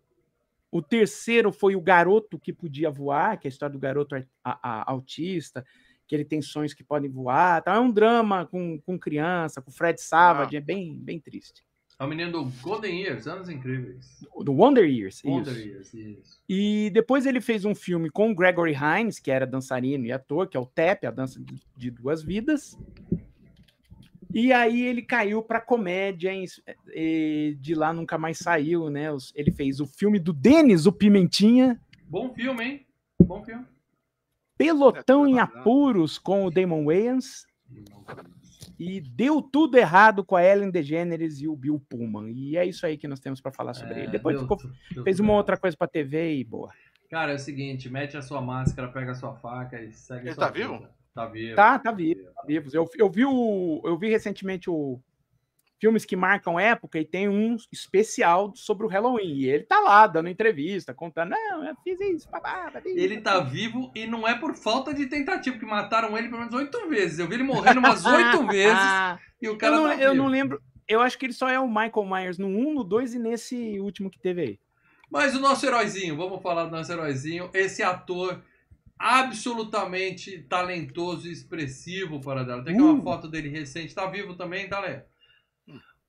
o 0.70 0.80
terceiro 0.80 1.50
foi 1.50 1.74
O 1.74 1.80
Garoto 1.80 2.38
que 2.38 2.52
Podia 2.52 2.90
Voar, 2.90 3.38
que 3.38 3.46
é 3.46 3.48
a 3.48 3.52
história 3.52 3.72
do 3.72 3.78
garoto 3.78 4.14
ar- 4.14 4.28
a- 4.44 4.58
a- 4.62 4.90
autista, 4.92 5.64
que 6.06 6.14
ele 6.14 6.24
tem 6.24 6.40
sonhos 6.40 6.72
que 6.72 6.84
podem 6.84 7.10
voar. 7.10 7.62
Tá? 7.62 7.74
É 7.74 7.80
um 7.80 7.90
drama 7.90 8.46
com, 8.46 8.78
com 8.80 8.98
criança, 8.98 9.60
com 9.60 9.70
Fred 9.70 10.00
Savage, 10.00 10.56
é 10.56 10.60
bem, 10.60 10.96
bem 10.98 11.18
triste. 11.20 11.64
É 11.98 12.04
o 12.04 12.08
menino 12.08 12.30
do 12.30 12.44
Golden 12.62 13.00
Years, 13.02 13.26
Anos 13.26 13.48
Incríveis. 13.48 14.20
Do 14.44 14.52
Wonder 14.52 14.88
Years, 14.88 15.20
Wonder 15.24 15.52
isso. 15.52 15.66
Years, 15.66 15.94
isso. 15.94 16.40
E 16.48 16.90
depois 16.94 17.26
ele 17.26 17.40
fez 17.40 17.64
um 17.64 17.74
filme 17.74 18.08
com 18.08 18.32
Gregory 18.32 18.72
Hines, 18.72 19.18
que 19.18 19.32
era 19.32 19.44
dançarino 19.44 20.04
e 20.06 20.12
ator, 20.12 20.46
que 20.48 20.56
é 20.56 20.60
o 20.60 20.64
TEP, 20.66 21.06
a 21.06 21.10
dança 21.10 21.42
de 21.76 21.90
duas 21.90 22.22
vidas. 22.22 22.78
E 24.32 24.52
aí 24.52 24.82
ele 24.82 25.02
caiu 25.02 25.42
para 25.42 25.60
comédia, 25.60 26.30
e 26.94 27.56
de 27.60 27.74
lá 27.74 27.92
nunca 27.92 28.18
mais 28.18 28.38
saiu, 28.38 28.90
né? 28.90 29.06
Ele 29.34 29.50
fez 29.50 29.80
o 29.80 29.86
filme 29.86 30.18
do 30.18 30.32
Denis, 30.32 30.86
o 30.86 30.92
Pimentinha, 30.92 31.80
Bom 32.06 32.32
filme, 32.34 32.64
hein? 32.64 32.86
Bom 33.20 33.42
filme. 33.44 33.64
Pelotão 34.56 35.26
É, 35.26 35.30
em 35.30 35.36
tá 35.36 35.42
Apuros 35.44 36.18
com 36.18 36.44
o 36.46 36.50
Damon 36.50 36.84
Wayans 36.86 37.46
e 38.78 39.00
Deu 39.00 39.42
Tudo 39.42 39.76
Errado 39.76 40.24
com 40.24 40.36
a 40.36 40.42
Ellen 40.44 40.70
DeGeneres 40.70 41.40
e 41.40 41.48
o 41.48 41.54
Bill 41.56 41.80
Pullman. 41.88 42.30
E 42.32 42.56
é 42.56 42.64
isso 42.66 42.84
aí 42.86 42.96
que 42.96 43.06
nós 43.08 43.20
temos 43.20 43.40
para 43.40 43.52
falar 43.52 43.74
sobre 43.74 43.94
É, 43.94 43.98
ele. 44.04 44.10
Depois 44.12 44.36
deu 44.36 44.42
ficou- 44.42 44.58
deu 44.94 45.04
fez 45.04 45.20
uma 45.20 45.32
outra 45.34 45.56
coisa 45.56 45.76
para 45.76 45.86
TV 45.88 46.36
e 46.36 46.44
boa. 46.44 46.72
Cara, 47.10 47.32
é 47.32 47.34
o 47.36 47.38
seguinte, 47.38 47.88
mete 47.88 48.16
a 48.16 48.22
sua 48.22 48.40
máscara, 48.40 48.88
pega 48.88 49.12
a 49.12 49.14
sua 49.14 49.34
faca 49.34 49.80
e 49.82 49.92
segue 49.92 50.26
Ele 50.28 50.34
sua 50.34 50.46
tá 50.46 50.50
vivo? 50.52 50.86
Tá 51.18 51.26
vivo. 51.26 51.56
Tá, 51.56 51.78
tá 51.78 51.90
vivo. 51.90 52.20
vivos. 52.46 52.74
Eu, 52.74 52.88
eu 52.96 53.10
vi 53.10 53.24
o, 53.24 53.82
eu 53.84 53.98
vi 53.98 54.08
recentemente 54.08 54.70
o 54.70 55.00
filmes 55.80 56.04
que 56.04 56.16
marcam 56.16 56.58
época 56.58 56.98
e 56.98 57.04
tem 57.04 57.28
um 57.28 57.56
especial 57.72 58.52
sobre 58.54 58.84
o 58.86 58.88
Halloween. 58.88 59.34
E 59.34 59.48
ele 59.48 59.64
tá 59.64 59.80
lá 59.80 60.06
dando 60.06 60.28
entrevista, 60.28 60.92
contando, 60.92 61.30
não, 61.30 61.64
eu 61.64 61.74
fiz 61.82 62.00
isso, 62.00 62.28
babá, 62.30 62.70
Ele 62.84 63.20
tá 63.20 63.40
vivo 63.40 63.90
e 63.94 64.06
não 64.06 64.26
é 64.26 64.34
por 64.34 64.54
falta 64.54 64.92
de 64.92 65.06
tentativa, 65.06 65.56
porque 65.56 65.70
mataram 65.70 66.16
ele 66.16 66.28
pelo 66.28 66.40
menos 66.40 66.54
oito 66.54 66.88
vezes. 66.88 67.18
Eu 67.18 67.28
vi 67.28 67.34
ele 67.34 67.44
morrendo 67.44 67.78
umas 67.78 68.04
oito 68.04 68.46
vezes 68.48 68.78
e 69.40 69.48
o 69.48 69.52
Eu 69.52 69.58
cara 69.58 69.76
não, 69.76 69.84
tá 69.84 69.94
eu 69.94 70.12
vivo. 70.12 70.22
não 70.22 70.30
lembro. 70.30 70.60
Eu 70.86 71.00
acho 71.00 71.18
que 71.18 71.26
ele 71.26 71.32
só 71.32 71.48
é 71.48 71.60
o 71.60 71.68
Michael 71.68 72.06
Myers 72.06 72.38
no 72.38 72.48
1, 72.48 72.74
no 72.74 72.84
2 72.84 73.14
e 73.14 73.18
nesse 73.18 73.78
último 73.78 74.10
que 74.10 74.18
teve 74.18 74.40
aí. 74.40 74.60
Mas 75.10 75.34
o 75.34 75.40
nosso 75.40 75.64
heróizinho, 75.64 76.16
vamos 76.16 76.42
falar 76.42 76.64
do 76.64 76.70
nosso 76.70 76.92
heróizinho, 76.92 77.50
esse 77.54 77.82
ator 77.82 78.42
absolutamente 78.98 80.38
talentoso 80.48 81.28
e 81.28 81.32
expressivo, 81.32 82.20
Paradela. 82.20 82.62
Tem 82.64 82.74
aqui 82.74 82.82
uma 82.82 82.98
Uh. 82.98 83.02
foto 83.02 83.28
dele 83.28 83.48
recente, 83.48 83.94
tá 83.94 84.06
vivo 84.06 84.34
também, 84.34 84.68
tá, 84.68 84.80
Lé? 84.80 85.06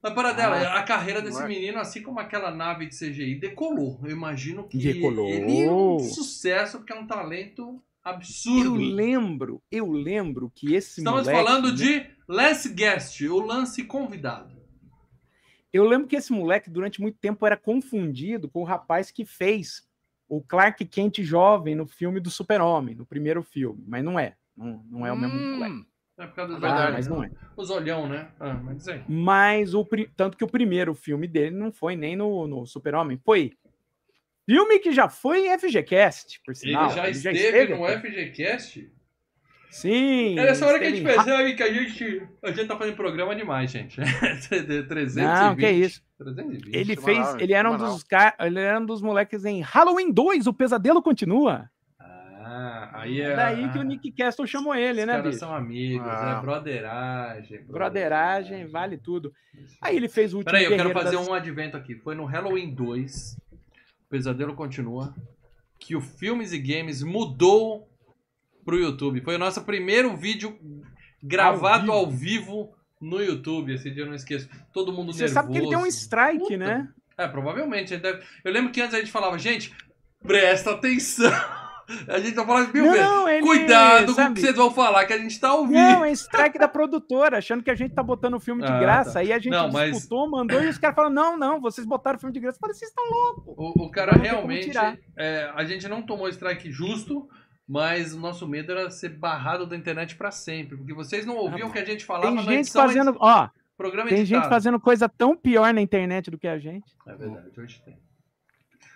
Mas, 0.01 0.13
Paradela, 0.13 0.75
a 0.75 0.83
carreira 0.83 1.21
desse 1.21 1.43
menino, 1.45 1.77
assim 1.77 2.01
como 2.01 2.19
aquela 2.21 2.51
nave 2.51 2.87
de 2.87 2.95
CGI, 2.97 3.35
decolou. 3.35 3.99
Eu 4.03 4.11
imagino 4.11 4.65
que 4.65 4.77
Decolou. 4.77 5.27
ele 5.27 5.61
é 5.63 5.69
um 5.71 5.99
sucesso, 5.99 6.77
porque 6.77 6.93
é 6.93 6.95
um 6.95 7.05
talento 7.05 7.61
Eu 7.61 7.81
absurdo. 8.11 8.75
lembro, 8.75 9.61
eu 9.69 9.91
lembro 9.91 10.49
que 10.55 10.73
esse 10.73 11.01
Estamos 11.01 11.27
moleque, 11.27 11.37
falando 11.45 11.67
né, 11.69 11.75
de 11.75 12.05
Last 12.29 12.69
Guest, 12.69 13.21
o 13.23 13.39
lance 13.41 13.83
convidado. 13.83 14.57
Eu 15.71 15.83
lembro 15.83 16.07
que 16.07 16.15
esse 16.15 16.31
moleque 16.31 16.69
durante 16.69 17.01
muito 17.01 17.17
tempo 17.19 17.45
era 17.45 17.57
confundido 17.57 18.49
com 18.49 18.61
o 18.61 18.65
rapaz 18.65 19.11
que 19.11 19.25
fez 19.25 19.85
o 20.29 20.41
Clark 20.41 20.85
Kent 20.85 21.21
jovem 21.21 21.75
no 21.75 21.87
filme 21.87 22.19
do 22.19 22.29
Super-Homem, 22.29 22.95
no 22.95 23.05
primeiro 23.05 23.41
filme, 23.41 23.83
mas 23.87 24.03
não 24.03 24.17
é. 24.17 24.35
Não, 24.55 24.83
não 24.89 25.05
é 25.05 25.11
o 25.11 25.17
mesmo 25.17 25.35
Hum, 25.35 25.55
moleque. 25.55 25.85
É 26.17 26.27
por 26.27 26.35
causa 26.35 26.53
dos 26.53 26.63
É 26.63 26.67
Ah, 26.67 26.91
mas 26.91 27.07
não 27.07 27.23
é. 27.23 27.31
Os 27.57 27.69
olhão, 27.69 28.07
né? 28.07 28.29
Ah, 28.39 28.53
mas 28.53 28.87
aí. 28.87 29.01
Mas 29.07 29.73
o 29.73 29.85
tanto 30.15 30.37
que 30.37 30.43
o 30.43 30.47
primeiro 30.49 30.93
filme 30.93 31.27
dele 31.27 31.55
não 31.55 31.71
foi 31.71 31.95
nem 31.95 32.15
no, 32.15 32.47
no 32.47 32.65
Super-Homem, 32.65 33.19
foi 33.25 33.53
filme 34.45 34.79
que 34.79 34.91
já 34.91 35.09
foi 35.09 35.47
em 35.47 35.57
FGCast, 35.57 36.41
por 36.45 36.51
Ele 36.51 36.55
sinal. 36.55 36.93
já 36.93 37.07
Ele 37.07 37.17
esteve 37.17 37.75
no 37.75 37.85
aqui. 37.85 38.07
FGCast? 38.09 38.91
Sim. 39.69 40.37
É 40.39 40.45
nessa 40.45 40.65
hora 40.65 40.79
que 40.79 40.85
a 40.85 40.89
gente 40.89 41.03
percebe 41.03 41.53
que 41.53 41.63
a 41.63 41.71
gente, 41.71 42.23
a 42.43 42.51
gente 42.51 42.67
tá 42.67 42.75
fazendo 42.77 42.95
programa 42.95 43.35
demais, 43.35 43.69
gente. 43.71 43.99
320. 44.49 45.15
Não, 45.23 45.55
que 45.55 45.69
isso. 45.69 46.01
320. 46.17 46.75
Ele 46.75 46.95
fez, 46.95 47.35
ele 47.39 47.53
era 47.53 47.71
um 47.71 47.77
dos 47.77 48.03
ca- 48.03 48.35
ele 48.39 48.59
era 48.59 48.79
um 48.79 48.85
dos 48.85 49.01
moleques 49.01 49.45
em 49.45 49.61
Halloween 49.61 50.11
2, 50.11 50.47
o 50.47 50.53
pesadelo 50.53 51.01
continua. 51.01 51.69
Ah, 52.01 52.89
aí 52.93 53.21
é. 53.21 53.35
Daí 53.35 53.71
que 53.71 53.77
o 53.77 53.83
Nick 53.83 54.11
Castle 54.11 54.47
chamou 54.47 54.73
ele, 54.73 55.01
Os 55.01 55.05
né, 55.07 55.13
caras 55.13 55.27
bicho? 55.27 55.39
são 55.39 55.53
amigos, 55.53 56.07
Ah. 56.09 56.37
é 56.37 56.41
broderagem. 56.41 57.63
Broderagem, 57.65 58.67
vale 58.67 58.97
tudo. 58.97 59.31
Aí 59.81 59.95
ele 59.95 60.09
fez 60.09 60.33
o 60.33 60.37
último 60.37 60.51
Peraí, 60.51 60.65
eu 60.65 60.75
quero 60.75 60.91
fazer 60.91 61.15
das- 61.17 61.27
um 61.27 61.33
advento 61.33 61.77
aqui. 61.77 61.93
Foi 61.95 62.15
no 62.15 62.25
Halloween 62.25 62.73
2, 62.73 63.37
o 63.53 64.09
Pesadelo 64.09 64.55
Continua, 64.55 65.13
que 65.79 65.95
o 65.95 66.01
Filmes 66.01 66.51
e 66.51 66.57
Games 66.59 67.03
mudou 67.03 67.87
pro 68.65 68.77
YouTube. 68.77 69.21
Foi 69.21 69.35
o 69.35 69.39
nosso 69.39 69.61
primeiro 69.63 70.15
vídeo 70.15 70.57
gravado 71.23 71.91
Ao 71.91 71.99
ao 71.99 72.09
vivo, 72.09 72.73
no 73.01 73.21
YouTube. 73.21 73.73
Esse 73.73 73.89
dia 73.91 74.03
eu 74.03 74.07
não 74.07 74.15
esqueço. 74.15 74.49
Todo 74.73 74.91
mundo 74.93 75.13
Você 75.13 75.23
nervoso. 75.25 75.33
sabe 75.33 75.51
que 75.51 75.57
ele 75.57 75.69
tem 75.69 75.77
um 75.77 75.85
strike, 75.85 76.39
Puta. 76.39 76.57
né? 76.57 76.87
É, 77.17 77.27
provavelmente. 77.27 77.97
deve- 77.97 78.23
Eu 78.43 78.51
lembro 78.51 78.71
que 78.71 78.81
antes 78.81 78.93
a 78.93 78.99
gente 78.99 79.11
falava, 79.11 79.37
gente, 79.37 79.73
presta 80.21 80.71
atenção. 80.71 81.31
A 82.07 82.19
gente 82.19 82.35
tá 82.35 82.45
falando 82.45 82.71
mil 82.71 82.83
vezes. 82.83 82.99
Não, 82.99 83.27
ele 83.27 83.41
Cuidado 83.41 84.05
com 84.05 84.11
o 84.11 84.13
sabe? 84.15 84.35
que 84.35 84.41
vocês 84.41 84.55
vão 84.55 84.69
falar, 84.69 85.05
que 85.07 85.13
a 85.13 85.17
gente 85.17 85.39
tá 85.39 85.55
ouvindo. 85.55 85.79
Não, 85.79 86.05
é 86.05 86.11
strike 86.11 86.59
da 86.59 86.67
produtora, 86.67 87.39
achando 87.39 87.63
que 87.63 87.71
a 87.71 87.73
gente 87.73 87.95
tá 87.95 88.03
botando 88.03 88.35
o 88.35 88.39
filme 88.39 88.61
de 88.63 88.71
Ah, 88.71 88.79
graça. 88.79 89.13
tá. 89.13 89.19
Aí 89.21 89.33
a 89.33 89.39
gente 89.39 89.49
Não, 89.53 89.71
mas- 89.71 89.93
disputou, 89.93 90.29
mandou 90.29 90.61
e 90.63 90.67
os 90.67 90.77
caras 90.77 90.95
falaram: 90.95 91.15
não, 91.15 91.35
não, 91.35 91.59
vocês 91.59 91.87
botaram 91.87 92.17
o 92.17 92.19
filme 92.19 92.31
de 92.31 92.39
graça. 92.39 92.57
Eu 92.57 92.59
falei, 92.59 92.75
vocês 92.75 92.91
estão 92.91 93.03
loucos. 93.09 93.43
O, 93.57 93.85
o 93.85 93.89
cara 93.91 94.11
realmente. 94.11 94.69
é, 95.17 95.51
a 95.55 95.63
gente 95.63 95.87
não 95.87 96.03
tomou 96.03 96.29
strike 96.29 96.71
justo, 96.71 97.27
mas 97.71 98.15
o 98.15 98.19
nosso 98.19 98.47
medo 98.47 98.71
era 98.71 98.89
ser 98.89 99.09
barrado 99.09 99.67
da 99.67 99.75
internet 99.77 100.15
pra 100.15 100.31
sempre. 100.31 100.75
Porque 100.75 100.91
vocês 100.93 101.23
não 101.23 101.35
ouviam 101.37 101.69
o 101.69 101.71
que 101.71 101.77
a 101.77 101.85
gente 101.85 102.03
falava 102.03 102.35
Tem 102.35 102.43
gente 102.43 102.71
fazendo, 102.71 103.15
ó, 103.19 103.47
programa 103.77 104.09
tem 104.09 104.19
editado. 104.21 104.41
gente 104.43 104.49
fazendo 104.49 104.79
coisa 104.79 105.07
tão 105.07 105.37
pior 105.37 105.71
na 105.71 105.79
internet 105.79 106.31
do 106.31 106.37
que 106.39 106.47
a 106.47 106.57
gente. 106.57 106.91
É 107.07 107.15
verdade, 107.15 107.59
hoje 107.59 107.79
tem. 107.85 107.95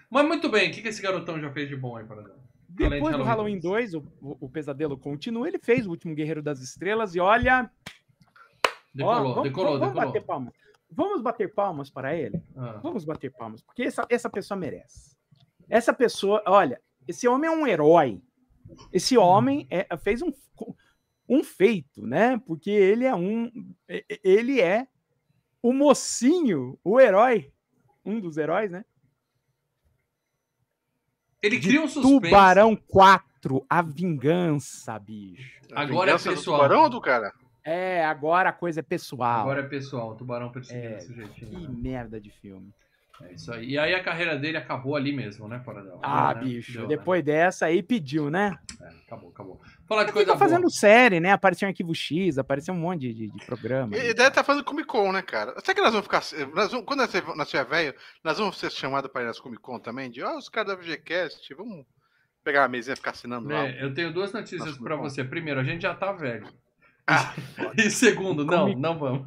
Mas 0.09 0.25
muito 0.25 0.49
bem, 0.49 0.69
o 0.69 0.73
que, 0.73 0.81
que 0.81 0.87
esse 0.87 1.01
garotão 1.01 1.39
já 1.39 1.51
fez 1.51 1.69
de 1.69 1.75
bom 1.75 1.95
aí, 1.97 2.03
para 2.05 2.17
Além 2.17 2.31
de 2.69 2.89
Depois 2.89 3.15
do 3.15 3.23
Halloween 3.23 3.59
2, 3.59 3.93
o, 3.93 3.99
o- 4.19 4.37
o 4.41 4.49
pesadelo 4.49 4.97
continua. 4.97 5.47
Ele 5.47 5.59
fez 5.59 5.85
o 5.85 5.91
último 5.91 6.15
Guerreiro 6.15 6.41
das 6.41 6.59
Estrelas 6.59 7.13
e 7.13 7.19
olha. 7.19 7.69
Decolou, 8.93 9.15
ó, 9.31 9.33
vamos, 9.33 9.43
decolou, 9.43 9.79
vamos 9.79 9.87
decolou. 9.93 10.07
bater 10.13 10.25
palmas. 10.25 10.53
Vamos 10.91 11.21
bater 11.21 11.53
palmas 11.53 11.89
para 11.89 12.15
ele. 12.15 12.41
Ah, 12.55 12.79
Vamos 12.83 13.03
bater 13.05 13.31
palmas, 13.31 13.61
porque 13.61 13.83
essa, 13.83 14.05
essa 14.09 14.29
pessoa 14.29 14.55
merece. 14.57 15.15
Essa 15.69 15.91
pessoa, 15.93 16.43
olha, 16.45 16.79
esse 17.07 17.27
homem 17.27 17.49
é 17.49 17.53
um 17.53 17.65
herói. 17.65 18.21
Esse 18.91 19.17
homem 19.17 19.67
é- 19.69 19.87
fez 19.97 20.21
um, 20.21 20.31
um 21.27 21.43
feito, 21.43 22.05
né? 22.05 22.37
Porque 22.45 22.69
ele 22.71 23.05
é 23.05 23.15
um. 23.15 23.51
Ele 24.23 24.59
é 24.61 24.87
o 25.61 25.71
mocinho, 25.73 26.77
o 26.83 26.99
herói. 26.99 27.51
Um 28.05 28.19
dos 28.19 28.37
heróis, 28.37 28.69
né? 28.69 28.83
Ele 31.41 31.59
cria 31.59 31.81
um 31.81 31.87
suspense. 31.87 32.19
Tubarão 32.25 32.75
4, 32.75 33.65
a 33.69 33.81
vingança, 33.81 34.97
bicho. 34.97 35.59
Agora 35.73 36.11
é 36.11 36.13
Vingança 36.13 36.29
do 36.29 36.35
pessoal. 36.35 36.57
tubarão 36.57 36.81
ou 36.83 36.89
do 36.89 37.01
cara? 37.01 37.33
É, 37.65 38.03
agora 38.05 38.49
a 38.49 38.53
coisa 38.53 38.79
é 38.79 38.83
pessoal. 38.83 39.41
Agora 39.41 39.61
é 39.61 39.67
pessoal, 39.67 40.11
o 40.11 40.15
tubarão 40.15 40.51
perseguindo 40.51 40.85
É, 40.87 40.95
desse 40.95 41.13
jeitinho. 41.13 41.49
Que 41.49 41.67
né? 41.67 41.67
merda 41.69 42.19
de 42.19 42.29
filme. 42.29 42.73
É 43.21 43.33
isso 43.33 43.53
aí. 43.53 43.69
E 43.69 43.77
aí 43.77 43.93
a 43.93 44.03
carreira 44.03 44.37
dele 44.37 44.57
acabou 44.57 44.95
ali 44.95 45.15
mesmo, 45.15 45.47
né, 45.47 45.61
Paradão? 45.63 45.99
Ah, 46.01 46.33
Né? 46.33 46.43
bicho, 46.43 46.73
Deu, 46.73 46.81
né? 46.83 46.87
depois 46.87 47.23
dessa 47.23 47.67
aí 47.67 47.83
pediu, 47.83 48.29
né? 48.29 48.57
É, 48.81 48.87
acabou, 49.05 49.29
acabou. 49.29 49.61
Falar 49.87 50.03
de 50.03 50.09
Ele 50.09 50.13
coisa 50.13 50.31
fica 50.33 50.39
fazendo 50.39 50.61
boa. 50.61 50.71
série, 50.71 51.19
né? 51.19 51.31
Apareceu 51.31 51.67
em 51.67 51.71
Arquivo 51.71 51.93
X, 51.93 52.37
apareceu 52.37 52.73
um 52.73 52.77
monte 52.77 53.13
de, 53.13 53.29
de, 53.29 53.45
programa. 53.45 53.95
E 53.95 54.13
deve 54.13 54.29
estar 54.29 54.43
fazendo 54.43 54.63
Comic 54.63 54.87
Con, 54.87 55.11
né, 55.11 55.21
cara? 55.21 55.53
Será 55.59 55.75
que 55.75 55.81
nós 55.81 55.93
vamos 55.93 56.05
ficar. 56.05 56.23
Nós 56.53 56.71
vamos, 56.71 56.85
quando 56.85 56.99
nós 56.99 57.13
nós 57.35 57.49
tiver 57.49 57.65
velho, 57.65 57.95
nós 58.23 58.37
vamos 58.39 58.57
ser 58.57 58.71
chamados 58.71 59.11
para 59.11 59.21
ir 59.21 59.25
nas 59.25 59.39
Comic 59.39 59.61
Con 59.61 59.79
também? 59.79 60.09
De, 60.09 60.23
ó, 60.23 60.35
os 60.35 60.49
caras 60.49 60.75
da 60.75 60.81
VGCast, 60.81 61.53
vamos 61.53 61.85
pegar 62.43 62.65
a 62.65 62.67
mesinha 62.67 62.93
e 62.93 62.97
ficar 62.97 63.11
assinando 63.11 63.47
lá. 63.47 63.67
É, 63.67 63.83
eu 63.83 63.93
tenho 63.93 64.11
duas 64.11 64.33
notícias 64.33 64.75
bom. 64.77 64.97
você. 64.97 65.23
Primeiro, 65.23 65.59
a 65.59 65.63
gente 65.63 65.83
já 65.83 65.93
tá 65.93 66.11
velho. 66.11 66.47
Ah, 67.05 67.33
E 67.77 67.89
segundo, 67.89 68.45
não, 68.45 68.59
Comic- 68.61 68.79
não 68.79 68.97
vamos. 68.97 69.25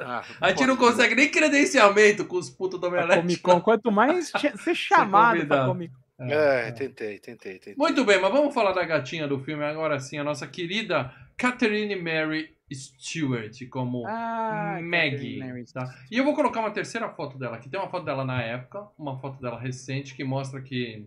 ah, 0.00 0.22
A 0.40 0.48
gente 0.50 0.66
não 0.66 0.76
consegue 0.76 1.14
nem 1.14 1.30
credenciamento 1.30 2.24
com 2.26 2.36
os 2.36 2.50
putos 2.50 2.78
do 2.78 2.86
Omelete. 2.88 3.20
Comic 3.20 3.40
Con, 3.42 3.60
quanto 3.60 3.90
mais 3.90 4.30
ser 4.58 4.74
chamado 4.74 5.46
pra 5.46 5.64
convidado. 5.64 5.68
Comic 5.72 5.94
Con. 5.94 6.24
É, 6.28 6.72
tentei, 6.72 7.18
tentei, 7.18 7.52
tentei. 7.54 7.74
Muito 7.76 8.04
bem, 8.04 8.20
mas 8.20 8.32
vamos 8.32 8.54
falar 8.54 8.72
da 8.72 8.84
gatinha 8.84 9.26
do 9.28 9.38
filme 9.38 9.64
agora 9.64 9.98
sim, 10.00 10.18
a 10.18 10.24
nossa 10.24 10.46
querida 10.46 11.12
Catherine 11.36 11.94
Mary 11.96 12.54
Stewart 12.72 13.54
como 13.70 14.04
Ah, 14.06 14.78
Maggie. 14.82 15.38
Tá? 15.72 15.94
E 16.10 16.16
eu 16.18 16.24
vou 16.24 16.34
colocar 16.34 16.60
uma 16.60 16.70
terceira 16.70 17.08
foto 17.10 17.38
dela 17.38 17.56
aqui. 17.56 17.68
Tem 17.68 17.78
uma 17.80 17.88
foto 17.90 18.04
dela 18.04 18.24
na 18.24 18.42
época, 18.42 18.86
uma 18.98 19.18
foto 19.18 19.40
dela 19.40 19.58
recente 19.58 20.14
que 20.14 20.24
mostra 20.24 20.60
que 20.60 21.06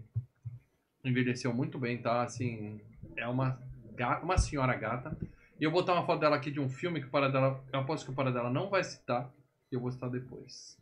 envelheceu 1.03 1.53
muito 1.53 1.77
bem, 1.77 1.97
tá? 1.97 2.21
Assim, 2.23 2.79
é 3.17 3.27
uma, 3.27 3.59
uma 4.23 4.37
senhora 4.37 4.73
gata. 4.75 5.15
E 5.59 5.63
eu 5.63 5.71
vou 5.71 5.81
botar 5.81 5.93
uma 5.93 6.05
foto 6.05 6.19
dela 6.19 6.37
aqui 6.37 6.49
de 6.49 6.59
um 6.59 6.69
filme 6.69 7.01
que 7.01 7.07
o 7.07 7.09
Paradela, 7.09 7.63
eu 7.73 7.79
aposto 7.79 8.05
que 8.05 8.11
o 8.11 8.15
Paradela 8.15 8.49
não 8.49 8.69
vai 8.69 8.83
citar, 8.83 9.29
e 9.71 9.75
eu 9.75 9.81
vou 9.81 9.91
citar 9.91 10.09
depois. 10.09 10.77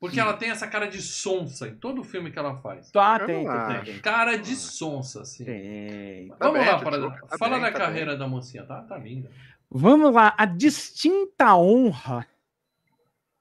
Porque 0.00 0.18
ela 0.18 0.32
tem 0.32 0.50
essa 0.50 0.66
cara 0.66 0.86
de 0.88 1.00
sonsa 1.02 1.68
em 1.68 1.74
todo 1.74 2.02
filme 2.02 2.32
que 2.32 2.38
ela 2.38 2.56
faz. 2.56 2.90
Tá, 2.90 3.18
Eu 3.20 3.26
tem, 3.26 3.46
tem, 3.46 3.66
tem, 3.66 3.84
tem. 3.84 4.00
Cara 4.00 4.36
de 4.36 4.56
sonsa, 4.56 5.20
assim. 5.20 5.44
Tem. 5.44 6.28
Vamos 6.40 6.58
bem, 6.58 6.68
lá, 6.68 6.80
Paradela. 6.80 7.20
tá 7.28 7.38
Fala 7.38 7.56
bem, 7.56 7.60
da 7.66 7.72
tá 7.72 7.78
carreira 7.78 8.16
da 8.16 8.26
mocinha, 8.26 8.64
tá? 8.64 8.82
Tá 8.82 8.96
linda. 8.96 9.30
Vamos 9.70 10.12
lá, 10.12 10.34
a 10.36 10.46
distinta 10.46 11.54
honra 11.54 12.26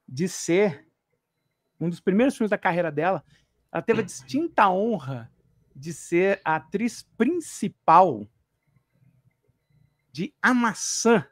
de 0.07 0.27
ser 0.27 0.85
um 1.79 1.89
dos 1.89 2.01
primeiros 2.01 2.35
filmes 2.35 2.51
da 2.51 2.57
carreira 2.57 2.91
dela. 2.91 3.23
Ela 3.71 3.81
teve 3.81 4.01
a 4.01 4.03
distinta 4.05 4.69
honra 4.69 5.31
de 5.73 5.93
ser 5.93 6.41
a 6.43 6.57
atriz 6.57 7.03
principal 7.17 8.27
de 10.11 10.33
A 10.41 10.53
Maçã, 10.53 11.25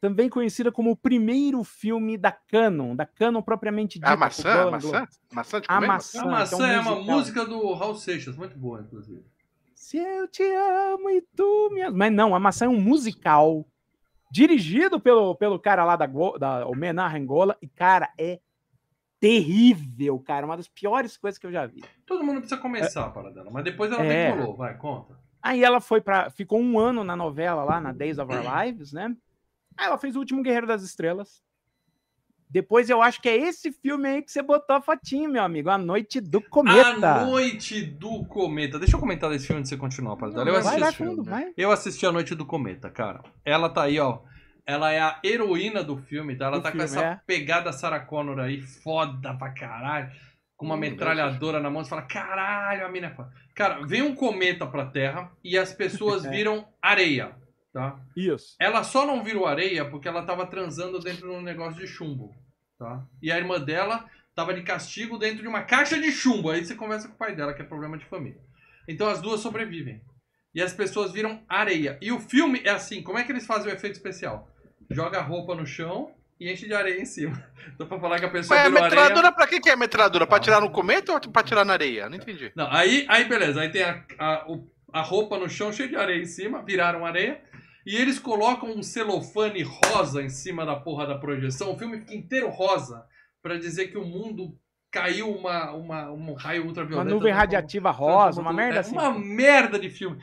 também 0.00 0.28
conhecida 0.30 0.72
como 0.72 0.90
o 0.90 0.96
primeiro 0.96 1.62
filme 1.62 2.16
da 2.16 2.32
Canon, 2.32 2.96
da 2.96 3.04
Canon 3.04 3.42
propriamente 3.42 3.98
dita. 3.98 4.10
A 4.12 4.16
maçã? 4.16 4.68
A 4.68 4.70
maçã? 4.70 5.08
Maçã 5.32 5.60
de 5.60 5.66
A 5.68 5.74
comer? 5.74 5.86
maçã. 5.86 6.18
A 6.18 6.22
que 6.22 6.26
é 6.26 6.28
um 6.28 6.32
maçã 6.32 6.68
é 6.68 6.80
uma 6.80 6.96
música 7.02 7.44
do 7.44 7.74
Raul 7.74 7.94
Seixas, 7.96 8.36
muito 8.36 8.56
boa, 8.58 8.80
inclusive. 8.80 9.22
Se 9.74 9.98
eu 9.98 10.26
te 10.28 10.42
amo 10.42 11.10
e 11.10 11.20
tu 11.36 11.70
me. 11.72 11.90
Mas 11.90 12.12
não, 12.12 12.34
a 12.34 12.40
maçã 12.40 12.64
é 12.66 12.68
um 12.68 12.80
musical 12.80 13.66
dirigido 14.30 14.98
pelo, 15.00 15.34
pelo 15.34 15.58
cara 15.58 15.84
lá 15.84 15.96
da, 15.96 16.06
da 16.38 16.66
Homenagem 16.66 17.22
Angola. 17.22 17.56
E, 17.60 17.68
cara, 17.68 18.10
é 18.18 18.40
terrível, 19.18 20.18
cara. 20.18 20.46
Uma 20.46 20.56
das 20.56 20.68
piores 20.68 21.16
coisas 21.16 21.38
que 21.38 21.46
eu 21.46 21.52
já 21.52 21.66
vi. 21.66 21.82
Todo 22.06 22.24
mundo 22.24 22.40
precisa 22.40 22.60
começar 22.60 23.04
a 23.04 23.10
parada 23.10 23.34
dela, 23.34 23.50
mas 23.50 23.64
depois 23.64 23.92
ela 23.92 24.02
É. 24.04 24.30
decolou, 24.32 24.56
vai, 24.56 24.76
conta. 24.78 25.19
Aí 25.42 25.62
ela 25.64 25.80
foi 25.80 26.00
para 26.00 26.30
Ficou 26.30 26.60
um 26.60 26.78
ano 26.78 27.02
na 27.02 27.16
novela 27.16 27.64
lá, 27.64 27.80
na 27.80 27.92
Days 27.92 28.18
of 28.18 28.32
Our 28.32 28.64
Lives, 28.64 28.92
né? 28.92 29.14
Aí 29.76 29.86
ela 29.86 29.98
fez 29.98 30.16
o 30.16 30.18
último 30.18 30.42
Guerreiro 30.42 30.66
das 30.66 30.82
Estrelas. 30.82 31.42
Depois 32.50 32.90
eu 32.90 33.00
acho 33.00 33.22
que 33.22 33.28
é 33.28 33.36
esse 33.36 33.70
filme 33.70 34.08
aí 34.08 34.22
que 34.22 34.32
você 34.32 34.42
botou 34.42 34.74
a 34.74 34.82
fotinho, 34.82 35.30
meu 35.30 35.42
amigo. 35.42 35.70
A 35.70 35.78
Noite 35.78 36.20
do 36.20 36.40
Cometa. 36.40 37.20
A 37.20 37.24
Noite 37.24 37.80
do 37.80 38.24
Cometa. 38.24 38.76
Deixa 38.76 38.96
eu 38.96 39.00
comentar 39.00 39.30
desse 39.30 39.46
filme 39.46 39.60
antes 39.60 39.70
de 39.70 39.76
você 39.76 39.80
continuar, 39.80 40.16
Paradela. 40.16 40.48
Eu 40.48 40.54
vai, 40.54 40.60
assisti 40.60 40.80
vai 40.80 40.92
filme. 40.92 41.10
fundo, 41.12 41.22
vai. 41.22 41.52
Eu 41.56 41.70
assisti 41.70 42.06
A 42.06 42.12
Noite 42.12 42.34
do 42.34 42.44
Cometa, 42.44 42.90
cara. 42.90 43.22
Ela 43.44 43.68
tá 43.68 43.82
aí, 43.82 44.00
ó. 44.00 44.18
Ela 44.66 44.92
é 44.92 45.00
a 45.00 45.20
heroína 45.24 45.84
do 45.84 45.96
filme, 45.96 46.34
tá? 46.36 46.46
Ela 46.46 46.58
Do 46.58 46.62
tá 46.62 46.72
filme, 46.72 46.86
com 46.86 46.92
essa 46.92 47.04
é. 47.04 47.20
pegada 47.24 47.72
Sarah 47.72 48.00
Connor 48.00 48.40
aí, 48.40 48.60
foda 48.60 49.32
pra 49.34 49.50
caralho. 49.50 50.10
Com 50.60 50.66
uma 50.66 50.76
metralhadora 50.76 51.58
na 51.58 51.70
mão, 51.70 51.82
você 51.82 51.88
fala, 51.88 52.02
caralho, 52.02 52.84
a 52.84 52.88
mina 52.90 53.06
é 53.06 53.14
foda. 53.14 53.32
Cara, 53.54 53.80
vem 53.86 54.02
um 54.02 54.14
cometa 54.14 54.66
pra 54.66 54.84
Terra 54.84 55.32
e 55.42 55.56
as 55.56 55.72
pessoas 55.72 56.22
viram 56.28 56.68
areia, 56.82 57.34
tá? 57.72 57.98
Isso. 58.14 58.56
Ela 58.60 58.84
só 58.84 59.06
não 59.06 59.24
virou 59.24 59.46
areia 59.46 59.86
porque 59.88 60.06
ela 60.06 60.22
tava 60.22 60.46
transando 60.46 61.00
dentro 61.00 61.30
de 61.30 61.34
um 61.34 61.40
negócio 61.40 61.80
de 61.80 61.86
chumbo, 61.86 62.34
tá? 62.78 63.06
E 63.22 63.32
a 63.32 63.38
irmã 63.38 63.58
dela 63.58 64.04
tava 64.34 64.52
de 64.52 64.60
castigo 64.60 65.16
dentro 65.16 65.40
de 65.40 65.48
uma 65.48 65.62
caixa 65.62 65.98
de 65.98 66.12
chumbo. 66.12 66.50
Aí 66.50 66.62
você 66.62 66.74
conversa 66.74 67.08
com 67.08 67.14
o 67.14 67.18
pai 67.18 67.34
dela, 67.34 67.54
que 67.54 67.62
é 67.62 67.64
problema 67.64 67.96
de 67.96 68.04
família. 68.04 68.42
Então 68.86 69.08
as 69.08 69.22
duas 69.22 69.40
sobrevivem. 69.40 70.02
E 70.54 70.60
as 70.60 70.74
pessoas 70.74 71.10
viram 71.10 71.42
areia. 71.48 71.96
E 72.02 72.12
o 72.12 72.20
filme 72.20 72.60
é 72.66 72.68
assim, 72.68 73.02
como 73.02 73.16
é 73.16 73.24
que 73.24 73.32
eles 73.32 73.46
fazem 73.46 73.72
o 73.72 73.74
efeito 73.74 73.94
especial? 73.94 74.46
Joga 74.90 75.20
a 75.20 75.22
roupa 75.22 75.54
no 75.54 75.64
chão 75.64 76.14
e 76.40 76.50
enche 76.50 76.66
de 76.66 76.74
areia 76.74 77.00
em 77.00 77.04
cima. 77.04 77.40
Então 77.74 77.86
pra 77.86 78.00
falar 78.00 78.18
que 78.18 78.24
a 78.26 78.30
pessoa 78.30 78.56
Mas 78.58 78.66
a 78.66 78.68
virou 78.68 78.82
metralhadora, 78.84 79.18
areia... 79.28 79.32
pra 79.32 79.46
que, 79.46 79.60
que 79.60 79.70
é 79.70 79.76
metralhadora? 79.76 80.26
Pra 80.26 80.40
tirar 80.40 80.60
no 80.60 80.70
cometa 80.70 81.12
ou 81.12 81.20
pra 81.20 81.42
tirar 81.42 81.64
na 81.64 81.74
areia? 81.74 82.08
Não 82.08 82.16
entendi. 82.16 82.50
Não, 82.54 82.70
aí, 82.70 83.06
aí 83.08 83.24
beleza, 83.26 83.60
aí 83.60 83.70
tem 83.70 83.82
a, 83.82 84.02
a, 84.18 84.46
a 84.92 85.00
roupa 85.02 85.38
no 85.38 85.48
chão 85.48 85.72
cheia 85.72 85.88
de 85.88 85.96
areia 85.96 86.20
em 86.20 86.26
cima, 86.26 86.62
viraram 86.62 87.06
areia. 87.06 87.40
E 87.86 87.96
eles 87.96 88.18
colocam 88.18 88.70
um 88.70 88.82
celofane 88.82 89.62
rosa 89.62 90.20
em 90.22 90.28
cima 90.28 90.66
da 90.66 90.76
porra 90.76 91.06
da 91.06 91.16
projeção. 91.18 91.72
O 91.72 91.78
filme 91.78 91.98
fica 92.00 92.14
inteiro 92.14 92.48
rosa 92.48 93.02
pra 93.42 93.56
dizer 93.56 93.88
que 93.88 93.96
o 93.96 94.04
mundo 94.04 94.54
caiu 94.90 95.30
uma, 95.30 95.70
uma, 95.72 96.10
um 96.10 96.34
raio 96.34 96.62
Uma 96.62 96.68
ultravioleta. 96.68 97.04
nuvem 97.08 97.32
transformou- 97.32 97.38
radiativa 97.40 97.90
rosa, 97.90 98.40
uma 98.40 98.52
merda 98.52 98.76
é, 98.76 98.80
assim. 98.80 98.92
Uma 98.92 99.16
merda 99.18 99.78
de 99.78 99.88
filme. 99.88 100.18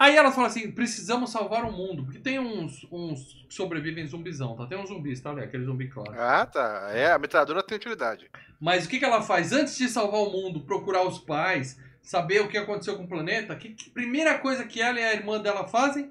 Aí 0.00 0.16
elas 0.16 0.34
falam 0.34 0.48
assim: 0.48 0.70
precisamos 0.72 1.30
salvar 1.30 1.62
o 1.66 1.70
mundo. 1.70 2.04
Porque 2.04 2.18
tem 2.18 2.38
uns, 2.38 2.86
uns 2.90 3.44
que 3.46 3.54
sobrevivem 3.54 4.06
zumbizão, 4.06 4.56
tá? 4.56 4.66
Tem 4.66 4.78
uns 4.78 4.88
zumbis, 4.88 5.20
tá? 5.20 5.28
Ali, 5.28 5.42
aquele 5.42 5.66
zumbi 5.66 5.88
clássico. 5.88 6.18
Ah, 6.18 6.46
tá. 6.46 6.90
É, 6.94 7.12
a 7.12 7.18
metralhadora 7.18 7.62
tem 7.62 7.76
utilidade. 7.76 8.30
Mas 8.58 8.86
o 8.86 8.88
que, 8.88 8.98
que 8.98 9.04
ela 9.04 9.20
faz? 9.20 9.52
Antes 9.52 9.76
de 9.76 9.90
salvar 9.90 10.22
o 10.22 10.30
mundo, 10.30 10.60
procurar 10.60 11.06
os 11.06 11.18
pais, 11.18 11.78
saber 12.02 12.40
o 12.40 12.48
que 12.48 12.56
aconteceu 12.56 12.96
com 12.96 13.04
o 13.04 13.08
planeta, 13.08 13.54
que, 13.54 13.74
que 13.74 13.90
primeira 13.90 14.38
coisa 14.38 14.64
que 14.64 14.80
ela 14.80 14.98
e 14.98 15.04
a 15.04 15.12
irmã 15.12 15.38
dela 15.38 15.68
fazem? 15.68 16.10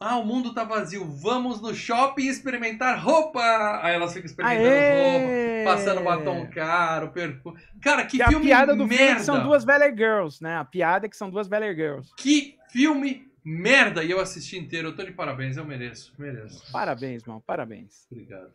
Ah, 0.00 0.16
o 0.16 0.24
mundo 0.24 0.54
tá 0.54 0.62
vazio. 0.62 1.04
Vamos 1.04 1.60
no 1.60 1.74
shopping 1.74 2.28
experimentar 2.28 3.02
roupa. 3.02 3.40
Aí 3.82 3.96
elas 3.96 4.12
ficam 4.12 4.26
experimentando 4.26 4.68
roupa, 4.68 5.26
Aê! 5.26 5.47
Passando 5.74 6.02
batom 6.02 6.46
caro, 6.48 7.08
perfume. 7.10 7.58
Cara, 7.80 8.04
que 8.04 8.16
Que 8.16 8.22
a 8.22 8.28
filme 8.28 8.46
piada 8.46 8.72
do 8.74 8.78
filme 8.86 8.94
é 8.96 8.98
merda. 8.98 9.16
que 9.20 9.24
são 9.26 9.42
duas 9.42 9.64
Valley 9.64 9.90
Girls, 9.96 10.42
né? 10.42 10.56
A 10.56 10.64
piada 10.64 11.06
é 11.06 11.08
que 11.08 11.16
são 11.16 11.30
duas 11.30 11.48
Valley 11.48 11.74
Girls. 11.74 12.10
Que 12.16 12.56
filme 12.70 13.26
merda. 13.44 14.02
E 14.04 14.10
eu 14.10 14.20
assisti 14.20 14.58
inteiro. 14.58 14.88
Eu 14.88 14.96
tô 14.96 15.02
de 15.04 15.12
parabéns. 15.12 15.56
Eu 15.56 15.64
mereço. 15.64 16.12
Mereço. 16.18 16.70
Parabéns, 16.72 17.22
irmão, 17.22 17.42
parabéns. 17.46 18.06
Obrigado. 18.10 18.50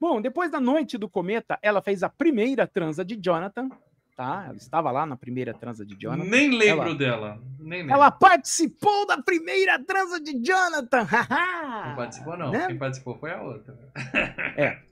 Bom, 0.00 0.20
depois 0.20 0.50
da 0.50 0.60
Noite 0.60 0.98
do 0.98 1.08
Cometa, 1.08 1.58
ela 1.62 1.80
fez 1.80 2.02
a 2.02 2.08
primeira 2.08 2.66
transa 2.66 3.04
de 3.04 3.16
Jonathan, 3.22 3.68
tá? 4.16 4.44
Ela 4.48 4.56
estava 4.56 4.90
lá 4.90 5.06
na 5.06 5.16
primeira 5.16 5.54
transa 5.54 5.86
de 5.86 5.96
Jonathan. 5.98 6.28
Nem 6.28 6.50
lembro 6.58 6.88
Ela- 6.88 6.94
dela. 6.94 7.42
Nem 7.58 7.80
lembro. 7.82 7.94
Ela 7.94 8.10
participou 8.10 9.06
da 9.06 9.22
primeira 9.22 9.78
transa 9.82 10.20
de 10.20 10.32
Jonathan! 10.44 11.06
Não 11.88 11.96
participou, 11.96 12.36
não. 12.36 12.50
Né? 12.50 12.66
Quem 12.66 12.76
participou 12.76 13.16
foi 13.18 13.30
a 13.32 13.40
outra. 13.42 13.74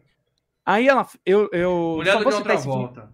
Aí 0.64 0.86
ela, 0.88 1.06
eu, 1.26 1.48
eu 1.52 1.94
Mulher 1.96 2.12
só 2.12 2.22
vou 2.22 2.32
citar 2.32 2.38
outra 2.40 2.54
esse 2.54 2.62
filme. 2.64 2.78
volta. 2.78 3.12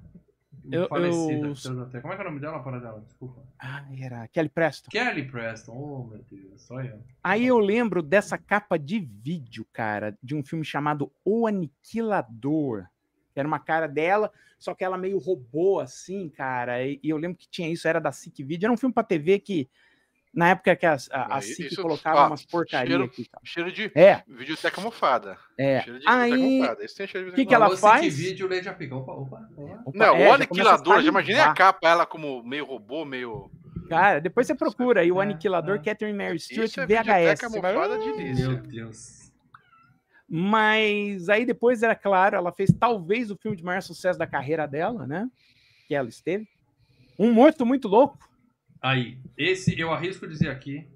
Eu- 0.70 0.86
Falecida. 0.88 1.46
eu- 1.76 1.82
até. 1.82 2.00
Como 2.02 2.12
é 2.12 2.16
que 2.16 2.22
é 2.22 2.26
o 2.26 2.28
nome 2.28 2.40
dela? 2.40 2.62
Para 2.62 2.78
dela, 2.78 3.00
desculpa. 3.00 3.42
Ai, 3.58 4.02
era 4.02 4.28
Kelly 4.28 4.50
Preston. 4.50 4.90
Kelly 4.90 5.26
Preston. 5.26 5.72
Oh, 5.72 6.04
meu 6.08 6.22
Deus. 6.30 6.60
Só 6.60 6.82
eu. 6.82 7.00
Aí 7.24 7.46
eu 7.46 7.58
lembro 7.58 8.02
dessa 8.02 8.36
capa 8.36 8.78
de 8.78 9.00
vídeo, 9.00 9.66
cara, 9.72 10.14
de 10.22 10.34
um 10.34 10.42
filme 10.44 10.64
chamado 10.66 11.10
O 11.24 11.46
Aniquilador. 11.46 12.86
Era 13.34 13.46
uma 13.46 13.60
cara 13.60 13.86
dela, 13.86 14.30
só 14.58 14.74
que 14.74 14.84
ela 14.84 14.98
meio 14.98 15.16
robô, 15.18 15.78
assim, 15.80 16.28
cara. 16.28 16.84
E, 16.84 16.98
e 17.02 17.08
eu 17.08 17.16
lembro 17.16 17.38
que 17.38 17.48
tinha 17.48 17.70
isso, 17.70 17.86
era 17.86 18.00
da 18.00 18.10
SIC 18.12 18.42
Video. 18.42 18.66
Era 18.66 18.72
um 18.72 18.76
filme 18.76 18.92
pra 18.92 19.04
TV 19.04 19.38
que, 19.38 19.68
na 20.34 20.50
época 20.50 20.76
que 20.76 20.86
a, 20.86 20.96
a, 21.10 21.36
a 21.36 21.40
SIC 21.40 21.66
isso- 21.72 21.82
colocava 21.82 22.20
ó, 22.22 22.26
umas 22.28 22.44
porcarias 22.44 22.88
cheiro- 22.88 23.04
aqui. 23.04 23.28
tal. 23.30 23.40
Cheiro 23.44 23.72
de 23.72 23.90
É, 23.94 24.22
videoteca 24.28 24.80
mofada. 24.80 25.36
é. 25.56 25.80
Cheiro 25.82 25.98
de 25.98 26.04
videoteca 26.06 26.34
Aí, 26.34 26.60
mofada. 26.60 26.84
Esse 26.84 26.96
tem 26.96 27.06
cheiro 27.06 27.30
de 27.30 27.36
que 27.36 27.46
que 27.46 27.54
ela 27.54 27.76
faz? 27.76 28.00
Que 28.02 28.10
vídeo, 28.10 28.62
já 28.62 28.72
pica. 28.74 28.94
Opa, 28.94 29.12
opa, 29.12 29.48
opa. 29.56 29.82
opa, 29.86 29.92
Não, 29.98 30.16
é, 30.16 30.28
o 30.28 30.32
aniquilador, 30.34 31.00
já 31.02 31.08
imaginei 31.08 31.40
a 31.40 31.52
capa, 31.54 31.88
ela 31.88 32.06
como 32.06 32.42
meio 32.42 32.64
robô, 32.64 33.04
meio. 33.04 33.50
Cara, 33.88 34.20
depois 34.20 34.46
você 34.46 34.54
procura 34.54 35.00
aí 35.00 35.10
o 35.10 35.18
É, 35.20 35.24
Aniquilador 35.24 35.76
é. 35.76 35.78
Catherine 35.78 36.16
Mary 36.16 36.38
Stewart 36.38 36.68
Isso 36.68 36.80
é 36.80 36.86
VHS. 36.86 37.06
videoteca 37.06 37.48
Você 37.48 37.60
vai- 37.60 37.98
de 37.98 38.42
Meu. 38.42 38.56
Deus. 38.58 39.32
Mas 40.28 41.28
aí 41.30 41.46
depois 41.46 41.82
era 41.82 41.94
claro, 41.94 42.36
ela 42.36 42.52
fez 42.52 42.70
talvez 42.78 43.30
o 43.30 43.36
filme 43.36 43.56
de 43.56 43.64
maior 43.64 43.80
sucesso 43.80 44.18
da 44.18 44.26
carreira 44.26 44.66
dela, 44.68 45.06
né? 45.06 45.26
Que 45.86 45.94
ela 45.94 46.08
esteve. 46.08 46.46
Um 47.18 47.32
morto 47.32 47.64
muito 47.64 47.88
louco. 47.88 48.18
Aí, 48.80 49.18
esse 49.36 49.78
eu 49.78 49.92
arrisco 49.92 50.26
dizer 50.26 50.50
aqui 50.50 50.86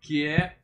que 0.00 0.26
é 0.26 0.56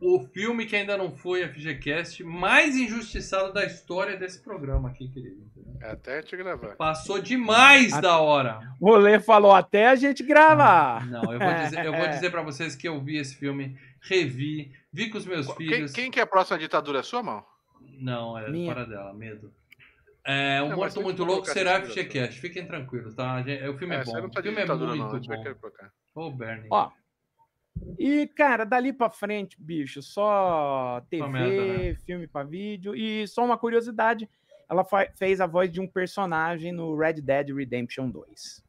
o 0.00 0.18
filme 0.32 0.66
que 0.66 0.74
ainda 0.74 0.96
não 0.96 1.12
foi 1.12 1.46
FGCast 1.46 2.24
mais 2.24 2.76
injustiçado 2.76 3.52
da 3.52 3.64
história 3.64 4.16
desse 4.16 4.40
programa 4.40 4.88
aqui, 4.88 5.08
querido. 5.08 5.42
É 5.80 5.90
até 5.92 6.22
te 6.22 6.36
gravar. 6.36 6.74
Passou 6.76 7.20
demais 7.20 7.92
da 8.00 8.18
hora. 8.18 8.60
O 8.80 8.96
Lê 8.96 9.20
falou 9.20 9.52
até 9.52 9.88
a 9.88 9.94
gente 9.94 10.22
gravar. 10.24 11.06
Não, 11.06 11.32
eu 11.32 11.38
vou 11.38 11.54
dizer, 11.54 11.84
eu 11.86 11.92
vou 11.92 12.06
dizer 12.10 12.30
pra 12.30 12.42
vocês 12.42 12.74
que 12.74 12.88
eu 12.88 13.00
vi 13.00 13.18
esse 13.18 13.36
filme, 13.36 13.76
revi, 14.00 14.72
vi 14.92 15.08
com 15.10 15.18
os 15.18 15.26
meus 15.26 15.46
Quem, 15.54 15.56
filhos. 15.68 15.92
quem 15.92 16.10
que 16.10 16.18
é 16.18 16.22
a 16.22 16.26
próxima 16.26 16.58
ditadura? 16.58 16.98
É 17.00 17.02
sua 17.02 17.22
mão? 17.22 17.44
Não, 17.98 18.36
é 18.36 18.50
Minha. 18.50 18.72
fora 18.72 18.86
dela, 18.86 19.12
medo. 19.12 19.52
É, 20.24 20.62
um 20.62 20.68
Não, 20.68 20.76
Morto 20.76 20.94
que 20.94 21.02
Muito 21.02 21.24
Louco 21.24 21.46
será 21.46 21.82
FGCast. 21.82 22.40
Fiquem 22.40 22.66
tranquilos, 22.66 23.14
tá? 23.14 23.42
Gente, 23.42 23.66
O 23.68 23.76
filme 23.76 23.94
é, 23.96 24.00
É, 24.00 24.04
bom. 24.04 24.12
tá 24.30 24.40
O 24.40 24.42
filme 24.42 24.60
é 24.60 24.66
muito 24.66 24.86
não. 24.96 25.10
A 25.10 25.14
gente 25.14 25.28
vai 25.28 25.54
bom. 25.54 25.70
Ô, 26.14 26.30
Bernie. 26.30 26.68
Ó, 26.70 26.90
e, 27.98 28.26
cara, 28.28 28.64
dali 28.64 28.92
pra 28.92 29.10
frente, 29.10 29.56
bicho, 29.60 30.02
só 30.02 31.02
TV, 31.08 31.26
merda, 31.28 31.78
né? 31.78 31.94
filme 32.06 32.26
pra 32.26 32.42
vídeo. 32.44 32.94
E 32.94 33.26
só 33.26 33.44
uma 33.44 33.58
curiosidade, 33.58 34.28
ela 34.68 34.84
fez 35.16 35.40
a 35.40 35.46
voz 35.46 35.70
de 35.70 35.80
um 35.80 35.86
personagem 35.86 36.72
no 36.72 36.96
Red 36.96 37.14
Dead 37.14 37.50
Redemption 37.54 38.10
2. 38.10 38.64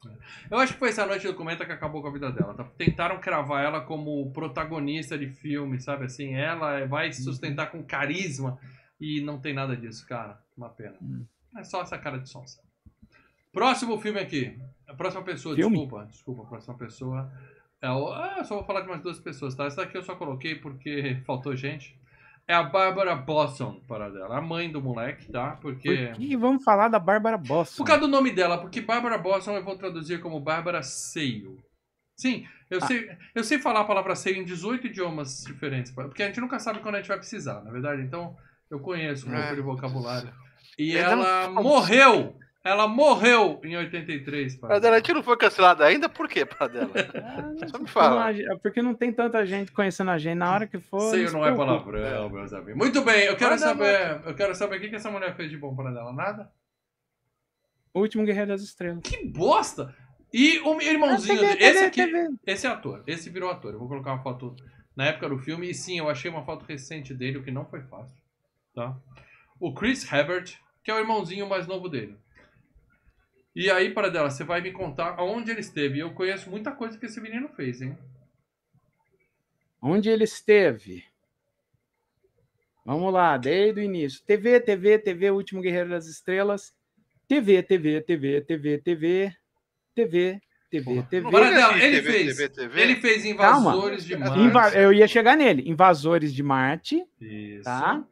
Eu 0.50 0.58
acho 0.58 0.74
que 0.74 0.80
foi 0.80 0.90
essa 0.90 1.06
noite 1.06 1.28
do 1.28 1.34
Comenta 1.34 1.66
que 1.66 1.72
acabou 1.72 2.02
com 2.02 2.08
a 2.08 2.14
vida 2.14 2.32
dela. 2.32 2.54
Tá? 2.54 2.64
Tentaram 2.78 3.20
cravar 3.20 3.64
ela 3.64 3.82
como 3.82 4.32
protagonista 4.32 5.18
de 5.18 5.28
filme, 5.28 5.80
sabe 5.80 6.06
assim? 6.06 6.34
Ela 6.34 6.86
vai 6.86 7.12
se 7.12 7.24
sustentar 7.24 7.72
com 7.72 7.84
carisma 7.84 8.58
e 9.00 9.22
não 9.22 9.40
tem 9.40 9.54
nada 9.54 9.76
disso, 9.76 10.08
cara. 10.08 10.42
Uma 10.58 10.70
pena. 10.70 10.96
Hum. 11.02 11.26
É 11.58 11.64
só 11.64 11.82
essa 11.82 11.98
cara 11.98 12.18
de 12.20 12.30
sonsa. 12.30 12.60
Próximo 13.52 13.98
filme 14.00 14.20
aqui. 14.20 14.58
A 14.88 14.94
próxima 14.94 15.24
pessoa, 15.24 15.56
Filme? 15.56 15.78
desculpa. 15.78 16.06
Desculpa, 16.06 16.44
a 16.44 16.46
próxima 16.46 16.76
pessoa. 16.78 17.32
É 17.82 17.90
o... 17.90 18.12
Ah, 18.14 18.36
eu 18.40 18.46
só 18.46 18.56
vou 18.56 18.64
falar 18.64 18.82
de 18.82 18.88
mais 18.88 19.02
duas 19.02 19.20
pessoas, 19.20 19.54
tá? 19.56 19.66
Essa 19.66 19.84
daqui 19.84 19.98
eu 19.98 20.04
só 20.04 20.16
coloquei 20.16 20.56
porque 20.56 21.22
faltou 21.26 21.56
gente. 21.56 21.98
É 22.48 22.54
a 22.54 22.64
Bárbara 22.64 23.16
Bosson, 23.16 23.80
para 23.88 24.10
dela. 24.10 24.38
A 24.38 24.42
mãe 24.42 24.70
do 24.72 24.82
moleque, 24.82 25.32
tá? 25.32 25.52
Porque. 25.62 26.08
Por 26.08 26.16
que 26.18 26.36
vamos 26.36 26.64
falar 26.64 26.90
da 26.90 27.00
Bárbara 27.00 27.38
Boston? 27.38 27.78
Por 27.78 27.86
causa 27.88 28.02
do 28.02 28.08
nome 28.08 28.32
dela, 28.32 28.58
porque 28.58 28.82
Bárbara 28.82 29.18
Boston 29.18 29.52
eu 29.56 29.64
vou 29.64 29.78
traduzir 29.78 30.20
como 30.22 30.40
Bárbara 30.42 30.84
Seio. 30.84 31.58
Sim, 32.18 32.46
eu, 32.70 32.80
Ah. 32.82 32.88
sei, 32.88 33.10
eu 33.34 33.44
sei 33.44 33.60
falar 33.60 33.82
a 33.82 33.86
palavra 33.86 34.16
seio 34.16 34.38
em 34.38 34.44
18 34.46 34.88
idiomas 34.88 35.44
diferentes, 35.46 35.92
porque 35.92 36.22
a 36.22 36.28
gente 36.28 36.40
nunca 36.42 36.60
sabe 36.60 36.80
quando 36.80 36.96
a 36.96 36.98
gente 37.00 37.08
vai 37.08 37.18
precisar, 37.18 37.62
na 37.64 37.72
verdade. 37.72 38.02
Então, 38.02 38.36
eu 38.70 38.80
conheço 38.80 39.28
um 39.30 39.34
É, 39.34 39.40
pouco 39.42 39.56
de 39.56 39.62
vocabulário. 39.62 40.34
E 40.78 40.94
não 40.94 41.00
ela 41.02 41.50
morreu! 41.50 42.38
Ela 42.66 42.88
morreu 42.88 43.60
em 43.62 43.76
83, 43.76 44.56
pai. 44.56 44.70
Pradela, 44.70 44.96
a 44.96 45.00
gente 45.00 45.12
não 45.14 45.22
foi 45.22 45.36
cancelada 45.36 45.84
ainda? 45.86 46.08
Por 46.08 46.30
quê, 46.30 46.46
Pradela? 46.46 46.90
Ah, 47.62 47.68
Só 47.68 47.78
me 47.78 47.88
fala. 47.90 48.32
não, 48.32 48.58
Porque 48.60 48.82
não 48.82 48.94
tem 48.96 49.12
tanta 49.12 49.46
gente 49.46 49.70
conhecendo 49.74 50.12
a 50.12 50.18
gente. 50.18 50.36
Na 50.38 50.50
hora 50.54 50.66
que 50.66 50.80
for. 50.80 51.02
Seio 51.12 51.28
se 51.28 51.34
não 51.34 51.46
é 51.46 51.54
palavrão, 51.54 52.30
meus 52.30 52.54
amigos. 52.54 52.76
Muito 52.78 53.02
bem, 53.02 53.26
eu 53.26 53.36
quero 53.36 53.58
saber. 53.60 54.22
Eu 54.26 54.34
quero 54.34 54.56
saber 54.56 54.78
o 54.78 54.80
que 54.80 54.88
que 54.88 54.96
essa 54.96 55.12
mulher 55.12 55.36
fez 55.36 55.50
de 55.50 55.58
bom 55.58 55.76
para 55.76 55.92
dela. 55.92 56.14
Nada? 56.14 56.50
O 57.94 58.00
último 58.00 58.24
Guerreiro 58.26 58.48
das 58.48 58.62
Estrelas. 58.62 59.02
Que 59.04 59.26
bosta! 59.26 59.94
E 60.34 60.60
o 60.62 60.82
irmãozinho 60.82 61.36
Ah, 61.36 61.40
TV, 61.42 61.54
dele. 61.56 61.64
Esse 61.66 61.74
TV, 61.74 61.86
aqui. 61.86 62.06
TV. 62.06 62.36
Esse 62.48 62.66
é 62.66 62.70
ator, 62.70 63.04
esse 63.06 63.30
virou 63.30 63.52
ator. 63.52 63.74
Eu 63.74 63.80
vou 63.80 63.90
colocar 63.90 64.14
uma 64.14 64.24
foto 64.24 64.56
na 64.96 65.06
época 65.08 65.28
do 65.30 65.38
filme. 65.38 65.70
E 65.70 65.74
sim, 65.76 66.00
eu 66.00 66.10
achei 66.10 66.32
uma 66.32 66.46
foto 66.46 66.64
recente 66.66 67.14
dele, 67.14 67.38
o 67.40 67.44
que 67.44 67.52
não 67.52 67.66
foi 67.66 67.82
fácil. 67.84 68.18
Tá? 68.74 68.96
O 69.60 69.74
Chris 69.74 70.10
Hebert, 70.12 70.56
que 70.84 70.92
é 70.92 70.94
o 70.94 71.00
irmãozinho 71.00 71.48
mais 71.48 71.66
novo 71.66 71.88
dele. 71.88 72.18
E 73.56 73.70
aí, 73.70 73.92
para 73.92 74.10
dela, 74.10 74.30
você 74.30 74.44
vai 74.44 74.62
me 74.62 74.72
contar 74.72 75.16
aonde 75.18 75.52
ele 75.52 75.60
esteve. 75.60 75.98
E 75.98 76.02
eu 76.02 76.14
conheço 76.14 76.50
muita 76.50 76.72
coisa 76.72 76.98
que 76.98 77.06
esse 77.06 77.22
menino 77.22 77.48
fez, 77.50 77.82
hein? 77.82 77.98
Onde 79.82 80.10
ele 80.10 80.24
esteve? 80.24 81.04
Vamos 82.86 83.14
lá, 83.14 83.38
desde 83.38 83.80
o 83.80 83.84
início. 83.84 84.24
TV, 84.26 84.60
TV, 84.60 84.98
TV, 84.98 85.32
Último 85.32 85.62
Guerreiro 85.62 85.90
das 85.90 86.08
Estrelas. 86.08 86.74
TV, 87.28 87.64
TV, 87.64 88.02
TV, 88.02 88.42
TV, 88.42 88.78
TV, 88.80 89.34
TV, 89.94 90.42
TV, 90.70 91.04
TV. 91.04 91.38
Assim, 91.38 91.80
ele 91.82 92.02
TV, 92.02 92.12
fez. 92.12 92.36
TV, 92.36 92.50
TV? 92.50 92.82
Ele 92.82 92.96
fez 92.96 93.36
Calma. 93.36 93.72
Invasores 93.72 94.06
de 94.06 94.18
Marte. 94.18 94.78
Eu 94.78 94.92
ia 94.92 95.08
chegar 95.08 95.38
nele. 95.38 95.70
Invasores 95.70 96.34
de 96.34 96.42
Marte, 96.42 97.06
Isso. 97.22 97.64
tá? 97.64 98.04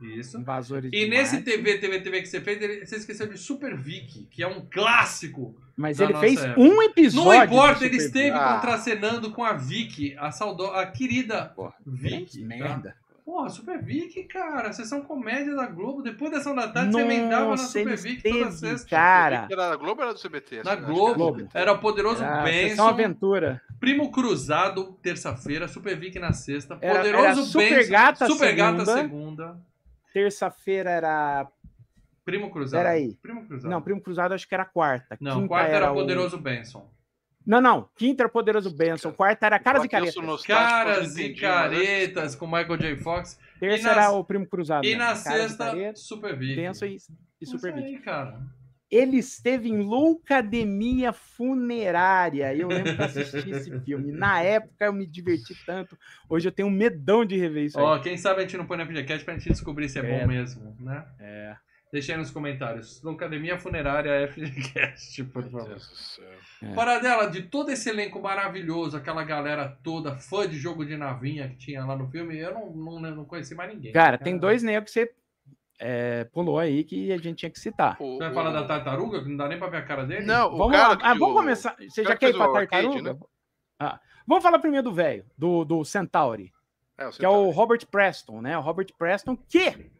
Isso. 0.00 0.38
Invasores 0.38 0.90
E 0.92 1.04
de 1.04 1.08
nesse 1.08 1.34
Marte. 1.36 1.50
TV, 1.50 1.78
TV, 1.78 2.00
TV 2.00 2.20
que 2.22 2.26
você 2.28 2.40
fez, 2.40 2.60
ele- 2.60 2.84
você 2.84 2.96
esqueceu 2.96 3.26
de 3.26 3.38
Super 3.38 3.76
Vicky, 3.76 4.26
que 4.30 4.42
é 4.42 4.46
um 4.46 4.66
clássico. 4.70 5.54
Mas 5.76 6.00
ele 6.00 6.12
nossa 6.12 6.26
fez 6.26 6.42
época. 6.42 6.60
um 6.60 6.82
episódio. 6.82 7.30
Não 7.32 7.44
importa, 7.44 7.84
ele 7.84 7.94
Super 8.00 8.06
esteve 8.06 8.36
Ah. 8.38 8.54
contracenando 8.54 9.30
com 9.30 9.44
a 9.44 9.52
Vicky, 9.52 10.14
a 10.18 10.30
saudo... 10.30 10.66
a 10.66 10.86
querida 10.86 11.46
Porra, 11.56 11.74
Vicky. 11.86 12.24
Que 12.26 12.40
tá? 12.40 12.46
merda. 12.46 12.96
Porra, 13.24 13.48
Super 13.50 13.82
Vicky, 13.82 14.22
cara, 14.22 14.72
sessão 14.72 15.00
comédia 15.00 15.52
da 15.56 15.66
Globo, 15.66 16.00
depois 16.00 16.30
da 16.30 16.38
ação 16.38 16.54
da 16.54 16.68
tarde, 16.68 16.92
você 16.92 17.00
emendava 17.00 17.44
na 17.46 17.50
Nossa, 17.50 17.66
Super 17.66 17.80
ele 17.88 17.96
Vicky 17.96 18.30
toda 18.30 18.52
sexta. 18.52 18.88
cara. 18.88 19.48
Era 19.50 19.70
da 19.70 19.76
Globo 19.76 20.00
ou 20.00 20.06
era 20.06 20.14
do 20.14 20.20
CBT? 20.20 20.62
Na 20.62 20.76
Globo, 20.76 21.14
Globo. 21.32 21.48
era 21.52 21.72
o 21.72 21.78
Poderoso 21.78 22.22
Era 22.22 22.42
Benson, 22.44 22.68
Sessão 22.68 22.88
Aventura. 22.88 23.60
Primo 23.80 24.12
Cruzado, 24.12 24.96
terça-feira, 25.02 25.66
Super 25.66 25.98
Vicky 25.98 26.20
na 26.20 26.32
sexta, 26.32 26.78
Era- 26.80 26.98
Poderoso 27.00 27.24
era 27.24 27.34
Super 27.34 27.70
Benson, 27.78 27.90
Gata 27.90 28.26
Super 28.28 28.54
Gata 28.54 28.84
segunda. 28.86 29.58
Terça-feira 30.20 30.90
era. 30.90 31.46
Primo 32.24 32.50
Cruzado. 32.50 32.80
Peraí. 32.82 33.14
Primo 33.20 33.46
Cruzado. 33.46 33.70
Não, 33.70 33.82
Primo 33.82 34.00
Cruzado 34.00 34.32
acho 34.32 34.48
que 34.48 34.54
era 34.54 34.64
quarta. 34.64 35.16
Não, 35.20 35.34
Quinta 35.36 35.48
quarta 35.48 35.70
era 35.72 35.92
o- 35.92 35.94
Poderoso 35.94 36.38
Benson. 36.38 36.90
Não, 37.46 37.60
não. 37.60 37.88
Quinta 37.94 38.22
era 38.22 38.28
Poderoso 38.30 38.74
Benson. 38.74 39.12
Quarta 39.12 39.44
era 39.44 39.58
Caras 39.58 39.84
e 39.84 39.88
Caretas. 39.90 40.42
Caras 40.46 41.16
e 41.18 41.34
caretas 41.34 42.34
com 42.34 42.46
Michael 42.46 42.78
J. 42.78 42.96
Fox. 42.96 43.38
Terça 43.60 43.78
E 43.78 43.82
na- 43.84 43.90
era 43.92 44.10
o 44.12 44.24
Primo 44.24 44.46
Cruzado. 44.48 44.84
E 44.86 44.96
mesmo. 44.96 45.00
na 45.00 45.06
Caras 45.22 45.22
sexta, 45.52 45.92
Super 45.94 46.34
Vicky. 46.36 46.56
Benson 46.56 46.86
e, 46.86 46.96
e 47.42 47.46
Super 47.46 47.74
aí, 47.74 47.98
cara. 47.98 48.40
Ele 48.90 49.18
esteve 49.18 49.68
em 49.68 49.82
Loucademia 49.82 51.12
Funerária. 51.12 52.54
Eu 52.54 52.68
lembro 52.68 52.94
que 52.96 53.02
assisti 53.02 53.50
esse 53.50 53.78
filme. 53.80 54.12
Na 54.12 54.40
época 54.42 54.84
eu 54.84 54.92
me 54.92 55.06
diverti 55.06 55.54
tanto. 55.66 55.98
Hoje 56.28 56.48
eu 56.48 56.52
tenho 56.52 56.68
um 56.68 56.72
medão 56.72 57.24
de 57.24 57.36
rever 57.36 57.64
isso 57.64 57.78
Ó, 57.80 57.94
aí. 57.94 58.00
quem 58.00 58.16
sabe 58.16 58.40
a 58.40 58.42
gente 58.42 58.56
não 58.56 58.66
põe 58.66 58.76
na 58.78 58.86
FGCast 58.86 59.24
pra 59.24 59.34
gente 59.34 59.48
descobrir 59.48 59.88
se 59.88 59.98
é, 59.98 60.02
É. 60.04 60.20
bom 60.20 60.26
mesmo, 60.28 60.76
né? 60.78 61.04
É. 61.18 61.56
Deixa 61.92 62.12
aí 62.12 62.18
nos 62.18 62.30
comentários. 62.30 63.04
Academia 63.06 63.56
Funerária 63.58 64.28
FGCast, 64.28 65.24
por 65.24 65.42
Meu 65.42 65.50
favor. 65.52 65.68
Deus 65.68 65.88
do 65.88 65.96
céu. 65.96 66.24
É. 66.62 66.74
Paradela, 66.74 67.30
de 67.30 67.42
todo 67.42 67.70
esse 67.70 67.88
elenco 67.88 68.20
maravilhoso, 68.20 68.96
aquela 68.96 69.22
galera 69.24 69.68
toda, 69.82 70.16
fã 70.16 70.48
de 70.48 70.56
jogo 70.56 70.84
de 70.84 70.96
navinha 70.96 71.48
que 71.48 71.56
tinha 71.56 71.84
lá 71.84 71.96
no 71.96 72.08
filme, 72.10 72.36
eu 72.38 72.52
não, 72.52 72.70
não, 73.00 73.00
não 73.16 73.24
conheci 73.24 73.54
mais 73.54 73.72
ninguém. 73.72 73.92
Cara, 73.92 74.18
tem 74.18 74.36
dois 74.36 74.62
negros 74.62 74.92
que 74.92 75.00
você 75.00 75.12
é, 75.78 76.24
pulou 76.24 76.58
aí 76.58 76.84
que 76.84 77.12
a 77.12 77.16
gente 77.18 77.36
tinha 77.36 77.50
que 77.50 77.58
citar. 77.58 77.96
O- 78.00 78.12
Você 78.14 78.18
vai 78.18 78.30
o- 78.30 78.34
falar 78.34 78.50
da 78.52 78.64
tartaruga, 78.66 79.22
que 79.22 79.28
não 79.28 79.36
dá 79.36 79.48
nem 79.48 79.58
pra 79.58 79.68
ver 79.68 79.78
a 79.78 79.82
cara 79.82 80.04
dele? 80.06 80.24
Não, 80.26 80.56
Vamos 80.56 80.76
cara 80.76 80.88
lá. 80.94 80.98
Ah, 81.02 81.14
o- 81.14 81.18
vamos 81.18 81.34
começar. 81.36 81.76
Você 81.78 82.02
já 82.04 82.12
que 82.14 82.20
quer 82.26 82.30
ir 82.30 82.36
pra 82.36 82.50
o 82.50 82.56
arcade, 82.56 82.86
tartaruga? 82.88 83.12
né? 83.14 83.18
Ah, 83.78 84.00
vamos 84.26 84.42
falar 84.42 84.58
primeiro 84.58 84.84
do 84.84 84.94
velho, 84.94 85.24
do, 85.36 85.64
do 85.64 85.84
Centauri, 85.84 86.52
É, 86.98 87.06
o 87.06 87.10
que 87.10 87.24
é 87.24 87.28
o. 87.28 87.50
Robert 87.50 87.86
Preston, 87.90 88.40
né? 88.40 88.56
O 88.56 88.60
Robert 88.62 88.86
Preston, 88.98 89.36
que 89.36 89.90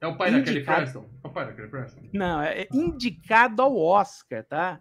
É 0.00 0.06
o 0.06 0.16
pai 0.16 0.30
daquele 0.30 0.58
Indicado. 0.58 0.78
Preston? 0.82 1.08
É 1.24 1.26
o 1.26 1.30
pai 1.30 1.46
daquele 1.46 1.68
Preston? 1.68 2.00
Não, 2.12 2.42
é 2.42 2.68
indicado 2.72 3.62
ao 3.62 3.76
Oscar, 3.76 4.44
tá? 4.44 4.80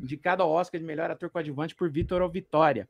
Indicado 0.00 0.42
ao 0.42 0.50
Oscar 0.50 0.78
de 0.80 0.86
melhor 0.86 1.10
ator 1.10 1.30
coadjuvante 1.30 1.74
por 1.74 1.90
Vitor 1.90 2.22
ou 2.22 2.28
Vitória. 2.30 2.88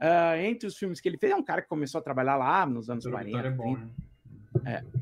Ah, 0.00 0.36
entre 0.38 0.66
os 0.66 0.76
filmes 0.76 1.00
que 1.00 1.08
ele 1.08 1.16
fez, 1.16 1.32
é 1.32 1.36
um 1.36 1.44
cara 1.44 1.62
que 1.62 1.68
começou 1.68 1.98
a 2.00 2.02
trabalhar 2.02 2.34
lá 2.36 2.66
nos 2.66 2.90
anos 2.90 3.04
Doutor 3.04 3.18
40. 3.20 3.36
Vitória 3.38 3.48
é 3.48 3.56
bom, 3.56 3.74
30. 3.76 3.80
né? 3.86 3.92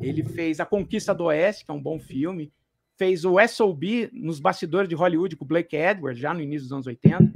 Ele 0.01 0.23
fez 0.25 0.61
A 0.61 0.67
Conquista 0.67 1.15
do 1.15 1.25
Oeste, 1.25 1.65
que 1.65 1.71
é 1.71 1.75
um 1.75 1.83
bom 1.83 1.99
filme. 1.99 2.53
Fez 2.97 3.25
o 3.25 3.39
S.O.B. 3.39 4.11
nos 4.13 4.41
bastidores 4.41 4.89
de 4.89 4.95
Hollywood 4.95 5.37
com 5.37 5.45
o 5.45 5.49
Blake 5.49 5.77
Edwards, 5.77 6.21
já 6.21 6.35
no 6.35 6.41
início 6.41 6.65
dos 6.65 6.73
anos 6.73 6.87
80. 6.87 7.33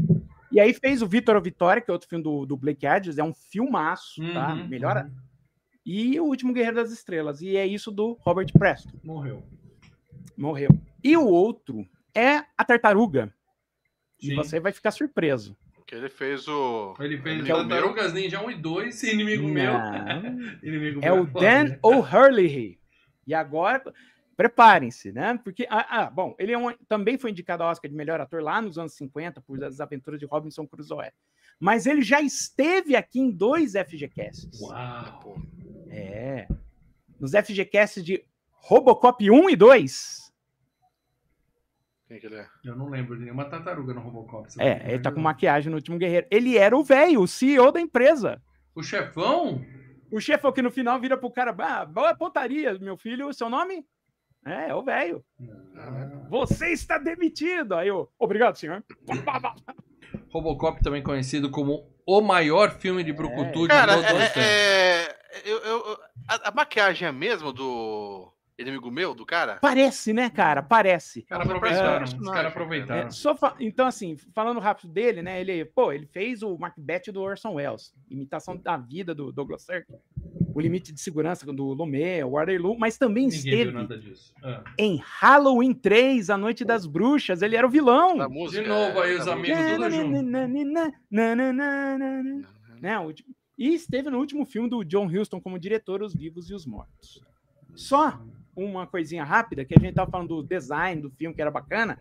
E 0.52 0.60
aí 0.60 0.72
fez 0.72 1.02
o 1.02 1.06
Vitor 1.06 1.34
ou 1.36 1.42
Vitória, 1.42 1.82
que 1.82 1.90
é 1.90 1.92
outro 1.92 2.08
filme 2.08 2.22
do, 2.22 2.46
do 2.46 2.56
Blake 2.56 2.86
Edwards, 2.86 3.18
é 3.18 3.24
um 3.24 3.34
filmaço, 3.34 4.20
tá? 4.32 4.54
Uhum, 4.54 4.68
Melhor. 4.68 4.96
uhum. 5.04 5.10
E 5.84 6.18
o 6.20 6.24
Último 6.24 6.52
Guerreiro 6.52 6.76
das 6.76 6.92
Estrelas. 6.92 7.42
E 7.42 7.56
é 7.56 7.66
isso 7.66 7.90
do 7.90 8.16
Robert 8.20 8.50
Preston. 8.52 8.98
Morreu. 9.02 9.42
Morreu. 10.36 10.70
E 11.02 11.16
o 11.16 11.26
outro 11.26 11.86
é 12.14 12.44
a 12.56 12.64
Tartaruga. 12.64 13.32
E 14.20 14.28
Sim. 14.28 14.34
você 14.36 14.60
vai 14.60 14.72
ficar 14.72 14.90
surpreso. 14.92 15.56
Que 15.86 15.94
ele 15.94 16.08
fez 16.08 16.48
o. 16.48 16.94
Ele 16.98 17.18
fez 17.18 17.42
meu. 17.42 17.56
Tartarugas 17.56 18.12
Ninja 18.14 18.42
1 18.42 18.50
e 18.50 18.54
2, 18.54 19.02
inimigo 19.04 19.46
meu. 19.46 19.72
Não. 19.74 20.38
Inimigo 20.62 21.00
É 21.02 21.10
meu 21.10 21.22
o 21.22 21.26
foda, 21.26 21.46
Dan 21.46 21.64
né? 21.64 21.78
O'Hurley. 21.82 22.78
E 23.26 23.34
agora, 23.34 23.82
preparem-se, 24.36 25.12
né? 25.12 25.38
Porque, 25.44 25.66
ah, 25.70 25.86
ah, 26.04 26.10
bom, 26.10 26.34
ele 26.38 26.52
é 26.52 26.58
um- 26.58 26.72
também 26.88 27.18
foi 27.18 27.30
indicado 27.30 27.62
ao 27.62 27.70
Oscar 27.70 27.90
de 27.90 27.96
melhor 27.96 28.20
ator 28.20 28.42
lá 28.42 28.60
nos 28.62 28.78
anos 28.78 28.94
50 28.94 29.40
por 29.42 29.62
As 29.62 29.78
Aventuras 29.80 30.18
de 30.18 30.26
Robinson 30.26 30.66
Crusoe. 30.66 31.10
Mas 31.60 31.86
ele 31.86 32.02
já 32.02 32.20
esteve 32.20 32.96
aqui 32.96 33.20
em 33.20 33.30
dois 33.30 33.74
FGCasts. 33.74 34.60
Uau. 34.60 35.20
Pô, 35.22 35.36
É. 35.90 36.48
Nos 37.20 37.32
FGCasts 37.32 38.04
de 38.04 38.24
Robocop 38.50 39.30
1 39.30 39.50
e 39.50 39.56
2. 39.56 40.23
Quem 42.14 42.20
que 42.20 42.26
ele 42.26 42.36
é? 42.36 42.46
Eu 42.64 42.76
não 42.76 42.88
lembro 42.88 43.16
de 43.16 43.24
nenhuma 43.24 43.44
tartaruga 43.44 43.92
no 43.92 44.00
Robocop. 44.00 44.48
É, 44.58 44.92
ele 44.92 45.02
tá 45.02 45.10
com 45.10 45.20
maquiagem 45.20 45.70
no 45.70 45.76
último 45.76 45.98
guerreiro. 45.98 46.26
Ele 46.30 46.56
era 46.56 46.76
o 46.76 46.84
velho, 46.84 47.20
o 47.20 47.28
CEO 47.28 47.72
da 47.72 47.80
empresa. 47.80 48.40
O 48.74 48.82
chefão? 48.82 49.64
o 50.10 50.20
chefe 50.20 50.52
que 50.52 50.62
no 50.62 50.70
final 50.70 51.00
vira 51.00 51.16
pro 51.16 51.30
cara, 51.30 51.54
ah, 51.58 51.84
boa 51.84 52.14
pontaria, 52.14 52.78
meu 52.78 52.96
filho, 52.96 53.32
seu 53.32 53.50
nome? 53.50 53.84
É, 54.46 54.70
é 54.70 54.74
o 54.74 54.82
velho. 54.84 55.24
Você 56.28 56.68
está 56.68 56.98
demitido. 56.98 57.74
Aí 57.74 57.88
eu, 57.88 58.08
obrigado, 58.18 58.56
senhor. 58.56 58.84
Robocop 60.30 60.82
também 60.82 61.02
conhecido 61.02 61.50
como 61.50 61.88
o 62.06 62.20
maior 62.20 62.70
filme 62.78 63.02
de 63.02 63.12
brucutu 63.12 63.62
de 63.62 63.68
Cara, 63.68 63.94
todos 63.94 64.10
os 64.10 64.20
é, 64.20 64.28
tempos. 64.28 64.42
é, 64.42 65.50
eu, 65.50 65.58
eu- 65.58 65.98
a, 66.28 66.48
a 66.48 66.52
maquiagem 66.52 67.06
é 67.06 67.08
a 67.08 67.12
mesma 67.12 67.52
do 67.52 68.32
inimigo 68.58 68.90
meu, 68.90 69.14
do 69.14 69.26
cara? 69.26 69.56
Parece, 69.60 70.12
né, 70.12 70.30
cara? 70.30 70.62
Parece. 70.62 71.20
Os 71.20 71.26
caras 71.26 71.46
É, 71.48 71.52
aproveitaram. 71.52 72.04
Os 72.04 72.30
caras 72.30 72.46
aproveitaram. 72.52 73.06
É, 73.08 73.10
só 73.10 73.34
fa- 73.36 73.56
Então, 73.58 73.86
assim, 73.86 74.16
falando 74.34 74.60
rápido 74.60 74.92
dele, 74.92 75.22
né? 75.22 75.40
Ele, 75.40 75.64
pô, 75.64 75.92
ele 75.92 76.06
fez 76.06 76.42
o 76.42 76.56
Macbeth 76.58 77.12
do 77.12 77.20
Orson 77.20 77.54
Welles, 77.54 77.92
imitação 78.08 78.56
da 78.56 78.76
vida 78.76 79.14
do 79.14 79.32
Douglas 79.32 79.62
Sirk, 79.62 79.92
o 80.54 80.60
limite 80.60 80.92
de 80.92 81.00
segurança 81.00 81.44
do 81.52 81.64
Lomé, 81.72 82.24
o 82.24 82.30
Waterloo, 82.30 82.78
mas 82.78 82.96
também 82.96 83.24
Ninguém 83.26 83.40
viu 83.42 83.52
esteve 83.52 83.72
nada 83.72 83.98
disso. 83.98 84.32
Ah. 84.42 84.62
em 84.78 85.02
Halloween 85.04 85.74
3, 85.74 86.30
A 86.30 86.36
Noite 86.38 86.64
das 86.64 86.86
Bruxas, 86.86 87.42
ele 87.42 87.56
era 87.56 87.66
o 87.66 87.70
vilão. 87.70 88.16
Da 88.18 88.28
música. 88.28 88.62
De 88.62 88.68
novo 88.68 89.00
aí 89.00 89.14
é, 89.14 89.18
os 89.18 89.26
amigos 89.26 89.58
tudo 89.74 89.90
junto. 89.90 90.22
Né, 92.80 92.98
o 93.00 93.12
E 93.56 93.74
esteve 93.74 94.10
no 94.10 94.18
último 94.18 94.44
filme 94.44 94.68
do 94.68 94.84
John 94.84 95.06
Huston 95.06 95.40
como 95.40 95.58
diretor, 95.58 96.02
Os 96.02 96.14
Vivos 96.14 96.50
e 96.50 96.54
os 96.54 96.66
Mortos. 96.66 97.20
Só 97.74 98.20
uma 98.56 98.86
coisinha 98.86 99.24
rápida, 99.24 99.64
que 99.64 99.74
a 99.76 99.80
gente 99.80 99.94
tava 99.94 100.10
falando 100.10 100.28
do 100.28 100.42
design 100.42 101.00
do 101.02 101.10
filme, 101.10 101.34
que 101.34 101.40
era 101.40 101.50
bacana. 101.50 101.98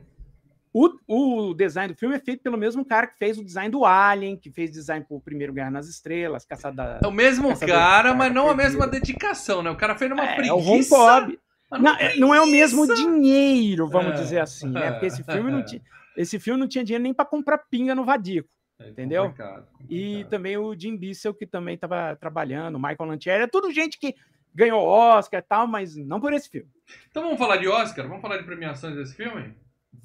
O, 0.76 0.90
o 1.08 1.54
design 1.54 1.94
do 1.94 2.00
filme 2.00 2.16
é 2.16 2.20
feito 2.20 2.42
pelo 2.42 2.58
mesmo 2.58 2.84
cara 2.84 3.06
que 3.06 3.18
fez 3.18 3.38
o 3.38 3.44
design 3.46 3.70
do 3.72 3.86
Alien, 3.86 4.36
que 4.36 4.50
fez 4.52 4.72
design 4.72 5.06
pro 5.08 5.20
Primeiro 5.22 5.54
Guerra 5.54 5.70
nas 5.70 5.88
Estrelas, 5.88 6.46
Caçada... 6.46 7.00
É 7.04 7.08
o 7.08 7.12
mesmo 7.12 7.56
cara, 7.60 8.12
de 8.12 8.18
mas 8.18 8.34
não 8.34 8.50
a 8.50 8.56
mesma 8.56 8.88
dedicação, 8.88 9.62
né? 9.62 9.70
O 9.70 9.76
cara 9.78 9.96
fez 9.96 10.10
numa 10.10 10.24
É, 10.26 10.48
é 10.48 10.52
o 10.54 10.58
Ron 10.58 10.64
preguiça. 10.78 10.96
Bob. 10.98 11.40
Não, 11.80 11.96
é- 11.96 12.16
não 12.18 12.34
é 12.34 12.42
o 12.42 12.48
mesmo 12.48 12.88
preguiça. 12.88 13.08
dinheiro, 13.08 13.88
vamos 13.88 14.14
É. 14.14 14.16
dizer 14.24 14.40
assim, 14.40 14.68
né? 14.70 14.92
Porque 14.92 15.06
esse 15.08 15.24
filme 15.24 15.52
não 15.52 15.64
tinha, 15.64 15.82
esse 16.18 16.40
filme 16.40 16.60
não 16.60 16.68
tinha 16.68 16.84
dinheiro 16.84 17.04
nem 17.04 17.14
para 17.14 17.26
comprar 17.26 17.60
pinga 17.70 17.94
no 17.94 18.04
Vadico. 18.04 18.50
É 18.80 18.90
Entendeu? 18.90 19.26
complicado, 19.26 19.68
E 19.88 20.02
complicado. 20.02 20.30
também 20.32 20.58
o 20.58 20.76
Jim 20.76 20.98
Bissell, 20.98 21.36
que 21.36 21.46
também 21.46 21.76
estava 21.76 22.16
trabalhando, 22.16 22.76
o 22.76 22.80
Michael 22.80 23.10
Lantieri, 23.10 23.44
é 23.44 23.48
tudo 23.48 23.72
gente 23.72 24.00
que 24.00 24.16
ganhou 24.54 24.82
Oscar 24.86 25.40
e 25.40 25.44
tal, 25.44 25.68
mas 25.68 25.96
não 25.96 26.20
por 26.20 26.34
esse 26.34 26.50
filme. 26.50 26.70
Então 27.10 27.24
vamos 27.24 27.40
falar 27.40 27.58
de 27.58 27.68
Oscar? 27.68 28.08
Vamos 28.08 28.22
falar 28.22 28.38
de 28.38 28.44
premiações 28.44 28.96
desse 28.96 29.16
filme? 29.16 29.54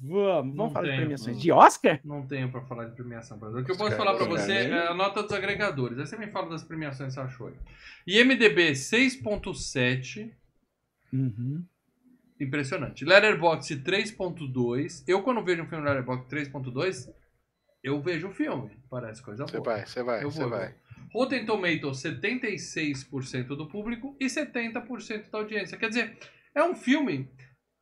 Vamos, 0.01 0.55
Não 0.55 0.69
vamos 0.69 0.73
falar 0.73 0.85
tem, 0.85 0.95
de 0.95 1.01
premiações. 1.01 1.35
não. 1.35 1.41
De 1.41 1.51
Oscar? 1.51 1.99
Não 2.05 2.25
tenho 2.27 2.51
pra 2.51 2.61
falar 2.61 2.85
de 2.85 2.95
premiação. 2.95 3.37
Brasil. 3.37 3.59
O 3.59 3.65
que 3.65 3.71
eu 3.71 3.75
posso 3.77 3.89
Oscar, 3.91 4.05
falar 4.05 4.17
pra 4.17 4.27
Oscar, 4.27 4.45
você 4.45 4.67
né? 4.67 4.77
é 4.77 4.87
a 4.87 4.93
nota 4.93 5.23
dos 5.23 5.31
agregadores. 5.33 5.99
Aí 5.99 6.05
você 6.07 6.17
me 6.17 6.27
fala 6.27 6.49
das 6.49 6.63
premiações 6.63 7.09
que 7.09 7.13
você 7.15 7.19
achou 7.19 7.47
aí. 7.47 7.53
IMDB 8.07 8.71
6.7. 8.71 10.31
Uhum. 11.11 11.63
Impressionante. 12.39 13.03
Letterboxd 13.03 13.81
3.2. 13.83 15.03
Eu 15.07 15.21
quando 15.23 15.43
vejo 15.43 15.63
um 15.63 15.67
filme 15.67 15.83
Letterboxd 15.83 16.29
3.2, 16.51 17.09
eu 17.83 18.01
vejo 18.01 18.29
o 18.29 18.33
filme. 18.33 18.71
Parece 18.89 19.21
coisa 19.21 19.45
Você 19.45 19.57
boa. 19.59 19.75
vai, 19.75 19.85
você 19.85 20.03
vai, 20.03 20.21
você 20.23 20.39
vou, 20.39 20.43
eu 20.43 20.49
vai. 20.49 20.75
Rotten 21.13 21.45
Tomatoes 21.45 22.03
76% 22.03 23.47
do 23.47 23.67
público 23.67 24.15
e 24.19 24.25
70% 24.25 25.29
da 25.29 25.39
audiência. 25.39 25.77
Quer 25.77 25.89
dizer, 25.89 26.17
é 26.53 26.63
um 26.63 26.75
filme 26.75 27.29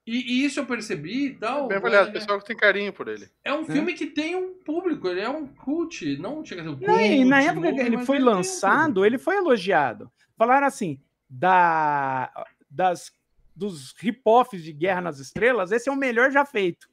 e, 0.08 0.42
e 0.42 0.46
isso 0.46 0.62
eu 0.62 0.66
percebi 0.66 1.26
e 1.26 1.34
tal. 1.34 1.68
Bem 1.68 1.78
avaliado, 1.78 2.08
o 2.08 2.10
é- 2.12 2.14
pessoal 2.14 2.40
que 2.40 2.46
tem 2.46 2.56
carinho 2.56 2.94
por 2.94 3.10
ele. 3.10 3.28
É 3.44 3.54
um 3.54 3.66
filme 3.66 3.94
que 3.94 4.08
tem 4.08 4.38
um 4.38 4.54
público, 4.54 5.10
ele 5.10 5.20
é 5.20 5.30
um 5.30 5.46
cult, 5.46 6.18
não 6.18 6.46
chega 6.46 6.62
a 6.62 6.64
ser 6.64 6.70
um 6.70 6.80
Não, 6.80 7.02
e 7.02 7.26
na 7.26 7.40
cult 7.40 7.50
época 7.50 7.74
que 7.74 7.82
ele 7.82 7.98
foi 8.06 8.18
lançado, 8.18 9.06
ele 9.06 9.18
foi 9.18 9.36
elogiado. 9.36 10.10
Falaram 10.38 10.66
assim, 10.66 11.02
da, 11.30 12.32
das, 12.72 13.12
dos 13.54 13.94
rip-offs 13.98 14.64
de 14.64 14.72
Guerra 14.72 15.02
nas 15.02 15.20
Estrelas, 15.20 15.74
esse 15.74 15.90
é 15.90 15.92
o 15.92 15.98
melhor 15.98 16.32
já 16.32 16.46
feito. 16.46 16.88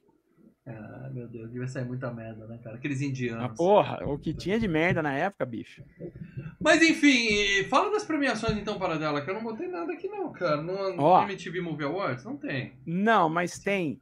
Ah, 0.67 1.09
meu 1.13 1.27
Deus, 1.27 1.51
devia 1.51 1.67
sair 1.67 1.85
muita 1.85 2.11
merda, 2.11 2.47
né, 2.47 2.57
cara? 2.63 2.75
Aqueles 2.77 2.99
Ah, 3.01 3.05
indianos. 3.05 3.55
porra, 3.55 4.03
o 4.07 4.17
que 4.17 4.33
tinha 4.33 4.59
de 4.59 4.67
merda 4.67 5.03
na 5.03 5.13
época, 5.13 5.45
bicho. 5.45 5.83
Mas 6.59 6.81
enfim, 6.81 7.63
fala 7.69 7.91
das 7.91 8.03
premiações 8.03 8.57
então, 8.57 8.79
para 8.79 8.97
dela, 8.97 9.21
que 9.21 9.29
eu 9.29 9.35
não 9.35 9.43
botei 9.43 9.67
nada 9.67 9.93
aqui 9.93 10.07
não, 10.07 10.31
cara. 10.31 10.57
No, 10.61 10.95
no 10.95 11.03
Ó. 11.03 11.23
MTV 11.23 11.61
Movie 11.61 11.85
Awards 11.85 12.23
não 12.25 12.35
tem. 12.35 12.73
Não, 12.85 13.29
mas 13.29 13.59
tem 13.59 14.01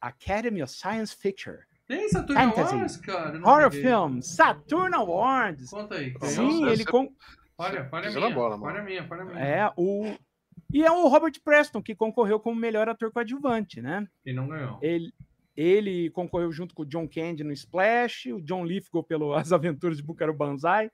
Academy 0.00 0.62
of 0.62 0.72
Science 0.72 1.14
Fiction, 1.14 1.54
Tem 1.86 2.08
Saturn 2.08 2.40
Fantasy. 2.40 2.74
Awards, 2.74 2.96
cara. 2.98 3.38
Horror 3.38 3.70
peguei. 3.70 3.86
Film, 3.86 4.20
Saturn 4.20 4.94
Awards. 4.94 5.68
Conta 5.70 5.96
aí. 5.96 6.12
tem 6.18 6.28
Sim, 6.30 6.66
ele 6.68 6.84
com... 6.84 7.12
Falha, 7.56 7.88
falha 7.88 8.06
pisou 8.06 8.22
minha. 8.22 8.34
bola, 8.34 8.56
mano. 8.56 8.72
falha 8.72 8.84
minha, 8.84 9.06
falha 9.06 9.24
minha. 9.24 9.38
é 9.38 9.72
o 9.76 10.14
e 10.72 10.82
é 10.84 10.90
o 10.90 11.06
Robert 11.08 11.32
Preston 11.44 11.80
que 11.82 11.94
concorreu 11.94 12.40
como 12.40 12.58
melhor 12.58 12.88
ator 12.88 13.10
coadjuvante, 13.12 13.80
né? 13.80 14.06
E 14.24 14.32
não 14.32 14.48
ganhou. 14.48 14.78
Ele 14.82 15.12
ele 15.56 16.10
concorreu 16.10 16.52
junto 16.52 16.74
com 16.74 16.82
o 16.82 16.86
John 16.86 17.08
Candy 17.08 17.42
no 17.44 17.52
Splash, 17.52 18.32
o 18.32 18.40
John 18.40 18.64
Lithgow 18.64 19.02
pelo 19.02 19.32
As 19.34 19.52
Aventuras 19.52 19.96
de 19.96 20.02
Bucaro 20.02 20.34
Banzai, 20.34 20.90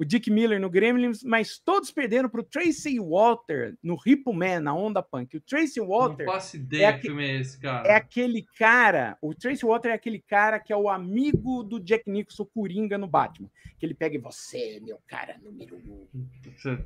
o 0.00 0.04
Dick 0.04 0.30
Miller 0.30 0.60
no 0.60 0.70
Gremlins, 0.70 1.24
mas 1.24 1.58
todos 1.58 1.90
perderam 1.90 2.28
para 2.28 2.40
o 2.40 2.44
Tracy 2.44 3.00
Walter 3.00 3.74
no 3.82 3.96
Ripple 3.96 4.32
Man, 4.32 4.60
na 4.60 4.72
Onda 4.72 5.02
Punk. 5.02 5.36
O 5.36 5.40
Tracy 5.40 5.80
Walter 5.80 6.24
Não 6.24 6.32
faço 6.34 6.56
ideia 6.56 6.82
é 6.84 6.86
aque- 6.90 7.02
filme 7.08 7.26
é 7.26 7.40
esse, 7.40 7.58
cara. 7.58 7.88
é 7.88 7.94
aquele 7.96 8.46
cara, 8.56 9.18
o 9.20 9.34
Tracy 9.34 9.64
Walter 9.66 9.88
é 9.88 9.94
aquele 9.94 10.20
cara 10.20 10.60
que 10.60 10.72
é 10.72 10.76
o 10.76 10.88
amigo 10.88 11.64
do 11.64 11.80
Jack 11.80 12.08
Nicholson, 12.08 12.44
Coringa 12.44 12.96
no 12.96 13.08
Batman. 13.08 13.50
Que 13.76 13.86
ele 13.86 13.94
pega 13.94 14.14
e 14.14 14.18
você, 14.20 14.78
meu 14.84 15.00
cara 15.06 15.36
número 15.42 15.76
um. 15.76 16.06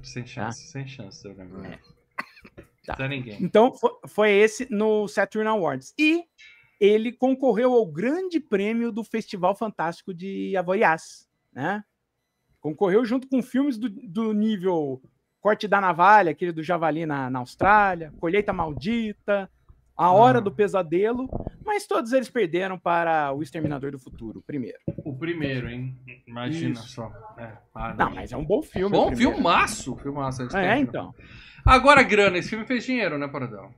Sem- 0.02 0.26
chance, 0.26 0.66
sem 0.68 0.86
chance, 0.86 1.20
seu 1.20 1.34
negócio. 1.34 1.66
É. 1.70 1.78
Tá. 2.86 3.08
Ninguém. 3.08 3.36
Então, 3.42 3.72
fo- 3.74 4.00
foi 4.08 4.30
esse 4.32 4.66
no 4.70 5.06
Saturn 5.06 5.48
Awards. 5.48 5.94
E 5.98 6.24
ele 6.84 7.12
concorreu 7.12 7.72
ao 7.74 7.86
grande 7.86 8.40
prêmio 8.40 8.90
do 8.90 9.04
Festival 9.04 9.54
Fantástico 9.54 10.12
de 10.12 10.56
Avoiás, 10.56 11.28
né? 11.52 11.84
Concorreu 12.60 13.04
junto 13.04 13.28
com 13.28 13.40
filmes 13.42 13.78
do, 13.78 13.88
do 13.88 14.32
nível 14.32 15.00
Corte 15.40 15.68
da 15.68 15.80
Navalha, 15.80 16.30
aquele 16.32 16.50
do 16.52 16.62
Javali 16.62 17.06
na, 17.06 17.30
na 17.30 17.38
Austrália, 17.40 18.12
Colheita 18.18 18.52
Maldita, 18.52 19.48
A 19.96 20.10
Hora 20.12 20.38
Ah. 20.38 20.40
do 20.40 20.50
Pesadelo, 20.52 21.28
mas 21.64 21.86
todos 21.86 22.12
eles 22.12 22.28
perderam 22.28 22.78
para 22.78 23.32
O 23.32 23.42
Exterminador 23.42 23.92
do 23.92 23.98
Futuro, 23.98 24.42
primeiro. 24.44 24.78
O 25.04 25.16
primeiro, 25.16 25.68
hein? 25.68 25.96
Imagina 26.26 26.74
Isso. 26.74 26.88
só. 26.88 27.12
É. 27.38 27.52
Ah, 27.74 27.94
Não, 27.94 28.10
mas 28.10 28.32
é 28.32 28.36
um 28.36 28.44
bom 28.44 28.60
filme. 28.62 28.86
o 28.96 29.00
Bom 29.00 29.06
primeiro. 29.08 29.34
filmaço. 29.34 29.96
Filmaço. 29.98 30.56
É, 30.56 30.78
então. 30.78 31.14
Agora, 31.64 32.02
grana. 32.02 32.38
Esse 32.38 32.50
filme 32.50 32.64
fez 32.64 32.84
dinheiro, 32.84 33.18
né, 33.18 33.28
Paradão? 33.28 33.72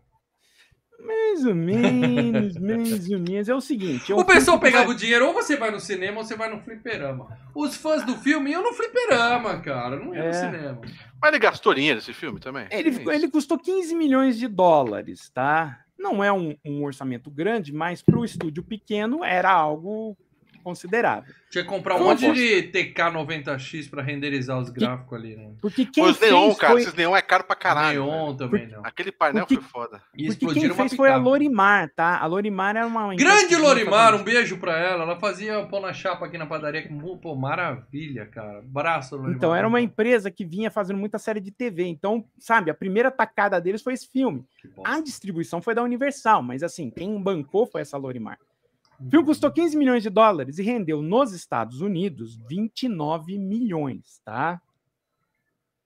Mais 1.04 1.44
ou 1.44 1.54
menos, 1.54 2.56
mais 2.56 3.10
ou 3.10 3.18
menos. 3.20 3.48
É 3.48 3.54
o 3.54 3.60
seguite. 3.60 4.10
é 4.12 4.14
um 4.14 4.18
O 4.20 4.24
pessoal 4.24 4.58
pegava 4.58 4.86
vai- 4.86 4.94
o 4.94 4.98
dinheiro, 4.98 5.26
ou 5.26 5.34
você 5.34 5.56
vai 5.56 5.70
no 5.70 5.78
cinema 5.80 6.18
ou 6.18 6.24
você 6.24 6.34
vai 6.36 6.48
no 6.48 6.60
fliperama. 6.62 7.28
Os 7.54 7.76
fãs 7.76 8.04
do 8.04 8.16
filme 8.16 8.50
iam 8.52 8.62
no 8.62 8.72
fliperama, 8.72 9.60
cara. 9.60 9.96
Não 9.96 10.14
ia 10.14 10.22
no 10.22 10.28
É. 10.28 10.32
cinema. 10.32 10.80
Mas 11.20 11.28
ele 11.30 11.38
gastou 11.38 11.74
dinheiro 11.74 11.98
esse 11.98 12.12
filme 12.12 12.40
também? 12.40 12.66
Ele, 12.70 12.88
É 12.88 12.92
ficou- 12.92 13.12
ele 13.12 13.28
custou 13.28 13.58
15 13.58 13.94
milhões 13.94 14.38
de 14.38 14.48
dólares, 14.48 15.28
tá? 15.30 15.80
Não 15.98 16.22
é 16.24 16.32
um, 16.32 16.56
um 16.64 16.82
orçamento 16.84 17.30
grande, 17.30 17.72
mas 17.72 18.02
para 18.02 18.18
o 18.18 18.24
estúdio 18.24 18.62
pequeno 18.62 19.24
era 19.24 19.50
algo 19.50 20.16
considerável. 20.64 21.32
Tinha 21.50 21.62
que 21.62 21.70
comprar 21.70 21.94
um 21.96 22.04
monte 22.04 22.32
de 22.32 22.70
TK90X 22.72 23.88
pra 23.88 24.02
renderizar 24.02 24.58
os 24.58 24.70
gráficos 24.70 25.16
ali, 25.16 25.36
né? 25.36 25.52
Porque 25.60 25.84
quem 25.86 26.04
Os 26.04 26.16
fez 26.16 26.32
neon, 26.32 26.54
cara. 26.54 26.72
foi, 26.72 26.82
Esses 26.82 26.94
neon 26.94 27.14
é 27.14 27.22
caro 27.22 27.44
pra 27.44 27.54
caralho. 27.54 28.04
Neon 28.06 28.24
velho. 28.26 28.36
também 28.36 28.66
não. 28.66 28.80
Aquele 28.84 29.12
painel 29.12 29.46
Porque- 29.46 29.62
foi 29.62 29.70
foda. 29.70 30.02
E 30.16 30.26
porque 30.34 30.46
quem 30.60 30.74
fez 30.74 30.94
foi 30.94 31.10
a. 31.10 31.16
Lorimar, 31.16 31.90
tá? 31.94 32.18
A 32.18 32.26
Lorimar 32.26 32.76
era 32.76 32.86
uma 32.86 33.14
empresa 33.14 33.30
Grande 33.30 33.46
que 33.48 33.56
Lorimar, 33.56 34.14
um 34.14 34.22
beijo 34.24 34.58
pra 34.58 34.76
ela. 34.78 35.04
Ela 35.04 35.20
fazia 35.20 35.64
pão 35.66 35.80
na 35.80 35.92
chapa 35.92 36.26
aqui 36.26 36.36
na 36.38 36.46
padaria. 36.46 36.82
que, 36.82 36.88
Pô, 37.22 37.34
maravilha, 37.36 38.26
cara. 38.26 38.60
Braço, 38.64 39.14
Lorimar. 39.14 39.36
Então, 39.36 39.54
era 39.54 39.68
uma 39.68 39.80
empresa 39.80 40.30
que 40.30 40.44
vinha 40.44 40.70
fazendo 40.70 40.98
muita 40.98 41.18
série 41.18 41.40
de 41.40 41.50
TV. 41.50 41.84
Então, 41.84 42.24
sabe, 42.38 42.70
a 42.70 42.74
primeira 42.74 43.10
tacada 43.10 43.60
deles 43.60 43.82
foi 43.82 43.92
esse 43.92 44.08
filme. 44.10 44.44
Que. 44.60 44.68
A 44.84 45.00
distribuição 45.00 45.60
foi 45.62 45.74
da 45.74 45.82
Universal, 45.82 46.42
mas 46.42 46.62
assim, 46.62 46.90
quem 46.90 47.20
bancou 47.20 47.66
foi 47.66 47.80
essa 47.82 47.96
Lorimar. 47.96 48.38
O 49.06 49.10
filme 49.10 49.26
custou 49.26 49.50
15 49.50 49.76
milhões 49.76 50.02
de 50.02 50.10
dólares 50.10 50.58
e 50.58 50.62
rendeu 50.62 51.02
nos 51.02 51.32
Estados 51.32 51.80
Unidos 51.80 52.36
29 52.48 53.38
milhões, 53.38 54.20
tá? 54.24 54.60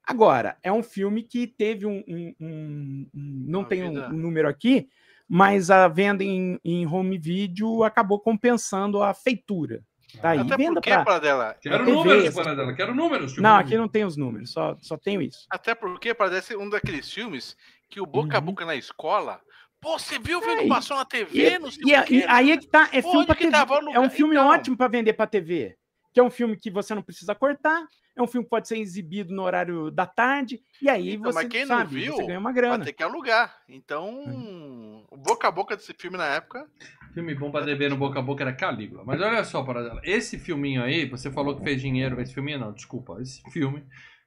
Agora, 0.06 0.56
é 0.62 0.72
um 0.72 0.82
filme 0.82 1.22
que 1.22 1.46
teve 1.46 1.84
um. 1.84 2.02
um- 2.08 2.34
um- 2.40 3.06
um- 3.14 3.44
não 3.46 3.60
Uma 3.60 3.68
tem 3.68 3.84
um, 3.84 4.06
um 4.06 4.12
número 4.12 4.48
aqui, 4.48 4.88
mas 5.28 5.70
a 5.70 5.86
venda 5.88 6.24
em, 6.24 6.58
em 6.64 6.86
home 6.86 7.18
video 7.18 7.82
acabou 7.84 8.18
compensando 8.18 9.02
a 9.02 9.12
feitura. 9.12 9.82
Tá 10.22 10.30
aí. 10.30 10.38
Até 10.38 10.56
venda 10.56 10.74
porque, 10.74 10.88
pra- 10.88 11.04
para 11.04 11.18
dela. 11.18 11.54
Quero 11.60 11.84
TV, 11.84 11.92
números, 11.96 12.24
essas 12.24 12.34
Paradela. 12.34 12.72
Quero 12.72 12.94
números. 12.94 13.30
tipo, 13.32 13.42
Não, 13.42 13.56
aqui 13.56 13.76
não 13.76 13.86
tem 13.86 14.06
os 14.06 14.16
números, 14.16 14.50
só, 14.50 14.74
só 14.80 14.96
tenho 14.96 15.20
isso. 15.20 15.46
Até 15.50 15.74
porque 15.74 16.14
parece 16.14 16.56
um 16.56 16.70
daqueles 16.70 17.12
filmes 17.12 17.54
que 17.90 18.00
o 18.00 18.06
boca 18.06 18.38
a 18.38 18.40
Uhum. 18.40 18.46
boca 18.46 18.64
na 18.64 18.74
escola. 18.76 19.38
Pô, 19.80 19.98
você 19.98 20.18
viu 20.18 20.38
o 20.38 20.42
filme 20.42 20.60
É, 20.60 20.62
que 20.64 20.68
passou 20.68 20.96
na 20.96 21.02
E, 21.02 21.06
TV? 21.06 21.58
não 21.58 21.70
sei 21.70 21.82
e- 21.86 21.98
o 21.98 22.04
quê, 22.04 22.14
e 22.16 22.24
aí 22.26 22.50
é 22.50 22.56
que 22.56 22.66
tá, 22.66 22.88
é 22.92 23.00
Pô, 23.00 23.10
filme 23.12 23.26
pra 23.26 23.34
TV. 23.34 23.56
É 23.94 24.00
um 24.00 24.10
filme 24.10 24.34
Então. 24.34 24.48
ótimo 24.48 24.76
pra 24.76 24.88
vender 24.88 25.12
pra 25.12 25.26
TV. 25.26 25.76
que 26.10 26.18
é 26.20 26.22
um 26.24 26.30
filme 26.30 26.56
que 26.56 26.68
você 26.70 26.94
não 26.96 27.02
precisa 27.02 27.32
cortar, 27.34 27.86
é 28.16 28.22
um 28.22 28.26
filme 28.26 28.44
que 28.44 28.50
pode 28.50 28.66
ser 28.66 28.78
exibido 28.78 29.32
no 29.32 29.42
horário 29.42 29.88
da 29.90 30.04
tarde, 30.04 30.58
e 30.82 30.88
aí 30.88 31.10
Então, 31.12 31.30
você 31.30 31.42
mas 31.44 31.48
quem 31.48 31.66
sabe, 31.66 31.82
não 31.82 31.90
viu, 31.90 32.16
você 32.16 32.26
ganha 32.26 32.38
uma 32.40 32.50
vai 32.52 32.54
grana. 32.60 32.84
ter 32.84 32.92
que 32.94 33.02
alugar. 33.04 33.54
Então, 33.68 35.04
o 35.12 35.16
boca 35.16 35.46
a 35.46 35.50
boca 35.50 35.76
desse 35.76 35.92
filme 35.94 36.16
na 36.16 36.24
época. 36.26 36.66
Filme 37.14 37.34
bom 37.36 37.52
pra 37.52 37.60
DB 37.60 37.88
no 37.90 37.96
boca 37.96 38.18
a 38.18 38.22
boca 38.22 38.42
era 38.42 38.52
Calígula. 38.52 39.04
Mas 39.04 39.20
olha 39.20 39.44
só, 39.44 39.62
Paradela. 39.62 40.00
Esse 40.02 40.38
filminho 40.38 40.82
aí, 40.82 41.04
você 41.08 41.30
falou 41.30 41.56
que 41.56 41.62
fez 41.62 41.80
dinheiro. 41.80 42.20
Esse 42.20 42.34
filminho 42.34 42.58
não, 42.58 42.72
desculpa. 42.72 43.20
Esse 43.20 43.40
filme 43.52 43.84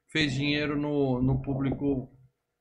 fez 0.08 0.34
dinheiro 0.34 0.78
no, 0.80 1.22
no 1.22 1.42
público 1.42 2.10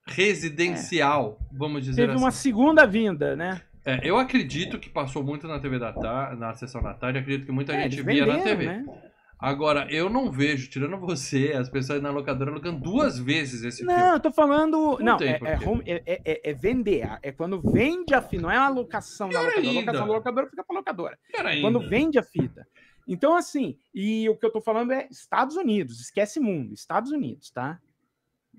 residencial, 0.07 1.39
vamos 1.53 1.85
dizer 1.85 2.03
Teve 2.03 2.13
assim. 2.15 2.23
uma 2.23 2.31
segunda 2.31 2.87
vinda, 2.87 3.37
né? 3.37 3.61
É, 3.85 4.01
eu 4.03 4.19
acredito 4.19 4.79
que 4.79 4.91
passou 4.91 5.23
muito 5.25 5.49
na 5.49 5.59
TV 5.59 5.79
da 5.79 5.93
tarde, 5.93 6.39
na 6.39 6.55
sessão 6.55 6.83
da 6.83 6.93
tarde. 6.95 7.19
Acredito 7.19 7.47
que 7.47 7.53
muita 7.53 7.73
É, 7.73 7.83
gente 7.89 8.03
via 8.03 8.27
na 8.27 8.35
venderam, 8.35 8.45
TV. 8.59 8.67
né? 8.67 8.85
Agora, 9.39 9.87
eu 9.91 10.11
não 10.11 10.31
vejo, 10.31 10.69
tirando 10.69 10.99
você, 10.99 11.55
as 11.57 11.71
pessoas 11.71 12.03
na 12.03 12.11
locadora 12.11 12.51
alugando 12.51 12.79
duas 12.79 13.19
vezes 13.19 13.63
esse 13.65 13.83
Não, 13.83 13.95
filme. 13.97 14.11
eu 14.13 14.21
tô 14.21 14.31
falando. 14.31 14.99
Não, 15.01 15.17
tem 15.17 15.31
é, 15.31 15.41
é 15.43 15.67
home- 15.67 15.83
é- 15.87 16.03
é- 16.05 16.21
é- 16.27 16.51
é 16.51 16.53
vender. 16.53 17.09
É 17.23 17.33
quando 17.33 17.59
vende 17.73 18.13
a 18.13 18.21
fita. 18.21 18.43
Não 18.43 18.51
é 18.51 18.59
a 18.59 18.69
locação 18.69 19.31
da 19.31 19.41
locadora. 19.41 19.67
A 19.67 19.71
ainda. 19.71 19.81
locação 19.81 20.07
da 20.07 20.13
locadora 20.13 20.47
fica 20.51 20.63
pra 20.63 20.77
locadora. 20.77 21.19
Ainda. 21.43 21.61
Quando 21.63 21.89
vende 21.89 22.19
a 22.19 22.23
fita. 22.23 22.67
Então, 23.09 23.35
assim, 23.35 23.79
e 23.95 24.29
o 24.29 24.37
que 24.37 24.45
eu 24.45 24.53
tô 24.53 24.61
falando 24.61 24.93
é 24.93 25.09
Estados 25.11 25.57
Unidos. 25.57 26.03
Esquece 26.03 26.39
mundo. 26.39 26.75
Estados 26.75 27.11
Unidos, 27.11 27.51
tá? 27.51 27.79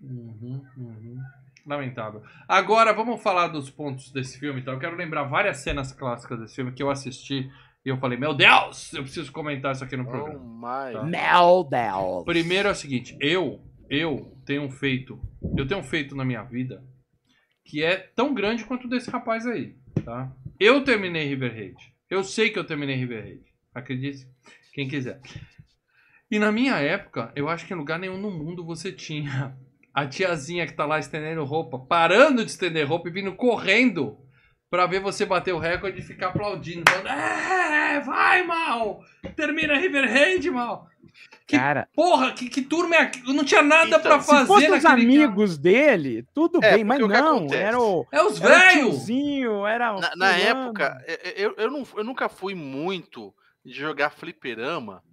Uhum, 0.02 0.66
uhum. 0.78 1.18
Lamentável. 1.66 2.24
Agora, 2.48 2.92
vamos 2.94 3.22
falar 3.22 3.48
dos 3.48 3.70
pontos 3.70 4.12
desse 4.12 4.40
filme. 4.40 4.62
Então, 4.62 4.74
eu 4.74 4.80
quero 4.80 4.96
lembrar 4.96 5.24
várias 5.24 5.58
cenas 5.58 5.92
clássicas 5.92 6.40
desse 6.40 6.56
filme 6.56 6.72
que 6.72 6.82
eu 6.82 6.90
assisti 6.90 7.50
e 7.86 7.90
eu 7.90 7.98
falei, 7.98 8.18
meu 8.18 8.34
Deus, 8.34 8.94
eu 8.94 9.04
preciso 9.04 9.32
comentar 9.32 9.72
isso 9.74 9.84
aqui 9.84 9.96
no 9.96 10.04
Oh 10.04 10.08
programa. 10.08 10.40
my. 10.40 10.94
Tá. 10.94 11.04
Mel 11.04 11.64
Deus. 11.70 12.26
Primeiro 12.26 12.68
é 12.68 12.72
o 12.72 12.76
seguinte, 12.76 13.16
eu, 13.20 13.62
eu 13.90 14.36
tenho 14.46 14.64
um 14.64 14.72
feito, 14.72 15.20
eu 15.58 15.68
tenho 15.68 15.80
um 15.80 15.84
feito 15.84 16.16
na 16.16 16.26
minha 16.26 16.44
vida 16.44 16.84
que 17.64 17.84
é 17.84 17.96
tão 18.16 18.34
grande 18.34 18.66
quanto 18.66 18.86
o 18.88 18.90
desse 18.90 19.10
rapaz 19.10 19.46
aí, 19.46 19.76
tá? 20.04 20.32
Eu 20.60 20.84
terminei 20.84 21.28
River 21.28 21.54
Raid. 21.54 21.94
Eu 22.10 22.24
sei 22.24 22.50
que 22.50 22.60
eu 22.60 22.66
terminei 22.66 22.96
River 22.96 23.24
Raid. 23.24 23.44
Acredite, 23.74 24.28
quem 24.74 24.88
quiser. 24.88 25.22
E 26.30 26.38
na 26.40 26.52
minha 26.52 26.76
época, 26.80 27.32
eu 27.36 27.48
acho 27.48 27.66
que 27.66 27.74
em 27.74 27.78
lugar 27.78 27.98
nenhum 28.00 28.18
no 28.18 28.32
mundo 28.32 28.66
você 28.66 28.92
tinha 28.92 29.56
a 29.94 30.08
tiazinha 30.08 30.66
que 30.66 30.74
tá 30.74 30.86
lá 30.86 31.00
estendendo 31.00 31.44
roupa, 31.44 31.78
parando 31.80 32.44
de 32.46 32.52
estender 32.52 32.88
roupa 32.88 33.10
e 33.10 33.12
vindo 33.12 33.34
correndo 33.36 34.18
pra 34.70 34.86
ver 34.86 35.02
você 35.02 35.26
bater 35.26 35.54
o 35.54 35.60
recorde 35.60 36.00
e 36.00 36.04
ficar 36.04 36.30
aplaudindo. 36.30 36.90
Falando, 36.90 37.08
é, 37.10 38.00
vai, 38.00 38.44
mal! 38.44 39.04
Termina 39.36 39.78
River 39.78 40.10
Raid, 40.10 40.50
mal! 40.50 40.88
Que 41.46 41.58
Cara, 41.58 41.90
Porra, 41.94 42.32
que, 42.32 42.50
que 42.50 42.62
turma 42.62 42.96
é 42.96 43.00
aqui? 43.00 43.22
Não 43.34 43.44
tinha 43.44 43.62
nada 43.62 43.98
Então, 43.98 44.02
pra 44.02 44.22
se 44.22 44.28
fazer 44.28 44.42
se 44.42 44.48
fosse 44.48 44.72
os 44.72 44.86
amigos 44.86 45.58
dele, 45.58 46.26
tudo 46.34 46.64
É, 46.64 46.76
bem, 46.76 46.84
mas 46.86 47.02
o 47.02 47.08
não. 47.10 47.48
Era 47.52 47.78
o. 47.78 48.08
É 48.10 48.24
os 48.24 48.40
velhos! 48.40 49.10
era 49.68 49.94
o 49.94 50.00
Na, 50.00 50.16
na 50.16 50.38
época, 50.38 51.04
eu, 51.06 51.18
eu, 51.36 51.56
eu 51.58 51.72
não, 51.72 51.86
eu 51.98 52.04
nunca 52.06 52.30
fui 52.30 52.56
muito 52.56 53.34
de 53.66 53.74
jogar 53.74 54.12
fliperama. 54.12 55.04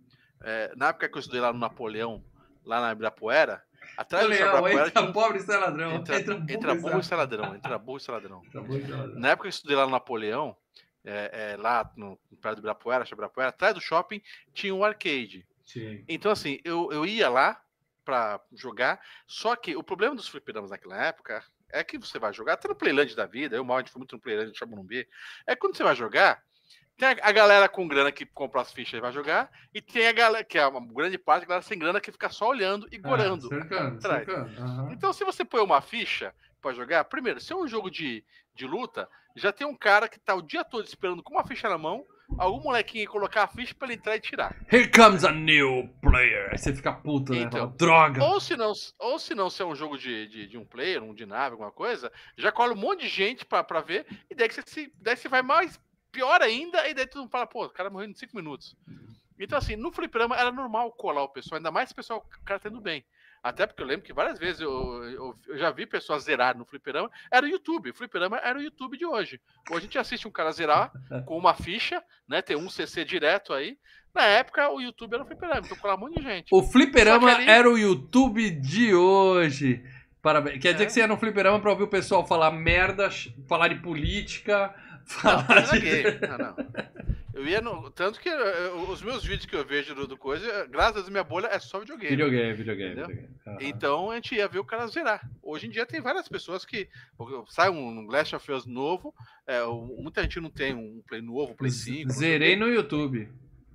É, 0.41 0.73
na 0.77 0.89
época 0.91 1.09
que 1.09 1.17
eu 1.17 1.21
estudei 1.21 1.41
lá 1.41 1.53
no 1.53 1.59
Napoleão, 1.59 2.23
lá 2.65 2.81
na 2.81 2.93
Ibirapuera, 2.93 3.61
atrás 3.99 4.25
do 4.25 4.31
Leão, 4.31 4.69
entra 4.69 5.13
pobre 5.13 5.39
e 5.39 5.43
sai 5.43 5.59
ladrão. 5.59 5.93
entra, 5.97 6.17
Entra, 6.49 6.75
burro 6.75 7.01
e 7.01 7.05
sai 7.05 7.19
ladrão, 7.19 7.55
entra 7.55 7.79
burro 7.79 7.99
e 7.99 8.01
sai 8.01 8.15
ladrão. 8.15 8.43
Entra 8.45 8.61
burro 8.61 8.79
e 8.79 8.83
sai 8.83 8.91
ladrão. 8.93 9.21
Na 9.21 9.29
época 9.31 9.43
que 9.43 9.49
eu 9.49 9.51
estudei 9.51 9.77
lá 9.77 9.85
no 9.85 9.93
Napoleão, 9.93 10.57
é, 11.05 11.53
é, 11.53 11.57
lá 11.57 11.91
no 11.97 12.17
perto 12.41 12.57
do 12.57 12.61
Ibirapuera, 12.61 13.05
Ibirapuera, 13.11 13.49
atrás 13.49 13.75
do 13.75 13.81
shopping 13.81 14.23
tinha 14.53 14.75
um 14.75 14.85
arcade. 14.85 15.47
Sim. 15.65 16.05
Então, 16.09 16.31
assim, 16.31 16.61
eu, 16.65 16.91
eu 16.93 17.05
ia 17.05 17.29
lá 17.29 17.61
pra 18.05 18.41
jogar, 18.55 19.01
só 19.27 19.55
que 19.55 19.77
o 19.77 19.83
problema 19.83 20.15
dos 20.15 20.29
fliperamas 20.29 20.71
naquela 20.71 21.05
época 21.05 21.45
é 21.71 21.85
que 21.85 21.99
você 21.99 22.19
vai 22.19 22.33
jogar, 22.33 22.55
até 22.55 22.67
no 22.69 22.75
Playland 22.75 23.15
da 23.15 23.27
vida, 23.27 23.57
eu 23.57 23.65
mal 23.65 23.77
a 23.77 23.81
gente 23.81 23.93
foi 23.93 23.99
muito 24.01 24.17
no 24.17 24.23
Playland 24.23 24.51
de 24.51 24.59
Chamonumbi, 24.59 25.07
é 25.47 25.55
quando 25.55 25.77
você 25.77 25.83
vai 25.83 25.95
jogar, 25.95 26.43
tem 26.99 27.09
a, 27.09 27.17
a 27.23 27.33
galera 27.33 27.69
com 27.69 27.87
grana 27.89 28.11
que 28.13 28.27
compra 28.27 28.61
as 28.61 28.73
fichas 28.73 28.99
e 28.99 29.01
vai 29.01 29.13
jogar, 29.13 29.51
e 29.73 29.81
tem 29.81 30.07
a 30.09 30.13
galera, 30.13 30.45
que 30.45 30.59
é 30.59 30.67
uma 30.67 30.85
grande 30.93 31.17
parte, 31.17 31.45
a 31.45 31.47
galera 31.47 31.63
sem 31.63 31.79
grana 31.79 32.01
que 32.01 32.13
fica 32.13 32.29
só 32.29 32.49
olhando 32.49 32.87
e 32.91 32.99
gorando. 32.99 33.47
Ah, 33.47 33.49
cercando, 33.61 34.03
cercando. 34.03 34.93
Então, 34.93 35.13
se 35.13 35.25
você 35.25 35.45
põe 35.45 35.61
uma 35.63 35.81
ficha 35.81 36.35
pra 36.61 36.73
jogar, 36.75 37.05
primeiro, 37.05 37.41
se 37.41 37.53
é 37.53 37.57
um 37.57 37.69
jogo 37.69 37.89
de, 37.91 38.25
de 38.55 38.67
luta, 38.67 39.09
já 39.37 39.53
tem 39.53 39.67
um 39.67 39.77
cara 39.77 40.09
que 40.09 40.19
tá 40.19 40.35
o 40.35 40.43
dia 40.43 40.65
todo 40.65 40.85
esperando 40.85 41.23
com 41.23 41.35
uma 41.35 41.47
ficha 41.47 41.69
na 41.69 41.79
mão, 41.79 42.05
algum 42.37 42.61
molequinho 42.61 43.03
ia 43.05 43.09
colocar 43.09 43.45
a 43.45 43.49
ficha 43.49 43.75
pra 43.75 43.87
ele 43.87 43.95
entrar 43.95 44.17
e 44.17 44.21
tirar. 44.21 44.55
Here 44.71 44.91
comes 44.91 45.25
a 45.25 45.31
new 45.31 45.89
player. 46.03 46.49
Aí 46.51 46.59
você 46.59 46.75
fica 46.75 46.93
puto, 46.93 47.33
né? 47.33 47.43
Então. 47.43 47.61
Fala, 47.61 47.75
Droga. 47.79 48.25
Ou 48.25 48.41
se 48.41 48.57
não, 48.57 48.73
ou 48.99 49.19
se 49.19 49.35
não 49.35 49.49
se 49.49 49.63
é 49.63 49.65
um 49.65 49.75
jogo 49.75 49.97
de, 49.97 50.27
de, 50.27 50.47
de 50.49 50.59
um 50.59 50.65
player, 50.67 51.03
um 51.03 51.15
de 51.15 51.25
nave, 51.25 51.53
alguma 51.53 51.71
coisa, 51.71 52.13
já 52.37 52.51
cola 52.51 52.73
um 52.73 52.77
monte 52.77 53.03
de 53.03 53.09
gente 53.09 53.45
pra, 53.47 53.63
pra 53.63 53.81
ver, 53.81 54.05
e 54.29 54.35
daí 54.35 54.49
que 54.49 54.55
você, 54.57 54.63
se- 54.67 54.93
daí 55.01 55.17
você 55.17 55.29
vai 55.29 55.41
mais 55.43 55.81
pior 56.19 56.43
ainda, 56.43 56.89
e 56.89 56.95
daí 56.95 57.07
tu 57.07 57.19
não 57.19 57.29
fala, 57.29 57.47
pô, 57.47 57.65
o 57.65 57.71
cara 57.71 57.89
morreu 57.91 58.09
em 58.09 58.15
5 58.15 58.35
minutos. 58.37 58.77
Então, 59.39 59.57
assim, 59.57 59.77
no 59.77 59.93
fliperama 59.93 60.37
era 60.37 60.51
normal 60.51 60.91
colar 60.93 61.23
o 61.23 61.29
pessoal, 61.29 61.59
ainda 61.59 61.71
mais 61.71 61.91
o 61.91 61.95
pessoal, 61.95 62.27
o 62.41 62.45
cara 62.45 62.59
tendo 62.59 62.81
bem. 62.81 63.05
Até 63.41 63.67
porque 63.69 63.81
eu 63.81 63.87
lembro 63.87 64.05
que 64.05 64.13
várias 64.13 64.37
vezes 64.37 64.61
eu, 64.61 65.05
eu, 65.05 65.35
eu 65.47 65.57
já 65.59 65.71
vi 65.71 65.87
pessoas 65.87 66.25
zerar 66.25 66.59
no 66.59 66.65
fliperama, 66.65 67.09
era 67.31 67.47
o 67.47 67.49
YouTube. 67.49 67.91
O 67.91 67.95
fliperama 67.95 68.37
era 68.39 68.59
o 68.59 68.63
YouTube 68.63 68.99
de 68.99 69.07
hoje. 69.07 69.41
Hoje 69.71 69.79
a 69.79 69.81
gente 69.83 69.97
assiste 69.99 70.27
um 70.27 70.31
cara 70.33 70.51
zerar 70.51 70.91
com 71.25 71.39
uma 71.39 71.55
ficha, 71.55 72.03
né? 72.29 72.43
Tem 72.43 72.57
um 72.57 72.69
CC 72.69 73.05
direto 73.05 73.53
aí. 73.53 73.79
Na 74.13 74.25
época, 74.25 74.69
o 74.71 74.81
YouTube 74.81 75.15
era 75.15 75.23
o 75.23 75.27
fliperama, 75.27 75.61
então 75.65 75.79
colava 75.79 76.03
um 76.03 76.09
monte 76.09 76.19
de 76.19 76.25
gente. 76.25 76.49
O 76.51 76.61
fliperama 76.65 77.31
ali- 77.33 77.49
era 77.49 77.71
o 77.71 77.79
YouTube 77.79 78.51
de 78.51 78.93
hoje. 78.93 79.85
Parabéns. 80.21 80.61
Quer 80.61 80.73
dizer 80.73 80.83
É. 80.83 80.87
que 80.89 80.93
você 80.93 81.01
ia 81.01 81.07
no 81.07 81.17
fliperama 81.17 81.61
pra 81.61 81.71
ouvir 81.71 81.85
o 81.85 81.89
pessoal 81.89 82.27
falar 82.27 82.51
merda, 82.51 83.09
falar 83.49 83.69
de 83.69 83.77
política, 83.81 84.75
falar 85.09 85.67
não 85.67 85.79
de... 85.79 86.27
Não, 86.27 86.39
não. 86.39 86.57
Eu 87.39 87.47
ia 87.47 87.61
no. 87.61 87.89
Tanto 87.91 88.19
que 88.19 88.29
eh, 88.29 88.71
os 88.89 89.01
meus 89.01 89.23
vídeos 89.23 89.47
que 89.47 89.55
eu 89.55 89.65
vejo 89.65 89.95
do, 89.95 90.09
do 90.09 90.17
coisa, 90.17 90.45
eh, 90.45 90.67
graças 90.67 90.97
a 90.97 90.99
Deus, 90.99 91.09
minha 91.09 91.23
bolha 91.23 91.47
é 91.47 91.61
só 91.61 91.79
videogame. 91.79 92.11
Videogame, 92.11 92.53
videogame, 92.53 92.95
videogame. 92.97 93.29
Então 93.61 94.11
a 94.11 94.17
gente 94.17 94.35
ia 94.35 94.49
ver 94.49 94.59
o 94.59 94.65
cara 94.65 94.89
zerar. 94.89 95.21
Hoje 95.41 95.69
em 95.69 95.71
dia 95.71 95.87
tem 95.87 96.01
várias 96.01 96.29
pessoas 96.29 96.65
que. 96.65 96.89
Sai 97.49 97.71
um 97.71 98.09
Last 98.09 98.35
of 98.35 98.51
Us 98.51 98.67
novo, 98.67 99.15
é, 99.47 99.65
muita 99.65 100.21
gente 100.23 100.41
não 100.41 100.51
tem 100.51 100.75
um 100.75 101.01
Play 101.07 101.23
novo, 101.23 101.53
um 101.53 101.55
Play 101.55 101.71
5. 101.71 102.09
não 102.09 102.15
sei 102.15 102.27
o 102.27 102.31
Zerei 102.33 102.57
no 102.57 102.67
YouTube. 102.67 103.29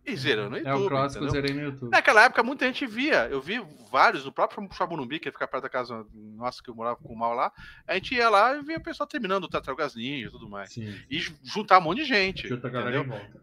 E 0.06 0.16
zerou 0.18 0.50
no 0.50 0.58
YouTube. 0.58 0.70
é 0.70 0.76
o 0.76 0.90
clássico, 0.90 1.24
entendeu? 1.24 1.42
zerei 1.42 1.56
no 1.56 1.70
YouTube. 1.70 1.92
Naquela 1.92 2.26
época, 2.26 2.44
muita 2.44 2.66
gente 2.66 2.86
via. 2.86 3.28
Eu 3.30 3.42
vi 3.42 3.62
vários, 3.92 4.26
no 4.26 4.32
próprio 4.34 4.68
Chabunumbi, 4.74 5.20
que 5.20 5.32
fica 5.32 5.48
perto 5.48 5.64
da 5.64 5.70
casa 5.70 6.06
nossa, 6.14 6.62
que 6.62 6.70
eu 6.70 6.76
morava 6.76 6.98
com 6.98 7.14
o 7.14 7.18
Mal 7.18 7.34
lá. 7.34 7.52
A 7.88 7.94
gente 7.94 8.14
ia 8.14 8.30
lá 8.30 8.58
e 8.58 8.62
via 8.64 8.78
o 8.78 8.84
pessoal 8.84 9.08
terminando 9.08 9.46
o 9.46 9.48
Tartarugas 9.50 9.96
Ninja 9.96 10.28
e 10.28 10.32
tudo 10.32 10.50
mais. 10.50 10.74
Sim. 10.74 10.94
E 11.10 11.20
ju- 11.20 11.36
juntar 11.44 11.80
um 11.80 11.82
monte 11.82 12.00
de 12.00 12.06
gente. 12.06 12.48
Chuta 12.48 12.68
a 12.68 12.70
galera 12.72 12.98
em 13.00 13.08
volta. 13.08 13.42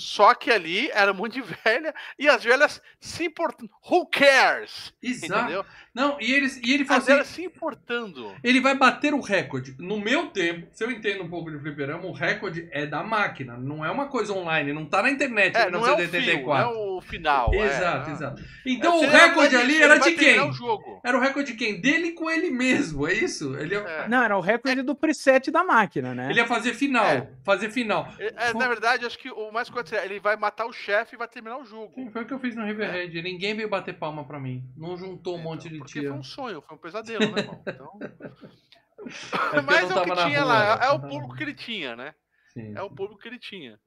Só 0.00 0.34
que 0.34 0.50
ali 0.50 0.90
era 0.92 1.12
um 1.12 1.14
monte 1.14 1.34
de 1.34 1.42
velha 1.42 1.94
e 2.18 2.28
as 2.28 2.42
velhas 2.42 2.80
se 2.98 3.24
importando. 3.24 3.70
Who 3.90 4.06
cares? 4.06 4.92
Exato. 5.02 5.42
Entendeu? 5.42 5.64
Não, 5.94 6.16
e, 6.20 6.32
eles, 6.32 6.56
e 6.64 6.72
ele 6.72 6.84
As 6.84 6.88
fazia... 6.88 7.14
velhas 7.14 7.28
se 7.28 7.44
importando. 7.44 8.32
Ele 8.44 8.60
vai 8.60 8.76
bater 8.76 9.12
o 9.12 9.20
recorde. 9.20 9.74
No 9.78 9.98
meu 10.00 10.28
tempo, 10.28 10.68
se 10.72 10.84
eu 10.84 10.90
entendo 10.90 11.24
um 11.24 11.28
pouco 11.28 11.50
de 11.50 11.58
fliperama, 11.58 12.06
o 12.06 12.12
recorde 12.12 12.68
é 12.70 12.86
da 12.86 13.02
máquina. 13.02 13.56
Não 13.56 13.84
é 13.84 13.90
uma 13.90 14.06
coisa 14.08 14.32
online, 14.32 14.72
não 14.72 14.86
tá 14.86 15.02
na 15.02 15.10
internet 15.10 15.56
É, 15.56 15.68
em 15.68 15.70
não 15.70 15.86
é 15.86 15.92
o 15.92 15.96
fio, 15.96 16.10
não 16.12 16.18
é 16.18 16.20
1984. 16.20 16.78
o 16.78 17.00
final. 17.00 17.50
é, 17.52 17.66
Exato, 17.66 18.10
é. 18.10 18.12
exato. 18.12 18.44
Então 18.64 19.02
É, 19.02 19.06
o 19.06 19.10
recorde 19.10 19.56
ali 19.56 19.82
era 19.82 19.98
de 19.98 20.12
quem? 20.12 20.40
O 20.40 20.52
jogo. 20.52 21.00
Era 21.04 21.16
o 21.16 21.20
recorde 21.20 21.52
de 21.52 21.58
quem? 21.58 21.80
Dele 21.80 22.12
com 22.12 22.30
ele 22.30 22.50
mesmo, 22.50 23.06
é 23.08 23.12
isso? 23.14 23.56
Ele 23.58 23.74
ia, 23.74 23.80
É. 23.80 24.08
Não, 24.08 24.22
era 24.22 24.36
o 24.36 24.40
recorde 24.40 24.82
do 24.82 24.94
preset 24.94 25.50
da 25.50 25.64
máquina, 25.64 26.14
né? 26.14 26.30
ele 26.30 26.38
ia 26.38 26.46
fazer 26.46 26.72
final. 26.74 27.04
É. 27.04 27.28
Fazer 27.44 27.70
final. 27.70 28.08
É, 28.18 28.52
na 28.54 28.68
verdade, 28.68 29.04
acho 29.04 29.18
que 29.18 29.30
o 29.30 29.50
mais 29.50 29.68
correto 29.68 29.89
é 29.89 29.89
ele 29.96 30.20
vai 30.20 30.36
matar 30.36 30.66
o 30.66 30.72
chefe 30.72 31.14
e 31.14 31.18
vai 31.18 31.28
terminar 31.28 31.58
o 31.58 31.64
jogo. 31.64 31.94
Sim, 31.94 32.10
Foi 32.10 32.22
o 32.22 32.26
que 32.26 32.34
eu 32.34 32.38
fiz 32.40 32.54
no 32.54 32.64
River 32.64 32.90
Raid. 32.90 33.22
Ninguém 33.22 33.54
veio 33.54 33.68
bater 33.68 33.98
palma 33.98 34.24
pra 34.24 34.38
mim. 34.40 34.64
Não 34.76 34.96
juntou 34.96 35.36
um 35.36 35.42
monte 35.42 35.66
Então, 35.66 35.72
de 35.72 35.78
porque 35.78 36.00
tia. 36.00 36.08
foi 36.08 36.18
um 36.18 36.22
sonho, 36.22 36.62
foi 36.62 36.76
um 36.76 36.80
pesadelo, 36.80 37.32
né, 37.32 37.40
irmão? 37.40 37.62
Então... 37.66 37.98
eu 39.54 39.62
Mas 39.62 39.90
é 39.90 39.94
o 39.94 40.04
que 40.04 40.14
tinha 40.14 40.42
rua, 40.42 40.52
lá, 40.52 40.78
é 40.82 40.90
o 40.90 41.00
público 41.00 41.34
que 41.34 41.42
ele 41.42 41.54
tinha, 41.54 41.96
né? 41.96 42.14
Sim. 42.52 42.74
É 42.76 42.82
o 42.82 42.90
público 42.90 43.20
que 43.20 43.28
ele 43.28 43.38
tinha. 43.38 43.78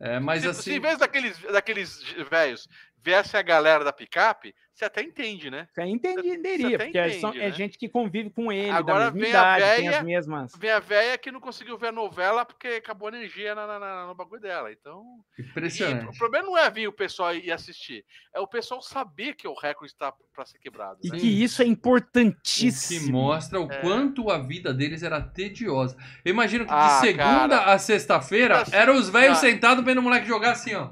É, 0.00 0.18
mas 0.18 0.42
se, 0.42 0.48
assim. 0.48 0.62
se 0.62 0.74
em 0.74 0.80
vez 0.80 0.98
daqueles, 0.98 1.38
daqueles 1.40 2.02
velhos 2.28 2.68
viesse 3.04 3.36
a 3.36 3.42
galera 3.42 3.84
da 3.84 3.92
picape, 3.92 4.54
você 4.72 4.86
até 4.86 5.02
entende, 5.02 5.50
né? 5.50 5.68
Você 5.72 5.82
entenderia, 5.84 6.56
Você 6.70 6.74
até 6.74 6.84
porque 6.86 6.98
é 6.98 7.08
entende, 7.18 7.40
é 7.40 7.44
né? 7.50 7.52
gente 7.52 7.78
que 7.78 7.88
convive 7.88 8.30
com 8.30 8.50
ele, 8.50 8.70
Agora 8.70 9.04
da 9.04 9.10
mesma 9.12 9.20
vem 9.20 9.26
a 9.26 9.30
idade, 9.58 9.76
tem 9.76 9.84
véia- 9.84 9.98
as 9.98 10.04
mesmas. 10.04 10.52
Vem 10.58 10.70
a 10.70 10.80
velha 10.80 11.18
que 11.18 11.30
não 11.30 11.38
conseguiu 11.38 11.78
ver 11.78 11.88
a 11.88 11.92
novela 11.92 12.44
porque 12.44 12.66
acabou 12.68 13.08
a 13.08 13.12
energia 13.12 13.54
na, 13.54 13.66
na- 13.66 13.78
na- 13.78 14.06
no 14.06 14.14
bagulho 14.16 14.40
dela. 14.40 14.72
Então. 14.72 15.04
E 15.38 15.42
o 15.42 15.44
Impressionante. 15.44 16.18
problema 16.18 16.46
não 16.46 16.58
é 16.58 16.68
vir 16.70 16.88
o 16.88 16.92
pessoal 16.92 17.32
ir 17.34 17.52
assistir, 17.52 18.04
é 18.34 18.40
o 18.40 18.48
pessoal 18.48 18.82
saber 18.82 19.34
que 19.34 19.46
o 19.46 19.54
recorde 19.54 19.92
está 19.92 20.12
para 20.34 20.46
ser 20.46 20.58
quebrado. 20.58 20.98
E 21.04 21.10
né? 21.10 21.18
que 21.18 21.26
isso 21.44 21.62
é 21.62 21.64
O 21.64 21.68
que 21.68 21.72
importantíssimo. 21.72 23.12
mostra 23.12 23.60
o 23.60 23.70
É. 23.70 23.80
quanto 23.80 24.28
a 24.30 24.38
vida 24.38 24.74
deles 24.74 25.02
era 25.04 25.20
tediosa. 25.20 25.96
Eu 26.24 26.30
imagino 26.30 26.64
que 26.66 26.72
Ah, 26.72 26.88
de 27.00 27.06
segunda 27.06 27.58
cara. 27.58 27.72
a 27.72 27.78
sexta-feira 27.78 28.64
eram 28.72 28.96
os 28.96 29.08
velhos 29.08 29.38
ah. 29.38 29.40
sentados 29.40 29.84
vendo 29.84 29.98
o 29.98 30.02
moleque 30.02 30.26
jogar 30.26 30.52
assim, 30.52 30.74
ó. 30.74 30.90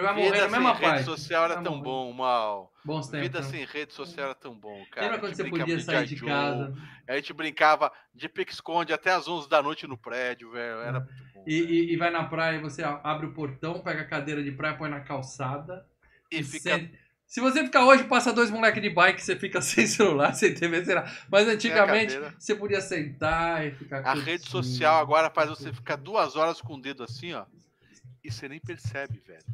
Vai 0.00 0.14
morrer 0.14 0.32
Vida 0.32 0.40
na 0.40 0.48
mesma 0.48 0.72
rede 0.72 0.80
parte. 0.80 1.04
social 1.04 1.44
era 1.44 1.60
tão 1.60 1.78
bom, 1.78 2.10
mal. 2.14 2.72
Bons 2.82 3.08
tempos. 3.08 3.28
Vida 3.28 3.40
né? 3.42 3.46
sem 3.46 3.64
rede 3.66 3.92
social 3.92 4.26
era 4.26 4.34
tão 4.34 4.58
bom, 4.58 4.82
cara. 4.90 5.06
Lembra 5.06 5.20
quando 5.20 5.34
você 5.34 5.44
podia 5.44 5.78
sair 5.80 6.06
de 6.06 6.16
casa 6.16 6.74
A 7.06 7.16
gente 7.16 7.32
brincava 7.34 7.92
de 8.14 8.26
pique-esconde 8.26 8.92
até 8.94 9.12
as 9.12 9.28
11 9.28 9.50
da 9.50 9.62
noite 9.62 9.86
no 9.86 9.98
prédio, 9.98 10.50
velho. 10.50 10.80
Era 10.80 11.00
muito 11.00 11.34
bom. 11.34 11.44
e, 11.46 11.94
vai 11.98 12.10
na 12.10 12.24
praia, 12.24 12.58
você 12.58 12.82
abre 12.82 13.26
o 13.26 13.34
portão, 13.34 13.80
pega 13.80 14.00
a 14.00 14.06
cadeira 14.06 14.42
de 14.42 14.50
praia, 14.52 14.76
põe 14.76 14.88
na 14.88 15.00
calçada. 15.00 15.86
E 16.30 16.42
fica 16.42 16.88
Se, 17.26 17.42
você 17.42 17.62
ficar 17.62 17.84
hoje, 17.84 18.04
passa 18.04 18.32
dois 18.32 18.50
moleques 18.50 18.82
de 18.82 18.88
bike, 18.88 19.22
você 19.22 19.36
fica 19.36 19.60
sem 19.62 19.86
celular, 19.86 20.32
sem 20.32 20.54
TV, 20.54 20.86
sei 20.86 20.94
lá. 20.94 21.04
Mas 21.30 21.46
antigamente, 21.46 22.18
você 22.38 22.54
podia 22.54 22.80
sentar 22.80 23.66
e 23.66 23.72
ficar. 23.72 24.06
A 24.06 24.14
rede 24.14 24.48
social 24.48 24.98
agora 24.98 25.28
faz 25.28 25.50
você 25.50 25.70
ficar 25.70 25.96
duas 25.96 26.34
horas 26.34 26.62
com 26.62 26.76
o 26.76 26.80
dedo 26.80 27.04
assim, 27.04 27.34
ó. 27.34 27.44
E 28.24 28.30
você 28.30 28.48
nem 28.48 28.58
percebe, 28.58 29.20
velho. 29.26 29.44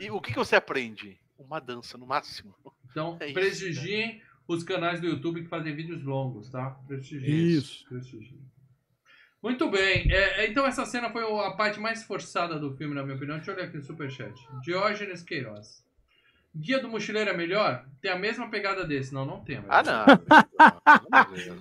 E 0.00 0.10
o 0.10 0.20
que, 0.20 0.32
que 0.32 0.38
você 0.38 0.56
aprende? 0.56 1.18
Uma 1.38 1.60
dança, 1.60 1.98
no 1.98 2.06
máximo. 2.06 2.54
Então, 2.90 3.16
É 3.22 3.32
prestigiem 3.32 4.22
os 4.46 4.62
canais 4.62 5.00
do 5.00 5.06
YouTube 5.06 5.42
que 5.42 5.48
fazem 5.48 5.74
vídeos 5.74 6.02
longos, 6.02 6.50
tá? 6.50 6.70
Prestigiem. 6.86 7.34
Isso. 7.34 7.86
Prestigiem. 7.88 8.40
Muito 9.42 9.70
bem. 9.70 10.10
É, 10.10 10.42
é, 10.42 10.50
então, 10.50 10.64
essa 10.66 10.86
cena 10.86 11.10
foi 11.10 11.22
a 11.22 11.50
parte 11.50 11.78
mais 11.78 12.02
forçada 12.02 12.58
do 12.58 12.74
filme, 12.76 12.94
na 12.94 13.02
minha 13.02 13.16
opinião. 13.16 13.36
Deixa 13.36 13.50
eu 13.50 13.56
olhar 13.56 13.66
aqui 13.66 13.76
no 13.76 13.82
Superchat. 13.82 14.34
Diógenes 14.62 15.22
Queiroz. 15.22 15.84
Guia 16.56 16.78
do 16.78 16.88
Mochileiro 16.88 17.30
é 17.30 17.36
melhor? 17.36 17.84
Tem 18.00 18.12
a 18.12 18.16
mesma 18.16 18.48
pegada 18.48 18.84
desse. 18.86 19.12
Não, 19.12 19.24
não 19.26 19.40
tem. 19.40 19.56
a 19.56 19.62
Ah, 19.68 19.82
não. 19.82 20.04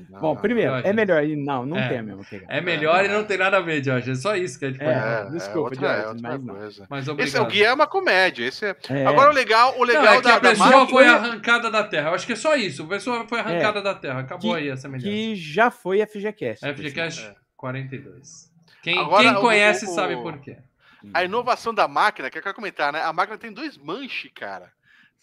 não. 0.10 0.20
Bom, 0.22 0.36
primeiro, 0.36 0.72
Jorge. 0.72 0.88
é 0.88 0.94
melhor. 0.94 1.24
e 1.24 1.36
Não, 1.36 1.66
não 1.66 1.78
É. 1.78 1.88
tem 1.90 1.98
a 2.00 2.04
mesma 2.04 2.24
pegada. 2.24 2.54
É 2.54 2.62
melhor 2.62 3.04
e 3.04 3.08
não 3.08 3.24
tem 3.24 3.38
nada 3.38 3.58
a 3.58 3.60
ver, 3.62 3.84
Jorge. 3.84 4.12
É 4.12 4.16
só 4.16 4.36
isso 4.36 4.60
que 4.60 4.66
a 4.66 4.70
gente 4.70 4.78
pode 4.80 4.92
É, 4.92 4.94
falar. 5.00 5.30
desculpa, 5.32 5.60
outra, 5.70 5.88
é 5.88 5.90
Jorge, 5.90 6.08
outra 6.08 6.22
mas 6.30 6.46
não. 6.46 6.56
coisa. 6.56 6.88
Mas 6.90 7.08
Esse 7.08 7.38
é, 7.38 7.42
o 7.42 7.46
guia 7.48 7.68
é 7.70 7.74
uma 7.74 7.88
comédia. 7.88 8.46
Esse 8.46 8.66
é... 8.68 8.76
É. 8.90 9.06
Agora 9.06 9.32
o 9.32 9.34
legal, 9.34 9.80
o 9.80 9.84
legal 9.84 10.04
Não, 10.04 10.12
é 10.14 10.18
que 10.18 10.22
da, 10.24 10.36
a 10.36 10.40
da 10.40 10.50
pessoa 10.52 10.70
máquina- 10.70 10.88
foi 10.90 11.08
arrancada 11.08 11.72
da 11.72 11.84
Terra. 11.84 12.10
Eu 12.10 12.14
acho 12.16 12.26
que 12.28 12.34
é 12.34 12.36
só 12.38 12.56
isso. 12.56 12.84
A 12.84 12.88
pessoa 12.88 13.28
foi 13.28 13.40
arrancada 13.40 13.82
da 13.82 13.96
Terra. 13.96 14.20
Acabou 14.20 14.52
Que- 14.54 14.58
aí 14.60 14.70
a 14.70 14.78
semelhança. 14.78 15.08
que 15.08 15.36
já 15.36 15.72
foi 15.72 16.02
FGCast. 16.02 16.64
FGCast 16.66 17.26
É. 17.26 17.36
42. 17.58 18.52
Quem, 18.84 19.00
Agora, 19.00 19.24
quem 19.24 19.34
o- 19.36 19.42
conhece 19.42 19.86
o- 19.86 19.90
sabe 19.90 20.16
por 20.18 20.38
quê. 20.40 20.58
A 21.14 21.24
inovação 21.24 21.74
da 21.74 21.86
máquina, 21.88 22.30
que 22.30 22.38
eu 22.38 22.42
quero 22.44 22.56
comentar, 22.56 22.94
né? 22.94 23.02
A 23.02 23.12
máquina 23.12 23.38
tem 23.38 23.52
dois 23.52 23.78
manches, 23.78 24.32
cara. 24.34 24.72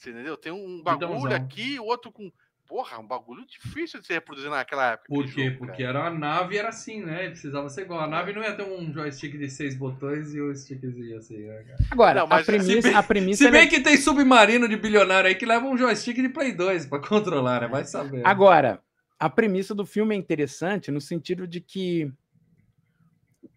Você 0.00 0.10
entendeu? 0.10 0.34
Tem 0.34 0.50
um 0.50 0.82
bagulho 0.82 0.98
Bidãozão. 1.10 1.32
aqui, 1.32 1.78
o 1.78 1.84
outro 1.84 2.10
com. 2.10 2.32
Porra, 2.66 2.98
um 2.98 3.06
bagulho 3.06 3.44
difícil 3.46 4.00
de 4.00 4.06
se 4.06 4.12
reproduzir 4.14 4.48
naquela 4.48 4.92
época. 4.92 5.08
Por 5.08 5.24
quê? 5.24 5.46
jogo, 5.46 5.58
Porque 5.58 5.82
era 5.82 6.06
a 6.06 6.10
nave 6.10 6.56
era 6.56 6.68
assim, 6.68 7.04
né? 7.04 7.28
Precisava 7.28 7.68
ser 7.68 7.82
igual. 7.82 8.00
A 8.00 8.06
nave 8.06 8.32
não 8.32 8.40
ia 8.42 8.54
ter 8.54 8.62
um 8.62 8.90
joystick 8.94 9.36
de 9.36 9.50
seis 9.50 9.76
botões 9.76 10.32
e 10.32 10.40
o 10.40 10.54
stickzinho 10.54 11.18
assim, 11.18 11.38
né, 11.46 11.64
cara? 11.64 11.78
Agora, 11.90 12.20
Não, 12.20 12.26
mas 12.28 12.42
a 12.48 12.52
premissa, 12.52 12.80
se 12.82 12.88
bem- 12.88 12.94
a 12.94 13.02
premissa 13.02 13.42
Se 13.42 13.48
é 13.48 13.50
bem 13.50 13.68
que 13.68 13.80
tem 13.80 13.96
submarino 13.98 14.68
de 14.68 14.76
bilionário 14.76 15.28
aí 15.28 15.34
que 15.34 15.44
leva 15.44 15.66
um 15.66 15.76
joystick 15.76 16.16
de 16.16 16.28
Play 16.30 16.52
2 16.52 16.86
pra 16.86 17.00
controlar, 17.00 17.60
né? 17.60 17.68
Vai 17.68 17.84
saber. 17.84 18.24
Agora, 18.24 18.80
a 19.18 19.28
premissa 19.28 19.74
do 19.74 19.84
filme 19.84 20.14
é 20.14 20.18
interessante 20.18 20.90
no 20.92 21.00
sentido 21.00 21.46
de 21.48 21.60
que, 21.60 22.10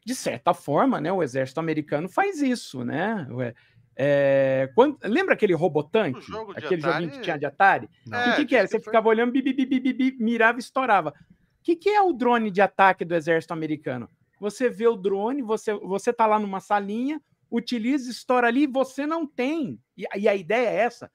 de 0.04 0.16
certa 0.16 0.54
forma, 0.56 1.00
né, 1.00 1.12
o 1.12 1.22
exército 1.24 1.60
americano 1.60 2.10
faz 2.10 2.42
isso, 2.42 2.84
né? 2.84 3.28
É, 3.96 4.70
quando- 4.76 4.98
lembra 5.04 5.34
aquele 5.34 5.54
Robotank? 5.54 6.20
Jogo 6.22 6.52
Aquele 6.52 6.82
joguinho 6.82 7.06
Atari- 7.08 7.12
que 7.12 7.20
tinha 7.22 7.38
de 7.38 7.46
Atari? 7.46 7.90
Não. 8.08 8.18
E 8.20 8.30
o 8.30 8.32
É, 8.32 8.36
que, 8.38 8.46
que 8.46 8.56
era? 8.56 8.66
que 8.66 8.72
Você 8.72 8.80
foi- 8.80 8.86
ficava 8.92 9.08
olhando, 9.10 9.32
bi, 9.32 9.42
bi, 9.42 9.54
bi, 9.54 9.66
bi, 9.66 9.80
bi, 9.80 9.94
bi, 9.94 10.18
mirava 10.20 10.58
e 10.58 10.62
estourava. 10.62 11.10
O 11.10 11.14
que, 11.64 11.76
que 11.76 11.90
é 11.90 12.02
o 12.02 12.12
drone 12.12 12.50
de 12.52 12.62
ataque 12.62 13.06
do 13.06 13.16
exército 13.16 13.54
americano? 13.54 14.10
Você 14.40 14.70
vê 14.70 14.88
o 14.88 14.96
drone, 14.98 15.42
você, 15.42 15.74
você 15.76 16.12
tá 16.12 16.26
lá 16.26 16.38
numa 16.40 16.60
salinha, 16.60 17.22
utiliza, 17.50 18.10
estoura 18.10 18.48
ali, 18.48 18.66
você 18.68 19.06
não 19.06 19.26
tem. 19.28 19.80
E, 19.96 20.06
e 20.18 20.28
a 20.28 20.36
ideia 20.36 20.68
é 20.70 20.76
essa. 20.78 21.10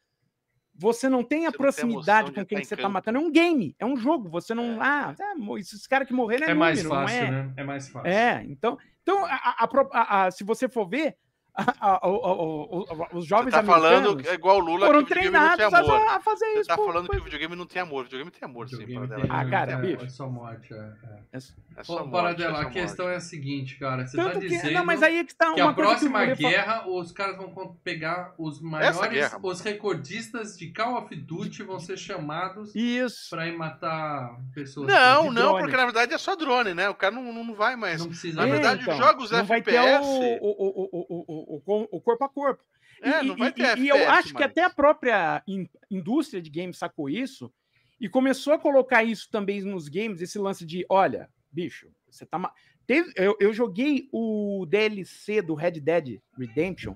Você 0.81 1.09
não 1.09 1.25
tem 1.25 1.41
a 1.41 1.41
Você 1.41 1.45
não 1.47 1.51
tem 1.51 1.59
proximidade 1.59 2.29
de 2.31 2.35
com 2.37 2.47
quem 2.47 2.59
em 2.61 2.65
você 2.65 2.77
tá 2.77 2.83
campo. 2.83 2.93
matando. 2.95 3.19
É 3.19 3.21
um 3.21 3.33
game, 3.33 3.75
é 3.81 3.85
um 3.85 3.97
jogo. 3.97 4.29
Você 4.29 4.55
não. 4.55 4.79
Ah, 4.81 5.13
é, 5.19 5.59
esses 5.59 5.87
caras 5.89 6.07
que 6.07 6.15
morreram 6.15 6.47
é, 6.47 6.51
É 6.53 6.55
mais 6.55 6.83
número, 6.85 6.95
não 7.01 7.07
fácil, 7.09 7.25
é? 7.25 7.31
né? 7.33 7.53
É 7.57 7.65
mais 7.65 7.89
fácil. 7.89 8.09
É, 8.09 8.45
então, 8.49 8.79
então 9.03 9.25
a- 9.27 9.57
a- 9.93 10.27
a- 10.27 10.31
se 10.31 10.45
você 10.45 10.69
for 10.69 10.89
ver, 10.89 11.17
a- 11.81 11.99
a- 12.05 12.09
o- 12.09 12.87
os 13.13 13.25
Você 13.25 13.29
jovens 13.29 13.51
tá 13.51 13.63
falando 13.65 14.21
é 14.29 14.35
igual 14.35 14.59
o 14.59 14.61
Lula 14.61 14.87
foram 14.87 15.05
que 15.05 15.13
o 15.13 15.17
videogame 15.17 15.33
não 15.37 15.49
tem 15.49 15.57
treinados 15.69 15.91
amor. 15.91 16.09
a, 16.09 16.17
a 16.17 16.21
fazer 16.21 16.45
Você 16.47 16.59
isso. 16.61 16.69
tá 16.69 16.77
pô, 16.77 16.87
falando 16.87 17.07
pô. 17.07 17.13
que 17.13 17.19
o 17.19 17.25
videogame 17.25 17.57
não 17.57 17.67
tem 17.67 17.83
amor. 17.83 18.01
O 18.01 18.05
videogame 18.05 18.31
tem 18.31 18.49
amor, 18.49 18.69
sim, 18.69 18.77
Videogame 18.79 19.09
Paradela. 19.09 19.29
tem- 19.29 19.37
Ah, 19.47 19.51
cara, 19.51 19.73
é, 19.73 19.77
bicho. 19.77 20.05
É 20.05 20.09
só 20.09 20.29
morte, 20.29 20.73
é. 20.73 20.93
é. 21.35 21.39
É 21.77 21.85
só 21.85 21.95
Ô, 21.95 21.99
morte, 21.99 22.11
Paradela, 22.13 22.59
é 22.59 22.63
a 22.63 22.71
questão 22.71 23.07
morte. 23.07 23.15
é 23.15 23.19
a 23.19 23.21
seguinte, 23.21 23.77
cara. 23.79 24.07
Você 24.07 24.17
Tanto 24.17 24.35
tá 24.35 24.41
que, 24.41 24.49
dizendo 24.49 24.73
não, 24.75 24.85
mas 24.85 25.03
aí 25.03 25.19
é 25.19 25.25
que 25.25 25.35
tá 25.35 25.53
que 25.53 25.61
a 25.61 25.73
próxima 25.73 26.27
que 26.29 26.35
guerra, 26.37 26.89
os 26.89 27.13
caras 27.13 27.37
vão 27.37 27.77
pegar 27.85 28.35
os 28.39 28.61
maiores, 28.61 28.99
guerra, 29.09 29.39
os 29.43 29.61
recordistas 29.61 30.57
de 30.57 30.73
Call 30.73 30.97
of 30.99 31.15
Duty 31.15 31.63
vão 31.63 31.79
ser 31.81 31.97
chamados 31.97 32.75
Isso. 32.75 33.31
pra 33.31 33.47
ir 33.49 33.57
matar 33.57 34.37
pessoas. 34.55 34.87
Não, 34.89 35.29
de 35.29 35.35
não, 35.35 35.43
drone. 35.53 35.61
porque 35.61 35.77
na 35.77 35.85
verdade 35.85 36.15
é 36.15 36.19
só 36.19 36.35
drone, 36.37 36.75
né? 36.75 36.89
O 36.89 36.95
cara 36.95 37.15
não, 37.15 37.33
não 37.33 37.55
vai 37.55 37.77
mais. 37.77 38.01
Não 38.01 38.09
precisa. 38.09 38.37
Na 38.41 38.47
verdade, 38.47 38.83
então, 38.83 38.95
os 38.95 38.99
jogos 39.05 39.31
não 39.31 39.45
vai 39.45 39.63
ter 39.63 39.75
FPS. 39.75 40.07
o, 40.41 41.48
o, 41.57 41.89
o, 41.91 42.01
corpo 42.01 42.25
a 42.25 42.29
corpo. 42.29 42.63
É, 43.01 43.23
e, 43.25 43.29
e- 43.31 43.53
ter 43.53 43.63
e- 43.63 43.63
e 43.63 43.67
FPS 43.67 43.89
eu 43.89 44.11
acho 44.11 44.29
que 44.29 44.35
mais. 44.35 44.47
até 44.47 44.65
a 44.65 44.71
própria 44.71 45.43
in- 45.47 45.69
indústria 45.91 46.43
de 46.43 46.51
games 46.51 46.79
sacou 46.79 47.09
isso 47.09 47.53
e 48.01 48.09
começou 48.09 48.53
a 48.53 48.59
colocar 48.59 49.03
isso 49.05 49.29
também 49.31 49.61
nos 49.63 49.89
games, 49.89 50.21
esse 50.21 50.39
lance 50.39 50.65
de, 50.67 50.85
olha, 50.89 51.29
bicho, 51.51 51.91
você 52.11 52.27
tá. 52.27 52.39
ma- 52.39 52.53
Teve, 52.87 53.13
eu, 53.17 53.37
eu 53.39 53.53
joguei 53.53 54.09
o 54.13 54.65
DLC 54.67 55.43
do 55.43 55.55
Red 55.55 55.73
Dead 55.73 56.21
Redemption, 56.39 56.95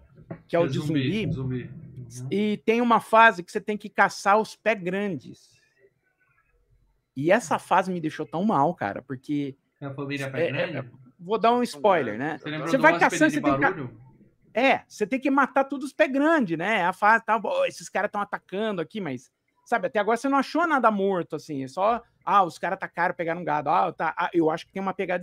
que 0.48 0.56
é 0.56 0.58
o 0.58 0.66
de 0.66 0.78
zumbi, 0.78 1.30
zumbi. 1.30 1.64
Uhum. 1.64 2.28
e 2.30 2.56
tem 2.64 2.80
uma 2.80 2.98
fase 2.98 3.42
que 3.42 3.52
você 3.52 3.60
tem 3.60 3.76
que 3.76 3.90
caçar 3.90 4.40
os 4.40 4.56
pés 4.56 4.82
grandes. 4.82 5.60
E 7.14 7.30
essa 7.30 7.58
fase 7.58 7.92
me 7.92 8.00
deixou 8.00 8.24
tão 8.24 8.42
mal, 8.44 8.74
cara, 8.74 9.02
porque. 9.02 9.54
É 9.80 9.86
a 9.86 9.94
família 9.94 10.26
É, 10.26 10.30
pé 10.30 10.48
é, 10.48 10.52
grande? 10.52 10.90
Vou 11.18 11.38
dar 11.38 11.52
um 11.52 11.62
spoiler, 11.62 12.18
né? 12.18 12.38
Você 12.38 12.58
Você 12.58 12.78
vai 12.78 12.98
caçando, 12.98 13.30
você 13.30 13.40
tem 13.40 13.54
que 13.54 13.60
barulho? 13.60 14.01
É, 14.54 14.82
você 14.86 15.06
tem 15.06 15.18
que 15.20 15.30
matar 15.30 15.64
todos 15.64 15.86
os 15.86 15.92
pés 15.92 16.10
grandes, 16.10 16.58
né? 16.58 16.84
A 16.84 16.92
fase 16.92 17.24
tá, 17.24 17.40
"Pô, 17.40 17.64
esses 17.64 17.88
caras 17.88 18.08
estão 18.08 18.20
atacando 18.20 18.80
aqui, 18.80 19.00
mas 19.00 19.30
sabe, 19.64 19.86
até 19.86 19.98
agora 19.98 20.16
você 20.16 20.28
não 20.28 20.38
achou 20.38 20.66
nada 20.66 20.90
morto 20.90 21.36
assim, 21.36 21.64
é 21.64 21.68
só, 21.68 22.02
ah, 22.24 22.44
os 22.44 22.58
caras 22.58 22.76
atacaram, 22.76 23.14
pegaram 23.14 23.40
um 23.40 23.44
gado. 23.44 23.70
Ah, 23.70 23.92
tá, 23.92 24.14
ah, 24.16 24.30
eu 24.32 24.50
acho 24.50 24.66
que 24.66 24.72
tem 24.72 24.82
uma 24.82 24.94
pegada 24.94 25.22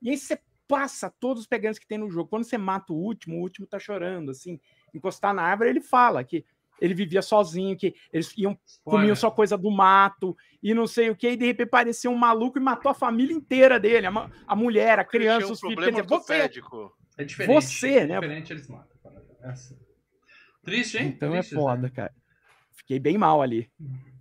E 0.00 0.10
aí 0.10 0.16
você 0.16 0.40
passa 0.66 1.12
todos 1.18 1.42
os 1.42 1.46
pegantes 1.48 1.78
que 1.78 1.86
tem 1.86 1.98
no 1.98 2.10
jogo. 2.10 2.28
Quando 2.28 2.44
você 2.44 2.58
mata 2.58 2.92
o 2.92 2.96
último, 2.96 3.36
o 3.36 3.40
último 3.40 3.66
tá 3.66 3.78
chorando 3.78 4.30
assim, 4.30 4.60
encostar 4.94 5.34
na 5.34 5.42
árvore, 5.42 5.70
ele 5.70 5.80
fala 5.80 6.22
que 6.22 6.44
ele 6.80 6.94
vivia 6.94 7.22
sozinho, 7.22 7.76
que 7.76 7.94
eles 8.12 8.32
iam 8.36 8.56
comiam 8.84 9.14
Spoiler. 9.14 9.16
só 9.16 9.30
coisa 9.30 9.58
do 9.58 9.70
mato 9.70 10.36
e 10.62 10.72
não 10.74 10.86
sei 10.86 11.10
o 11.10 11.16
que, 11.16 11.30
e 11.30 11.36
de 11.36 11.46
repente 11.46 11.66
apareceu 11.66 12.10
um 12.10 12.16
maluco 12.16 12.58
e 12.58 12.60
matou 12.60 12.90
a 12.90 12.94
família 12.94 13.34
inteira 13.34 13.80
dele, 13.80 14.06
a, 14.06 14.30
a 14.46 14.54
mulher, 14.54 14.98
a 14.98 15.04
criança, 15.04 15.48
um 15.48 15.52
os 15.52 15.60
filhos. 15.60 15.84
Quer 15.84 15.90
problema 15.90 16.02
dizer, 16.02 16.50
você. 16.52 16.60
É 17.18 17.24
diferente. 17.24 17.54
Você, 17.54 18.06
né? 18.06 18.14
Diferente 18.14 18.52
eles 18.52 18.68
matam. 18.68 18.96
É 19.42 19.48
assim. 19.48 19.76
Triste, 20.64 20.98
hein? 20.98 21.08
Então 21.08 21.34
é 21.34 21.40
Triste, 21.40 21.54
foda, 21.54 21.82
né? 21.82 21.90
cara. 21.90 22.14
Fiquei 22.72 22.98
bem 22.98 23.18
mal 23.18 23.42
ali. 23.42 23.70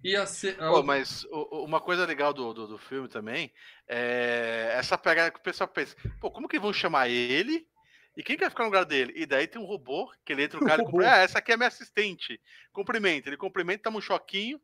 E 0.03 0.15
a 0.15 0.25
Pô, 0.57 0.81
mas 0.81 1.25
uma 1.51 1.79
coisa 1.79 2.05
legal 2.05 2.33
do, 2.33 2.53
do, 2.53 2.67
do 2.67 2.77
filme 2.77 3.07
também 3.07 3.51
é 3.87 4.73
essa 4.73 4.97
pegada 4.97 5.31
que 5.31 5.39
o 5.39 5.43
pessoal 5.43 5.67
pensa, 5.67 5.95
pô, 6.19 6.31
como 6.31 6.47
que 6.47 6.59
vão 6.59 6.73
chamar 6.73 7.07
ele? 7.07 7.67
E 8.15 8.23
quem 8.23 8.35
que 8.35 8.41
vai 8.41 8.49
ficar 8.49 8.63
no 8.63 8.69
lugar 8.69 8.83
dele? 8.83 9.13
E 9.15 9.27
daí 9.27 9.47
tem 9.47 9.61
um 9.61 9.65
robô, 9.65 10.11
que 10.25 10.33
ele 10.33 10.43
entra 10.43 10.59
no 10.59 10.65
cara 10.65 10.81
e 10.81 10.85
cumprimenta. 10.85 11.13
Ah, 11.13 11.17
essa 11.19 11.37
aqui 11.37 11.51
é 11.51 11.57
minha 11.57 11.67
assistente. 11.67 12.41
Cumprimenta. 12.73 13.29
Ele 13.29 13.37
cumprimenta, 13.37 13.83
toma 13.83 13.99
um 13.99 14.01
choquinho. 14.01 14.59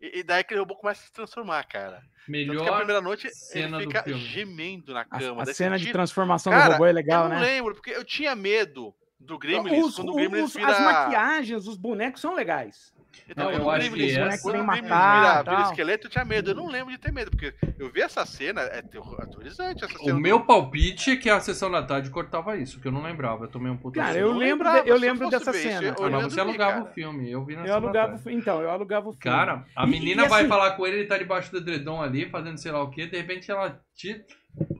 E, 0.00 0.20
e 0.20 0.22
daí 0.22 0.40
aquele 0.40 0.60
robô 0.60 0.74
começa 0.76 1.02
a 1.02 1.06
se 1.06 1.12
transformar, 1.12 1.64
cara. 1.64 2.00
Tanto 2.00 2.26
que 2.26 2.42
a 2.42 2.46
melhor 2.52 2.76
primeira 2.78 3.00
noite 3.00 3.30
cena 3.30 3.76
ele 3.78 3.86
fica 3.86 4.04
gemendo 4.12 4.92
na 4.92 5.00
A, 5.02 5.04
cama. 5.04 5.42
a 5.42 5.44
você 5.46 5.54
cena 5.54 5.78
de 5.78 5.90
transformação 5.92 6.52
Cara, 6.52 6.66
do 6.66 6.72
robô 6.72 6.86
é 6.86 6.90
Eu 6.90 6.94
legal, 6.94 7.28
não 7.28 7.36
né? 7.36 7.40
lembro, 7.40 7.74
porque 7.74 7.90
eu 7.90 8.04
tinha 8.04 8.34
medo 8.34 8.94
do 9.18 9.38
Gremlins. 9.38 9.84
Os- 9.86 9.96
quando 9.96 10.10
o 10.12 10.14
Gremlins 10.16 10.44
os- 10.46 10.54
vira... 10.54 10.70
As 10.72 10.80
maquiagens, 10.80 11.66
os 11.66 11.76
bonecos 11.76 12.20
são 12.20 12.34
legais. 12.34 12.92
Então, 13.28 13.44
Não, 13.46 13.50
quando 13.52 13.60
eu 13.60 13.66
o 13.66 13.70
acho 13.70 13.90
Gremlins- 13.90 14.12
que 14.12 14.18
quando 14.18 14.28
essa- 14.32 14.48
o 14.48 14.52
Vem 14.52 14.62
Gremlins 14.62 14.82
matar, 14.90 15.42
vira, 15.44 15.56
vira 15.56 15.68
esqueleto, 15.70 16.06
eu 16.06 16.10
tinha 16.10 16.24
medo. 16.24 16.50
Eu 16.50 16.54
não 16.54 16.68
lembro 16.68 16.92
de 16.92 16.98
ter 16.98 17.10
medo, 17.12 17.30
porque 17.30 17.54
eu 17.78 17.90
vi 17.90 18.00
essa 18.02 18.24
cena, 18.24 18.60
é 18.60 18.82
terror- 18.82 19.20
aterrorizante 19.20 19.84
essa 19.84 19.98
cena. 19.98 20.12
O 20.12 20.14
do- 20.16 20.20
meu 20.20 20.40
palpite 20.44 21.10
é 21.12 21.16
que 21.16 21.28
a 21.28 21.40
sessão 21.40 21.70
da 21.70 21.82
tarde 21.82 22.08
cortava 22.10 22.56
isso, 22.56 22.80
que 22.80 22.86
eu 22.86 22.92
não 22.92 23.02
lembrava. 23.02 23.44
Eu 23.44 23.48
tomei 23.48 23.70
um 23.72 23.76
puta 23.76 23.98
Cara, 24.00 24.16
eu 24.18 24.32
lembro, 24.32 24.70
de- 24.70 24.78
eu 24.78 24.84
eu 24.86 24.96
lembro 24.98 25.28
dessa 25.28 25.50
isso, 25.50 25.60
cena. 25.62 25.82
eu 25.98 26.04
Ah, 26.04 26.10
não, 26.10 26.20
você 26.30 26.40
alugava 26.40 26.72
cara. 26.80 26.84
o 26.84 26.94
filme. 26.94 27.30
Eu 27.30 27.44
vi 27.44 27.56
na 27.56 27.66
Eu 27.66 27.74
alugava, 27.74 28.20
o 28.24 28.30
então, 28.30 28.60
eu 28.62 28.70
alugava 28.70 29.08
o 29.08 29.12
filme. 29.12 29.36
Cara, 29.36 29.64
a 29.74 29.84
E- 29.84 29.88
menina 29.90 30.24
e 30.24 30.28
vai 30.28 30.40
assim- 30.42 30.48
falar 30.48 30.70
com 30.72 30.86
ele, 30.86 30.98
ele 30.98 31.06
tá 31.08 31.18
debaixo 31.18 31.50
do 31.50 31.58
edredom 31.58 32.00
ali, 32.00 32.28
fazendo 32.30 32.58
sei 32.58 32.70
lá 32.70 32.82
o 32.82 32.90
quê, 32.90 33.06
de 33.06 33.16
repente 33.16 33.50
ela 33.50 33.80
te. 33.94 34.24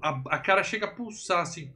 A, 0.02 0.20
a 0.30 0.38
cara 0.38 0.62
chega 0.62 0.86
a 0.86 0.90
pulsar 0.90 1.40
assim. 1.40 1.72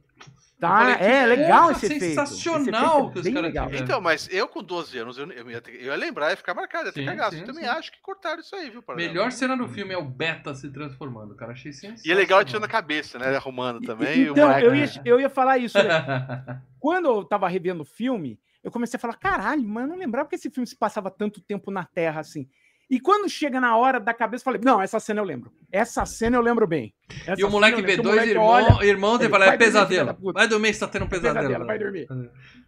Tá, 0.61 0.91
é 0.91 1.25
legal 1.25 1.61
porra 1.61 1.71
esse 1.71 1.85
efeito. 1.87 2.03
Esse 2.03 2.13
sensacional 2.13 3.11
efeito 3.15 3.39
é. 3.73 3.79
Então, 3.79 3.99
mas 3.99 4.29
eu 4.31 4.47
com 4.47 4.61
12 4.61 4.95
anos, 4.99 5.17
eu, 5.17 5.29
eu, 5.31 5.49
ia, 5.49 5.59
ter- 5.59 5.73
eu 5.75 5.87
ia 5.87 5.95
lembrar, 5.95 6.29
ia 6.29 6.37
ficar 6.37 6.53
marcado, 6.53 6.85
ia 6.85 6.93
ter 6.93 6.99
Sim, 7.01 7.05
cagaço. 7.07 7.31
sim, 7.35 7.41
Eu 7.41 7.47
também 7.47 7.63
sim. 7.63 7.69
acho 7.69 7.91
que 7.91 7.99
cortaram 7.99 8.39
isso 8.39 8.55
aí, 8.55 8.69
viu? 8.69 8.83
Melhor 8.95 9.31
cena 9.31 9.57
do 9.57 9.67
filme 9.67 9.91
é 9.91 9.97
o 9.97 10.03
Beta 10.05 10.53
se 10.53 10.69
transformando. 10.71 11.35
Cara, 11.35 11.53
achei 11.53 11.73
sensacional. 11.73 12.05
E 12.05 12.11
é 12.11 12.15
legal 12.15 12.45
tirando 12.45 12.65
a 12.65 12.67
cabeça, 12.67 13.17
né? 13.17 13.35
Arrumando 13.35 13.81
também. 13.81 14.21
Então, 14.27 14.59
eu 14.59 14.75
ia, 14.75 14.85
eu 15.03 15.19
ia 15.19 15.29
falar 15.29 15.57
isso. 15.57 15.77
né? 15.79 16.61
Quando 16.79 17.07
eu 17.09 17.23
tava 17.25 17.47
revendo 17.47 17.81
o 17.81 17.85
filme, 17.85 18.39
eu 18.63 18.69
comecei 18.69 18.97
a 18.97 18.99
falar, 19.01 19.15
caralho, 19.15 19.63
mano, 19.63 19.87
eu 19.87 19.91
não 19.91 19.97
lembrava 19.97 20.29
que 20.29 20.35
esse 20.35 20.49
filme 20.51 20.67
se 20.67 20.75
passava 20.75 21.09
tanto 21.09 21.41
tempo 21.41 21.71
na 21.71 21.83
Terra 21.83 22.19
assim. 22.21 22.47
E 22.91 22.99
quando 22.99 23.29
chega 23.29 23.61
na 23.61 23.77
hora 23.77 24.01
da 24.01 24.13
cabeça, 24.13 24.41
eu 24.41 24.43
falei, 24.43 24.59
não, 24.61 24.81
essa 24.81 24.99
cena 24.99 25.21
eu 25.21 25.23
lembro. 25.23 25.49
Essa 25.71 26.05
cena 26.05 26.35
eu 26.35 26.41
lembro 26.41 26.67
bem. 26.67 26.93
Essa 27.25 27.39
E 27.39 27.43
o 27.45 27.49
moleque 27.49 27.77
cena 27.77 27.87
eu 27.87 27.87
vê 27.87 27.95
lembro. 27.95 28.11
O 28.11 28.13
dois 28.13 28.15
moleque 28.19 28.31
irmão, 28.31 28.75
olha, 28.77 28.85
irmãos 28.85 29.19
e 29.19 29.23
ele, 29.23 29.29
fala, 29.29 29.45
é 29.45 29.57
pesadelo. 29.57 30.17
Vai 30.33 30.45
dormir, 30.49 30.73
você 30.73 30.79
tá 30.81 30.87
tendo 30.89 31.05
um 31.05 31.07
pesadelo. 31.07 31.47
pesadelo, 31.47 31.65
vai 31.65 31.79
dormir. 31.79 32.07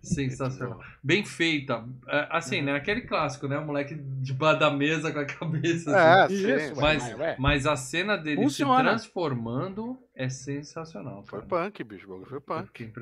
Sensacional. 0.01 0.79
Bem 1.03 1.25
feita. 1.25 1.83
É, 2.07 2.27
Assim, 2.31 2.61
né? 2.61 2.73
Aquele 2.73 3.01
clássico, 3.01 3.49
né? 3.49 3.57
O 3.57 3.65
moleque 3.65 3.95
debaixo 3.95 4.59
da 4.61 4.71
mesa 4.71 5.11
com 5.11 5.19
a 5.19 5.25
cabeça. 5.25 6.23
assim. 6.23 6.35
É, 6.35 6.55
Isso, 6.57 6.75
sim. 6.75 6.81
Mas, 6.81 7.13
Ué, 7.15 7.35
mas 7.37 7.67
a 7.67 7.75
cena 7.75 8.17
dele 8.17 8.41
Funciona. 8.41 8.77
se 8.77 9.09
transformando 9.09 9.97
é 10.15 10.29
sensacional. 10.29 11.23
Foi 11.25 11.41
cara. 11.41 11.65
punk, 11.65 11.83
bicho. 11.83 12.07
Foi 12.29 12.39
punk. 12.39 12.93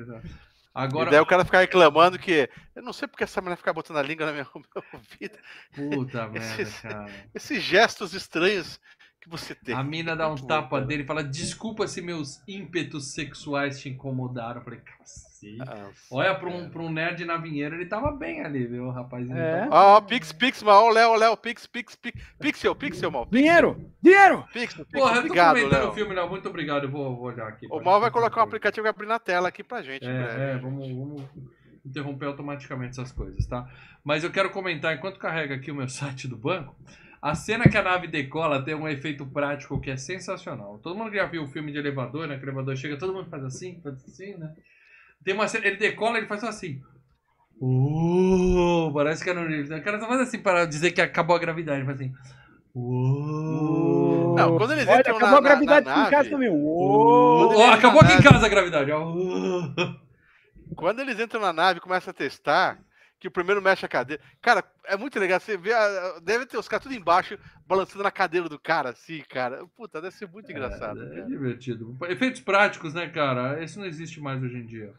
Impressionante. 0.74 0.74
E 0.74 0.98
Agora, 0.98 1.10
daí 1.10 1.20
o 1.20 1.26
cara 1.26 1.44
ficar 1.44 1.60
reclamando 1.60 2.18
que. 2.18 2.48
Eu 2.74 2.82
não 2.82 2.92
sei 2.92 3.06
porque 3.06 3.24
essa 3.24 3.40
mulher 3.40 3.56
fica 3.56 3.72
botando 3.72 3.98
a 3.98 4.02
língua 4.02 4.26
na 4.26 4.32
minha, 4.32 4.46
ouvido. 4.92 5.38
puta 5.74 6.28
merda, 6.28 6.62
Esses- 6.62 6.80
cara. 6.80 7.06
Esses 7.34 7.62
gestos 7.62 8.14
estranhos 8.14 8.80
que 9.20 9.28
você 9.28 9.54
tem. 9.54 9.74
A 9.74 9.82
mina 9.84 10.16
dá 10.16 10.28
um 10.30 10.34
tapa 10.36 10.80
dele 10.80 11.02
e 11.02 11.06
fala: 11.06 11.22
Desculpa 11.22 11.86
se 11.86 12.00
meus 12.00 12.42
ímpetos 12.48 13.12
sexuais 13.14 13.80
te 13.80 13.88
incomodaram. 13.88 14.60
Eu 14.60 14.64
falei: 14.64 14.80
Cacete. 14.80 15.31
Ah, 15.60 15.90
Olha, 16.10 16.34
pra 16.34 16.48
um, 16.48 16.70
pra 16.70 16.82
um 16.82 16.90
nerd 16.90 17.24
na 17.24 17.36
vinheira, 17.36 17.74
ele 17.74 17.86
tava 17.86 18.12
bem 18.12 18.44
ali, 18.44 18.66
viu, 18.66 18.90
rapazinho? 18.90 19.36
É. 19.36 19.68
Ó, 19.70 20.00
Pix, 20.00 20.32
Pix, 20.32 20.62
mal, 20.62 20.88
Léo, 20.88 21.14
Léo, 21.14 21.36
Pix, 21.36 21.66
Pix, 21.66 21.96
Pix, 21.96 22.20
Pixel, 22.38 22.74
Pixel, 22.74 23.10
mal. 23.10 23.26
Dinheiro! 23.30 23.90
Dinheiro! 24.02 24.44
Pixel, 24.52 24.84
Pixel, 24.84 25.00
Porra, 25.00 25.16
eu 25.16 25.20
tô 25.22 25.26
obrigado, 25.26 25.56
comentando 25.56 25.88
o 25.88 25.92
filme, 25.92 26.14
não. 26.14 26.28
Muito 26.28 26.48
obrigado. 26.48 26.84
Eu 26.84 26.90
vou, 26.90 27.16
vou 27.16 27.26
olhar 27.26 27.48
aqui. 27.48 27.66
O 27.70 27.80
Mal 27.80 28.00
vai 28.00 28.10
colocar 28.10 28.40
um 28.40 28.44
aplicativo 28.44 28.82
que 28.82 28.82
vai 28.82 28.90
abrir 28.90 29.06
na 29.06 29.18
tela 29.18 29.48
aqui 29.48 29.62
pra 29.62 29.82
gente. 29.82 30.06
É, 30.06 30.52
é, 30.52 30.58
vamos, 30.58 30.88
vamos 30.88 31.22
interromper 31.84 32.26
automaticamente 32.26 32.92
essas 32.92 33.12
coisas, 33.12 33.46
tá? 33.46 33.68
Mas 34.04 34.24
eu 34.24 34.30
quero 34.30 34.50
comentar, 34.50 34.94
enquanto 34.96 35.18
carrega 35.18 35.54
aqui 35.54 35.70
o 35.70 35.74
meu 35.74 35.88
site 35.90 36.28
do 36.28 36.36
banco, 36.36 36.76
a 37.20 37.34
cena 37.34 37.68
que 37.68 37.76
a 37.76 37.82
nave 37.82 38.08
decola 38.08 38.64
tem 38.64 38.74
um 38.74 38.88
efeito 38.88 39.24
prático 39.26 39.80
que 39.80 39.90
é 39.90 39.96
sensacional. 39.96 40.78
Todo 40.78 40.96
mundo 40.96 41.14
já 41.14 41.26
viu 41.26 41.44
o 41.44 41.48
filme 41.48 41.70
de 41.70 41.78
elevador, 41.78 42.26
né? 42.26 42.36
Que 42.36 42.44
o 42.44 42.46
elevador 42.46 42.76
chega, 42.76 42.98
todo 42.98 43.12
mundo 43.12 43.30
faz 43.30 43.44
assim, 43.44 43.80
faz 43.80 44.04
assim, 44.04 44.36
né? 44.36 44.52
Tem 45.24 45.34
uma 45.34 45.48
cena, 45.48 45.66
ele 45.66 45.76
decola, 45.76 46.18
ele 46.18 46.26
faz 46.26 46.42
assim. 46.44 46.80
Uh, 47.60 48.90
parece 48.92 49.22
que 49.22 49.30
é 49.30 49.34
no 49.34 49.46
livro. 49.46 49.76
O 49.76 49.82
cara 49.82 50.00
só 50.00 50.08
faz 50.08 50.20
assim 50.20 50.38
para 50.40 50.64
dizer 50.66 50.90
que 50.90 51.00
acabou 51.00 51.36
a 51.36 51.38
gravidade. 51.38 51.78
Ele 51.78 51.86
faz 51.86 52.00
assim. 52.00 52.12
Uh. 52.74 54.34
Não, 54.36 54.56
quando 54.56 54.72
eles 54.72 54.86
Olha, 54.88 55.00
entram 55.00 55.16
acabou 55.16 55.32
na, 55.32 55.38
a 55.38 55.40
gravidade 55.50 55.86
na, 55.86 55.94
na 55.94 56.02
aqui 56.02 56.08
em 56.08 56.10
casa 56.10 56.30
nave, 56.30 56.30
também. 56.30 56.50
Ó, 56.50 57.52
entra 57.52 57.74
acabou 57.74 58.00
aqui 58.00 58.12
em 58.12 58.14
nave- 58.16 58.28
casa 58.28 58.46
a 58.46 58.48
gravidade. 58.48 58.92
Uh. 58.92 59.96
quando 60.74 61.00
eles 61.00 61.20
entram 61.20 61.40
na 61.40 61.52
nave 61.52 61.78
e 61.78 61.82
começam 61.82 62.10
a 62.10 62.14
testar, 62.14 62.80
que 63.20 63.28
o 63.28 63.30
primeiro 63.30 63.62
mexe 63.62 63.86
a 63.86 63.88
cadeira. 63.88 64.20
Cara, 64.40 64.64
é 64.86 64.96
muito 64.96 65.18
legal. 65.20 65.38
Você 65.38 65.56
vê, 65.56 65.72
a- 65.72 66.18
deve 66.22 66.46
ter 66.46 66.56
os 66.58 66.66
caras 66.66 66.82
tudo 66.82 66.94
embaixo, 66.94 67.38
balançando 67.66 68.02
na 68.02 68.10
cadeira 68.10 68.48
do 68.48 68.58
cara, 68.58 68.90
assim, 68.90 69.22
cara. 69.28 69.64
Puta, 69.76 70.00
deve 70.00 70.16
ser 70.16 70.26
muito 70.26 70.50
engraçado. 70.50 71.00
É, 71.00 71.06
é 71.06 71.14
cara. 71.16 71.26
divertido. 71.26 71.96
Efeitos 72.08 72.40
práticos, 72.40 72.94
né, 72.94 73.08
cara? 73.08 73.62
Isso 73.62 73.78
não 73.78 73.86
existe 73.86 74.20
mais 74.20 74.42
hoje 74.42 74.56
em 74.56 74.66
dia. 74.66 74.92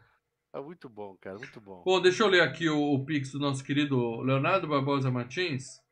É 0.54 0.60
muito 0.60 0.88
bom, 0.88 1.16
cara, 1.20 1.36
muito 1.36 1.60
bom. 1.60 1.82
Bom, 1.84 2.00
deixa 2.00 2.22
eu 2.22 2.28
ler 2.28 2.40
aqui 2.40 2.68
o, 2.68 2.80
o 2.94 3.04
pix 3.04 3.32
do 3.32 3.40
nosso 3.40 3.64
querido 3.64 4.20
Leonardo 4.20 4.68
Barbosa 4.68 5.10
Martins. 5.10 5.82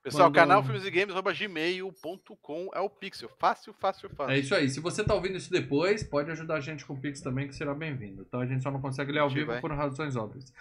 Pessoal, 0.00 0.28
mandou- 0.28 0.40
canal 0.40 0.62
filmes 0.62 0.84
e 0.84 0.90
games, 0.90 1.14
gmail.com 1.38 2.70
é 2.72 2.80
o 2.80 2.88
Pixel. 2.88 3.28
Fácil, 3.40 3.74
fácil, 3.74 4.08
fácil. 4.10 4.32
É 4.32 4.38
isso 4.38 4.54
aí. 4.54 4.68
Se 4.68 4.78
você 4.78 5.02
tá 5.02 5.12
ouvindo 5.12 5.36
isso 5.36 5.50
depois, 5.50 6.04
pode 6.04 6.30
ajudar 6.30 6.56
a 6.56 6.60
gente 6.60 6.84
com 6.84 6.94
o 6.94 7.00
pix 7.00 7.20
também, 7.20 7.48
que 7.48 7.54
será 7.54 7.74
bem-vindo. 7.74 8.24
Tá? 8.24 8.38
A 8.38 8.46
gente 8.46 8.62
só 8.62 8.70
não 8.70 8.80
consegue 8.80 9.10
ler 9.10 9.20
ao 9.20 9.28
vivo 9.28 9.48
vai. 9.48 9.60
por 9.60 9.72
razões 9.72 10.14
óbvias. 10.14 10.52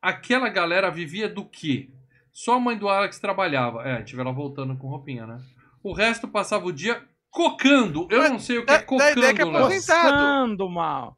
Aquela 0.00 0.48
galera 0.48 0.88
vivia 0.88 1.28
do 1.28 1.44
quê? 1.44 1.90
Só 2.32 2.54
a 2.54 2.60
mãe 2.60 2.78
do 2.78 2.88
Alex 2.88 3.18
trabalhava. 3.18 3.82
É, 3.82 4.02
tive 4.02 4.20
ela 4.20 4.32
voltando 4.32 4.76
com 4.76 4.88
roupinha, 4.88 5.26
né? 5.26 5.40
O 5.82 5.92
resto 5.92 6.26
passava 6.28 6.66
o 6.66 6.72
dia 6.72 7.04
cocando. 7.30 8.06
Eu 8.10 8.18
Mas 8.18 8.30
não 8.30 8.38
sei 8.38 8.58
o 8.58 8.66
que 8.66 8.72
é 8.72 8.78
cocando, 8.80 9.18
ideia 9.18 9.34
que 9.34 9.42
é 9.42 9.44
Léo. 9.44 9.56
aposentado. 9.56 10.10
Coçando, 10.10 10.70
mal. 10.70 11.16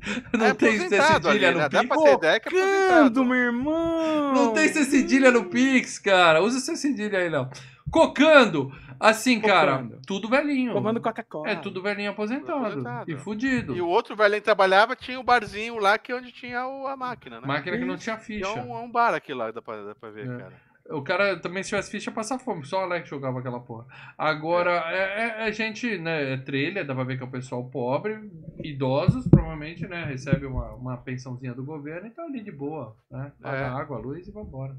Não 0.36 0.46
é 0.46 0.54
tem 0.54 0.76
aposentado 0.76 1.28
ali, 1.28 1.40
cedilha 1.40 1.52
né? 1.52 1.62
no 1.64 1.68
Dá 1.68 1.80
pix. 1.80 1.88
pra 1.88 2.02
ter 2.04 2.14
ideia 2.14 2.40
que 2.40 2.48
é 2.48 2.50
Cocando, 2.50 2.74
aposentado. 2.74 3.24
meu 3.24 3.36
irmão! 3.38 4.32
Não 4.34 4.52
tem 4.52 4.68
cedilha 4.68 5.30
no 5.30 5.44
Pix, 5.46 5.98
cara. 5.98 6.42
Usa 6.42 6.60
cedilha 6.76 7.18
aí, 7.18 7.28
Léo. 7.28 7.48
Cocando. 7.90 8.70
Assim, 9.00 9.40
cara, 9.40 9.72
Cocando. 9.78 10.00
tudo 10.06 10.28
velhinho. 10.28 10.72
Tomando 10.72 11.00
Coca-Cola. 11.00 11.48
É 11.50 11.54
tudo 11.56 11.80
velhinho 11.80 12.10
aposentado. 12.10 12.58
Aposentado. 12.66 13.10
E 13.10 13.16
fudido. 13.16 13.76
E 13.76 13.80
o 13.80 13.86
outro 13.86 14.16
velho 14.16 14.34
que 14.34 14.40
trabalhava 14.40 14.96
tinha 14.96 15.18
o 15.20 15.22
barzinho 15.22 15.78
lá 15.78 15.96
que 15.96 16.10
é 16.10 16.16
onde 16.16 16.32
tinha 16.32 16.66
o- 16.66 16.86
a 16.88 16.96
máquina, 16.96 17.40
né? 17.40 17.46
Máquina 17.46 17.78
que 17.78 17.84
não 17.84 17.96
tinha 17.96 18.18
ficha. 18.18 18.44
é 18.48 18.52
um, 18.60 18.74
é 18.76 18.80
um 18.80 18.90
bar 18.90 19.14
aquilo 19.14 19.38
lá, 19.38 19.50
dá 19.52 19.62
pra, 19.62 19.76
dá 19.84 19.94
pra 19.94 20.10
ver, 20.10 20.28
É. 20.28 20.36
cara. 20.38 20.52
O 20.90 21.02
cara 21.02 21.38
também, 21.38 21.62
se 21.62 21.68
tivesse 21.68 21.90
ficha, 21.90 22.10
passa 22.10 22.38
fome. 22.38 22.64
Só 22.64 22.78
o 22.78 22.82
Alex 22.84 23.08
jogava 23.08 23.40
aquela 23.40 23.60
porra. 23.60 23.86
Agora, 24.16 24.70
é, 24.90 25.44
é- 25.44 25.48
é 25.48 25.52
gente, 25.52 25.98
né? 25.98 26.32
É 26.32 26.36
trailer, 26.38 26.86
dá 26.86 26.94
pra 26.94 27.04
ver 27.04 27.18
que 27.18 27.22
é 27.22 27.26
o 27.26 27.30
pessoal 27.30 27.62
pobre, 27.68 28.30
idosos, 28.64 29.28
provavelmente, 29.28 29.86
né? 29.86 30.04
Recebe 30.04 30.46
uma, 30.46 30.72
uma 30.74 30.96
pensãozinha 30.96 31.52
do 31.54 31.62
governo 31.64 32.06
e 32.06 32.10
tá 32.10 32.22
ali 32.22 32.42
de 32.42 32.50
boa, 32.50 32.96
né? 33.10 33.32
Paga 33.42 33.56
É. 33.58 33.64
água, 33.64 33.98
luz 33.98 34.26
e 34.26 34.30
vambora. 34.30 34.74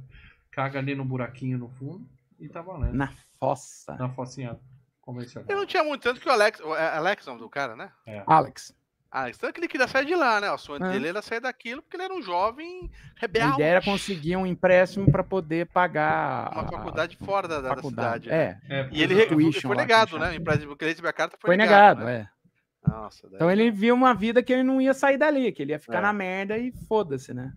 Caga 0.52 0.80
ali 0.80 0.96
no 0.96 1.06
buraquinho 1.06 1.58
no 1.60 1.70
fundo 1.70 2.04
e 2.40 2.50
tá 2.50 2.62
valendo. 2.62 2.94
Na 2.96 3.14
fossa. 3.40 3.96
Na 3.96 4.10
focinha 4.10 4.58
convencional. 5.02 5.48
Eu 5.48 5.58
não 5.58 5.66
tinha 5.68 5.84
muito 5.84 6.02
tanto 6.02 6.20
que 6.20 6.28
o 6.28 6.32
Alex. 6.32 6.60
O 6.60 6.76
é 6.76 6.98
Alex, 6.98 7.26
o 7.28 7.30
nome 7.30 7.42
do 7.42 7.50
cara, 7.50 7.76
né? 7.76 7.92
Alex, 8.26 8.76
Alex, 9.12 9.38
tanto 9.40 9.54
que 9.54 9.60
ele 9.60 9.68
queria 9.68 9.88
sair 9.88 10.06
de 10.06 10.14
lá, 10.16 10.40
né? 10.40 10.52
O 10.52 10.58
sonho 10.58 10.86
É. 10.86 10.92
dele 10.92 11.08
era 11.08 11.22
sair 11.22 11.40
daquilo 11.40 11.82
porque 11.82 11.98
ele 11.98 12.04
era 12.04 12.14
um 12.14 12.22
jovem 12.22 12.92
a 13.18 13.20
rebelde. 13.22 13.54
ideia 13.56 13.70
era 13.72 13.82
conseguir 13.82 14.36
um 14.38 14.46
empréstimo 14.46 15.12
para 15.12 15.24
poder 15.24 15.66
pagar 15.68 16.52
Uma 16.52 16.62
a- 16.62 16.68
faculdade 16.68 17.18
fora 17.18 17.48
da, 17.48 17.56
da- 17.60 17.70
da 17.70 17.76
faculdade. 17.76 18.26
cidade. 18.26 18.30
né? 18.30 18.60
É, 18.70 18.80
É, 18.82 18.90
E 18.92 19.02
ele 19.02 19.16
foi, 19.16 19.26
Tuition 19.28 19.62
foi 19.70 19.76
lá, 19.76 19.82
negado, 19.82 20.20
né? 20.20 20.30
O 20.30 20.34
empréstimo 20.36 20.76
que 20.78 20.84
ele 20.84 20.92
recebeu 20.92 21.10
a 21.10 21.14
carta 21.14 21.38
foi, 21.42 21.48
foi 21.50 21.58
negado, 21.58 22.06
né? 22.06 22.28
é. 22.86 22.90
Nossa, 22.90 23.28
daí- 23.28 23.36
Então 23.36 23.50
ele 23.52 23.72
viu 23.72 23.96
uma 23.96 24.14
vida 24.14 24.44
que 24.44 24.54
ele 24.54 24.64
não 24.64 24.80
ia 24.80 24.94
sair 24.94 25.18
dali, 25.18 25.52
que 25.52 25.64
ele 25.64 25.72
ia 25.72 25.80
ficar 25.80 25.98
É. 25.98 26.02
na 26.02 26.14
merda 26.14 26.58
e 26.58 26.72
foda-se, 26.88 27.34
né? 27.34 27.52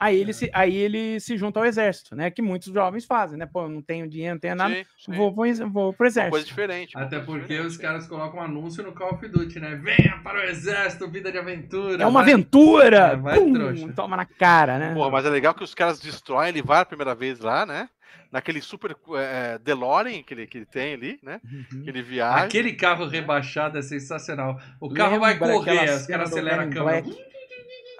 Aí 0.00 0.16
ele, 0.18 0.32
se, 0.32 0.50
aí 0.52 0.76
ele 0.76 1.18
se 1.20 1.36
junta 1.36 1.58
ao 1.60 1.64
exército, 1.66 2.14
né? 2.16 2.30
Que 2.30 2.40
muitos 2.42 2.72
jovens 2.72 3.04
fazem, 3.04 3.38
né? 3.38 3.46
Pô, 3.46 3.68
não 3.68 3.82
tenho 3.82 4.08
dinheiro, 4.08 4.34
não 4.34 4.40
tenho 4.40 4.54
nada, 4.54 4.74
Sim, 4.74 4.84
sim. 4.98 5.12
vou, 5.12 5.34
vou, 5.34 5.46
vou 5.70 5.92
pro 5.92 6.04
Uma 6.04 6.08
exército. 6.08 6.30
coisa 6.30 6.46
diferente. 6.46 6.96
uma 6.96 7.04
Até 7.04 7.16
coisa 7.16 7.26
porque 7.26 7.54
diferente. 7.54 7.66
os 7.66 7.76
caras 7.76 8.06
colocam 8.06 8.40
um 8.40 8.42
anúncio 8.42 8.82
no 8.82 8.92
Call 8.92 9.14
of 9.14 9.28
Duty, 9.28 9.60
né? 9.60 9.74
Venha 9.76 10.18
para 10.22 10.38
o 10.40 10.42
exército, 10.42 11.08
vida 11.10 11.30
de 11.32 11.38
aventura. 11.38 12.02
É 12.02 12.06
uma 12.06 12.22
vai- 12.22 12.32
aventura! 12.32 12.96
É, 13.12 13.16
vai, 13.16 13.38
Pum, 13.38 13.52
trouxa. 13.52 13.92
toma 13.94 14.16
na 14.16 14.24
cara, 14.24 14.78
né? 14.78 14.94
Porra, 14.94 15.10
mas 15.10 15.24
é 15.26 15.30
legal 15.30 15.54
que 15.54 15.64
os 15.64 15.74
caras 15.74 16.00
destroem, 16.00 16.48
ele 16.50 16.62
vai 16.62 16.80
a 16.80 16.84
primeira 16.84 17.14
vez 17.14 17.40
lá, 17.40 17.64
né? 17.66 17.88
Naquele 18.30 18.60
super 18.60 18.94
é, 19.16 19.58
DeLorean 19.58 20.22
que 20.22 20.34
ele, 20.34 20.46
que 20.46 20.58
ele 20.58 20.66
tem 20.66 20.92
ali, 20.92 21.18
né? 21.22 21.40
Uhum. 21.42 21.82
Que 21.82 21.88
ele 21.88 22.02
viaja. 22.02 22.44
Aquele 22.44 22.74
carro 22.74 23.06
rebaixado 23.06 23.78
é 23.78 23.82
sensacional. 23.82 24.60
O 24.78 24.90
carro 24.92 25.18
vai 25.18 25.32
Lembra 25.32 25.48
correr, 25.54 25.78
aquela 25.78 25.96
os 25.96 26.06
caras 26.06 26.30
aceleram 26.30 26.64
a 26.64 26.68
câmera. 26.68 27.02
Black? 27.02 27.27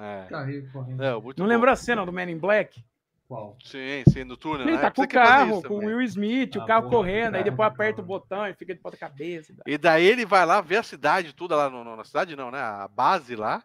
É. 0.01 0.27
Carrinho 0.29 0.70
correndo. 0.73 0.97
Não, 0.99 1.20
muito 1.20 1.39
Não 1.39 1.47
bom. 1.47 1.53
lembrou 1.53 1.73
a 1.73 1.77
cena 1.77 2.05
do 2.07 2.12
Man 2.12 2.31
in 2.31 2.39
Black? 2.39 2.85
Qual? 3.27 3.57
Sim, 3.62 4.05
sim, 4.09 4.25
no 4.25 4.37
túnel, 4.39 4.62
Ele 4.66 4.77
né? 4.77 4.81
tá 4.83 4.91
com 4.91 5.03
o 5.03 5.09
carro, 5.09 5.59
isso 5.59 5.69
com 5.69 5.75
o. 5.75 5.79
Will 5.85 6.01
Smith, 6.03 6.57
Ah, 6.57 6.62
o 6.62 6.66
carro 6.66 6.83
porra, 6.85 6.93
correndo, 6.97 7.25
aí 7.35 7.43
cara, 7.43 7.45
depois 7.45 7.69
aperta 7.69 8.01
o 8.01 8.05
porra. 8.07 8.20
botão 8.20 8.47
e 8.47 8.55
fica 8.55 8.75
de 8.75 8.81
ponta 8.81 8.97
cabeça. 8.97 9.53
E 9.66 9.77
daí 9.77 10.07
ele 10.07 10.25
vai 10.25 10.47
lá 10.47 10.62
ver 10.62 10.79
a 10.79 10.83
cidade 10.83 11.35
toda 11.35 11.55
lá 11.55 11.69
no, 11.69 11.85
no- 11.85 11.95
na 11.97 12.05
cidade, 12.05 12.35
não, 12.35 12.51
né? 12.51 12.59
A 12.59 12.89
base 12.89 13.37
lá, 13.37 13.62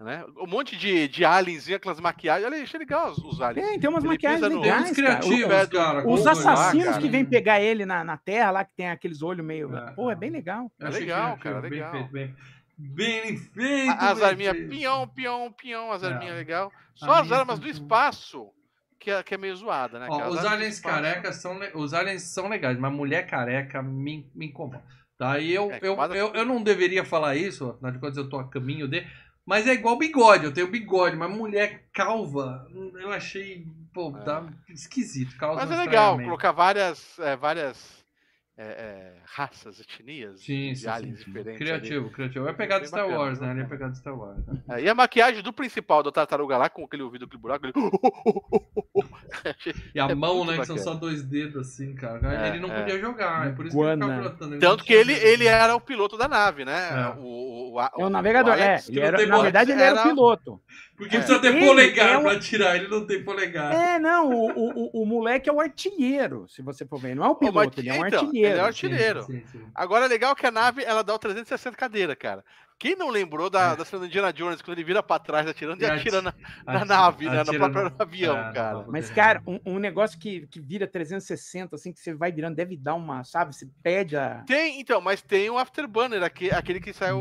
né? 0.00 0.24
Um 0.38 0.46
monte 0.46 0.78
de, 0.78 1.06
de 1.08 1.26
alienzinho, 1.26 1.76
aquelas 1.76 2.00
maquiagens. 2.00 2.46
Olha, 2.50 2.62
achei 2.62 2.78
legal 2.80 3.10
os, 3.10 3.18
os 3.18 3.40
aliens. 3.42 3.68
Tem, 3.68 3.78
tem 3.80 3.90
umas 3.90 4.02
Ele 4.02 4.14
maquiagens 4.14 4.40
pisa 4.40 4.54
no- 4.54 4.62
legais, 4.62 4.90
uns 4.90 4.96
cara. 4.96 5.20
O- 5.26 5.28
o- 5.28 5.68
cara. 5.70 6.08
Os 6.08 6.26
assassinos 6.26 6.86
cara. 6.86 6.98
que 7.02 7.08
vêm 7.10 7.24
pegar 7.26 7.60
ele 7.60 7.84
na, 7.84 8.02
na 8.02 8.16
terra 8.16 8.50
lá, 8.50 8.64
que 8.64 8.72
tem 8.74 8.88
aqueles 8.88 9.20
olhos 9.22 9.44
meio. 9.44 9.76
É, 9.76 9.90
Pô, 9.90 10.08
é 10.08 10.14
é. 10.14 10.16
bem 10.16 10.30
legal. 10.30 10.72
É 10.80 10.88
legal, 10.88 11.36
cara, 11.36 11.60
bem 11.60 11.70
legal. 11.72 11.90
feito, 11.92 12.10
bem, 12.10 12.34
bem 12.82 13.36
feito. 13.36 13.96
As 13.98 14.18
bem 14.18 14.28
arminhas, 14.28 14.56
feito. 14.56 14.70
pinhão, 14.70 15.08
pinhão, 15.08 15.52
pinhão, 15.52 15.92
as 15.92 16.02
É. 16.02 16.06
arminhas 16.06 16.36
legal. 16.36 16.72
Só 16.94 17.12
as 17.12 17.32
armas 17.32 17.58
do 17.58 17.68
espaço, 17.68 18.50
que 18.98 19.10
é, 19.10 19.22
que 19.22 19.34
é 19.34 19.38
meio 19.38 19.56
zoada, 19.56 19.98
né? 19.98 20.06
Ó, 20.08 20.28
os 20.28 20.44
aliens 20.44 20.78
carecas 20.80 21.36
são 21.36 21.58
os 21.74 21.94
aliens 21.94 22.22
são 22.22 22.48
legais, 22.48 22.78
mas 22.78 22.92
mulher 22.92 23.26
careca 23.26 23.82
me, 23.82 24.30
me 24.34 24.46
incomoda. 24.46 24.82
Tá? 25.18 25.38
E 25.38 25.52
eu, 25.52 25.70
É, 25.70 25.78
eu, 25.82 25.96
eu, 26.14 26.34
eu 26.34 26.44
não 26.44 26.62
deveria 26.62 27.04
falar 27.04 27.36
isso, 27.36 27.70
afinal 27.70 27.92
de 27.92 27.98
contas 27.98 28.16
eu 28.16 28.28
tô 28.28 28.38
a 28.38 28.48
caminho 28.48 28.88
de. 28.88 29.06
Mas 29.44 29.66
é 29.66 29.72
igual 29.72 29.98
bigode, 29.98 30.44
eu 30.44 30.52
tenho 30.54 30.68
bigode, 30.68 31.16
mas 31.16 31.30
mulher 31.30 31.88
calva, 31.92 32.64
eu 32.94 33.10
achei, 33.10 33.66
pô, 33.92 34.12
tá 34.12 34.46
esquisito. 34.68 35.34
Mas 35.40 35.70
é 35.70 35.76
legal 35.76 36.16
colocar 36.16 36.52
várias, 36.52 37.18
é, 37.18 37.36
várias 37.36 38.01
é, 38.62 38.66
é, 38.70 39.12
raças, 39.24 39.80
etnias 39.80 40.40
Sim, 40.40 40.72
de 40.72 40.78
sim, 40.80 40.88
aliens 40.88 41.18
sim. 41.18 41.24
diferentes. 41.24 41.58
Criativo, 41.58 42.10
criativo. 42.10 42.48
É 42.48 42.52
pegado 42.52 42.80
Bem 42.80 42.88
Star 42.88 43.02
bacana, 43.04 43.18
Wars, 43.20 43.40
né? 43.40 43.50
Ele 43.50 43.60
é 43.60 43.64
pegado 43.64 43.96
Star 43.96 44.16
Wars. 44.18 44.38
né? 44.46 44.62
ali. 44.68 44.82
É, 44.82 44.84
e 44.84 44.88
a 44.88 44.94
maquiagem 44.94 45.42
do 45.42 45.52
principal 45.52 46.02
do 46.02 46.12
tartaruga 46.12 46.56
lá, 46.56 46.68
com 46.68 46.84
aquele 46.84 47.02
ouvido, 47.02 47.24
aquele 47.24 47.40
buraco, 47.40 47.66
ele... 47.66 47.74
E 49.94 50.00
a 50.00 50.06
É 50.06 50.14
mão, 50.14 50.44
né? 50.44 50.58
Que 50.58 50.66
são 50.66 50.78
só 50.78 50.94
dois 50.94 51.22
dedos, 51.22 51.56
assim, 51.68 51.94
cara. 51.94 52.46
É, 52.46 52.48
ele 52.50 52.60
não 52.60 52.70
é. 52.72 52.80
podia 52.80 52.98
jogar, 53.00 53.48
é 53.48 53.52
por 53.52 53.66
isso 53.66 53.76
que 53.76 53.82
ele 53.82 53.94
ficava 53.94 54.16
pilotando. 54.20 54.58
Tanto 54.58 54.78
não 54.80 54.84
que 54.84 54.92
ele, 54.92 55.12
ele 55.14 55.46
era 55.46 55.74
o 55.74 55.80
piloto 55.80 56.16
da 56.16 56.28
nave, 56.28 56.64
né? 56.64 56.90
É. 56.90 57.08
O, 57.18 57.22
o, 57.74 57.76
o, 57.80 58.04
o 58.04 58.10
navegador. 58.10 58.52
Alex, 58.52 58.88
é, 58.88 58.92
não 58.92 59.02
era- 59.02 59.26
na 59.26 59.42
verdade, 59.42 59.72
ele 59.72 59.82
era 59.82 59.94
o 59.94 59.98
era- 59.98 60.08
piloto. 60.08 60.60
Por 61.02 61.08
Porque 61.08 61.16
precisa 61.18 61.40
ter 61.40 61.56
Ele 61.56 61.66
polegar 61.66 62.10
é 62.14 62.18
um- 62.18 62.22
pra 62.22 62.32
atirar, 62.32 62.76
ele 62.76 62.86
não 62.88 63.04
tem 63.04 63.24
polegar. 63.24 63.72
É, 63.74 63.98
não, 63.98 64.30
o, 64.30 64.50
o, 64.52 65.02
o, 65.02 65.06
moleque 65.06 65.50
é 65.50 65.52
o 65.52 65.60
artilheiro, 65.60 66.46
se 66.48 66.62
você 66.62 66.86
for 66.86 66.98
ver. 67.00 67.16
Não 67.16 67.24
é 67.24 67.28
o 67.28 67.34
piloto, 67.34 67.72
mas- 67.74 67.78
ele 67.78 67.88
é 67.88 67.92
um 67.94 68.06
então, 68.06 68.20
artilheiro. 68.20 68.48
ele 68.52 68.58
é 68.58 68.62
o 68.62 68.64
Sim, 68.64 68.68
artilheiro. 68.86 69.22
sim, 69.24 69.42
sim. 69.50 69.60
Agora 69.74 70.04
é 70.04 70.08
legal 70.08 70.36
que 70.36 70.46
a 70.46 70.50
nave 70.52 70.84
ela 70.84 71.02
dá 71.02 71.12
o 71.14 71.18
360 71.18 71.76
cadeira, 71.76 72.14
cara. 72.14 72.44
Quem 72.82 72.96
não 72.96 73.10
lembrou 73.10 73.48
da, 73.48 73.76
da 73.76 73.84
cena 73.84 74.00
do 74.00 74.06
Indiana 74.06 74.32
Jones, 74.32 74.60
quando 74.60 74.76
ele 74.76 74.82
vira 74.84 75.00
pra 75.04 75.16
trás 75.16 75.46
atirando 75.46 75.80
e 75.80 75.86
atira 75.86 76.20
na, 76.20 76.34
na 76.66 76.72
Atira- 76.72 76.84
nave, 76.84 77.30
né? 77.30 77.44
No 77.44 77.54
próprio 77.54 77.84
no- 77.84 77.92
avião, 77.96 78.36
É, 78.36 78.52
cara. 78.52 78.70
próprio 78.70 78.92
Mas, 78.92 79.08
cara, 79.08 79.40
um, 79.46 79.60
um 79.64 79.78
negócio 79.78 80.18
que, 80.18 80.48
que 80.48 80.60
vira 80.60 80.84
360, 80.84 81.76
assim, 81.76 81.92
que 81.92 82.00
você 82.00 82.12
vai 82.12 82.32
virando, 82.32 82.56
deve 82.56 82.76
dar 82.76 82.94
uma, 82.94 83.22
sabe? 83.22 83.54
Você 83.54 83.68
perde 83.84 84.16
a. 84.16 84.42
Tem, 84.48 84.80
então, 84.80 85.00
mas 85.00 85.22
tem 85.22 85.48
o 85.48 85.58
Afterburner, 85.58 86.24
aqui, 86.24 86.50
aquele 86.50 86.80
que 86.80 86.92
saiu. 86.92 87.18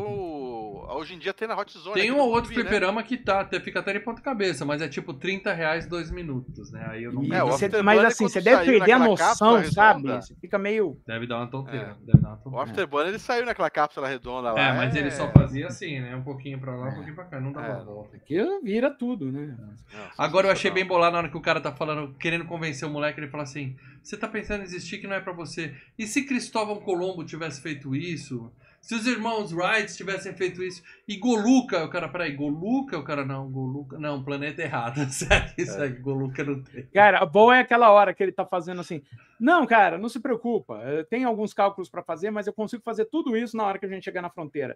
Hoje 0.94 1.14
em 1.14 1.20
dia 1.20 1.32
tem 1.34 1.48
na 1.48 1.56
Hot 1.56 1.72
Zone. 1.78 1.94
Tem 1.94 2.10
aqui 2.10 2.12
um 2.12 2.18
ou 2.20 2.30
outro 2.30 2.46
Clube, 2.52 2.64
né? 2.64 2.70
fliperama 2.70 3.04
que 3.04 3.16
tá, 3.18 3.42
até, 3.42 3.60
fica 3.60 3.80
até 3.80 3.94
de 3.94 4.00
ponta 4.00 4.20
cabeça, 4.22 4.66
mas 4.66 4.82
é 4.82 4.88
tipo 4.90 5.14
30 5.14 5.54
reais 5.54 5.86
dois 5.86 6.10
minutos, 6.12 6.72
né? 6.72 6.86
Aí 6.90 7.04
eu 7.04 7.14
não 7.14 7.24
E 7.24 7.32
É, 7.34 7.44
o 7.44 7.48
você- 7.48 7.82
mas 7.84 8.04
assim, 8.04 8.28
você 8.28 8.42
deve 8.42 8.66
perder 8.66 8.94
a 8.94 9.00
noção, 9.00 9.64
sabe? 9.72 10.08
Você 10.12 10.36
fica 10.42 10.58
meio. 10.58 11.00
Deve 11.06 11.28
dar 11.28 11.38
uma 11.38 11.48
tonteira. 11.48 11.98
É. 12.02 12.06
Deve 12.06 12.18
dar 12.22 12.30
uma 12.30 12.36
O 12.36 12.40
tonteira. 12.42 12.64
Afterburner 12.64 13.10
ele 13.10 13.20
saiu 13.20 13.46
naquela 13.46 13.70
cápsula 13.70 14.08
redonda 14.08 14.52
lá. 14.52 14.60
É, 14.60 14.74
mas 14.74 14.96
ele 14.96 15.12
só 15.12 15.30
fazia 15.32 15.51
assim, 15.64 16.00
né? 16.00 16.16
Um 16.16 16.24
pouquinho 16.24 16.60
pra 16.60 16.76
lá, 16.76 16.90
um 16.90 16.94
pouquinho 16.96 17.16
pra 17.16 17.26
cá, 17.26 17.40
não 17.40 17.52
dava 17.52 17.82
É. 17.82 17.84
volta. 17.84 18.16
Aqui 18.18 18.38
vira 18.64 18.90
tudo, 18.90 19.32
né? 19.32 19.56
Não, 19.94 20.08
Agora 20.18 20.48
eu 20.48 20.52
achei 20.52 20.72
bem 20.72 20.86
bolado 20.86 21.14
na 21.14 21.20
hora 21.20 21.30
que 21.30 21.38
o 21.38 21.42
cara 21.42 21.60
tá 21.62 21.72
falando, 21.72 22.14
querendo 22.18 22.46
convencer 22.46 22.88
o 22.88 22.92
moleque, 22.92 23.20
ele 23.20 23.30
fala 23.30 23.44
assim: 23.44 23.76
você 24.02 24.18
tá 24.18 24.28
pensando 24.28 24.62
em 24.62 24.64
existir 24.64 25.00
que 25.00 25.08
não 25.08 25.16
é 25.16 25.20
pra 25.20 25.34
você. 25.34 25.76
E 25.98 26.08
se 26.08 26.26
Cristóvão 26.26 26.80
Colombo 26.80 27.24
tivesse 27.26 27.62
feito 27.62 27.96
isso? 27.96 28.52
Se 28.82 28.96
os 28.96 29.06
irmãos 29.06 29.54
Wright 29.54 29.96
tivessem 29.96 30.34
feito 30.34 30.64
isso? 30.64 30.82
E 31.08 31.16
Goluca, 31.16 31.86
o 31.86 31.90
cara, 31.90 32.10
peraí, 32.10 32.36
Goluca? 32.36 32.98
O 32.98 33.04
cara, 33.04 33.24
não, 33.24 33.48
Goluca, 33.48 34.00
não, 34.00 34.24
planeta 34.24 34.64
errado. 34.64 35.06
Sério, 35.14 35.54
isso 35.56 35.80
aí, 35.80 35.90
Goluca 36.00 36.44
não 36.44 36.64
tem. 36.64 36.88
Cara, 36.88 37.24
bom 37.28 37.54
é 37.54 37.60
aquela 37.60 37.92
hora 37.92 38.12
que 38.12 38.24
ele 38.24 38.32
tá 38.32 38.44
fazendo 38.44 38.82
assim. 38.82 39.04
Não, 39.40 39.68
cara, 39.68 40.00
não 40.00 40.10
se 40.10 40.20
preocupa. 40.20 40.80
eh, 40.84 41.04
Tem 41.04 41.24
alguns 41.26 41.54
cálculos 41.54 41.92
para 41.92 42.02
fazer, 42.02 42.32
mas 42.32 42.48
eu 42.48 42.54
consigo 42.54 42.82
fazer 42.82 43.06
tudo 43.06 43.38
isso 43.38 43.56
na 43.56 43.66
hora 43.66 43.78
que 43.78 43.86
a 43.86 43.90
gente 43.90 44.04
chegar 44.04 44.24
na 44.24 44.32
fronteira. 44.32 44.76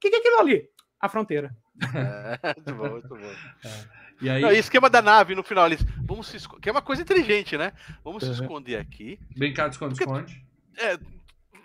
O 0.00 0.02
que, 0.02 0.08
que 0.10 0.16
é 0.16 0.18
aquilo 0.18 0.38
ali? 0.40 0.68
A 0.98 1.08
fronteira. 1.08 1.54
É, 1.94 2.54
muito 2.56 2.74
bom, 2.74 2.90
muito 2.90 3.08
bom. 3.08 3.16
E 4.22 4.28
aí, 4.28 4.42
Não, 4.42 4.52
e 4.52 4.58
esquema 4.58 4.90
da 4.90 5.00
nave 5.00 5.34
no 5.34 5.42
final, 5.42 5.64
eles. 5.64 5.82
Vamos 6.04 6.26
se 6.26 6.36
esco- 6.36 6.60
Que 6.60 6.68
é 6.68 6.72
uma 6.72 6.82
coisa 6.82 7.00
inteligente, 7.00 7.56
né? 7.56 7.72
Vamos 8.04 8.22
se 8.22 8.28
Uhum. 8.28 8.34
esconder 8.34 8.76
aqui. 8.76 9.18
brincar 9.34 9.68
de 9.68 9.76
esconde-esconde. 9.76 10.44
É, 10.76 10.98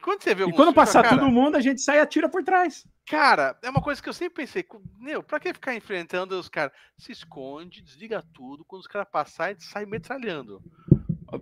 quando 0.02 0.22
você 0.24 0.34
vê 0.34 0.44
E 0.44 0.46
quando 0.46 0.56
filmes, 0.58 0.74
passar 0.76 1.04
cara, 1.04 1.18
todo 1.18 1.30
mundo, 1.30 1.58
a 1.58 1.60
gente 1.60 1.82
sai 1.82 1.98
e 1.98 2.00
atira 2.00 2.30
por 2.30 2.44
trás. 2.46 2.88
Cara, 3.10 3.58
é 3.62 3.70
uma 3.70 3.82
coisa 3.82 4.02
que 4.02 4.08
eu 4.08 4.14
sempre 4.14 4.36
pensei. 4.46 4.66
Meu, 5.02 5.22
pra 5.22 5.38
que 5.38 5.54
ficar 5.54 5.76
enfrentando 5.76 6.40
os 6.40 6.48
caras? 6.48 6.72
Se 6.98 7.12
esconde, 7.12 7.82
desliga 7.82 8.24
tudo. 8.34 8.64
Quando 8.64 8.84
os 8.84 8.88
caras 8.88 9.10
passarem, 9.12 9.60
sai 9.60 9.86
metralhando. 9.86 10.62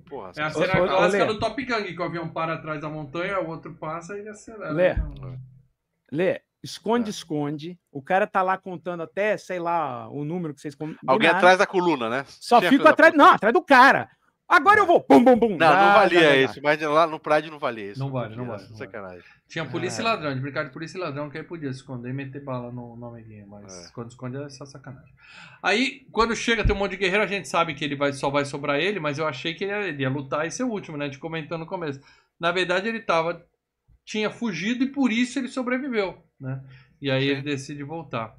Porra, 0.10 0.32
É 0.36 0.42
a 0.42 0.50
cena 0.50 0.82
ô, 0.82 0.88
clássica 0.88 1.26
Lê. 1.26 1.34
do 1.34 1.40
Top 1.40 1.64
Gun, 1.64 1.84
que 1.84 2.00
o 2.00 2.04
avião 2.04 2.28
para 2.28 2.56
atrás 2.56 2.82
da 2.82 2.90
montanha, 2.90 3.40
o 3.40 3.50
outro 3.50 3.72
passa 3.76 4.18
e 4.18 4.22
ele 4.22 4.30
acelera. 4.30 4.72
Lê. 4.72 4.96
Não. 4.96 5.40
Lê, 6.12 6.42
esconde, 6.64 7.08
É. 7.08 7.12
esconde. 7.12 7.78
O 7.92 8.02
cara 8.02 8.26
tá 8.26 8.42
lá 8.42 8.58
contando 8.58 9.04
até, 9.04 9.36
sei 9.38 9.60
lá, 9.60 10.10
o 10.10 10.24
número 10.24 10.54
que 10.54 10.62
vocês 10.62 10.74
combinaram. 10.76 11.04
Alguém 11.08 11.30
atrás 11.30 11.58
da 11.60 11.66
coluna, 11.68 12.10
né? 12.10 12.26
Só 12.28 12.60
Tinha 12.60 12.70
fico 12.72 12.88
atrás. 12.88 13.14
Não, 13.14 13.26
atrás 13.32 13.54
do 13.54 13.62
cara. 13.62 14.10
Agora 14.46 14.80
eu 14.82 14.86
vou. 14.86 15.04
Bum, 15.10 15.24
bum, 15.24 15.38
bum. 15.38 15.50
Não, 15.58 15.58
não 15.58 15.94
valia 15.94 16.20
já, 16.20 16.30
já. 16.30 16.36
isso. 16.36 16.60
Mas 16.62 16.80
lá 16.82 17.08
no 17.08 17.20
Pride 17.20 17.50
não 17.50 17.58
valia 17.58 17.92
isso. 17.92 18.00
Não 18.00 18.12
vale, 18.12 18.36
não 18.36 18.46
vale, 18.46 18.64
Sacanagem. 18.76 19.24
Tinha 19.48 19.66
polícia 19.66 20.02
e 20.02 20.06
Ah. 20.06 20.10
ladrão, 20.10 20.36
de 20.36 20.42
brincar 20.42 20.66
de 20.66 20.72
polícia 20.72 20.98
e 20.98 21.02
ladrão, 21.02 21.30
que 21.30 21.38
aí 21.38 21.44
podia 21.44 21.72
se 21.72 21.80
esconder 21.80 22.10
e 22.10 22.14
meter 22.14 22.44
bala 22.44 22.72
no, 22.72 22.96
no 22.96 23.06
amiguinho, 23.08 23.48
mas 23.48 23.88
É. 23.88 23.92
quando 23.94 24.10
esconde 24.12 24.38
é 24.38 24.50
só 24.50 24.66
sacanagem. 24.66 25.14
Aí, 25.62 26.06
quando 26.12 26.36
chega, 26.36 26.64
tem 26.64 26.76
um 26.76 26.78
monte 26.78 26.92
de 26.92 26.98
guerreiro, 26.98 27.24
a 27.24 27.28
gente 27.28 27.48
sabe 27.48 27.74
que 27.74 27.84
ele 27.84 27.96
vai, 27.96 28.12
só 28.14 28.30
vai 28.30 28.46
sobrar 28.46 28.80
ele, 28.80 29.00
mas 29.00 29.18
eu 29.18 29.26
achei 29.26 29.54
que 29.56 29.64
ele 29.64 29.72
ia, 29.72 29.88
ele 29.88 30.02
ia 30.04 30.10
lutar 30.10 30.46
e 30.46 30.52
ser 30.52 30.64
o 30.64 30.70
último, 30.70 30.98
né? 30.98 31.06
A 31.06 31.08
gente 31.08 31.20
comentou 31.20 31.58
no 31.58 31.66
começo. 31.66 32.00
Na 32.40 32.52
verdade, 32.52 32.88
ele 32.90 33.00
tava. 33.00 33.44
tinha 34.06 34.30
fugido 34.30 34.84
e 34.84 34.92
por 34.92 35.12
isso 35.14 35.40
ele 35.40 35.48
sobreviveu, 35.48 36.22
né? 36.44 36.62
E 37.02 37.10
aí 37.10 37.24
Sim. 37.24 37.30
ele 37.30 37.42
decide 37.42 37.84
voltar. 37.84 38.36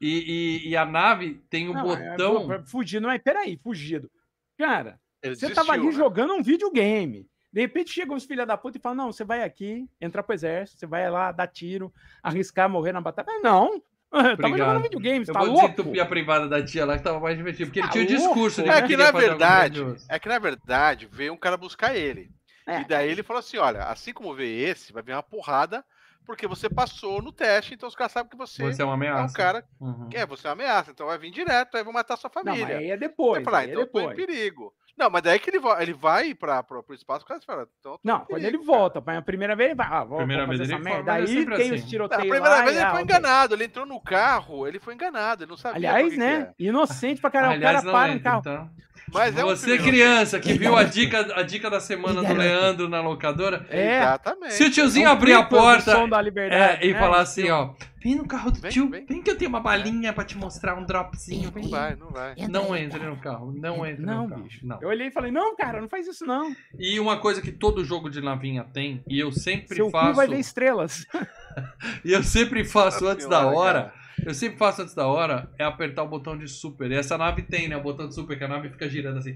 E, 0.00 0.62
e- 0.66 0.68
e 0.70 0.76
a 0.76 0.84
nave 0.84 1.40
tem 1.48 1.68
o 1.68 1.72
Não, 1.72 1.92
é, 1.94 2.10
botão. 2.10 2.48
pô, 2.48 2.66
Fugido, 2.66 3.06
mas 3.06 3.22
peraí, 3.22 3.56
fugido. 3.62 4.10
Cara, 4.58 5.00
Ele 5.22 5.34
você 5.34 5.50
tava 5.54 5.72
ali 5.72 5.82
desistiu, 5.82 5.98
né? 6.00 6.04
jogando 6.04 6.34
um 6.34 6.42
videogame. 6.42 7.26
De 7.52 7.60
repente 7.60 7.92
chegam 7.92 8.16
os 8.16 8.24
filha 8.24 8.44
da 8.44 8.56
puta 8.56 8.76
e 8.78 8.80
falam: 8.80 8.96
não, 9.06 9.12
você 9.12 9.24
vai 9.24 9.42
aqui, 9.42 9.88
entrar 10.00 10.22
pro 10.22 10.34
exército, 10.34 10.78
você 10.80 10.86
vai 10.86 11.08
lá 11.08 11.30
dar 11.32 11.46
tiro, 11.46 11.92
arriscar 12.22 12.68
morrer 12.68 12.92
na 12.92 13.00
batalha. 13.00 13.26
Mas 13.26 13.42
não. 13.42 13.80
Eu 14.14 14.20
tava 14.20 14.32
Obrigado. 14.32 14.58
jogando 14.58 14.82
videogame, 14.82 15.24
você 15.24 15.30
Eu 15.30 15.34
tá 15.34 15.40
vou 15.40 15.48
louco? 15.50 15.68
desentupir 15.68 16.02
a 16.02 16.06
privada 16.06 16.48
da 16.48 16.62
tia 16.64 16.84
lá 16.84 16.96
que 16.98 17.02
tava 17.04 17.18
mais 17.20 17.36
divertido. 17.36 17.66
Porque 17.66 17.80
ele 17.80 17.86
Tá 17.88 17.92
tinha 17.92 18.04
o 18.04 18.06
discurso 18.06 18.62
de 18.62 18.68
louco? 18.68 18.78
É 18.78 18.82
que 18.82 18.88
queria 18.88 19.04
na 19.12 19.18
verdade, 19.18 19.80
é 20.08 20.18
que 20.18 20.28
na 20.28 20.38
verdade 20.38 21.08
veio 21.10 21.32
um 21.32 21.36
cara 21.36 21.56
buscar 21.56 21.96
ele. 21.96 22.30
É. 22.66 22.80
E 22.80 22.84
daí 22.86 23.10
ele 23.10 23.22
falou 23.22 23.40
assim: 23.40 23.56
olha, 23.56 23.84
assim 23.84 24.12
como 24.12 24.34
veio 24.34 24.68
esse, 24.68 24.92
vai 24.92 25.02
vir 25.02 25.12
uma 25.12 25.22
porrada, 25.22 25.84
porque 26.26 26.46
você 26.46 26.68
passou 26.68 27.20
no 27.22 27.32
teste, 27.32 27.74
então 27.74 27.88
os 27.88 27.94
caras 27.94 28.12
sabem 28.12 28.30
que 28.30 28.36
você, 28.36 28.62
Você 28.62 28.82
é 28.82 28.84
uma 28.84 28.92
é 28.92 28.96
ameaça. 29.08 29.24
um 29.24 29.32
cara 29.36 29.64
Uhum. 29.80 30.08
é, 30.12 30.24
você 30.26 30.46
é 30.46 30.50
uma 30.50 30.54
ameaça, 30.54 30.90
então 30.90 31.06
vai 31.06 31.18
vir 31.18 31.30
direto, 31.30 31.76
aí 31.76 31.84
vou 31.84 31.92
matar 31.92 32.16
sua 32.16 32.30
Não, 32.34 32.42
família. 32.42 32.66
mas 32.66 32.76
aí 32.76 32.90
é 32.90 32.96
depois. 32.96 33.44
falei, 33.44 33.60
ah, 33.60 33.62
aí 33.62 33.68
é 33.68 33.70
então 33.72 33.82
eu 33.82 33.86
tô 33.86 34.00
em 34.00 34.08
depois. 34.08 34.26
perigo. 34.26 34.72
Não, 34.96 35.10
mas 35.10 35.22
daí 35.22 35.40
que 35.40 35.50
ele 35.50 35.58
vai, 35.58 35.82
ele 35.82 35.92
vai 35.92 36.34
para 36.36 36.64
o 36.88 36.94
espaço, 36.94 37.24
o 37.24 37.28
cara 37.28 37.40
fala, 37.44 37.68
então 37.80 37.98
Não, 38.04 38.20
quando 38.20 38.38
ele 38.42 38.52
perigo, 38.52 38.64
cara. 38.64 38.78
volta, 38.78 39.02
mas 39.04 39.18
a 39.18 39.22
primeira 39.22 39.56
vez 39.56 39.70
ele 39.70 39.76
vai, 39.76 39.88
ah, 39.90 40.04
vou, 40.04 40.18
Primeira 40.18 40.46
vez 40.46 40.60
ele 40.60 40.78
merda. 40.78 41.10
é 41.10 41.14
Aí 41.16 41.26
tem 41.26 41.52
assim. 41.54 41.74
os 41.74 41.80
Não, 41.80 41.86
a 41.86 41.90
tiroteios 41.90 42.22
primeira 42.22 42.48
lá. 42.48 42.62
vez 42.62 42.76
ele 42.76 42.84
ah, 42.84 42.90
foi 42.92 43.02
ok. 43.02 43.16
enganado, 43.16 43.54
ele 43.56 43.64
entrou 43.64 43.84
no 43.86 44.00
carro, 44.00 44.68
ele 44.68 44.78
foi 44.78 44.94
enganado, 44.94 45.42
ele 45.42 45.50
não 45.50 45.56
sabia. 45.56 45.88
pra 45.90 45.98
Aliás, 45.98 46.16
né? 46.16 46.52
Inocente 46.58 47.20
pra. 47.20 47.30
Aliás, 47.50 47.82
o 47.82 47.82
cara 47.82 47.82
não 47.86 47.92
para 47.92 48.12
um 48.12 48.14
entra, 48.14 48.30
carro. 48.42 48.70
É. 49.08 49.10
Mas 49.12 49.36
é 49.38 49.44
um 49.44 49.48
Você, 49.48 49.76
filme- 49.76 49.90
criança, 49.90 50.40
que 50.40 50.54
viu 50.54 50.76
a 50.76 50.82
dica, 50.84 51.38
a 51.38 51.42
dica 51.42 51.68
da 51.70 51.80
semana 51.80 52.22
do. 52.22 52.34
Leandro 52.34 52.88
na 52.88 53.00
locadora, 53.00 53.66
É. 53.70 53.98
Exatamente. 53.98 54.54
se 54.54 54.64
o 54.64 54.70
tiozinho 54.70 55.06
É 55.06 55.10
um 55.10 55.12
abrir 55.12 55.32
a 55.34 55.42
porta 55.44 55.92
Som 55.92 56.08
da 56.08 56.20
liberdade, 56.20 56.84
é, 56.84 56.88
e 56.88 56.92
né? 56.92 56.98
falar 56.98 57.20
assim, 57.20 57.48
ó, 57.50 57.70
vem 58.02 58.16
no 58.16 58.26
carro 58.26 58.50
do 58.50 58.60
Vem, 58.60 58.70
tio, 58.70 58.90
vem. 58.90 59.06
vem 59.06 59.22
que 59.22 59.30
eu 59.30 59.36
tenho 59.38 59.48
uma 59.48 59.60
balinha 59.60 60.12
pra 60.12 60.24
te 60.24 60.36
mostrar 60.36 60.74
um 60.76 60.84
dropzinho. 60.84 61.52
Não 61.54 61.68
vai, 61.70 61.94
não 61.96 62.08
vai. 62.10 62.34
Não 62.48 62.76
entre 62.76 62.98
no 63.00 63.16
carro, 63.16 63.52
não 63.52 63.86
entre 63.86 64.04
Não, 64.04 64.24
no 64.24 64.28
carro. 64.30 64.42
bicho. 64.42 64.66
Não. 64.66 64.78
Eu 64.82 64.88
olhei 64.88 65.06
e 65.08 65.10
falei, 65.12 65.30
não, 65.30 65.54
cara, 65.56 65.80
não 65.80 65.88
faz 65.88 66.06
isso 66.08 66.26
não. 66.26 66.54
E 66.78 66.98
uma 66.98 67.18
coisa 67.18 67.40
que 67.40 67.52
todo 67.52 67.84
jogo 67.84 68.10
de 68.10 68.20
navinha 68.20 68.64
tem, 68.72 69.02
e 69.08 69.18
eu 69.20 69.30
sempre 69.32 69.76
Seu 69.76 69.90
faço, 69.90 70.10
cu 70.10 70.16
vai 70.16 70.26
ver 70.26 70.38
estrelas. 70.40 71.06
e 72.04 72.12
eu 72.12 72.22
sempre 72.22 72.64
faço 72.64 73.06
antes 73.06 73.26
da 73.28 73.46
hora, 73.46 73.82
cara. 73.84 74.03
Eu 74.24 74.34
sempre 74.34 74.58
faço 74.58 74.82
antes 74.82 74.94
da 74.94 75.06
hora, 75.06 75.50
é 75.58 75.64
apertar 75.64 76.02
o 76.02 76.08
botão 76.08 76.36
de 76.36 76.46
super. 76.48 76.90
E 76.90 76.94
essa 76.94 77.16
nave 77.16 77.42
tem, 77.42 77.68
né, 77.68 77.76
o 77.76 77.82
botão 77.82 78.06
de 78.08 78.14
super, 78.14 78.36
que 78.36 78.44
a 78.44 78.48
nave 78.48 78.68
fica 78.68 78.88
girando 78.88 79.18
assim, 79.18 79.34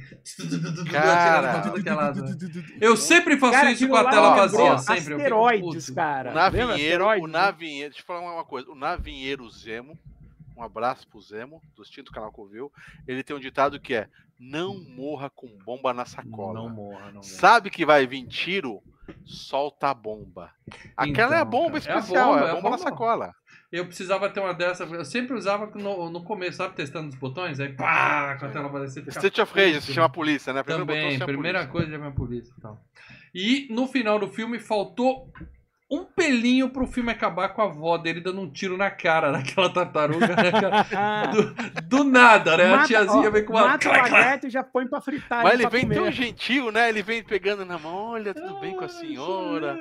Cara. 0.90 1.62
é 1.84 1.94
lado, 1.94 2.22
né? 2.22 2.36
Eu 2.80 2.96
sempre 2.96 3.36
faço 3.38 3.52
Cara, 3.52 3.72
isso 3.72 3.88
com 3.88 3.96
a 3.96 4.02
lá 4.02 4.10
tela 4.10 4.34
vazia, 4.34 4.78
sempre. 4.78 5.14
Asteroides, 5.14 5.90
cara. 5.90 6.30
O 6.30 6.34
navinheiro, 6.34 7.06
o 7.06 7.26
navinheiro, 7.26 7.90
deixa 7.90 8.02
eu 8.02 8.06
falar 8.06 8.20
uma 8.20 8.44
coisa. 8.44 8.70
O 8.70 8.74
navinheiro 8.74 9.48
Zemo, 9.50 9.98
um 10.56 10.62
abraço 10.62 11.06
pro 11.09 11.20
Zemo, 11.20 11.62
do 11.76 11.82
extinto 11.82 12.12
canal 12.12 12.32
Covil, 12.32 12.72
ele 13.06 13.22
tem 13.22 13.34
um 13.34 13.40
ditado 13.40 13.80
que 13.80 13.94
é: 13.94 14.09
não 14.38 14.78
morra 14.78 15.30
com 15.30 15.48
bomba 15.64 15.92
na 15.92 16.05
sacola. 16.05 16.55
Não 16.55 16.68
morra, 16.68 17.06
não 17.06 17.12
morra. 17.14 17.22
Sabe 17.22 17.70
que 17.70 17.84
vai 17.86 18.06
vir 18.06 18.26
tiro? 18.26 18.82
Solta 19.24 19.88
a 19.88 19.94
bomba. 19.94 20.50
Aquela 20.96 21.34
é 21.34 21.38
a 21.38 21.40
Então, 21.40 21.50
bomba 21.50 21.80
cara, 21.80 21.92
é 21.92 21.96
a 21.96 21.98
especial, 22.00 22.26
bomba, 22.34 22.40
é 22.40 22.42
a 22.42 22.46
é 22.46 22.50
a 22.50 22.55
bomba 22.55 22.70
na 22.70 22.76
bomba. 22.76 22.90
sacola. 22.90 23.34
Eu 23.70 23.84
precisava 23.84 24.30
ter 24.30 24.40
uma 24.40 24.54
dessa, 24.54 24.84
eu 24.84 25.04
sempre 25.04 25.34
usava 25.36 25.66
no, 25.74 26.08
no 26.08 26.24
começo, 26.24 26.56
sabe, 26.56 26.74
testando 26.74 27.08
os 27.08 27.14
botões, 27.14 27.60
aí 27.60 27.70
pá, 27.74 28.36
com 28.40 28.46
a 28.46 28.48
tela 28.48 28.66
aparecer. 28.68 29.06
State 29.08 29.40
of 29.42 29.52
Rage, 29.54 29.82
se 29.82 29.92
chama 29.92 30.06
a 30.06 30.10
polícia, 30.10 30.52
né? 30.54 30.62
Primeiro 30.62 30.86
botão 30.86 31.00
Também, 31.02 31.18
chama 31.18 31.24
a 31.24 31.26
primeira 31.28 31.58
polícia. 31.58 31.72
coisa 31.72 31.94
é 31.94 31.98
minha 31.98 32.10
polícia 32.12 32.54
e 32.56 32.60
tal. 32.62 32.80
E 33.34 33.68
no 33.70 33.86
final 33.86 34.18
do 34.18 34.28
filme 34.28 34.58
faltou 34.58 35.30
um 35.90 36.04
pelinho 36.04 36.70
pro 36.70 36.86
filme 36.86 37.10
acabar 37.10 37.50
com 37.50 37.62
a 37.62 37.64
avó 37.66 37.96
dele 37.98 38.20
dando 38.20 38.40
um 38.42 38.50
tiro 38.50 38.76
na 38.76 38.90
cara 38.90 39.32
daquela 39.32 39.70
tartaruga, 39.70 40.26
né? 40.28 40.50
Do, 41.32 41.82
do 41.82 42.04
nada, 42.04 42.56
né? 42.58 42.66
a 42.66 42.76
Mata- 42.76 42.86
tiazinha 42.86 43.28
ó, 43.28 43.30
vem 43.30 43.44
com 43.44 43.52
uma. 43.54 43.68
Mata 43.68 43.88
o 43.88 43.92
lagarto 43.92 44.46
e 44.46 44.50
já 44.50 44.62
põe 44.62 44.86
pra 44.86 45.00
fritar. 45.00 45.42
Mas 45.42 45.54
ele 45.54 45.68
vem 45.68 45.86
tão 45.88 45.98
comer. 45.98 46.12
gentil, 46.12 46.70
né? 46.72 46.88
Ele 46.88 47.02
vem 47.02 47.22
pegando 47.22 47.64
na 47.64 47.78
mão, 47.78 48.12
olha, 48.12 48.34
tudo 48.34 48.60
bem 48.60 48.76
com 48.76 48.84
a 48.84 48.88
senhora. 48.88 49.78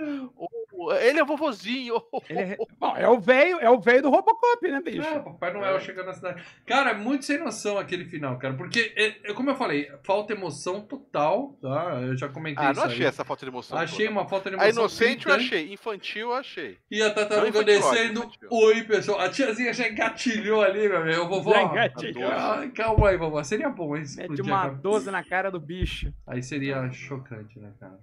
Ele 1.02 1.20
é 1.20 1.26
vovozinho. 1.26 1.96
Ele 2.30 2.40
é... 2.40 2.58
Bom, 2.80 2.96
é 2.96 3.08
o 3.10 3.20
velho, 3.20 3.60
é 3.60 3.70
o 3.70 3.80
velho 3.80 4.04
do 4.04 4.10
Robocop, 4.10 4.68
né, 4.70 4.82
bicho? 4.82 5.02
É, 5.08 5.20
Papai 5.20 5.54
Noel 5.54 5.80
chegando 5.80 6.08
na 6.08 6.14
cidade. 6.14 6.44
Cara, 6.66 6.92
é 6.92 6.94
muito 6.94 7.26
sem 7.26 7.38
noção 7.40 7.78
aquele 7.78 8.06
final, 8.06 8.38
cara. 8.38 8.54
Porque, 8.56 8.94
é, 8.96 9.30
é, 9.30 9.34
como 9.34 9.50
eu 9.50 9.56
falei, 9.56 9.92
falta 10.04 10.34
emoção 10.34 10.82
total, 10.82 11.58
tá? 11.62 12.00
Eu 12.02 12.16
já 12.18 12.30
comentei 12.30 12.64
Ah, 12.66 12.72
isso 12.72 12.80
não 12.80 12.88
achei 12.88 13.02
aí. 13.04 13.08
essa 13.08 13.24
falta 13.24 13.46
de 13.46 13.52
emoção. 13.52 13.78
Achei 13.78 14.08
toda. 14.08 14.20
uma 14.20 14.28
falta 14.28 14.50
de 14.50 14.56
emoção. 14.56 14.68
A 14.68 14.72
inocente 14.72 15.28
eu 15.28 15.34
achei, 15.34 15.74
infantil 15.74 16.28
eu 16.30 16.34
achei. 16.34 16.78
E 16.90 17.02
a 17.02 17.14
tartaruga 17.14 17.64
descendo. 17.64 18.20
infantil. 18.22 18.50
Oi, 18.52 18.84
pessoal. 18.84 19.20
A 19.20 19.30
tiazinha 19.30 19.74
já 19.74 19.88
engatilhou 19.88 20.62
ali, 20.62 20.88
meu 20.88 20.98
amigo. 21.02 21.28
Vovó. 21.28 21.52
Já 21.54 21.64
engatilhou. 21.64 22.32
Ah, 22.32 22.68
Calma 22.76 23.10
aí, 23.10 23.18
vovó. 23.18 23.44
Seria 23.44 23.70
bom, 23.70 23.96
hein? 23.96 24.04
Mete 24.18 24.42
uma 24.42 24.58
a 24.60 24.62
cabeça. 24.64 24.82
12 24.82 25.12
na 25.12 25.24
cara 25.24 25.50
do 25.50 25.60
bicho. 25.60 26.14
Aí 26.26 26.42
seria 26.44 26.90
chocante, 26.92 27.60
né, 27.60 27.72
cara? 27.80 27.98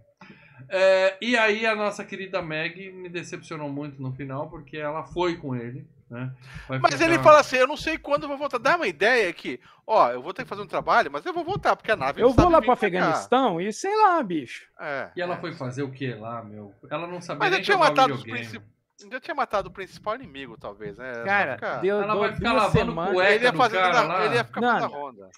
É, 0.69 1.17
e 1.21 1.37
aí 1.37 1.67
a 1.67 1.75
nossa 1.75 2.05
querida 2.05 2.41
Meg 2.43 2.91
me 2.93 3.09
decepcionou 3.09 3.69
muito 3.69 4.01
no 4.01 4.13
final, 4.13 4.49
porque 4.49 4.77
ela 4.77 5.05
foi 5.05 5.37
com 5.37 5.55
ele, 5.55 5.87
né? 6.09 6.33
Mas 6.69 6.95
ficar- 6.95 7.05
ele 7.05 7.19
fala 7.19 7.41
assim, 7.41 7.57
eu 7.57 7.67
não 7.67 7.77
sei 7.77 7.99
quando 7.99 8.23
eu 8.23 8.29
vou 8.29 8.39
voltar. 8.39 8.59
Dá 8.59 8.77
uma 8.77 8.87
ideia 8.87 9.33
que, 9.33 9.61
ó, 9.87 10.11
eu 10.11 10.23
vou 10.23 10.33
ter 10.33 10.43
que 10.45 10.49
fazer 10.49 10.63
um 10.63 10.67
trabalho, 10.67 11.11
mas 11.11 11.25
eu 11.27 11.33
vou 11.35 11.45
voltar, 11.45 11.77
porque 11.77 11.91
a 11.91 11.97
nave 11.97 12.21
Eu 12.23 12.31
vou 12.31 12.49
lá 12.49 12.61
pro. 12.63 12.73
Afeganistão 12.73 13.61
e 13.61 13.73
sei 13.73 13.95
lá, 13.97 14.23
bicho. 14.23 14.67
É, 14.81 15.11
E 15.17 15.21
ela 15.21 15.35
é. 15.35 15.41
foi 15.41 15.53
fazer 15.55 15.83
o 15.83 15.91
que 15.91 16.13
lá, 16.15 16.43
meu? 16.43 16.73
Ela 16.91 17.07
não 17.07 17.21
sabia 17.21 17.41
Mas 17.41 17.51
nem 17.51 17.61
eu 17.61 17.65
tinha 17.65 17.79
matado 17.79 18.15
os 18.15 18.23
principais. 18.23 18.75
Já 19.11 19.21
tinha 19.21 19.35
matado 19.35 19.69
o 19.69 19.73
principal 19.73 20.15
inimigo, 20.15 20.57
talvez, 20.57 20.97
né? 20.97 21.13
Cara, 21.25 21.55
ficar- 21.57 21.81
deu 21.81 22.01
Ela 22.01 22.15
vai 22.15 22.33
ficar 22.33 22.53
lavando 22.53 22.73
semanas. 22.79 23.13
cueca. 23.13 23.33
ele 23.35 23.45
ia 23.45 23.53
do 23.53 23.59
fazer 23.59 23.77
cara 23.77 23.93
da- 23.93 24.03
lá. 24.05 24.25
ele 24.25 24.35
ia 24.37 24.45
ficar 24.45 24.61
fazendo 24.61 24.93
ronda. 24.93 25.31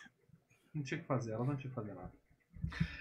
Não 0.74 0.82
tinha 0.82 1.00
que 1.00 1.06
fazer, 1.06 1.32
ela 1.32 1.44
não 1.44 1.56
tinha 1.56 1.68
que 1.70 1.74
fazer 1.74 1.94
nada. 1.94 2.10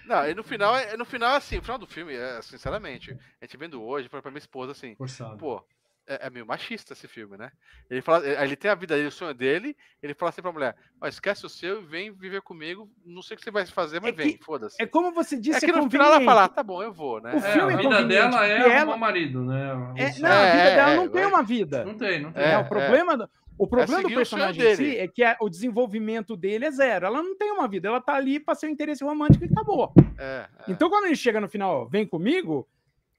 Não, 0.06 0.28
e 0.28 0.34
no 0.34 0.42
final, 0.44 0.76
é- 0.76 0.96
no 0.96 1.04
final, 1.04 1.34
assim, 1.36 1.56
no 1.56 1.62
final 1.62 1.78
do 1.78 1.86
filme, 1.86 2.14
é, 2.14 2.40
sinceramente, 2.42 3.10
a 3.40 3.44
gente 3.44 3.56
vendo 3.56 3.82
hoje, 3.82 4.08
foi 4.08 4.22
pra 4.22 4.30
minha 4.30 4.38
esposa 4.38 4.72
assim, 4.72 4.94
Forçado. 4.96 5.36
pô, 5.36 5.64
é, 6.08 6.28
é 6.28 6.30
meio 6.30 6.46
machista 6.46 6.92
esse 6.92 7.08
filme, 7.08 7.36
né? 7.36 7.50
Ele 7.90 8.00
fala, 8.00 8.24
é, 8.24 8.40
ele 8.44 8.54
tem 8.54 8.70
a 8.70 8.74
vida 8.76 8.94
dele, 8.94 9.08
o 9.08 9.12
sonho 9.12 9.34
dele, 9.34 9.76
ele 10.00 10.14
fala 10.14 10.30
assim 10.30 10.40
pra 10.40 10.52
mulher, 10.52 10.76
ó, 11.00 11.08
esquece 11.08 11.44
o 11.44 11.48
seu 11.48 11.82
e 11.82 11.84
vem 11.84 12.12
viver 12.12 12.40
comigo, 12.42 12.88
não 13.04 13.20
sei 13.22 13.34
o 13.34 13.38
que 13.38 13.42
você 13.44 13.50
vai 13.50 13.66
fazer, 13.66 14.00
mas 14.00 14.10
É 14.10 14.12
que- 14.12 14.22
vem, 14.22 14.38
foda-se. 14.38 14.80
É 14.80 14.86
como 14.86 15.10
você 15.12 15.36
disse, 15.36 15.56
É 15.64 15.68
é 15.68 15.72
que 15.72 15.76
no 15.76 15.90
final 15.90 16.06
ela 16.06 16.20
fala, 16.24 16.44
ah, 16.44 16.48
tá 16.48 16.62
bom, 16.62 16.80
eu 16.80 16.92
vou, 16.92 17.20
né? 17.20 17.32
O 17.34 17.38
É, 17.38 17.40
filme 17.52 17.72
a 17.72 17.74
é 17.74 17.76
vida 17.76 17.82
conveniente, 17.82 18.08
dela 18.08 18.46
é 18.46 18.56
porque 18.56 18.70
arrumar 18.72 18.80
ela- 18.92 18.96
marido, 18.96 19.44
né? 19.44 19.68
É, 19.68 19.72
O 19.72 20.20
não, 20.20 20.30
a 20.30 20.50
vida 20.52 20.62
É, 20.70 20.76
dela 20.76 20.90
é, 20.92 20.96
não 20.96 21.08
tem 21.08 21.22
é. 21.22 21.26
uma 21.26 21.42
vida. 21.42 21.84
Não 21.84 21.94
tem, 21.98 22.20
não 22.22 22.32
tem. 22.32 22.44
É, 22.44 22.56
o 22.58 22.64
problema, 22.68 23.16
do- 23.16 23.28
o 23.58 23.66
problema 23.66 24.02
do 24.02 24.08
seguir 24.08 24.20
o 24.20 24.24
sonho 24.26 24.42
personagem 24.42 24.72
em 24.72 24.76
si 24.76 24.96
é 24.98 25.08
que 25.08 25.22
a- 25.22 25.36
o 25.40 25.48
desenvolvimento 25.48 26.36
dele 26.36 26.66
é 26.66 26.70
zero. 26.70 27.06
Ela 27.06 27.22
não 27.22 27.36
tem 27.36 27.50
uma 27.52 27.66
vida, 27.68 27.88
ela 27.88 28.00
tá 28.00 28.14
ali 28.14 28.38
pra 28.40 28.54
ser 28.54 28.66
um 28.66 28.70
interesse 28.70 29.02
romântico 29.04 29.44
e 29.44 29.48
acabou. 29.48 29.92
É, 30.18 30.46
é. 30.58 30.70
Então, 30.70 30.88
quando 30.90 31.06
ele 31.06 31.16
chega 31.16 31.40
no 31.40 31.48
final, 31.48 31.82
ó, 31.82 31.84
vem 31.86 32.06
comigo, 32.06 32.68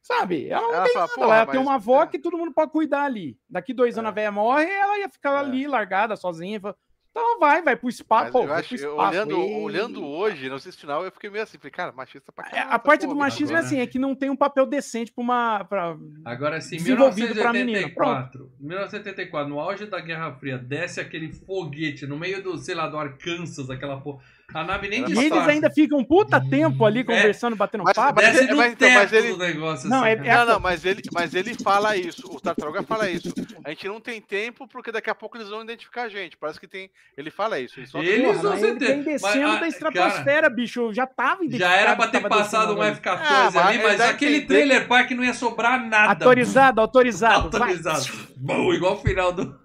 sabe? 0.01 0.47
Ela 0.49 0.61
não 0.67 0.73
ela 0.75 0.83
tem 0.85 0.93
fala, 0.93 1.07
nada. 1.07 1.33
ela 1.35 1.45
tem 1.45 1.55
mas- 1.59 1.67
uma 1.67 1.75
avó 1.75 2.03
é. 2.03 2.07
que 2.07 2.19
todo 2.19 2.37
mundo 2.37 2.53
pode 2.53 2.71
cuidar 2.71 3.03
ali. 3.03 3.37
Daqui 3.49 3.73
dois 3.73 3.97
anos 3.97 4.09
É. 4.09 4.11
a 4.11 4.13
velha 4.15 4.31
morre, 4.31 4.65
ela 4.69 4.99
ia 4.99 5.09
ficar 5.09 5.33
É. 5.33 5.39
ali, 5.39 5.67
largada, 5.67 6.15
sozinha. 6.15 6.59
Fala, 6.61 6.75
Então 7.17 7.39
vai, 7.39 7.63
vai 7.63 7.75
pro 7.75 7.91
spa, 7.91 8.23
Mas 8.25 8.31
pô, 8.31 8.43
eu 8.43 8.53
acho, 8.53 8.75
espaço. 8.75 8.95
olhando, 8.95 9.39
olhando 9.39 10.05
hoje, 10.05 10.47
não 10.49 10.59
sei 10.59 10.71
se 10.71 10.77
final, 10.77 11.03
eu 11.03 11.11
fiquei 11.11 11.31
meio 11.31 11.43
assim, 11.43 11.57
falei, 11.57 11.71
cara, 11.71 11.91
machista 11.91 12.31
pra 12.31 12.45
É, 12.45 12.49
caralho. 12.51 12.71
A 12.73 12.77
parte 12.79 13.07
do 13.07 13.15
machismo 13.15 13.55
é 13.55 13.59
agora. 13.59 13.65
assim, 13.65 13.79
é 13.79 13.87
que 13.87 13.97
não 13.97 14.13
tem 14.13 14.29
um 14.29 14.35
papel 14.35 14.67
decente 14.67 15.11
pra 15.11 15.21
uma. 15.23 15.63
Pra... 15.63 15.97
Agora 16.23 16.61
sim, 16.61 16.77
Desenvolvido 16.77 17.33
pra 17.33 17.51
menina, 17.51 17.79
1984. 17.87 18.51
1984, 18.59 19.49
no 19.49 19.59
auge 19.59 19.87
da 19.87 19.99
Guerra 19.99 20.31
Fria, 20.33 20.59
desce 20.59 20.99
aquele 20.99 21.33
foguete 21.33 22.05
no 22.05 22.17
meio 22.17 22.43
do, 22.43 22.55
sei 22.59 22.75
lá, 22.75 22.87
do 22.87 22.97
Arkansas, 22.97 23.69
aquela 23.71 23.99
porra. 23.99 24.21
A 24.53 24.63
nave 24.63 24.87
nem 24.87 25.01
E 25.03 25.13
E 25.13 25.25
eles 25.25 25.45
ainda 25.47 25.69
ficam 25.69 25.99
um 25.99 26.03
puta 26.05 26.39
tempo 26.39 26.85
ali 26.85 27.03
conversando, 27.03 27.53
batendo 27.55 27.83
Mas- 27.83 27.93
papo. 27.93 28.21
mas 28.21 28.33
ele- 28.37 28.53
mas 28.55 28.71
então, 28.71 28.89
mas 28.91 29.11
ele- 29.13 29.35
negócio. 29.35 29.89
Não, 29.89 29.99
assim, 30.03 30.09
é- 30.09 30.15
cara. 30.15 30.45
Não, 30.45 30.53
não, 30.53 30.59
mas 30.61 30.85
ele, 30.85 31.01
mas 31.13 31.33
ele 31.35 31.53
fala 31.61 31.97
isso. 31.97 32.25
O 32.33 32.39
Tartaruga 32.39 32.81
fala 32.81 33.09
isso. 33.09 33.27
A 33.65 33.69
gente 33.71 33.85
não 33.89 33.99
tem 33.99 34.21
tempo 34.21 34.65
porque 34.65 34.89
daqui 34.89 35.09
a 35.09 35.15
pouco 35.15 35.35
eles 35.37 35.49
vão 35.49 35.63
identificar 35.63 36.03
a 36.03 36.09
gente. 36.09 36.37
Parece 36.37 36.59
que 36.61 36.67
tem. 36.67 36.89
Ele 37.17 37.29
fala 37.29 37.59
isso. 37.59 37.77
Ele 37.77 37.87
Eles 38.07 38.41
vão 38.41 38.51
ter- 38.53 38.73
vem 38.79 39.03
descendo 39.03 39.47
mas, 39.49 39.59
da 39.59 39.67
estratosfera, 39.67 40.49
bicho. 40.49 40.93
Já 40.93 41.05
tava 41.05 41.41
Já 41.49 41.73
era 41.73 41.95
pra 41.97 42.07
ter 42.07 42.21
passado 42.21 42.71
um 42.71 42.75
descendo 42.75 42.81
ali. 42.83 42.91
F-14 42.91 43.57
Ah, 43.59 43.67
ali, 43.67 43.83
mas 43.83 43.99
a 43.99 44.09
aquele 44.11 44.37
entender 44.37 44.47
trailer 44.47 44.87
park 44.87 45.11
não 45.11 45.25
ia 45.25 45.33
sobrar 45.33 45.85
nada. 45.85 46.13
Autorizado, 46.13 46.79
autorizado. 46.79 47.43
Autorizado. 47.43 48.05
Bom, 48.37 48.73
igual 48.73 48.93
o 48.93 49.01
final 49.01 49.33
do- 49.33 49.59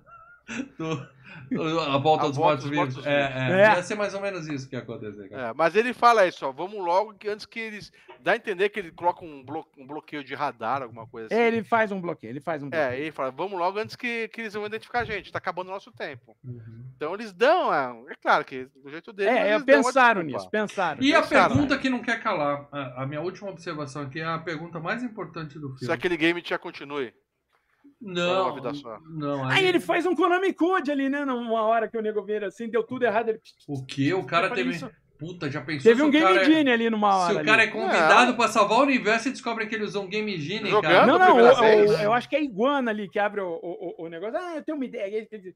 do- 0.77 1.13
a 1.61 1.99
volta 1.99 2.27
A 2.27 2.29
dos 2.29 2.39
mortos-vivos. 2.39 3.07
É, 3.07 3.11
é, 3.11 3.53
É. 3.62 3.77
Ia 3.77 3.83
ser 3.83 3.95
mais 3.95 4.15
ou 4.15 4.20
menos 4.20 4.47
isso 4.49 4.69
que 4.69 4.74
ia 4.77 4.83
acontecer, 4.83 5.29
cara. 5.29 5.49
É, 5.49 5.53
mas 5.55 5.74
ele 5.74 5.93
fala 5.93 6.27
isso, 6.27 6.47
ó. 6.47 6.53
Vamos 6.53 6.79
logo 6.85 7.15
que 7.15 7.29
antes 7.29 7.47
que 7.47 7.61
eles. 7.61 7.93
Dá 8.20 8.33
a 8.33 8.37
entender 8.37 8.69
que 8.69 8.79
ele 8.79 8.93
coloca 8.93 9.24
um, 9.24 9.43
blo- 9.45 9.66
um 9.77 9.85
bloqueio 9.85 10.23
de 10.23 10.33
radar, 10.33 10.81
alguma 10.83 11.07
coisa 11.09 11.27
assim. 11.27 11.35
É, 11.43 11.49
ele 11.49 11.65
faz 11.65 11.91
um 11.91 12.01
bloqueio, 12.01 12.31
ele 12.31 12.41
faz 12.41 12.62
um 12.62 12.70
bloqueio. 12.70 12.93
É, 12.93 13.01
ele 13.01 13.11
fala, 13.11 13.33
vamos 13.33 13.59
logo 13.59 13.79
antes 13.81 13.97
que, 13.97 14.29
que 14.29 14.43
eles 14.43 14.55
vão 14.55 14.65
identificar 14.66 15.01
a 15.01 15.05
gente. 15.05 15.33
Tá 15.33 15.39
acabando 15.39 15.69
o 15.69 15.73
nosso 15.73 15.91
tempo. 15.91 16.37
Uhum. 16.45 16.85
Então 16.97 17.15
eles 17.15 17.33
dão, 17.33 17.74
é, 17.74 18.12
é 18.12 18.15
claro 18.23 18.45
que 18.45 18.69
do 18.81 18.89
jeito 18.91 19.12
dele. 19.12 19.31
É, 19.31 19.49
é, 19.55 19.61
pensaram 19.61 20.23
nisso, 20.23 20.49
pensaram. 20.51 21.03
E 21.03 21.12
a 21.12 21.20
Pensaram, 21.20 21.55
pergunta 21.55 21.79
que 21.79 21.89
não 21.91 21.99
quer 22.01 22.23
calar, 22.23 22.69
a, 22.70 23.03
a 23.03 23.07
minha 23.07 23.20
última 23.20 23.51
observação 23.51 24.03
aqui 24.03 24.20
é 24.20 24.24
a 24.24 24.39
pergunta 24.39 24.79
mais 24.79 25.03
importante 25.03 25.59
do 25.59 25.73
Se 25.73 25.81
filme. 25.81 25.95
aquele 25.95 26.16
game 26.16 26.41
já 26.47 26.59
continue. 26.59 27.12
Não, 28.03 28.45
uma 28.47 28.55
vida 28.55 28.74
só. 28.74 28.99
não. 29.09 29.45
Aí 29.49 29.65
ele 29.65 29.79
faz 29.81 30.05
um 30.07 30.15
Konami 30.15 30.53
Code 30.53 30.91
ali, 30.91 31.09
né? 31.09 31.24
Numa 31.24 31.62
hora 31.62 31.89
que 31.89 31.97
o 31.97 32.03
nego 32.03 32.23
vira 32.24 32.49
assim, 32.49 32.69
deu 32.69 32.83
tudo 32.83 33.05
errado. 33.05 33.29
Ele... 33.31 33.41
O 33.69 33.85
que? 33.87 34.12
O 34.12 34.24
cara 34.27 34.51
teve. 34.51 34.70
isso. 34.70 34.91
Puta, 35.19 35.49
já 35.49 35.61
pensou 35.61 35.89
Teve 35.89 36.03
um 36.03 36.11
Game 36.11 36.27
cara 36.27 36.41
é- 36.41 36.45
Genie 36.45 36.73
ali 36.73 36.91
numa 36.91 37.15
hora. 37.16 37.31
Se 37.31 37.37
o 37.37 37.39
ali. 37.39 37.49
cara 37.49 37.62
é 37.62 37.66
convidado 37.69 38.35
pra 38.35 38.49
salvar 38.49 38.79
o 38.81 38.83
universo 38.83 39.29
e 39.29 39.31
descobrem 39.31 39.69
que 39.69 39.74
ele 39.77 39.85
usou 39.85 40.03
um 40.03 40.09
Game 40.09 40.37
Genie, 40.37 40.69
Jogando? 40.69 40.91
cara. 40.93 41.07
Não, 41.07 41.16
não, 41.16 41.37
o- 41.37 41.91
o- 41.91 41.93
eu 42.03 42.12
acho 42.12 42.29
que 42.29 42.35
é 42.35 42.41
a 42.41 42.43
iguana 42.43 42.91
ali 42.91 43.09
que 43.09 43.20
abre 43.20 43.41
o, 43.41 43.49
o, 43.62 43.95
o- 44.05 44.09
negócio. 44.09 44.37
Ah, 44.37 44.57
eu 44.57 44.65
tenho 44.65 44.74
uma 44.77 44.85
ideia. 44.85 45.05
Aí 45.05 45.15
ele 45.15 45.29
ah, 45.33 45.53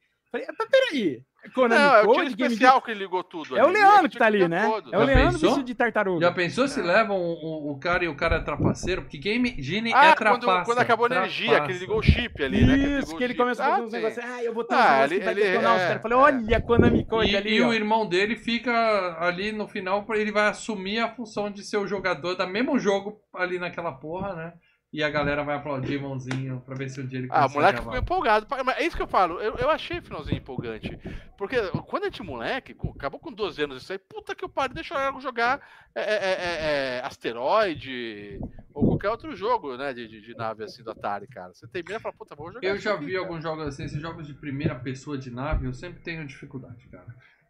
peraí. 0.70 1.20
É 1.44 1.48
Konami 1.50 1.80
Não, 1.80 1.94
é 1.94 2.02
o 2.02 2.06
Code, 2.06 2.18
time 2.22 2.34
Game 2.34 2.52
especial 2.54 2.82
que 2.82 2.92
ligou 2.92 3.22
tudo. 3.22 3.56
É 3.56 3.62
o 3.62 3.66
ali. 3.66 3.74
Leandro 3.74 4.00
Ele 4.00 4.08
que 4.08 4.18
tá 4.18 4.26
ali, 4.26 4.48
né? 4.48 4.66
todo. 4.68 4.92
É 4.92 4.96
o 4.96 5.00
Já 5.00 5.06
Leandro 5.06 5.24
pensou? 5.34 5.48
vestido 5.50 5.64
de 5.66 5.74
tartaruga. 5.76 6.26
Já 6.26 6.32
pensou 6.32 6.66
se 6.66 6.82
levam 6.82 7.16
o, 7.16 7.70
o 7.70 7.78
cara 7.78 8.04
e 8.04 8.08
o 8.08 8.16
cara 8.16 8.36
é 8.36 8.40
trapaceiro? 8.40 9.02
Porque 9.02 9.16
Game 9.16 9.54
Genie 9.62 9.92
Ah, 9.94 10.06
é 10.06 10.14
quando, 10.16 10.40
trapaça. 10.40 10.64
quando 10.64 10.78
acabou 10.80 11.06
a 11.06 11.14
energia, 11.14 11.46
que 11.46 11.52
ele 11.52 11.56
trapaça. 11.60 11.78
ligou 11.78 11.98
o 11.98 12.02
chip 12.02 12.42
ali, 12.42 12.66
né? 12.66 12.76
Isso, 12.76 12.86
ligou 12.98 13.16
que 13.18 13.22
o 13.22 13.24
ele 13.24 13.34
começa 13.36 13.62
a 13.64 13.68
fazer 13.68 13.80
Ah, 13.80 13.84
uns 13.86 13.92
negócios. 13.92 14.24
Ah, 14.24 14.42
eu 14.42 14.52
vou 14.54 14.64
ter 14.64 14.74
Ah, 14.74 14.98
uns 14.98 15.04
ele- 15.12 15.18
que 15.20 15.24
vai 15.24 15.34
ele- 15.34 15.42
detonar 15.44 15.76
os 15.76 15.80
é, 15.82 15.86
caras. 15.86 15.96
Eu 15.96 16.02
Falei, 16.02 16.18
é. 16.18 16.20
olha, 16.20 16.60
Konami 16.60 17.04
Code 17.06 17.30
E, 17.30 17.36
ali, 17.36 17.54
e 17.54 17.62
ó. 17.62 17.68
o 17.68 17.72
irmão 17.74 18.08
dele 18.08 18.34
fica 18.36 19.16
ali 19.20 19.52
no 19.52 19.68
final, 19.68 20.04
ele 20.14 20.32
vai 20.32 20.48
assumir 20.48 20.98
a 20.98 21.14
função 21.14 21.48
de 21.48 21.62
ser 21.62 21.76
o 21.76 21.86
jogador 21.86 22.34
da 22.34 22.44
mesmo 22.44 22.76
jogo 22.76 23.20
ali 23.32 23.56
naquela 23.60 23.92
porra, 23.92 24.34
né? 24.34 24.52
E 24.92 25.02
a 25.02 25.10
galera 25.10 25.42
vai 25.42 25.56
aplaudir 25.56 26.00
mãozinho 26.00 26.62
pra 26.64 26.74
ver 26.74 26.88
se 26.88 27.00
um 27.00 27.06
dia 27.06 27.18
ele 27.18 27.28
Ah, 27.30 27.46
o 27.46 27.50
moleque 27.50 27.80
ficou 27.80 27.96
empolgado. 27.96 28.46
Mas 28.64 28.78
é 28.78 28.84
isso 28.84 28.96
que 28.96 29.02
eu 29.02 29.08
falo. 29.08 29.40
Eu, 29.40 29.56
eu 29.56 29.68
achei 29.68 29.98
o 29.98 30.02
finalzinho 30.02 30.38
empolgante. 30.38 30.98
Porque 31.36 31.56
quando 31.86 32.04
a 32.04 32.06
gente 32.06 32.22
moleque, 32.22 32.74
acabou 32.94 33.20
com 33.20 33.32
12 33.32 33.62
anos 33.62 33.82
isso 33.82 33.92
aí, 33.92 33.98
puta 33.98 34.34
que 34.34 34.44
eu 34.44 34.48
pariu, 34.48 34.74
deixa 34.74 34.94
eu 34.94 35.20
jogar 35.20 35.60
é, 35.94 36.00
é, 36.00 36.14
é, 36.14 36.96
é, 36.98 37.00
asteroide 37.04 38.40
ou 38.72 38.86
qualquer 38.88 39.10
outro 39.10 39.34
jogo, 39.34 39.76
né? 39.76 39.92
De, 39.92 40.06
de, 40.06 40.20
de 40.20 40.34
nave 40.34 40.64
assim 40.64 40.82
do 40.82 40.90
Atari, 40.90 41.26
cara. 41.26 41.52
Você 41.52 41.66
termina 41.66 41.96
e 41.96 42.00
fala, 42.00 42.14
puta, 42.14 42.34
vou 42.34 42.52
jogar. 42.52 42.66
Eu 42.66 42.78
já 42.78 42.94
vi 42.96 43.12
cara. 43.12 43.18
alguns 43.18 43.42
jogos 43.42 43.66
assim, 43.66 43.84
esses 43.84 44.00
jogos 44.00 44.26
de 44.26 44.34
primeira 44.34 44.74
pessoa 44.74 45.18
de 45.18 45.30
nave, 45.30 45.66
eu 45.66 45.74
sempre 45.74 46.00
tenho 46.00 46.26
dificuldade, 46.26 46.86
cara. 46.88 47.06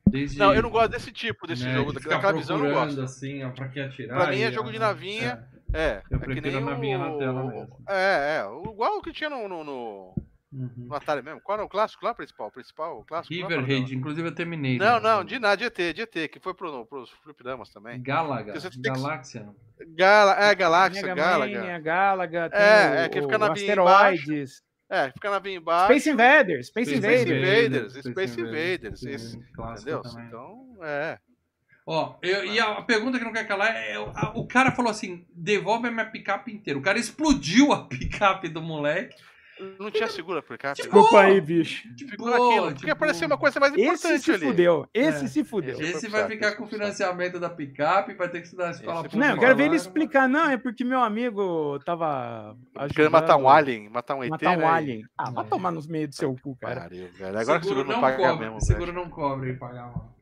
Desde, 0.09 0.39
Não, 0.39 0.55
eu 0.55 0.63
não 0.63 0.71
gosto 0.71 0.93
desse 0.93 1.11
tipo, 1.11 1.47
desse 1.49 1.65
né, 1.65 1.75
jogo, 1.75 1.93
de 1.93 2.09
daquela 2.09 2.33
visão 2.33 2.59
eu 2.59 2.65
não 2.65 2.87
gosto. 2.87 3.01
assim, 3.03 3.41
pra 3.51 3.67
atirar. 3.67 4.19
Pra 4.21 4.31
mim 4.31 4.41
é 4.41 4.53
jogo 4.53 4.71
de 4.71 4.79
navinha, 4.79 5.45
É, 5.77 6.03
Eu 6.11 6.17
é 6.17 6.21
prefiro 6.21 6.51
nem 6.51 6.57
a 6.57 6.61
navinha 6.61 6.99
o... 6.99 7.01
na 7.13 7.19
tela 7.19 7.45
mesmo. 7.45 7.77
É, 7.89 8.39
é. 8.41 8.71
Igual 8.71 8.99
o 8.99 9.03
que 9.03 9.13
tinha 9.13 9.29
no, 9.31 9.47
no, 9.49 9.63
no, 9.65 10.15
Uhum. 10.53 10.87
no 10.89 10.95
Atari 10.95 11.23
mesmo. 11.23 11.41
Qual 11.41 11.59
era 11.59 11.65
o 11.67 11.69
clássico 11.69 12.05
lá, 12.05 12.15
principal? 12.15 12.51
Principal, 12.51 13.01
o 13.01 13.05
clássico? 13.05 13.35
River 13.35 13.61
Raid, 13.67 13.95
inclusive 13.95 14.27
eu 14.29 14.35
terminei. 14.35 14.79
dela? 14.79 15.01
né? 15.01 15.09
Não, 15.09 15.17
não, 15.19 15.25
de 15.25 15.39
nada, 15.39 15.57
de 15.57 15.65
ET, 15.65 15.93
de 15.95 16.03
ET, 16.03 16.29
que 16.31 16.41
foi 16.41 16.55
pro, 16.55 16.87
pros 16.87 17.11
Flipamas 17.23 17.69
também. 17.69 18.01
Galaga, 18.01 18.53
tem 18.53 18.71
que- 18.71 18.81
Galáxia. 18.81 19.49
Gala, 19.95 20.33
é, 20.43 20.55
Galáxia, 20.55 21.03
Mega 21.03 21.15
Galaga. 21.15 21.59
Mania, 21.59 21.79
Galaga, 21.81 22.51
É, 22.53 22.91
o, 22.91 22.95
é, 22.95 23.09
que 23.11 23.21
fica 23.21 23.37
na 23.39 23.53
vinha 23.53 23.73
Asteroides, 23.73 24.63
É, 24.89 25.11
fica 25.11 25.31
na 25.31 25.39
vinha 25.41 25.57
embaixo. 25.59 25.87
Space 25.87 26.11
Invaders, 26.11 26.67
Space, 26.69 26.91
Space 26.97 27.03
Space 27.03 27.23
Invaders. 27.33 27.67
Invaders, 27.67 27.93
Space 28.07 28.41
Invaders, 28.41 29.01
Sim, 29.01 29.11
esse, 29.11 29.53
clássico 29.53 29.91
entendeu? 29.91 30.03
também. 30.03 30.27
Então, 30.29 30.77
é. 30.83 31.19
Ó, 31.89 32.17
eu- 32.21 32.45
e 32.45 32.59
a 32.59 32.83
pergunta 32.83 33.17
que 33.19 33.25
não 33.25 33.33
quer 33.33 33.47
calar 33.47 33.75
é: 33.77 33.97
o- 33.99 34.11
a- 34.15 34.33
o 34.35 34.45
cara 34.47 34.73
falou 34.73 34.91
assim: 34.91 35.25
devolve 35.33 35.87
a 35.87 35.91
minha 35.93 36.07
picape 36.07 36.53
inteira. 36.53 36.79
O 36.79 36.83
cara 36.83 36.99
explodiu 36.99 37.73
a 37.73 37.85
picape 37.87 38.49
do 38.49 38.61
moleque. 38.61 39.15
Não 39.79 39.91
tinha 39.91 40.07
segura 40.09 40.43
por 40.43 40.59
cá. 40.59 40.75
Tipo, 40.75 40.89
Desculpa 40.89 41.21
aí, 41.23 41.41
bicho. 41.41 41.89
De 41.95 42.05
Ficou 42.05 42.27
boa, 42.27 42.39
naquilo. 42.39 42.67
de 42.75 42.75
Porque 42.87 42.95
boa. 42.95 43.27
uma 43.27 43.39
coisa 43.39 43.59
mais 43.59 43.73
importante 43.73 44.13
Esse 44.15 44.25
se 44.25 44.31
ali. 44.33 44.47
fudeu, 44.47 44.87
esse 44.93 45.25
É. 45.25 45.29
se 45.29 45.45
fudeu. 45.45 45.81
Esse- 45.81 45.83
Esse 45.97 46.09
vai 46.09 46.21
saco, 46.23 46.33
ficar 46.35 46.49
esse 46.49 46.57
com 46.59 46.65
o 46.65 46.67
financiamento 46.69 47.41
da 47.41 47.49
picape, 47.49 48.13
vai 48.15 48.29
ter 48.29 48.41
que 48.41 48.45
estudar 48.49 48.69
a 48.69 48.71
escola 48.73 49.09
Não, 49.15 49.27
eu 49.31 49.39
quero 49.39 49.57
ver 49.57 49.65
ele 49.65 49.77
explicar. 49.77 50.29
Não, 50.29 50.51
é 50.51 50.59
porque 50.59 50.85
meu 50.85 51.01
amigo 51.01 51.79
tava. 51.87 52.55
Querendo 52.95 53.13
matar 53.13 53.37
um 53.39 53.49
alien, 53.49 53.89
matar 53.89 54.15
um 54.17 54.25
ET. 54.25 54.29
Matar 54.31 54.59
um 54.59 54.61
né? 54.61 54.67
alien. 54.67 55.05
Ah, 55.17 55.31
vai 55.31 55.47
É. 55.47 55.49
tomar 55.49 55.71
nos 55.71 55.87
meios 55.87 56.11
do 56.11 56.15
seu 56.17 56.37
cu, 56.43 56.55
cara. 56.61 56.83
Pariu, 56.83 57.09
velho. 57.13 57.39
Agora 57.39 57.59
que 57.59 57.65
o 57.65 57.69
seguro 57.71 57.87
não, 57.89 57.95
não 57.95 58.01
paga 58.03 58.17
cobre, 58.19 58.45
mesmo. 58.45 58.61
seguro 58.61 58.93
velho. 58.93 59.05
não 59.05 59.09
cobre 59.11 59.51
e 59.53 59.57
pagar 59.57 59.87
mal. 59.87 60.13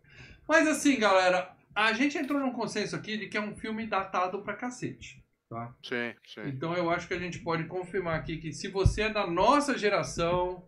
Mas 0.47 0.69
assim, 0.69 0.97
galera, 1.01 1.51
a 1.75 1.93
gente 1.93 2.17
entrou 2.19 2.41
num 2.41 2.53
consenso 2.53 2.95
aqui 2.97 3.17
de 3.17 3.27
que 3.29 3.37
é 3.37 3.41
um 3.41 3.55
filme 3.57 3.87
datado 3.87 4.43
pra 4.43 4.55
cacete. 4.55 5.23
Tá? 5.49 5.73
Sim, 5.83 6.15
sim. 6.27 6.41
Então 6.49 6.75
eu 6.75 6.91
acho 6.91 7.07
que 7.07 7.15
a 7.15 7.19
gente 7.19 7.39
pode 7.39 7.65
confirmar 7.65 8.19
aqui 8.19 8.39
que 8.39 8.53
se 8.53 8.69
você 8.69 9.03
é 9.03 9.11
da 9.11 9.27
nossa 9.27 9.77
geração, 9.79 10.65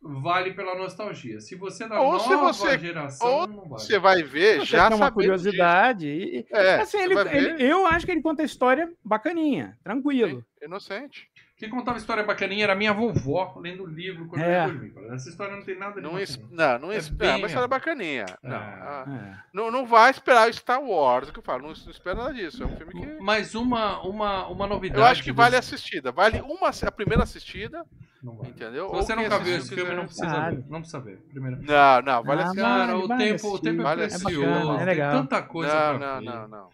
vale 0.00 0.54
pela 0.54 0.74
nostalgia. 0.76 1.40
Se 1.40 1.54
você 1.54 1.84
é 1.84 1.88
da 1.88 2.00
Ou 2.00 2.12
nova 2.12 2.52
você- 2.52 2.78
geração, 2.78 3.28
ou 3.28 3.46
não 3.46 3.68
vale. 3.68 3.82
Você 3.82 3.98
vai 3.98 4.22
ver 4.22 4.60
Você 4.60 4.66
já 4.66 4.88
uma 4.94 5.10
curiosidade. 5.12 6.08
e-. 6.08 6.46
É, 6.50 6.76
assim, 6.76 6.98
ele, 6.98 7.14
vai 7.14 7.24
ver 7.24 7.36
ele- 7.36 7.62
eu 7.70 7.86
acho 7.86 8.06
que 8.06 8.12
ele 8.12 8.22
conta 8.22 8.42
a 8.42 8.46
história 8.46 8.90
bacaninha, 9.04 9.76
tranquilo. 9.84 10.44
inocente. 10.62 11.28
Quem 11.58 11.68
contava 11.68 11.98
história 11.98 12.22
bacaninha 12.22 12.62
era 12.62 12.74
minha 12.76 12.92
vovó, 12.92 13.54
lendo 13.60 13.82
o 13.82 13.86
livro 13.86 14.28
quando 14.28 14.42
É. 14.42 14.46
eu 14.46 14.68
ia 14.68 14.72
dormir. 14.72 14.94
Essa 15.12 15.28
história 15.28 15.56
não 15.56 15.62
tem 15.64 15.76
nada 15.76 15.96
de 15.96 16.02
Não, 16.02 16.16
es... 16.16 16.38
não, 16.52 16.78
não 16.78 16.92
É 16.92 16.96
es... 16.98 17.08
bem 17.08 17.30
é 17.30 17.36
uma 17.36 17.46
história 17.48 17.66
bacaninha. 17.66 18.26
Não, 18.42 18.56
É. 18.56 18.58
ah, 18.60 19.04
É. 19.08 19.38
não, 19.52 19.68
não 19.68 19.84
vai 19.84 20.08
esperar 20.12 20.48
o 20.48 20.52
Star 20.54 20.80
Wars, 20.80 21.26
é 21.26 21.30
o 21.30 21.32
que 21.32 21.40
eu 21.40 21.42
falo. 21.42 21.62
Não, 21.62 21.68
não 21.74 21.90
espera 21.90 22.14
nada 22.16 22.32
disso. 22.32 22.62
É 22.62 22.66
um 22.66 22.76
filme 22.76 22.92
que. 22.92 23.20
Mas 23.20 23.56
uma, 23.56 24.00
uma, 24.02 24.46
uma 24.46 24.66
novidade. 24.68 25.00
Eu 25.00 25.06
acho 25.06 25.22
que 25.24 25.32
vale 25.32 25.56
a 25.56 25.58
assistida. 25.58 26.12
Vale 26.12 26.40
uma, 26.42 26.68
a 26.70 26.92
primeira 26.92 27.24
assistida. 27.24 27.84
Não 28.22 28.36
vale. 28.36 28.50
Entendeu? 28.50 28.88
Se 28.90 28.94
você 28.94 29.14
nunca 29.16 29.38
viu 29.40 29.56
esse 29.56 29.74
filme, 29.74 29.94
não 29.96 30.04
precisa 30.04 30.26
Vale. 30.28 30.56
ver. 30.56 30.64
Não 30.68 30.78
precisa 30.80 31.00
ver. 31.00 31.18
Primeiro. 31.30 31.56
Não, 31.60 32.02
não, 32.02 32.22
vale 32.22 32.40
Ah, 32.40 32.44
assistir. 32.44 32.60
Cara, 32.62 32.86
Vale, 32.86 32.92
o 33.04 33.08
vale 33.08 33.24
tempo, 33.24 33.48
o 33.54 33.58
tempo 33.58 33.80
é 33.80 33.84
Vale 33.84 34.00
precioso. 34.02 34.26
assistir. 34.28 34.46
bacana, 34.46 34.74
é 34.74 34.76
Tem 34.78 34.86
legal. 34.86 35.12
tanta 35.12 35.42
coisa 35.42 35.74
Não, 35.74 35.98
pra 35.98 36.20
não, 36.20 36.20
não, 36.20 36.48
não. 36.48 36.68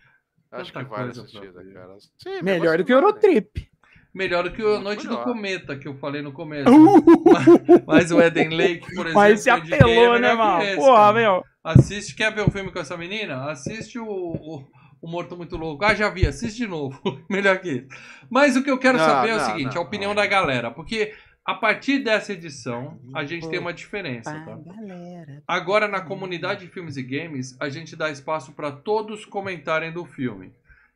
Acho 0.53 0.73
que 0.73 0.85
vale 0.85 1.13
ver. 1.13 1.73
cara. 1.73 1.97
Sim, 2.19 2.43
Melhor 2.43 2.77
do 2.79 2.85
que 2.85 2.93
vale. 2.95 3.07
Eurotrip. 3.07 3.74
Melhor 4.15 4.45
do 4.45 4.53
que 4.53 4.63
o 4.63 4.69
Muito 4.69 4.85
Noite 4.85 5.03
do 5.03 5.11
melhor. 5.11 5.25
Cometa, 5.25 5.77
que 5.77 5.89
eu 5.89 5.97
falei 5.97 6.23
no 6.23 6.33
começo. 6.33 6.71
Mas 7.85 8.13
o 8.13 8.21
Eden 8.21 8.51
Lake, 8.51 8.95
por 8.95 9.07
exemplo. 9.07 9.15
Mas 9.15 9.41
se 9.41 9.51
indiquei, 9.51 9.75
apelou, 9.75 10.15
é 10.15 10.21
né, 10.21 10.35
mal? 10.35 10.63
esse, 10.63 10.77
Porra, 10.77 10.97
cara. 10.97 11.13
meu. 11.13 11.45
Assiste, 11.65 12.15
quer 12.15 12.33
ver 12.33 12.43
um 12.43 12.51
filme 12.51 12.71
com 12.71 12.79
essa 12.79 12.97
menina? 12.97 13.51
Assiste 13.51 13.99
o, 13.99 14.07
o, 14.07 14.65
o 15.03 15.09
Morto 15.09 15.37
Muito 15.37 15.57
Louco. 15.57 15.85
Ah, 15.85 15.95
já 15.95 16.09
vi, 16.11 16.27
assiste 16.27 16.59
de 16.59 16.67
novo. 16.69 17.01
Melhor 17.29 17.59
que 17.59 17.71
isso. 17.71 17.89
Mas 18.31 18.57
o 18.57 18.63
que 18.63 18.71
eu 18.71 18.79
quero 18.79 18.99
Não, 18.99 19.05
saber 19.05 19.31
é 19.31 19.35
o 19.35 19.39
não, 19.39 19.45
seguinte, 19.47 19.75
não, 19.75 19.83
a 19.83 19.85
opinião 19.85 20.11
não. 20.11 20.23
da 20.23 20.27
galera. 20.27 20.71
Porque 20.71 21.13
a 21.45 21.55
partir 21.55 21.99
dessa 21.99 22.33
edição, 22.33 22.99
a 23.13 23.25
gente 23.25 23.49
tem 23.51 23.59
uma 23.59 23.73
diferença, 23.73 24.33
tá? 24.33 24.57
galera. 24.65 25.43
Agora, 25.47 25.89
na 25.89 26.01
comunidade 26.01 26.65
de 26.65 26.73
filmes 26.73 26.97
e 26.97 27.03
games, 27.03 27.57
a 27.61 27.69
gente 27.69 27.97
dá 27.97 28.11
espaço 28.11 28.53
para 28.53 28.71
todos 28.71 29.27
comentarem 29.27 29.93
do 29.93 30.05
filme. 30.05 30.53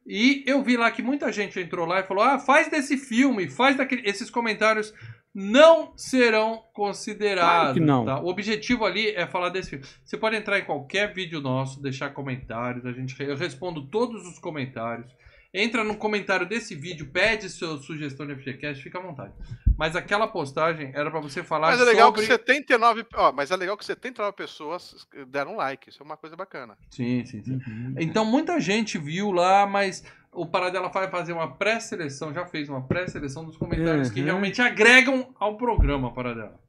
E 0.09 0.43
eu 0.47 0.63
vi 0.63 0.75
lá 0.75 0.91
que 0.91 1.03
muita 1.03 1.31
gente 1.31 1.61
entrou 1.61 1.85
lá 1.87 2.01
e 2.01 2.05
falou: 2.05 2.25
ah, 2.25 2.39
faz 2.39 2.71
desse 2.71 2.97
filme, 2.97 3.51
faz 3.51 3.77
daquele. 3.77 4.09
Esses 4.09 4.31
comentários 4.31 4.95
não 5.35 5.93
serão 5.97 6.63
considerados. 6.73 7.51
Claro 7.51 7.75
que 7.75 7.81
não. 7.81 8.05
tá? 8.07 8.19
O 8.19 8.29
objetivo 8.29 8.87
ali 8.87 9.11
é 9.11 9.27
falar 9.27 9.51
desse 9.51 9.71
filme. 9.71 9.85
Você 10.03 10.17
pode 10.17 10.35
entrar 10.35 10.59
em 10.59 10.65
qualquer 10.65 11.13
vídeo 11.13 11.43
nosso, 11.43 11.83
deixar 11.83 12.11
comentários, 12.11 12.87
a 12.87 12.93
gente, 12.93 13.15
eu 13.23 13.37
respondo 13.37 13.87
todos 13.87 14.27
os 14.27 14.39
comentários. 14.39 15.13
Entra 15.53 15.83
no 15.83 15.97
comentário 15.97 16.47
desse 16.47 16.75
vídeo, 16.75 17.09
pede 17.11 17.49
sua 17.49 17.79
sugestão 17.79 18.27
de 18.27 18.35
FGCast, 18.37 18.83
fica 18.83 18.99
à 18.99 19.03
vontade. 19.03 19.33
Mas 19.79 19.97
aquela 19.97 20.27
postagem 20.29 20.91
era 20.95 21.11
para 21.11 21.21
você 21.21 21.43
falar 21.43 21.69
Mas 21.71 21.81
é 21.81 21.85
legal 21.85 22.09
sobre... 22.09 22.21
que 22.21 22.27
79, 22.27 23.07
ó, 23.15 23.33
mas 23.33 23.51
é 23.51 23.57
legal 23.57 23.77
que 23.77 23.85
79 23.85 24.37
pessoas 24.37 25.07
deram 25.29 25.57
like, 25.57 25.89
isso 25.89 26.03
é 26.03 26.05
uma 26.05 26.19
coisa 26.19 26.37
bacana. 26.37 26.77
Sim, 26.91 27.25
sim, 27.25 27.43
sim. 27.43 27.55
Uhum. 27.67 27.95
Então 27.99 28.27
muita 28.27 28.61
gente 28.61 28.99
viu 28.99 29.33
lá, 29.33 29.67
mas 29.67 30.05
o 30.31 30.45
Paradela 30.47 30.91
vai 30.91 31.09
fazer 31.11 31.33
uma 31.33 31.57
pré-seleção, 31.57 32.35
já 32.35 32.45
fez 32.45 32.69
uma 32.69 32.87
pré-seleção 32.87 33.45
dos 33.47 33.57
comentários 33.57 34.11
que 34.11 34.21
Uhum. 34.21 34.27
realmente 34.27 34.61
agregam 34.61 35.35
ao 35.41 35.57
programa 35.57 36.13
Paradela. 36.13 36.61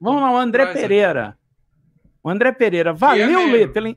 Vamos 0.00 0.22
lá, 0.22 0.30
o 0.32 0.36
André 0.36 0.62
Traz 0.62 0.76
aqui. 0.78 0.86
Pereira. 0.88 1.36
O 2.22 2.30
André 2.30 2.52
Pereira, 2.52 2.92
valeu, 2.92 3.26
membro. 3.40 3.52
Lê, 3.52 3.66
pela... 3.66 3.88
in- 3.88 3.96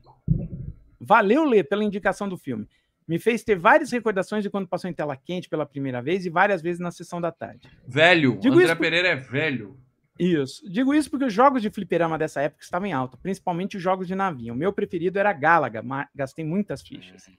valeu, 0.99 1.43
Lê, 1.43 1.63
pela 1.63 1.83
indicação 1.83 2.27
do 2.27 2.37
filme. 2.37 2.67
Me 3.07 3.19
fez 3.19 3.43
ter 3.43 3.57
várias 3.57 3.91
recordações 3.91 4.43
de 4.43 4.49
quando 4.49 4.67
passou 4.67 4.89
em 4.89 4.93
tela 4.93 5.15
quente 5.15 5.49
pela 5.49 5.65
primeira 5.65 6.01
vez 6.01 6.25
e 6.25 6.29
várias 6.29 6.61
vezes 6.61 6.79
na 6.79 6.91
sessão 6.91 7.19
da 7.19 7.31
tarde. 7.31 7.69
Velho, 7.87 8.37
Digo 8.39 8.55
André 8.55 8.75
por- 8.75 8.81
Pereira 8.81 9.07
é 9.09 9.15
velho. 9.15 9.77
Isso. 10.19 10.61
Digo 10.69 10.93
isso 10.93 11.09
porque 11.09 11.25
os 11.25 11.33
jogos 11.33 11.61
de 11.61 11.69
fliperama 11.69 12.17
dessa 12.17 12.41
época 12.41 12.63
estavam 12.63 12.87
em 12.87 12.93
alta, 12.93 13.17
principalmente 13.17 13.77
os 13.77 13.83
jogos 13.83 14.07
de 14.07 14.13
navio. 14.15 14.53
O 14.53 14.57
meu 14.57 14.71
preferido 14.71 15.17
era 15.19 15.33
Galaga, 15.33 15.81
ma- 15.81 16.07
gastei 16.13 16.45
muitas 16.45 16.81
fichas. 16.81 17.23
Sim. 17.23 17.37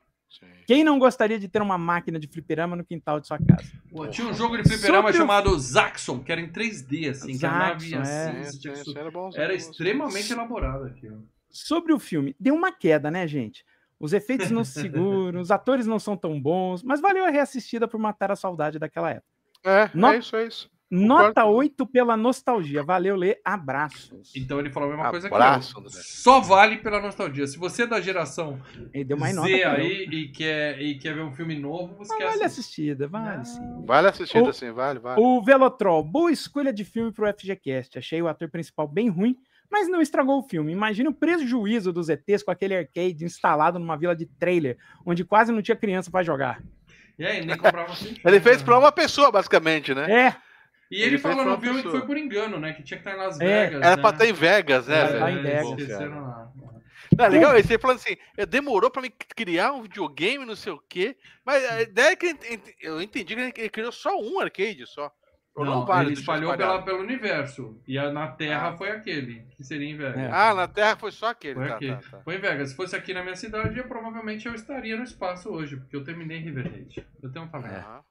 Quem 0.66 0.82
não 0.82 0.99
gostaria 0.99 1.39
de 1.39 1.47
ter 1.47 1.62
uma 1.62 1.78
máquina 1.78 2.19
de 2.19 2.27
fliperama 2.27 2.74
no 2.74 2.85
quintal 2.85 3.20
de 3.20 3.27
sua 3.28 3.39
casa? 3.39 3.70
Pô, 3.89 4.09
Tinha 4.09 4.27
um 4.27 4.35
jogo 4.35 4.57
de 4.57 4.65
fliperama 4.69 5.03
Sobre 5.03 5.12
o- 5.12 5.15
chamado 5.15 5.57
Zaxxon, 5.59 6.19
que 6.24 6.32
era 6.32 6.41
em 6.41 6.49
3D, 6.49 7.09
assim, 7.11 7.39
que 7.39 7.47
era 7.47 7.55
uma 7.55 7.69
Zaxxon, 7.78 8.03
é. 8.03 8.32
tinha 8.32 8.43
que 8.73 8.78
Sim, 8.78 8.85
su- 8.85 8.93
sim, 8.93 8.99
era 8.99 9.11
bom, 9.12 9.31
Era 9.32 9.49
bom, 9.49 9.55
extremamente 9.55 10.24
sim. 10.24 10.32
elaborado 10.32 10.85
aquilo. 10.86 11.24
Sobre 11.49 11.93
o 11.93 12.01
filme, 12.01 12.35
deu 12.41 12.53
uma 12.57 12.73
queda, 12.73 13.12
né, 13.12 13.28
gente? 13.28 13.65
Os 13.99 14.12
efeitos 14.12 14.51
não 14.51 14.65
se 14.65 14.81
seguram, 14.81 15.41
os 15.41 15.51
atores 15.51 15.87
não 15.87 15.99
são 15.99 16.16
tão 16.16 16.41
bons, 16.41 16.83
mas 16.83 17.01
valeu 17.01 17.25
a 17.25 17.31
reassistida 17.31 17.87
por 17.89 17.99
matar 17.99 18.31
a 18.31 18.37
saudade 18.37 18.79
daquela 18.79 19.11
época. 19.11 19.27
É, 19.65 19.89
No- 19.95 20.09
é 20.09 20.19
isso, 20.19 20.37
é 20.37 20.47
isso. 20.47 20.71
Nota 20.91 21.41
Concordo. 21.41 21.51
8 21.59 21.87
pela 21.87 22.16
nostalgia. 22.16 22.83
Valeu, 22.85 23.16
Lê. 23.16 23.41
Abraços. 23.45 24.31
Então 24.37 24.61
ele 24.61 24.71
falou 24.71 24.91
a 24.91 24.93
mesma 24.95 25.11
coisa 25.11 25.29
que 25.29 25.35
Abraço, 25.35 25.75
eu. 25.77 25.81
André. 25.81 25.91
Só 26.05 26.41
vale 26.41 26.77
pela 26.77 27.01
nostalgia. 27.01 27.47
Se 27.49 27.59
você 27.59 27.83
é 27.83 27.87
da 27.87 28.01
geração 28.01 28.61
Ele 28.93 29.03
deu 29.05 29.16
mais 29.16 29.35
nota. 29.35 29.49
Z 29.49 29.55
que 29.57 29.62
eu. 29.65 29.71
aí 29.71 30.03
e 30.05 30.29
quer, 30.29 30.81
e 30.81 30.99
quer 30.99 31.15
ver 31.15 31.23
um 31.23 31.33
filme 31.33 31.59
novo, 31.59 31.95
você 31.97 32.12
Mas 32.12 32.19
quer 32.19 32.31
vale 32.31 32.45
assistir. 32.45 32.91
assistida, 32.93 33.09
vale 33.09 33.45
sim. 33.45 33.85
Vale 33.85 34.09
assistir 34.09 34.39
O- 34.39 34.49
assim, 34.49 34.71
vale, 34.71 34.99
vale. 35.01 35.21
O 35.21 35.43
Velotrol, 35.43 36.05
boa 36.05 36.31
escolha 36.31 36.73
de 36.73 36.85
filme 36.85 37.11
pro 37.11 37.27
FGCast. 37.27 37.99
Achei 37.99 38.21
o 38.23 38.29
ator 38.29 38.49
principal 38.49 38.87
bem 38.87 39.09
ruim, 39.09 39.37
mas 39.74 39.88
não 39.88 40.01
estragou 40.01 40.38
o 40.38 40.48
filme. 40.48 40.70
Imagina 40.70 41.10
o 41.10 41.14
prejuízo 41.14 41.92
dos 41.92 42.09
ETs 42.09 42.44
com 42.44 42.52
aquele 42.52 42.76
arcade 42.76 43.24
instalado 43.24 43.76
numa 43.76 43.96
vila 43.96 44.14
de 44.14 44.24
trailer, 44.24 44.78
onde 45.05 45.24
quase 45.24 45.51
não 45.51 45.60
tinha 45.60 45.76
criança 45.76 46.12
para 46.12 46.22
jogar. 46.22 46.62
E 47.18 47.26
aí, 47.26 47.44
nem 47.44 47.56
comprava 47.56 47.92
assim. 47.92 48.14
Ele 48.24 48.40
fez 48.40 48.62
pra 48.62 48.78
uma 48.78 48.92
pessoa, 48.92 49.32
basicamente, 49.32 49.92
né? 49.92 50.10
É, 50.28 50.36
E 50.90 50.96
ele, 51.02 51.05
Ele 51.14 51.18
falou 51.18 51.44
no 51.44 51.60
filme 51.60 51.82
que 51.82 51.90
foi 51.90 52.02
por 52.06 52.16
engano, 52.16 52.59
né? 52.60 52.72
Que 52.72 52.84
tinha 52.84 53.01
que 53.01 53.09
estar 53.09 53.16
em 53.16 53.20
Las 53.26 53.40
É, 53.40 53.64
Vegas. 53.66 53.82
Era 53.82 53.96
né? 53.96 54.02
pra 54.02 54.10
estar 54.10 54.26
em 54.26 54.32
Vegas, 54.32 54.86
né, 54.86 54.96
Era, 54.96 55.18
Tá 55.18 55.24
velho? 55.26 55.38
em 55.38 55.51
é, 55.51 55.62
Vegas. 55.76 56.01
Lá. 56.10 56.52
Não, 57.18 57.24
é 57.24 57.28
legal, 57.28 57.56
esse 57.56 57.78
falando 57.78 57.96
assim, 57.98 58.16
"Eh, 58.36 58.46
demorou 58.46 58.90
pra 58.90 59.02
me 59.02 59.10
criar 59.10 59.72
um 59.72 59.82
videogame, 59.82 60.44
não 60.44 60.56
sei 60.56 60.72
o 60.72 60.82
quê, 60.88 61.16
mas 61.44 61.64
a 61.70 61.82
ideia 61.82 62.10
é 62.12 62.16
que 62.16 62.36
eu 62.80 63.01
entendi 63.01 63.34
que 63.34 63.40
ele- 63.40 63.52
ele 63.56 63.68
criou 63.70 63.90
só 63.92 64.16
um 64.20 64.38
arcade 64.40 64.84
só. 64.86 65.10
Ou 65.55 65.64
Não, 65.64 65.86
vários 65.86 66.12
ele 66.12 66.20
espalhou 66.20 66.56
pela, 66.56 66.82
pelo 66.82 66.98
universo. 67.01 67.81
E 67.86 67.97
a- 67.97 68.10
na 68.12 68.26
Terra 68.26 68.70
Ah. 68.70 68.76
foi 68.76 68.90
aquele, 68.90 69.43
que 69.56 69.62
seria 69.62 69.89
em 69.89 69.97
Vegas. 69.97 70.16
É. 70.18 70.28
Ah, 70.32 70.52
na 70.52 70.66
Terra 70.66 70.97
foi 70.97 71.12
só 71.12 71.28
aquele. 71.28 71.55
Foi 71.55 71.68
Tá, 71.68 71.74
aqui. 71.76 71.89
tá, 71.89 72.01
tá. 72.10 72.20
Foi 72.22 72.35
em 72.36 72.40
Vegas. 72.40 72.70
Se 72.70 72.76
fosse 72.76 72.97
aqui 72.97 73.14
na 73.14 73.22
minha 73.22 73.36
cidade, 73.36 73.78
eu, 73.78 73.86
provavelmente 73.86 74.47
eu 74.48 74.55
estaria 74.55 74.97
no 74.97 75.05
espaço 75.05 75.48
hoje, 75.51 75.76
porque 75.76 75.94
eu 75.94 76.02
terminei 76.02 76.39
Riverhead. 76.39 77.06
Eu 77.22 77.31
tenho 77.31 77.44
um 77.44 77.48
talento. 77.48 77.72
Aham. 77.72 78.02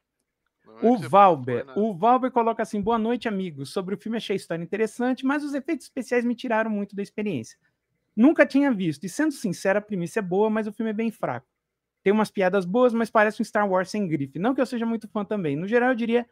Não 0.65 0.77
é 0.79 0.85
o 0.85 0.97
Valber. 0.97 1.65
foi, 1.65 1.67
né? 1.67 1.73
O 1.75 1.93
Valber 1.93 2.31
coloca 2.31 2.63
assim: 2.63 2.81
boa 2.81 2.97
noite, 2.97 3.27
amigos. 3.27 3.73
Sobre 3.73 3.93
o 3.93 3.97
filme, 3.97 4.15
achei 4.17 4.35
a 4.35 4.37
história 4.37 4.63
interessante, 4.63 5.25
mas 5.25 5.43
os 5.43 5.53
efeitos 5.53 5.85
especiais 5.87 6.23
me 6.23 6.33
tiraram 6.35 6.69
muito 6.71 6.95
da 6.95 7.03
experiência. 7.03 7.57
Nunca 8.15 8.45
tinha 8.45 8.71
visto, 8.71 9.03
e 9.05 9.09
sendo 9.09 9.33
sincero, 9.33 9.79
a 9.79 9.81
premissa 9.81 10.19
é 10.19 10.21
boa, 10.21 10.49
mas 10.49 10.65
o 10.65 10.71
filme 10.71 10.91
é 10.91 10.93
bem 10.93 11.11
fraco. 11.11 11.45
Tem 12.01 12.13
umas 12.13 12.31
piadas 12.31 12.63
boas, 12.63 12.93
mas 12.93 13.09
parece 13.09 13.41
um 13.41 13.45
Star 13.45 13.69
Wars 13.69 13.89
sem 13.89 14.07
grife. 14.07 14.39
Não 14.39 14.55
que 14.55 14.61
eu 14.61 14.65
seja 14.65 14.85
muito 14.85 15.07
fã 15.09 15.25
também. 15.25 15.55
No 15.57 15.67
geral, 15.67 15.89
eu 15.89 15.95
diria 15.95 16.25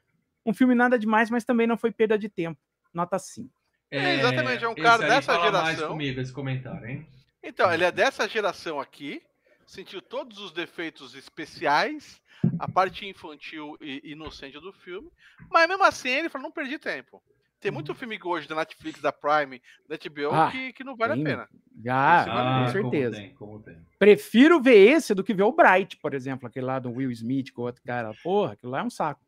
um 0.46 0.54
filme 0.54 0.74
nada 0.76 0.98
demais, 0.98 1.30
mas 1.30 1.44
também 1.44 1.68
não 1.68 1.78
foi 1.78 1.92
perda 1.92 2.18
de 2.18 2.30
tempo. 2.30 2.60
Nota 2.94 3.18
5. 3.20 3.50
É, 3.90 4.16
exatamente, 4.16 4.64
é 4.64 4.70
um 4.70 4.76
cara 4.76 5.06
dessa 5.08 5.34
fala 5.34 5.52
mais 5.52 5.66
geração. 5.76 5.90
comigo 5.90 6.20
esse 6.22 6.32
comentário, 6.32 6.88
hein? 6.88 7.08
Então, 7.44 7.72
ele 7.74 7.84
é 7.84 7.92
dessa 7.92 8.28
geração 8.28 8.80
aqui, 8.80 9.22
sentiu 9.66 10.02
todos 10.02 10.38
os 10.40 10.52
defeitos 10.52 11.14
especiais, 11.16 12.22
a 12.60 12.68
parte 12.72 13.06
infantil 13.06 13.78
e 13.82 14.12
inocente 14.12 14.60
do 14.60 14.72
filme, 14.72 15.10
mas 15.50 15.68
mesmo 15.68 15.84
assim 15.84 16.10
ele 16.10 16.30
falou, 16.30 16.48
não 16.48 16.52
perdi 16.52 16.80
tempo. 16.80 17.22
Tem 17.60 17.70
muito 17.72 17.94
filme 17.94 18.18
que 18.18 18.28
hoje 18.28 18.48
da 18.48 18.56
Netflix, 18.56 19.00
da 19.02 19.12
Prime, 19.12 19.62
da 19.88 19.96
HBO, 19.96 20.32
Ah, 20.34 20.50
que, 20.52 20.74
que 20.74 20.84
não 20.84 20.96
vale 20.96 21.14
tem. 21.14 21.22
a 21.22 21.26
pena. 21.26 21.50
Ah, 21.88 22.26
vale 22.26 22.66
com 22.66 22.72
certeza. 22.72 23.16
Como 23.18 23.28
tem, 23.28 23.36
como 23.36 23.60
tem. 23.62 23.78
Prefiro 24.00 24.60
ver 24.60 24.78
esse 24.78 25.14
do 25.14 25.24
que 25.24 25.34
ver 25.34 25.44
o 25.44 25.52
Bright, 25.52 25.96
por 25.98 26.16
exemplo, 26.16 26.48
aquele 26.48 26.66
lá 26.66 26.80
do 26.80 26.90
Will 26.92 27.12
Smith 27.12 27.52
com 27.52 27.62
o 27.62 27.66
outro 27.66 27.84
cara. 27.84 28.14
Porra, 28.24 28.54
aquilo 28.54 28.72
lá 28.72 28.80
é 28.80 28.84
um 28.84 28.90
saco. 28.90 29.22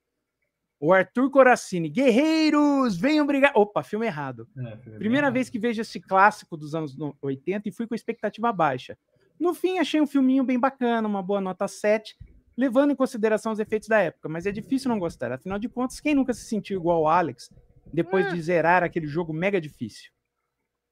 O 0.86 0.92
Arthur 0.92 1.30
Coracini, 1.30 1.88
guerreiros, 1.90 2.98
venham 2.98 3.26
brigar. 3.26 3.54
Opa, 3.56 3.82
filme 3.84 4.06
errado. 4.06 4.48
É, 4.58 4.76
filme 4.78 4.98
Primeira 5.00 5.28
bem 5.28 5.36
vez 5.36 5.50
que 5.50 5.58
vejo 5.58 5.80
esse 5.82 5.98
clássico 6.00 6.58
dos 6.58 6.76
anos 6.76 6.98
no- 6.98 7.16
80 7.22 7.70
e 7.70 7.72
fui 7.72 7.88
com 7.88 7.96
expectativa 7.96 8.52
baixa. 8.52 8.98
No 9.40 9.54
fim, 9.54 9.80
achei 9.80 10.02
um 10.02 10.08
filminho 10.08 10.44
bem 10.44 10.60
bacana, 10.60 11.08
uma 11.08 11.24
boa 11.24 11.40
nota 11.40 11.68
7, 11.70 12.18
levando 12.58 12.92
em 12.92 12.96
consideração 12.96 13.54
os 13.54 13.60
efeitos 13.60 13.88
da 13.88 14.00
época, 14.00 14.28
mas 14.28 14.46
é 14.46 14.52
difícil 14.52 14.90
não 14.90 15.00
gostar. 15.00 15.32
Afinal 15.32 15.58
de 15.58 15.70
contas, 15.70 16.02
quem 16.02 16.14
nunca 16.14 16.34
se 16.34 16.46
sentiu 16.46 16.78
igual 16.80 17.04
o 17.04 17.08
Alex 17.08 17.50
depois 17.94 18.26
É. 18.26 18.32
de 18.32 18.42
zerar 18.42 18.84
aquele 18.84 19.08
jogo 19.08 19.32
mega 19.32 19.62
difícil? 19.62 20.12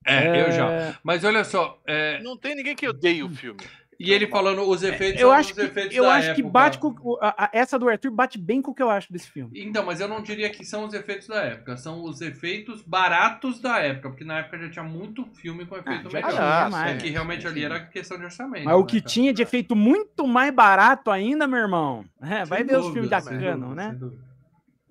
É, 0.07 0.47
eu 0.47 0.51
já. 0.51 0.99
Mas 1.03 1.23
olha 1.23 1.43
só, 1.43 1.79
é, 1.85 2.21
Não 2.23 2.35
tem 2.37 2.55
ninguém 2.55 2.75
que 2.75 2.87
odeie 2.87 3.23
o 3.23 3.29
filme. 3.29 3.59
E 4.01 4.11
ele 4.11 4.27
falando 4.27 4.61
os 4.63 4.83
efeitos 4.83 5.21
Eu 5.21 5.31
acho 5.31 5.53
que, 5.53 5.61
efeitos 5.61 5.95
eu 5.95 6.03
da 6.03 6.13
acho 6.15 6.33
que 6.35 6.41
época. 6.41 6.49
bate 6.51 6.77
com. 6.79 6.95
o- 7.01 7.17
a- 7.21 7.35
a- 7.45 7.49
essa 7.53 7.77
do 7.77 7.87
Arthur 7.89 8.11
bate 8.11 8.37
bem 8.37 8.61
com 8.61 8.71
o 8.71 8.73
que 8.73 8.81
eu 8.81 8.89
acho 8.89 9.11
desse 9.11 9.29
filme. 9.29 9.51
Então, 9.61 9.85
mas 9.85 9.99
eu 9.99 10.07
não 10.07 10.21
diria 10.21 10.49
que 10.49 10.65
são 10.65 10.85
os 10.85 10.93
efeitos 10.93 11.27
da 11.27 11.41
época, 11.41 11.77
são 11.77 12.03
os 12.03 12.21
efeitos 12.21 12.81
baratos 12.81 13.59
da 13.59 13.79
época, 13.79 14.09
porque 14.09 14.23
na 14.23 14.39
época 14.39 14.57
já 14.59 14.69
tinha 14.69 14.83
muito 14.83 15.25
filme 15.35 15.65
com 15.65 15.77
efeito 15.77 16.09
já 16.09 16.21
melhor. 16.21 16.67
É 16.67 16.69
mais. 16.69 17.01
que 17.01 17.09
realmente 17.09 17.45
ali 17.47 17.63
era 17.63 17.79
questão 17.85 18.17
de 18.17 18.25
orçamento. 18.25 18.65
Mas 18.65 18.75
o 18.75 18.79
né, 18.81 18.85
que 18.87 18.99
cara? 19.01 19.09
tinha 19.13 19.33
de 19.33 19.41
efeito 19.41 19.75
muito 19.75 20.25
mais 20.27 20.53
barato 20.53 21.11
ainda, 21.11 21.45
meu 21.47 21.59
irmão. 21.59 22.03
É, 22.21 22.43
vai 22.45 22.59
Sem 22.59 22.67
ver 22.67 22.77
os 22.79 22.91
filmes 22.91 23.09
da 23.09 23.21
Canon, 23.21 23.73
né? 23.75 23.89
sem 23.91 23.97
dúvida. 23.99 24.31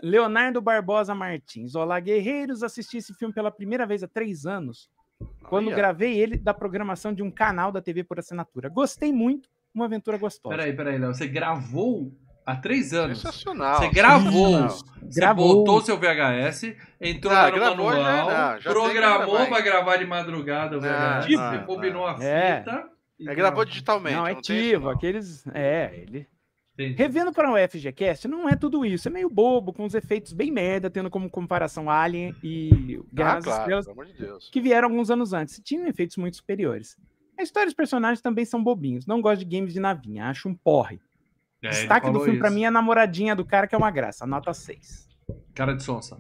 Leonardo 0.03 0.63
Barbosa 0.63 1.15
Martins. 1.15 1.75
Olá, 1.75 2.01
guerreiros. 2.01 2.63
Assisti 2.63 2.97
esse 2.99 3.13
filme 3.15 3.35
pela 3.35 3.51
primeira 3.51 3.85
vez 3.87 4.03
há 4.03 4.09
três 4.09 4.47
anos, 4.47 4.89
quando 5.49 5.67
Olha, 5.69 5.77
gravei 5.77 6.19
ele 6.19 6.37
da 6.37 6.55
programação 6.55 7.13
de 7.13 7.23
um 7.23 7.31
canal 7.31 7.73
da 7.73 7.81
TV 7.83 8.05
por 8.05 8.19
assinatura. 8.19 8.69
Gostei 8.69 9.13
muito, 9.13 9.49
uma 9.75 9.85
aventura 9.87 10.17
gostosa. 10.19 10.55
Peraí, 10.57 10.73
peraí, 10.75 10.99
Léo. 10.99 11.13
Você 11.15 11.27
gravou 11.27 12.13
há 12.47 12.57
três 12.57 12.93
anos. 12.93 13.19
Sensacional. 13.21 13.77
Você 13.79 13.89
gravou. 13.89 14.59
sensacional. 14.63 14.91
Você 15.11 15.21
Gravou. 15.21 15.57
botou 15.57 15.79
o 15.79 15.81
seu 15.81 15.99
VHS, 15.99 16.77
entrou 17.01 17.33
Ah, 17.35 17.51
no 17.51 17.57
gravou, 17.57 17.93
já- 17.93 17.99
manual, 17.99 18.31
não, 18.31 18.63
programou 18.63 18.89
que 18.91 18.95
gravar, 18.95 19.47
pra 19.49 19.61
gravar 19.61 19.97
de 19.97 20.07
madrugada 20.07 20.77
o 20.77 20.81
VHS, 20.81 21.37
não, 21.37 21.65
combinou 21.65 22.07
a 22.07 22.17
É. 22.23 22.59
fita. 22.59 22.85
e 23.19 23.29
É, 23.29 23.35
gravou 23.35 23.65
digitalmente. 23.65 24.15
Não, 24.17 24.27
é 24.27 24.33
ativo, 24.33 24.85
não. 24.85 24.91
aqueles. 24.91 25.45
É, 25.53 25.91
ele. 25.95 26.27
Entendi. 26.83 26.95
Revendo 26.97 27.33
para 27.33 27.51
o 27.53 27.57
FGCast, 27.69 28.27
não 28.27 28.49
é 28.49 28.57
tudo 28.57 28.85
isso. 28.85 29.09
É 29.09 29.11
meio 29.11 29.29
bobo, 29.29 29.73
com 29.73 29.85
os 29.85 29.95
efeitos 29.95 30.33
bem 30.33 30.51
merda, 30.51 30.89
tendo 30.91 31.11
como 31.11 31.29
comparação 31.31 31.91
Alien 31.91 32.35
e 32.43 33.01
Guerra 33.13 33.33
Ah, 33.33 33.35
nas 33.37 33.45
claro, 33.45 33.61
Estrelas, 33.79 34.09
de 34.09 34.15
Deus. 34.25 34.49
que 34.51 34.61
vieram 34.61 34.89
alguns 34.89 35.11
anos 35.11 35.33
antes. 35.33 35.61
Tinham 35.63 35.87
efeitos 35.87 36.17
muito 36.17 36.37
superiores. 36.37 36.97
A 37.39 37.43
história 37.43 37.69
e 37.69 37.71
os 37.71 37.75
personagens 37.75 38.21
também 38.21 38.45
são 38.45 38.63
bobinhos. 38.63 39.07
Não 39.07 39.21
gosto 39.21 39.45
de 39.45 39.57
games 39.57 39.73
de 39.73 39.81
navinha, 39.81 40.27
acho 40.27 40.49
um 40.49 40.55
porre. 40.55 41.01
É, 41.63 41.69
Destaque 41.69 42.11
do 42.11 42.21
filme 42.21 42.39
pra 42.39 42.49
isso. 42.49 42.55
mim 42.57 42.65
é 42.65 42.69
a 42.69 42.71
namoradinha 42.71 43.37
do 43.37 43.45
cara, 43.45 43.67
que 43.67 43.75
é 43.75 43.79
uma 43.79 43.91
graça. 43.91 44.27
Nota 44.27 44.53
6. 44.55 45.09
Cara 45.55 45.75
de 45.75 45.83
sonsa. 45.83 46.19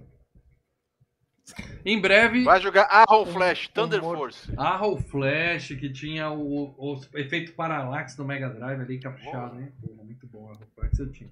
Em 1.84 2.00
breve, 2.00 2.44
Vai 2.44 2.60
jogar 2.60 2.84
Arrow 2.84 3.22
Um- 3.22 3.32
Flash, 3.32 3.68
Thunder 3.68 4.04
um- 4.04 4.14
Force. 4.14 4.52
Arrow 4.56 4.96
Flash, 5.00 5.68
que 5.68 5.90
tinha 5.92 6.30
o, 6.30 6.74
o 6.78 7.00
efeito 7.14 7.52
Parallax 7.54 8.16
no 8.16 8.24
Mega 8.24 8.48
Drive 8.50 8.80
ali, 8.80 8.98
caprichado, 8.98 9.54
né? 9.56 9.72
Muito 10.02 10.26
bom, 10.26 10.50
Arrow 10.50 10.66
Flash 10.74 10.98
eu 10.98 11.10
tinha. 11.10 11.30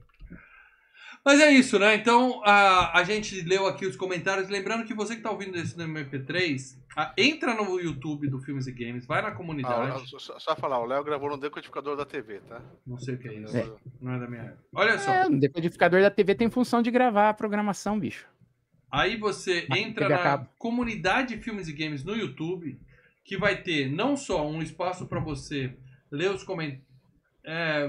Mas 1.24 1.40
é 1.40 1.50
isso, 1.50 1.78
né? 1.78 1.94
Então, 1.96 2.40
a, 2.44 2.98
a 3.00 3.04
gente 3.04 3.42
leu 3.42 3.66
aqui 3.66 3.84
os 3.84 3.96
comentários. 3.96 4.48
Lembrando 4.48 4.84
que 4.86 4.94
você 4.94 5.16
que 5.16 5.20
tá 5.20 5.30
ouvindo 5.30 5.58
isso 5.58 5.76
no 5.76 5.84
MP3, 5.84 6.78
a- 6.96 7.12
entra 7.18 7.54
no 7.54 7.78
YouTube 7.78 8.28
do 8.28 8.38
Filmes 8.40 8.66
e 8.66 8.72
Games, 8.72 9.04
vai 9.04 9.20
na 9.20 9.28
Ah, 9.28 9.32
comunidade. 9.32 10.08
só, 10.08 10.18
só- 10.18 10.38
só 10.38 10.56
falar, 10.56 10.78
o 10.80 10.86
Léo 10.86 11.04
gravou 11.04 11.28
no 11.28 11.36
decodificador 11.36 11.96
da 11.96 12.06
TV, 12.06 12.40
tá? 12.48 12.62
Não 12.86 12.96
sei 12.96 13.16
o 13.16 13.18
que 13.18 13.28
é 13.28 13.34
isso. 13.34 13.54
É. 13.56 13.66
Não 14.00 14.12
é 14.14 14.18
da 14.20 14.26
minha 14.28 14.42
época. 14.42 14.58
Olha 14.74 14.98
só. 14.98 15.12
É, 15.12 15.26
o 15.26 15.38
decodificador 15.38 16.00
da 16.00 16.10
TV 16.10 16.34
tem 16.34 16.48
função 16.48 16.80
de 16.80 16.90
gravar 16.90 17.28
a 17.30 17.34
programação, 17.34 17.98
bicho. 17.98 18.26
Aí 18.90 19.16
você 19.16 19.66
Mas 19.68 19.80
entra 19.80 20.08
na 20.08 20.38
comunidade 20.58 21.36
Filmes 21.38 21.68
e 21.68 21.72
Games 21.72 22.04
no 22.04 22.16
YouTube, 22.16 22.78
que 23.24 23.36
vai 23.36 23.60
ter 23.62 23.90
não 23.90 24.16
só 24.16 24.48
um 24.48 24.62
espaço 24.62 25.06
para 25.06 25.20
você 25.20 25.74
ler 26.10 26.30
os 26.30 26.42
comentários, 26.42 26.86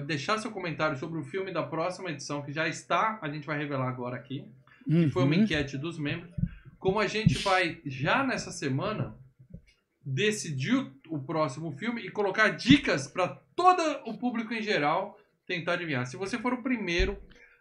deixar 0.06 0.38
seu 0.38 0.52
comentário 0.52 0.98
sobre 0.98 1.20
o 1.20 1.24
filme 1.24 1.52
da 1.52 1.64
próxima 1.64 2.10
edição, 2.12 2.42
que 2.42 2.52
já 2.52 2.68
está, 2.68 3.20
a 3.22 3.30
gente 3.30 3.46
vai 3.46 3.58
revelar 3.58 3.90
agora 3.90 4.16
aqui, 4.16 4.46
que 4.86 5.10
foi 5.12 5.24
uma 5.24 5.36
Uhum. 5.36 5.44
enquete 5.44 5.78
dos 5.78 5.98
membros, 6.00 6.32
como 6.78 7.00
a 7.00 7.08
gente 7.08 7.38
vai 7.44 7.80
já 7.86 8.24
nessa 8.24 8.52
semana 8.52 9.18
decidir 10.06 10.92
o 11.10 11.20
próximo 11.20 11.72
filme 11.74 12.02
e 12.02 12.10
colocar 12.10 12.50
dicas 12.50 13.08
para 13.08 13.28
todo 13.56 13.82
o 14.06 14.18
público 14.18 14.54
em 14.54 14.62
geral 14.62 15.18
tentar 15.46 15.74
adivinhar. 15.74 16.06
Se 16.06 16.16
você 16.16 16.38
for 16.38 16.54
o 16.54 16.64
primeiro 16.64 17.18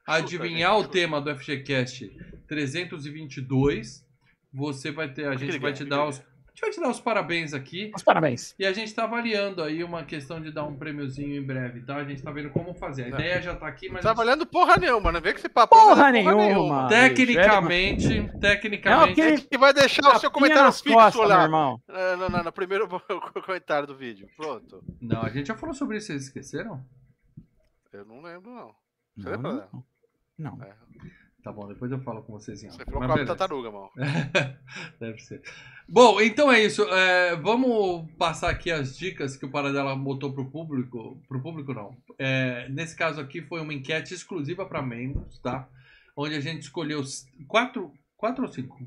a 0.07 0.17
adivinhar 0.17 0.77
o 0.79 0.87
tema 0.87 1.21
do 1.21 1.35
FGCast 1.37 2.11
322, 2.49 4.05
você 4.53 4.91
vai 4.91 5.13
ter, 5.13 5.27
a 5.29 5.33
que 5.37 5.39
gente 5.47 5.59
vai 5.59 5.73
te 5.73 5.85
que 5.85 5.91
dar 5.91 6.07
os 6.07 6.19
a 6.19 6.59
gente 6.59 6.63
vai 6.63 6.71
te 6.73 6.81
dar 6.81 6.91
os 6.91 7.01
parabéns 7.01 7.55
aqui. 7.55 7.89
Mas 7.93 8.03
parabéns. 8.03 8.53
E 8.59 8.67
a 8.67 8.73
gente 8.73 8.93
tá 8.93 9.05
avaliando 9.05 9.63
aí 9.63 9.85
uma 9.85 10.03
questão 10.03 10.41
de 10.41 10.51
dar 10.51 10.65
um 10.65 10.75
prêmiozinho 10.75 11.37
em 11.41 11.47
breve, 11.47 11.83
tá? 11.83 11.95
A 11.99 12.05
gente 12.05 12.21
tá 12.21 12.33
vendo 12.33 12.51
como 12.51 12.75
fazer. 12.75 13.05
A 13.05 13.09
ideia 13.11 13.41
já 13.41 13.55
tá 13.55 13.69
aqui, 13.69 13.87
mas 13.89 13.97
Não 13.97 14.03
tá 14.03 14.09
gente- 14.09 14.17
valendo 14.17 14.45
porra 14.45 14.77
nenhuma, 14.77 15.13
não 15.13 15.21
vê 15.21 15.33
que 15.33 15.39
esse 15.39 15.49
papo 15.49 15.77
Porra 15.77 15.95
não 15.95 16.07
é 16.07 16.11
nenhuma. 16.11 16.89
tecnicamente, 16.89 18.19
Não, 18.23 18.41
tecnicamente, 18.41 19.21
aquele- 19.21 19.37
É 19.37 19.47
que 19.47 19.57
vai 19.57 19.73
deixar 19.73 20.17
o 20.17 20.19
seu 20.19 20.33
comentário 20.33 20.65
nas 20.65 20.81
fixo 20.81 20.97
costas, 20.99 21.21
meu 21.21 21.29
lá. 21.29 21.43
irmão. 21.45 21.81
É, 21.89 22.17
No, 22.17 22.29
no- 22.29 22.43
no 22.43 22.53
primeiro 22.53 22.89
comentário 23.47 23.87
do 23.87 23.95
vídeo. 23.97 24.29
Pronto. 24.37 24.83
Não, 25.01 25.23
a 25.23 25.29
gente 25.29 25.47
já 25.47 25.55
falou 25.55 25.77
sobre 25.77 25.99
isso, 25.99 26.09
vocês 26.09 26.25
esqueceram? 26.25 26.85
Eu 27.93 28.05
não 28.05 28.21
lembro, 28.21 28.51
não. 28.53 28.75
Você 29.17 29.29
Não, 29.29 29.31
lembra, 29.31 29.53
não, 29.53 29.85
não. 30.37 30.57
Não. 30.59 30.65
É. 30.65 30.73
Tá 31.49 31.53
bom, 31.53 31.67
depois 31.67 31.91
eu 31.91 31.99
falo 32.01 32.23
com 32.23 32.35
vocês 32.35 32.63
em 32.63 32.69
Você 32.69 32.85
falou 32.85 33.09
com 33.09 33.11
a 33.11 33.25
tartaruga, 33.25 33.71
mano. 33.71 33.91
Deve 35.01 35.19
ser. 35.19 35.41
Bom, 35.89 36.21
então 36.21 36.53
é 36.53 36.63
isso. 36.63 36.83
É, 36.83 37.37
vamos 37.37 38.07
passar 38.19 38.51
aqui 38.51 38.71
as 38.71 38.99
dicas 38.99 39.35
que 39.35 39.47
o 39.47 39.51
Paradela 39.51 39.97
botou 39.97 40.31
pro 40.31 40.51
público. 40.51 41.19
Pro 41.27 41.41
público 41.41 41.73
não. 41.73 41.97
É, 42.19 42.69
nesse 42.69 42.95
caso 42.95 43.19
aqui 43.19 43.41
foi 43.41 43.63
uma 43.63 43.73
enquete 43.73 44.13
exclusiva 44.13 44.67
para 44.67 44.83
membros, 44.83 45.39
tá? 45.39 45.67
Onde 46.15 46.35
a 46.35 46.41
gente 46.43 46.65
escolheu 46.65 47.03
quatro, 47.47 47.95
quatro 48.15 48.45
ou 48.45 48.53
cinco? 48.53 48.79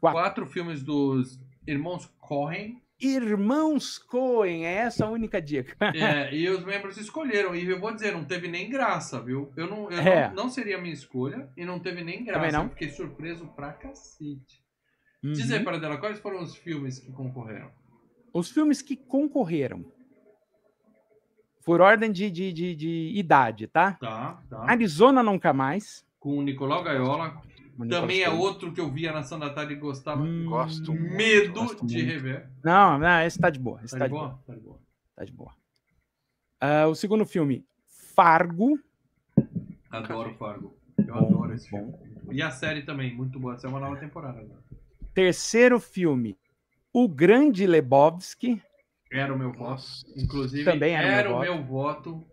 Quatro. 0.00 0.46
filmes 0.46 0.84
dos 0.84 1.40
irmãos 1.66 2.08
Cohen. 2.20 2.80
Irmãos 3.00 3.98
Coen, 3.98 4.66
é 4.66 4.74
essa 4.74 5.06
a 5.06 5.10
única 5.10 5.40
dica. 5.40 5.74
É, 5.94 6.32
e 6.36 6.48
os 6.48 6.64
membros 6.64 6.96
escolheram. 6.98 7.54
E 7.54 7.66
eu 7.66 7.80
vou 7.80 7.92
dizer, 7.94 8.12
não 8.12 8.24
teve 8.24 8.46
nem 8.48 8.68
graça, 8.68 9.20
viu? 9.22 9.50
Eu 9.56 9.66
não, 9.66 9.90
eu 9.90 9.98
É. 9.98 10.28
não, 10.28 10.44
não 10.44 10.50
seria 10.50 10.76
a 10.76 10.80
minha 10.80 10.92
escolha 10.92 11.48
e 11.56 11.64
não 11.64 11.78
teve 11.78 12.02
nem 12.04 12.24
graça. 12.24 12.38
Também 12.40 12.52
não. 12.52 12.64
Eu 12.64 12.70
fiquei 12.70 12.90
surpreso 12.90 13.46
pra 13.56 13.72
cacete. 13.72 14.62
Uhum. 15.22 15.32
Diz 15.32 15.50
aí, 15.50 15.62
Paradela, 15.64 15.98
quais 15.98 16.18
foram 16.18 16.42
os 16.42 16.54
filmes 16.56 16.98
que 16.98 17.10
concorreram? 17.12 17.70
Os 18.32 18.50
filmes 18.50 18.80
que 18.82 18.96
concorreram. 18.96 19.84
Por 21.64 21.80
ordem 21.80 22.10
de, 22.10 22.30
de, 22.30 22.52
de, 22.52 22.74
de 22.74 23.12
idade, 23.14 23.66
tá? 23.66 23.92
Tá, 23.94 24.42
tá. 24.48 24.64
Arizona 24.70 25.22
Nunca 25.22 25.52
Mais. 25.52 26.04
Com 26.18 26.38
o 26.38 26.42
Nicolau 26.42 26.82
Gaiola. 26.82 27.40
Também 27.88 28.22
é 28.22 28.28
outro 28.30 28.72
que 28.72 28.80
eu 28.80 28.90
via 28.90 29.12
na 29.12 29.20
da 29.20 29.50
Tarde 29.50 29.74
e 29.74 29.76
gostava. 29.76 30.22
Hum, 30.22 30.46
Gosto 30.46 30.92
muito, 30.92 31.14
Medo 31.16 31.52
gosto 31.52 31.86
de 31.86 31.94
muito. 31.96 32.06
rever. 32.12 32.48
Não, 32.62 32.98
não, 32.98 33.22
esse 33.22 33.38
tá 33.38 33.48
de 33.50 33.58
boa. 33.58 33.80
Esse 33.84 33.92
Tá 33.94 34.00
tá, 34.00 34.06
de 34.06 34.10
boa. 34.12 34.28
boa? 34.28 34.42
Tá 34.46 34.54
de 34.54 34.60
boa. 34.60 34.78
Tá 35.16 35.24
de 35.24 35.32
boa. 35.32 35.52
Ah, 36.60 36.86
o 36.88 36.94
segundo 36.94 37.24
filme, 37.24 37.64
Fargo. 38.14 38.78
Adoro 39.90 40.34
Fargo. 40.34 40.76
Eu 40.98 41.14
Bom, 41.14 41.26
adoro 41.26 41.54
esse 41.54 41.70
bom. 41.70 41.98
filme. 41.98 42.36
E 42.36 42.42
a 42.42 42.50
série 42.50 42.82
também, 42.82 43.14
muito 43.14 43.38
boa. 43.40 43.54
Essa 43.54 43.66
é 43.66 43.70
uma 43.70 43.80
nova 43.80 43.96
temporada. 43.96 44.38
agora. 44.40 44.60
Terceiro 45.14 45.80
filme, 45.80 46.36
O 46.92 47.08
Grande 47.08 47.66
Lebowski. 47.66 48.62
Era 49.10 49.34
o 49.34 49.38
meu 49.38 49.52
voto. 49.52 49.82
Inclusive, 50.16 50.64
Também 50.64 50.94
era 50.94 51.08
era, 51.08 51.34
o 51.34 51.40
meu 51.40 51.54
meu 51.56 51.64
voto. 51.64 52.24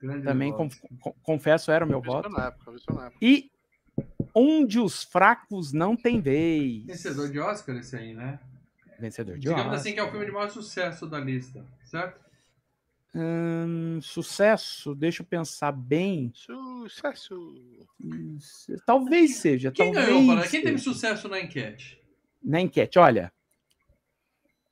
Grande 0.00 0.24
Também, 0.24 0.52
conf- 0.52 0.80
confesso, 1.22 1.70
era 1.70 1.84
o 1.84 1.88
meu 1.88 2.00
voto. 2.00 2.28
na 2.28 2.46
época, 2.46 2.70
vi 2.70 2.76
isso 2.78 2.92
na 2.94 3.06
época. 3.06 3.18
E 3.20 3.50
Onde 4.34 4.80
os 4.80 5.04
Fracos 5.04 5.72
Não 5.72 5.96
Têm 5.96 6.20
Vez. 6.20 6.84
Vencedor 6.84 7.30
de 7.30 7.38
Oscar 7.38 7.76
esse 7.76 7.96
aí, 7.96 8.14
né? 8.14 8.40
Vencedor 8.98 9.34
de 9.34 9.40
Digamos 9.40 9.62
Oscar. 9.66 9.78
assim 9.78 9.92
que 9.92 10.00
é 10.00 10.02
o 10.02 10.10
filme 10.10 10.26
de 10.26 10.32
maior 10.32 10.50
sucesso 10.50 11.06
da 11.06 11.20
lista, 11.20 11.64
certo? 11.84 12.24
Hum, 13.14 14.00
sucesso, 14.02 14.92
deixa 14.94 15.22
eu 15.22 15.26
pensar 15.26 15.70
bem. 15.70 16.32
Sucesso. 16.34 17.54
Talvez 18.84 19.36
seja. 19.36 19.70
Quem 19.70 19.92
talvez 19.92 20.06
ganhou, 20.06 20.26
Paradela? 20.26 20.50
Quem 20.50 20.62
teve 20.62 20.78
seja. 20.78 20.92
sucesso 20.92 21.28
na 21.28 21.40
enquete? 21.40 22.02
Na 22.42 22.60
enquete, 22.60 22.98
olha. 22.98 23.32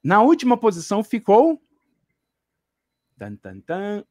Na 0.03 0.23
última 0.23 0.57
posição 0.57 1.05
ficou. 1.05 1.63
Tan, 3.17 3.37
tan, 3.37 3.61
tan, 3.61 4.05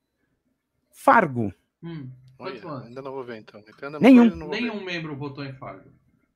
Fargo. 0.92 1.54
Hum, 1.84 2.10
Olha, 2.42 2.52
quantos 2.54 2.62
votos? 2.62 2.88
ainda 2.88 3.02
não 3.02 3.12
vou 3.12 3.24
ver 3.24 3.38
então. 3.38 3.64
Não 3.90 4.00
Nenhum. 4.00 4.22
vou 4.24 4.30
ver, 4.30 4.36
não 4.36 4.48
vou 4.48 4.56
ver. 4.56 4.62
Nenhum 4.62 4.84
membro 4.84 5.16
votou 5.16 5.44
em 5.46 5.54
Fargo, 5.54 5.90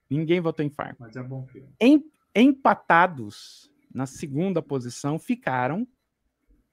Ninguém 0.10 0.40
votou 0.40 0.66
em 0.66 0.70
Fargo. 0.70 0.98
mas 1.00 1.16
é 1.16 1.24
bom 1.24 1.46
filme. 1.48 1.68
Em- 1.80 2.04
empatados 2.36 3.72
na 3.94 4.06
segunda 4.06 4.62
posição 4.62 5.18
ficaram 5.18 5.88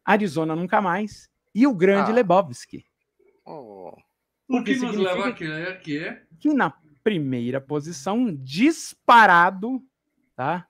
Arizona 0.04 0.56
Nunca 0.56 0.80
Mais 0.80 1.30
e 1.54 1.66
o 1.66 1.74
Grande 1.74 2.10
Ah. 2.10 2.14
Lebowski. 2.14 2.84
Oh, 3.44 3.92
O 4.48 4.62
que 4.62 4.72
nos 4.72 4.80
significa 4.80 5.02
leva 5.14 5.28
a 5.28 5.32
crer 5.32 5.80
que 5.80 6.22
que 6.40 6.52
na 6.54 6.72
primeira 7.04 7.60
posição, 7.60 8.32
disparado, 8.34 9.82
tá? 10.36 10.66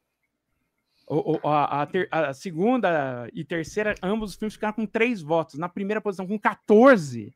O- 1.06 1.36
o- 1.36 1.48
a, 1.48 1.82
a 1.82 1.86
ter- 1.86 2.08
a 2.10 2.32
segunda 2.32 3.28
e 3.34 3.44
terceira, 3.44 3.94
ambos 4.02 4.30
os 4.30 4.36
filmes 4.36 4.54
ficaram 4.54 4.72
com 4.74 4.86
três 4.86 5.20
votos. 5.20 5.58
Na 5.58 5.68
primeira 5.68 6.00
posição, 6.00 6.26
com 6.26 6.38
14, 6.38 7.34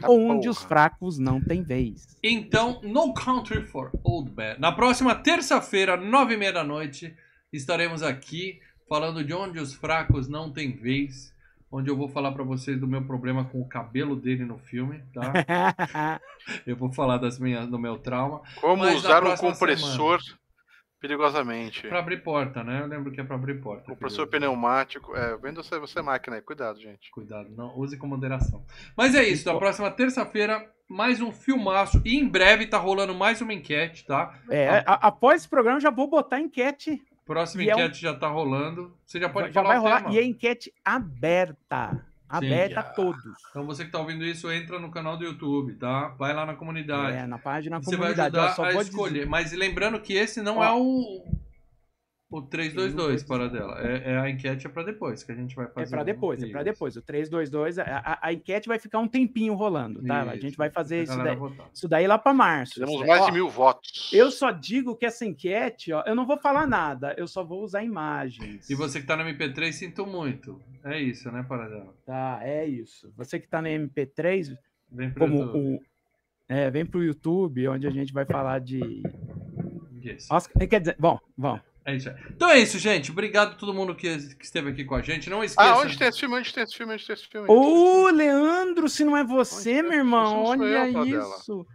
Tá 0.00 0.08
onde 0.08 0.40
porra. 0.46 0.50
os 0.50 0.62
fracos 0.62 1.18
não 1.18 1.40
têm 1.40 1.62
vez. 1.62 2.16
Então, 2.22 2.80
No 2.82 3.12
Country 3.12 3.62
for 3.66 3.90
Old 4.02 4.32
Men. 4.34 4.56
Na 4.58 4.72
próxima 4.72 5.14
terça-feira, 5.14 5.96
nove 5.96 6.34
e 6.34 6.36
meia 6.36 6.52
da 6.52 6.64
noite, 6.64 7.14
estaremos 7.52 8.02
aqui 8.02 8.60
falando 8.88 9.22
de 9.22 9.34
onde 9.34 9.58
os 9.58 9.74
fracos 9.74 10.28
não 10.28 10.50
têm 10.50 10.72
vez. 10.72 11.32
Onde 11.70 11.90
eu 11.90 11.96
vou 11.96 12.08
falar 12.08 12.32
pra 12.32 12.44
vocês 12.44 12.78
do 12.78 12.86
meu 12.86 13.02
problema 13.04 13.46
com 13.46 13.60
o 13.60 13.66
cabelo 13.66 14.14
dele 14.14 14.44
no 14.44 14.58
filme, 14.58 15.02
tá? 15.14 15.32
Eu 16.66 16.76
vou 16.76 16.92
falar 16.92 17.16
das 17.16 17.38
minhas, 17.38 17.66
do 17.66 17.78
meu 17.78 17.96
trauma. 17.98 18.42
Como 18.60 18.84
Mas 18.84 18.96
usar 18.96 19.24
um 19.24 19.34
compressor 19.36 20.20
perigosamente. 21.02 21.86
Pra 21.88 21.98
abrir 21.98 22.18
porta, 22.22 22.62
né? 22.64 22.80
Eu 22.80 22.86
lembro 22.86 23.10
que 23.12 23.20
é 23.20 23.24
pra 23.24 23.34
abrir 23.36 23.60
porta. 23.60 23.84
Compressor 23.90 24.26
querido. 24.26 24.46
pneumático. 24.46 25.14
É, 25.16 25.36
vendo 25.36 25.62
você, 25.62 25.78
você 25.78 26.00
máquina 26.00 26.36
aí. 26.36 26.42
Cuidado, 26.42 26.80
gente. 26.80 27.10
Cuidado, 27.10 27.50
não 27.50 27.76
use 27.78 27.96
com 27.98 28.06
moderação. 28.06 28.64
Mas 28.96 29.14
é 29.14 29.22
isso, 29.24 29.46
na 29.52 29.58
próxima 29.58 29.90
terça-feira, 29.90 30.64
mais 30.88 31.20
um 31.20 31.32
filmaço. 31.32 32.00
E 32.04 32.16
em 32.18 32.26
breve 32.28 32.66
tá 32.66 32.78
rolando 32.78 33.14
mais 33.14 33.40
uma 33.40 33.52
enquete, 33.52 34.06
tá? 34.06 34.38
É, 34.48 34.82
a- 34.86 35.08
após 35.08 35.42
esse 35.42 35.48
programa, 35.48 35.80
já 35.80 35.90
vou 35.90 36.08
botar 36.08 36.36
a 36.36 36.40
enquete. 36.40 37.02
Próxima 37.26 37.62
E 37.64 37.68
é 37.70 37.74
um- 37.76 37.78
enquete 37.80 38.00
já 38.00 38.14
tá 38.14 38.28
rolando. 38.28 38.96
Você 39.04 39.18
já 39.20 39.28
pode 39.28 39.48
já 39.48 39.54
falar 39.54 39.68
vai 39.68 39.78
o 39.78 39.82
rolar. 39.82 40.02
tema. 40.02 40.14
E 40.14 40.18
é 40.18 40.24
enquete 40.24 40.72
aberta. 40.84 42.04
Aberta 42.36 42.80
a 42.80 42.82
todos. 42.82 43.22
Então 43.50 43.66
você 43.66 43.84
que 43.84 43.90
tá 43.90 43.98
ouvindo 43.98 44.24
isso, 44.24 44.50
entra 44.50 44.78
no 44.78 44.90
canal 44.90 45.16
do 45.16 45.24
YouTube, 45.24 45.74
tá? 45.74 46.08
Vai 46.18 46.32
lá 46.32 46.46
na 46.46 46.54
comunidade. 46.54 47.16
É, 47.16 47.26
na 47.26 47.38
página 47.38 47.78
da 47.78 47.84
Você 47.84 47.96
vai 47.96 48.14
comunidade. 48.14 48.36
ajudar 48.36 48.62
Ó, 48.62 48.64
a 48.78 48.82
escolher. 48.82 49.12
dizer- 49.12 49.26
Mas 49.28 49.52
lembrando 49.52 50.00
que 50.00 50.14
esse 50.14 50.40
não 50.40 50.58
Ó. 50.58 50.64
é 50.64 50.72
o... 50.72 51.24
O 52.32 52.40
322 52.40 53.22
para 53.22 53.46
dela. 53.48 53.78
É, 53.80 54.12
é 54.12 54.18
a 54.18 54.30
enquete 54.30 54.66
é 54.66 54.70
para 54.70 54.84
depois, 54.84 55.22
que 55.22 55.30
a 55.30 55.34
gente 55.34 55.54
vai 55.54 55.66
fazer. 55.68 55.86
É 55.86 55.90
para 55.90 56.00
um- 56.00 56.04
depois, 56.04 56.42
é 56.42 56.48
para 56.48 56.62
depois. 56.62 56.96
O 56.96 57.02
322, 57.02 57.78
a, 57.78 57.82
a, 57.84 58.18
a 58.28 58.32
enquete 58.32 58.66
vai 58.68 58.78
ficar 58.78 59.00
um 59.00 59.06
tempinho 59.06 59.52
rolando, 59.54 60.02
tá? 60.02 60.22
A 60.22 60.34
Isso. 60.34 60.42
gente 60.46 60.56
vai 60.56 60.70
fazer 60.70 61.00
A 61.00 61.02
isso 61.02 61.16
daí, 61.18 61.36
isso 61.74 61.88
daí 61.88 62.06
lá 62.06 62.16
para 62.18 62.32
março. 62.32 62.82
Isso 62.82 62.98
mais 63.00 63.06
daí- 63.06 63.24
de 63.26 63.30
ó, 63.30 63.34
mil 63.34 63.48
votos. 63.50 64.10
Eu 64.14 64.30
só 64.30 64.50
digo 64.50 64.96
que 64.96 65.04
essa 65.04 65.26
enquete, 65.26 65.92
ó, 65.92 66.02
eu 66.06 66.14
não 66.14 66.26
vou 66.26 66.38
falar 66.38 66.66
nada, 66.66 67.14
eu 67.18 67.28
só 67.28 67.44
vou 67.44 67.62
usar 67.62 67.84
imagens. 67.84 68.68
E 68.70 68.74
você 68.74 68.98
que 69.00 69.06
tá 69.06 69.14
no 69.16 69.22
MP3, 69.24 69.70
sinto 69.72 70.06
muito. 70.06 70.58
É 70.82 70.98
isso, 70.98 71.30
né, 71.30 71.44
Paradela? 71.46 71.94
Tá, 72.06 72.40
é 72.42 72.66
isso. 72.66 73.12
Você 73.16 73.38
que 73.38 73.46
tá 73.46 73.60
no 73.60 73.68
MP3, 73.68 74.56
Vem 74.90 75.10
pro 75.10 75.20
como 75.26 75.38
YouTube. 75.42 75.76
o. 75.76 75.92
É, 76.48 76.70
vem 76.70 76.84
pro 76.86 77.02
YouTube, 77.04 77.68
onde 77.68 77.86
a 77.86 77.90
gente 77.90 78.12
vai 78.12 78.24
falar 78.24 78.58
de. 78.58 79.02
Isso. 80.02 80.32
Oscar, 80.34 80.66
quer 80.66 80.80
dizer, 80.80 80.96
bom, 80.98 81.18
bom. 81.36 81.60
É 81.84 81.96
isso 81.96 82.08
aí. 82.08 82.14
Então 82.30 82.48
é 82.48 82.58
isso, 82.60 82.78
gente. 82.78 83.10
Obrigado 83.10 83.52
a 83.52 83.54
todo 83.54 83.74
mundo 83.74 83.94
que, 83.94 84.16
que 84.36 84.44
esteve 84.44 84.70
aqui 84.70 84.84
com 84.84 84.94
a 84.94 85.02
gente. 85.02 85.28
Não 85.28 85.42
esqueça. 85.42 85.68
Ah, 85.70 85.78
onde 85.78 85.98
tem 85.98 86.08
esse 86.08 86.20
filme? 86.20 86.36
Onde 86.36 86.52
tem 86.54 86.62
esse 86.62 86.76
filme? 86.76 86.92
Onde 86.94 87.06
tem 87.06 87.14
esse 87.14 87.26
filme? 87.28 87.46
Ô, 87.50 88.08
Leandro, 88.10 88.88
se 88.88 89.04
não 89.04 89.16
é 89.16 89.24
você, 89.24 89.80
Onde- 89.80 89.88
meu 89.88 89.98
irmão, 89.98 90.54
eu, 90.54 90.62
olha 90.62 90.92
Padela. 90.92 91.36
isso. 91.36 91.66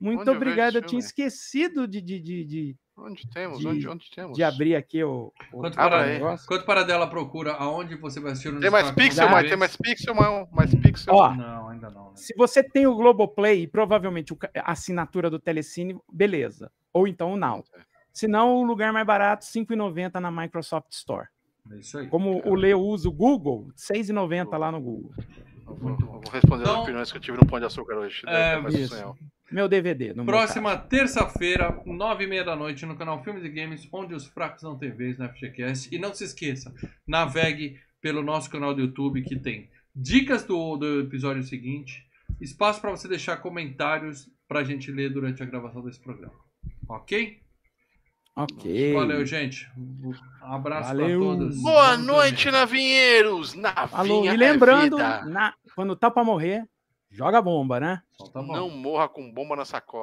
Muito 0.00 0.20
Onde 0.22 0.30
eu 0.30 0.34
obrigado. 0.34 0.68
esse 0.70 0.78
Eu 0.78 0.82
tinha 0.86 0.98
esquecido 0.98 1.86
de, 1.86 2.00
de, 2.00 2.18
de, 2.20 2.44
de, 2.44 2.76
Onde 2.98 3.22
temos? 3.30 3.60
de- 3.60 3.68
onde, 3.68 3.88
onde 3.88 4.10
temos? 4.10 4.36
de 4.36 4.42
abrir 4.42 4.74
aqui 4.74 5.02
o. 5.04 5.32
o 5.52 5.60
Quanto 5.60 5.78
Abra 5.78 5.98
para, 5.98 6.06
negócio. 6.08 6.46
quanto 6.48 6.64
Paradela 6.66 7.06
procura 7.08 7.52
aonde 7.52 7.94
você 7.94 8.18
vai 8.18 8.32
assistir 8.32 8.52
no 8.52 8.60
Tem 8.60 8.68
mais 8.70 8.90
pixel, 8.90 9.28
vocês? 9.28 9.48
tem 9.48 9.56
mais 9.56 9.76
pixel, 9.76 10.14
mais, 10.14 10.50
mais 10.50 10.74
pixel. 10.74 11.14
Ó, 11.14 11.32
Não, 11.34 11.68
ainda 11.68 11.88
não. 11.88 12.06
Né? 12.10 12.16
se 12.16 12.34
você 12.36 12.62
tem 12.64 12.86
o 12.86 12.96
Globoplay 12.96 13.62
e 13.62 13.66
provavelmente 13.68 14.36
a 14.56 14.72
assinatura 14.72 15.30
do 15.30 15.38
Telecine, 15.38 15.96
beleza. 16.12 16.70
Ou 16.92 17.06
então 17.06 17.32
o 17.32 17.36
Now. 17.36 17.64
Se 18.12 18.28
não, 18.28 18.56
o 18.56 18.64
lugar 18.64 18.92
mais 18.92 19.06
barato, 19.06 19.44
R$ 19.46 19.60
5,90 19.64 20.20
na 20.20 20.30
Microsoft 20.30 20.92
Store. 20.92 21.28
É 21.70 21.76
isso 21.78 21.98
aí. 21.98 22.08
Como 22.08 22.42
o 22.46 22.54
Leo 22.54 22.80
usa 22.80 23.08
o 23.08 23.12
Google, 23.12 23.66
R$ 23.68 23.72
6,90 23.96 24.58
lá 24.58 24.70
no 24.72 24.80
Google. 24.80 25.12
Eu 25.66 25.76
vou, 25.76 25.90
eu 25.90 25.96
vou 25.96 26.20
responder 26.32 26.62
Então- 26.62 26.74
as 26.76 26.82
opiniões 26.82 27.10
que 27.12 27.18
eu 27.18 27.22
tive 27.22 27.38
no 27.38 27.46
Pão 27.46 27.58
de 27.58 27.66
Açúcar 27.66 27.94
hoje. 27.96 28.22
É, 28.26 28.58
isso. 28.70 29.14
Meu 29.50 29.68
DVD. 29.68 30.14
No 30.14 30.24
Próxima 30.24 30.76
terça-feira, 30.76 31.80
nove 31.86 32.24
e 32.24 32.26
meia 32.26 32.42
da 32.44 32.56
noite, 32.56 32.86
no 32.86 32.96
canal 32.96 33.22
Filmes 33.22 33.44
e 33.44 33.48
Games, 33.50 33.86
onde 33.92 34.14
os 34.14 34.26
fracos 34.26 34.62
não 34.62 34.78
têm 34.78 34.90
vez 34.90 35.18
na 35.18 35.28
FGCast. 35.28 35.94
E 35.94 35.98
não 35.98 36.12
se 36.14 36.24
esqueça, 36.24 36.74
navegue 37.06 37.78
pelo 38.00 38.22
nosso 38.22 38.50
canal 38.50 38.74
do 38.74 38.80
YouTube 38.80 39.22
que 39.22 39.36
tem 39.38 39.70
dicas 39.94 40.42
do, 40.44 40.76
do 40.76 41.00
episódio 41.00 41.42
seguinte, 41.42 42.06
espaço 42.40 42.80
para 42.80 42.90
você 42.90 43.06
deixar 43.06 43.36
comentários 43.36 44.28
para 44.48 44.60
a 44.60 44.64
gente 44.64 44.90
ler 44.90 45.10
durante 45.12 45.42
a 45.42 45.46
gravação 45.46 45.82
desse 45.82 46.00
programa. 46.00 46.34
Ok? 46.88 47.41
Ok. 48.34 48.94
Valeu, 48.94 49.26
gente. 49.26 49.70
Um 49.76 50.14
abraço 50.42 50.88
para 50.90 50.98
Valeu. 50.98 51.20
todos. 51.20 51.62
Boa 51.62 51.90
Vamos 51.92 52.06
noite, 52.06 52.44
dormir. 52.44 52.58
navinheiros! 52.58 53.54
Alô, 53.92 54.24
Navinha 54.24 54.34
e 54.34 54.36
lembrando, 54.36 54.98
é 54.98 55.24
na- 55.26 55.54
quando 55.74 55.94
tá 55.94 56.10
pra 56.10 56.24
morrer, 56.24 56.66
joga 57.10 57.42
bomba, 57.42 57.78
né? 57.78 58.02
Não 58.34 58.70
morra 58.70 59.06
com 59.08 59.30
bomba 59.30 59.54
na 59.54 59.64
sacola. 59.66 60.00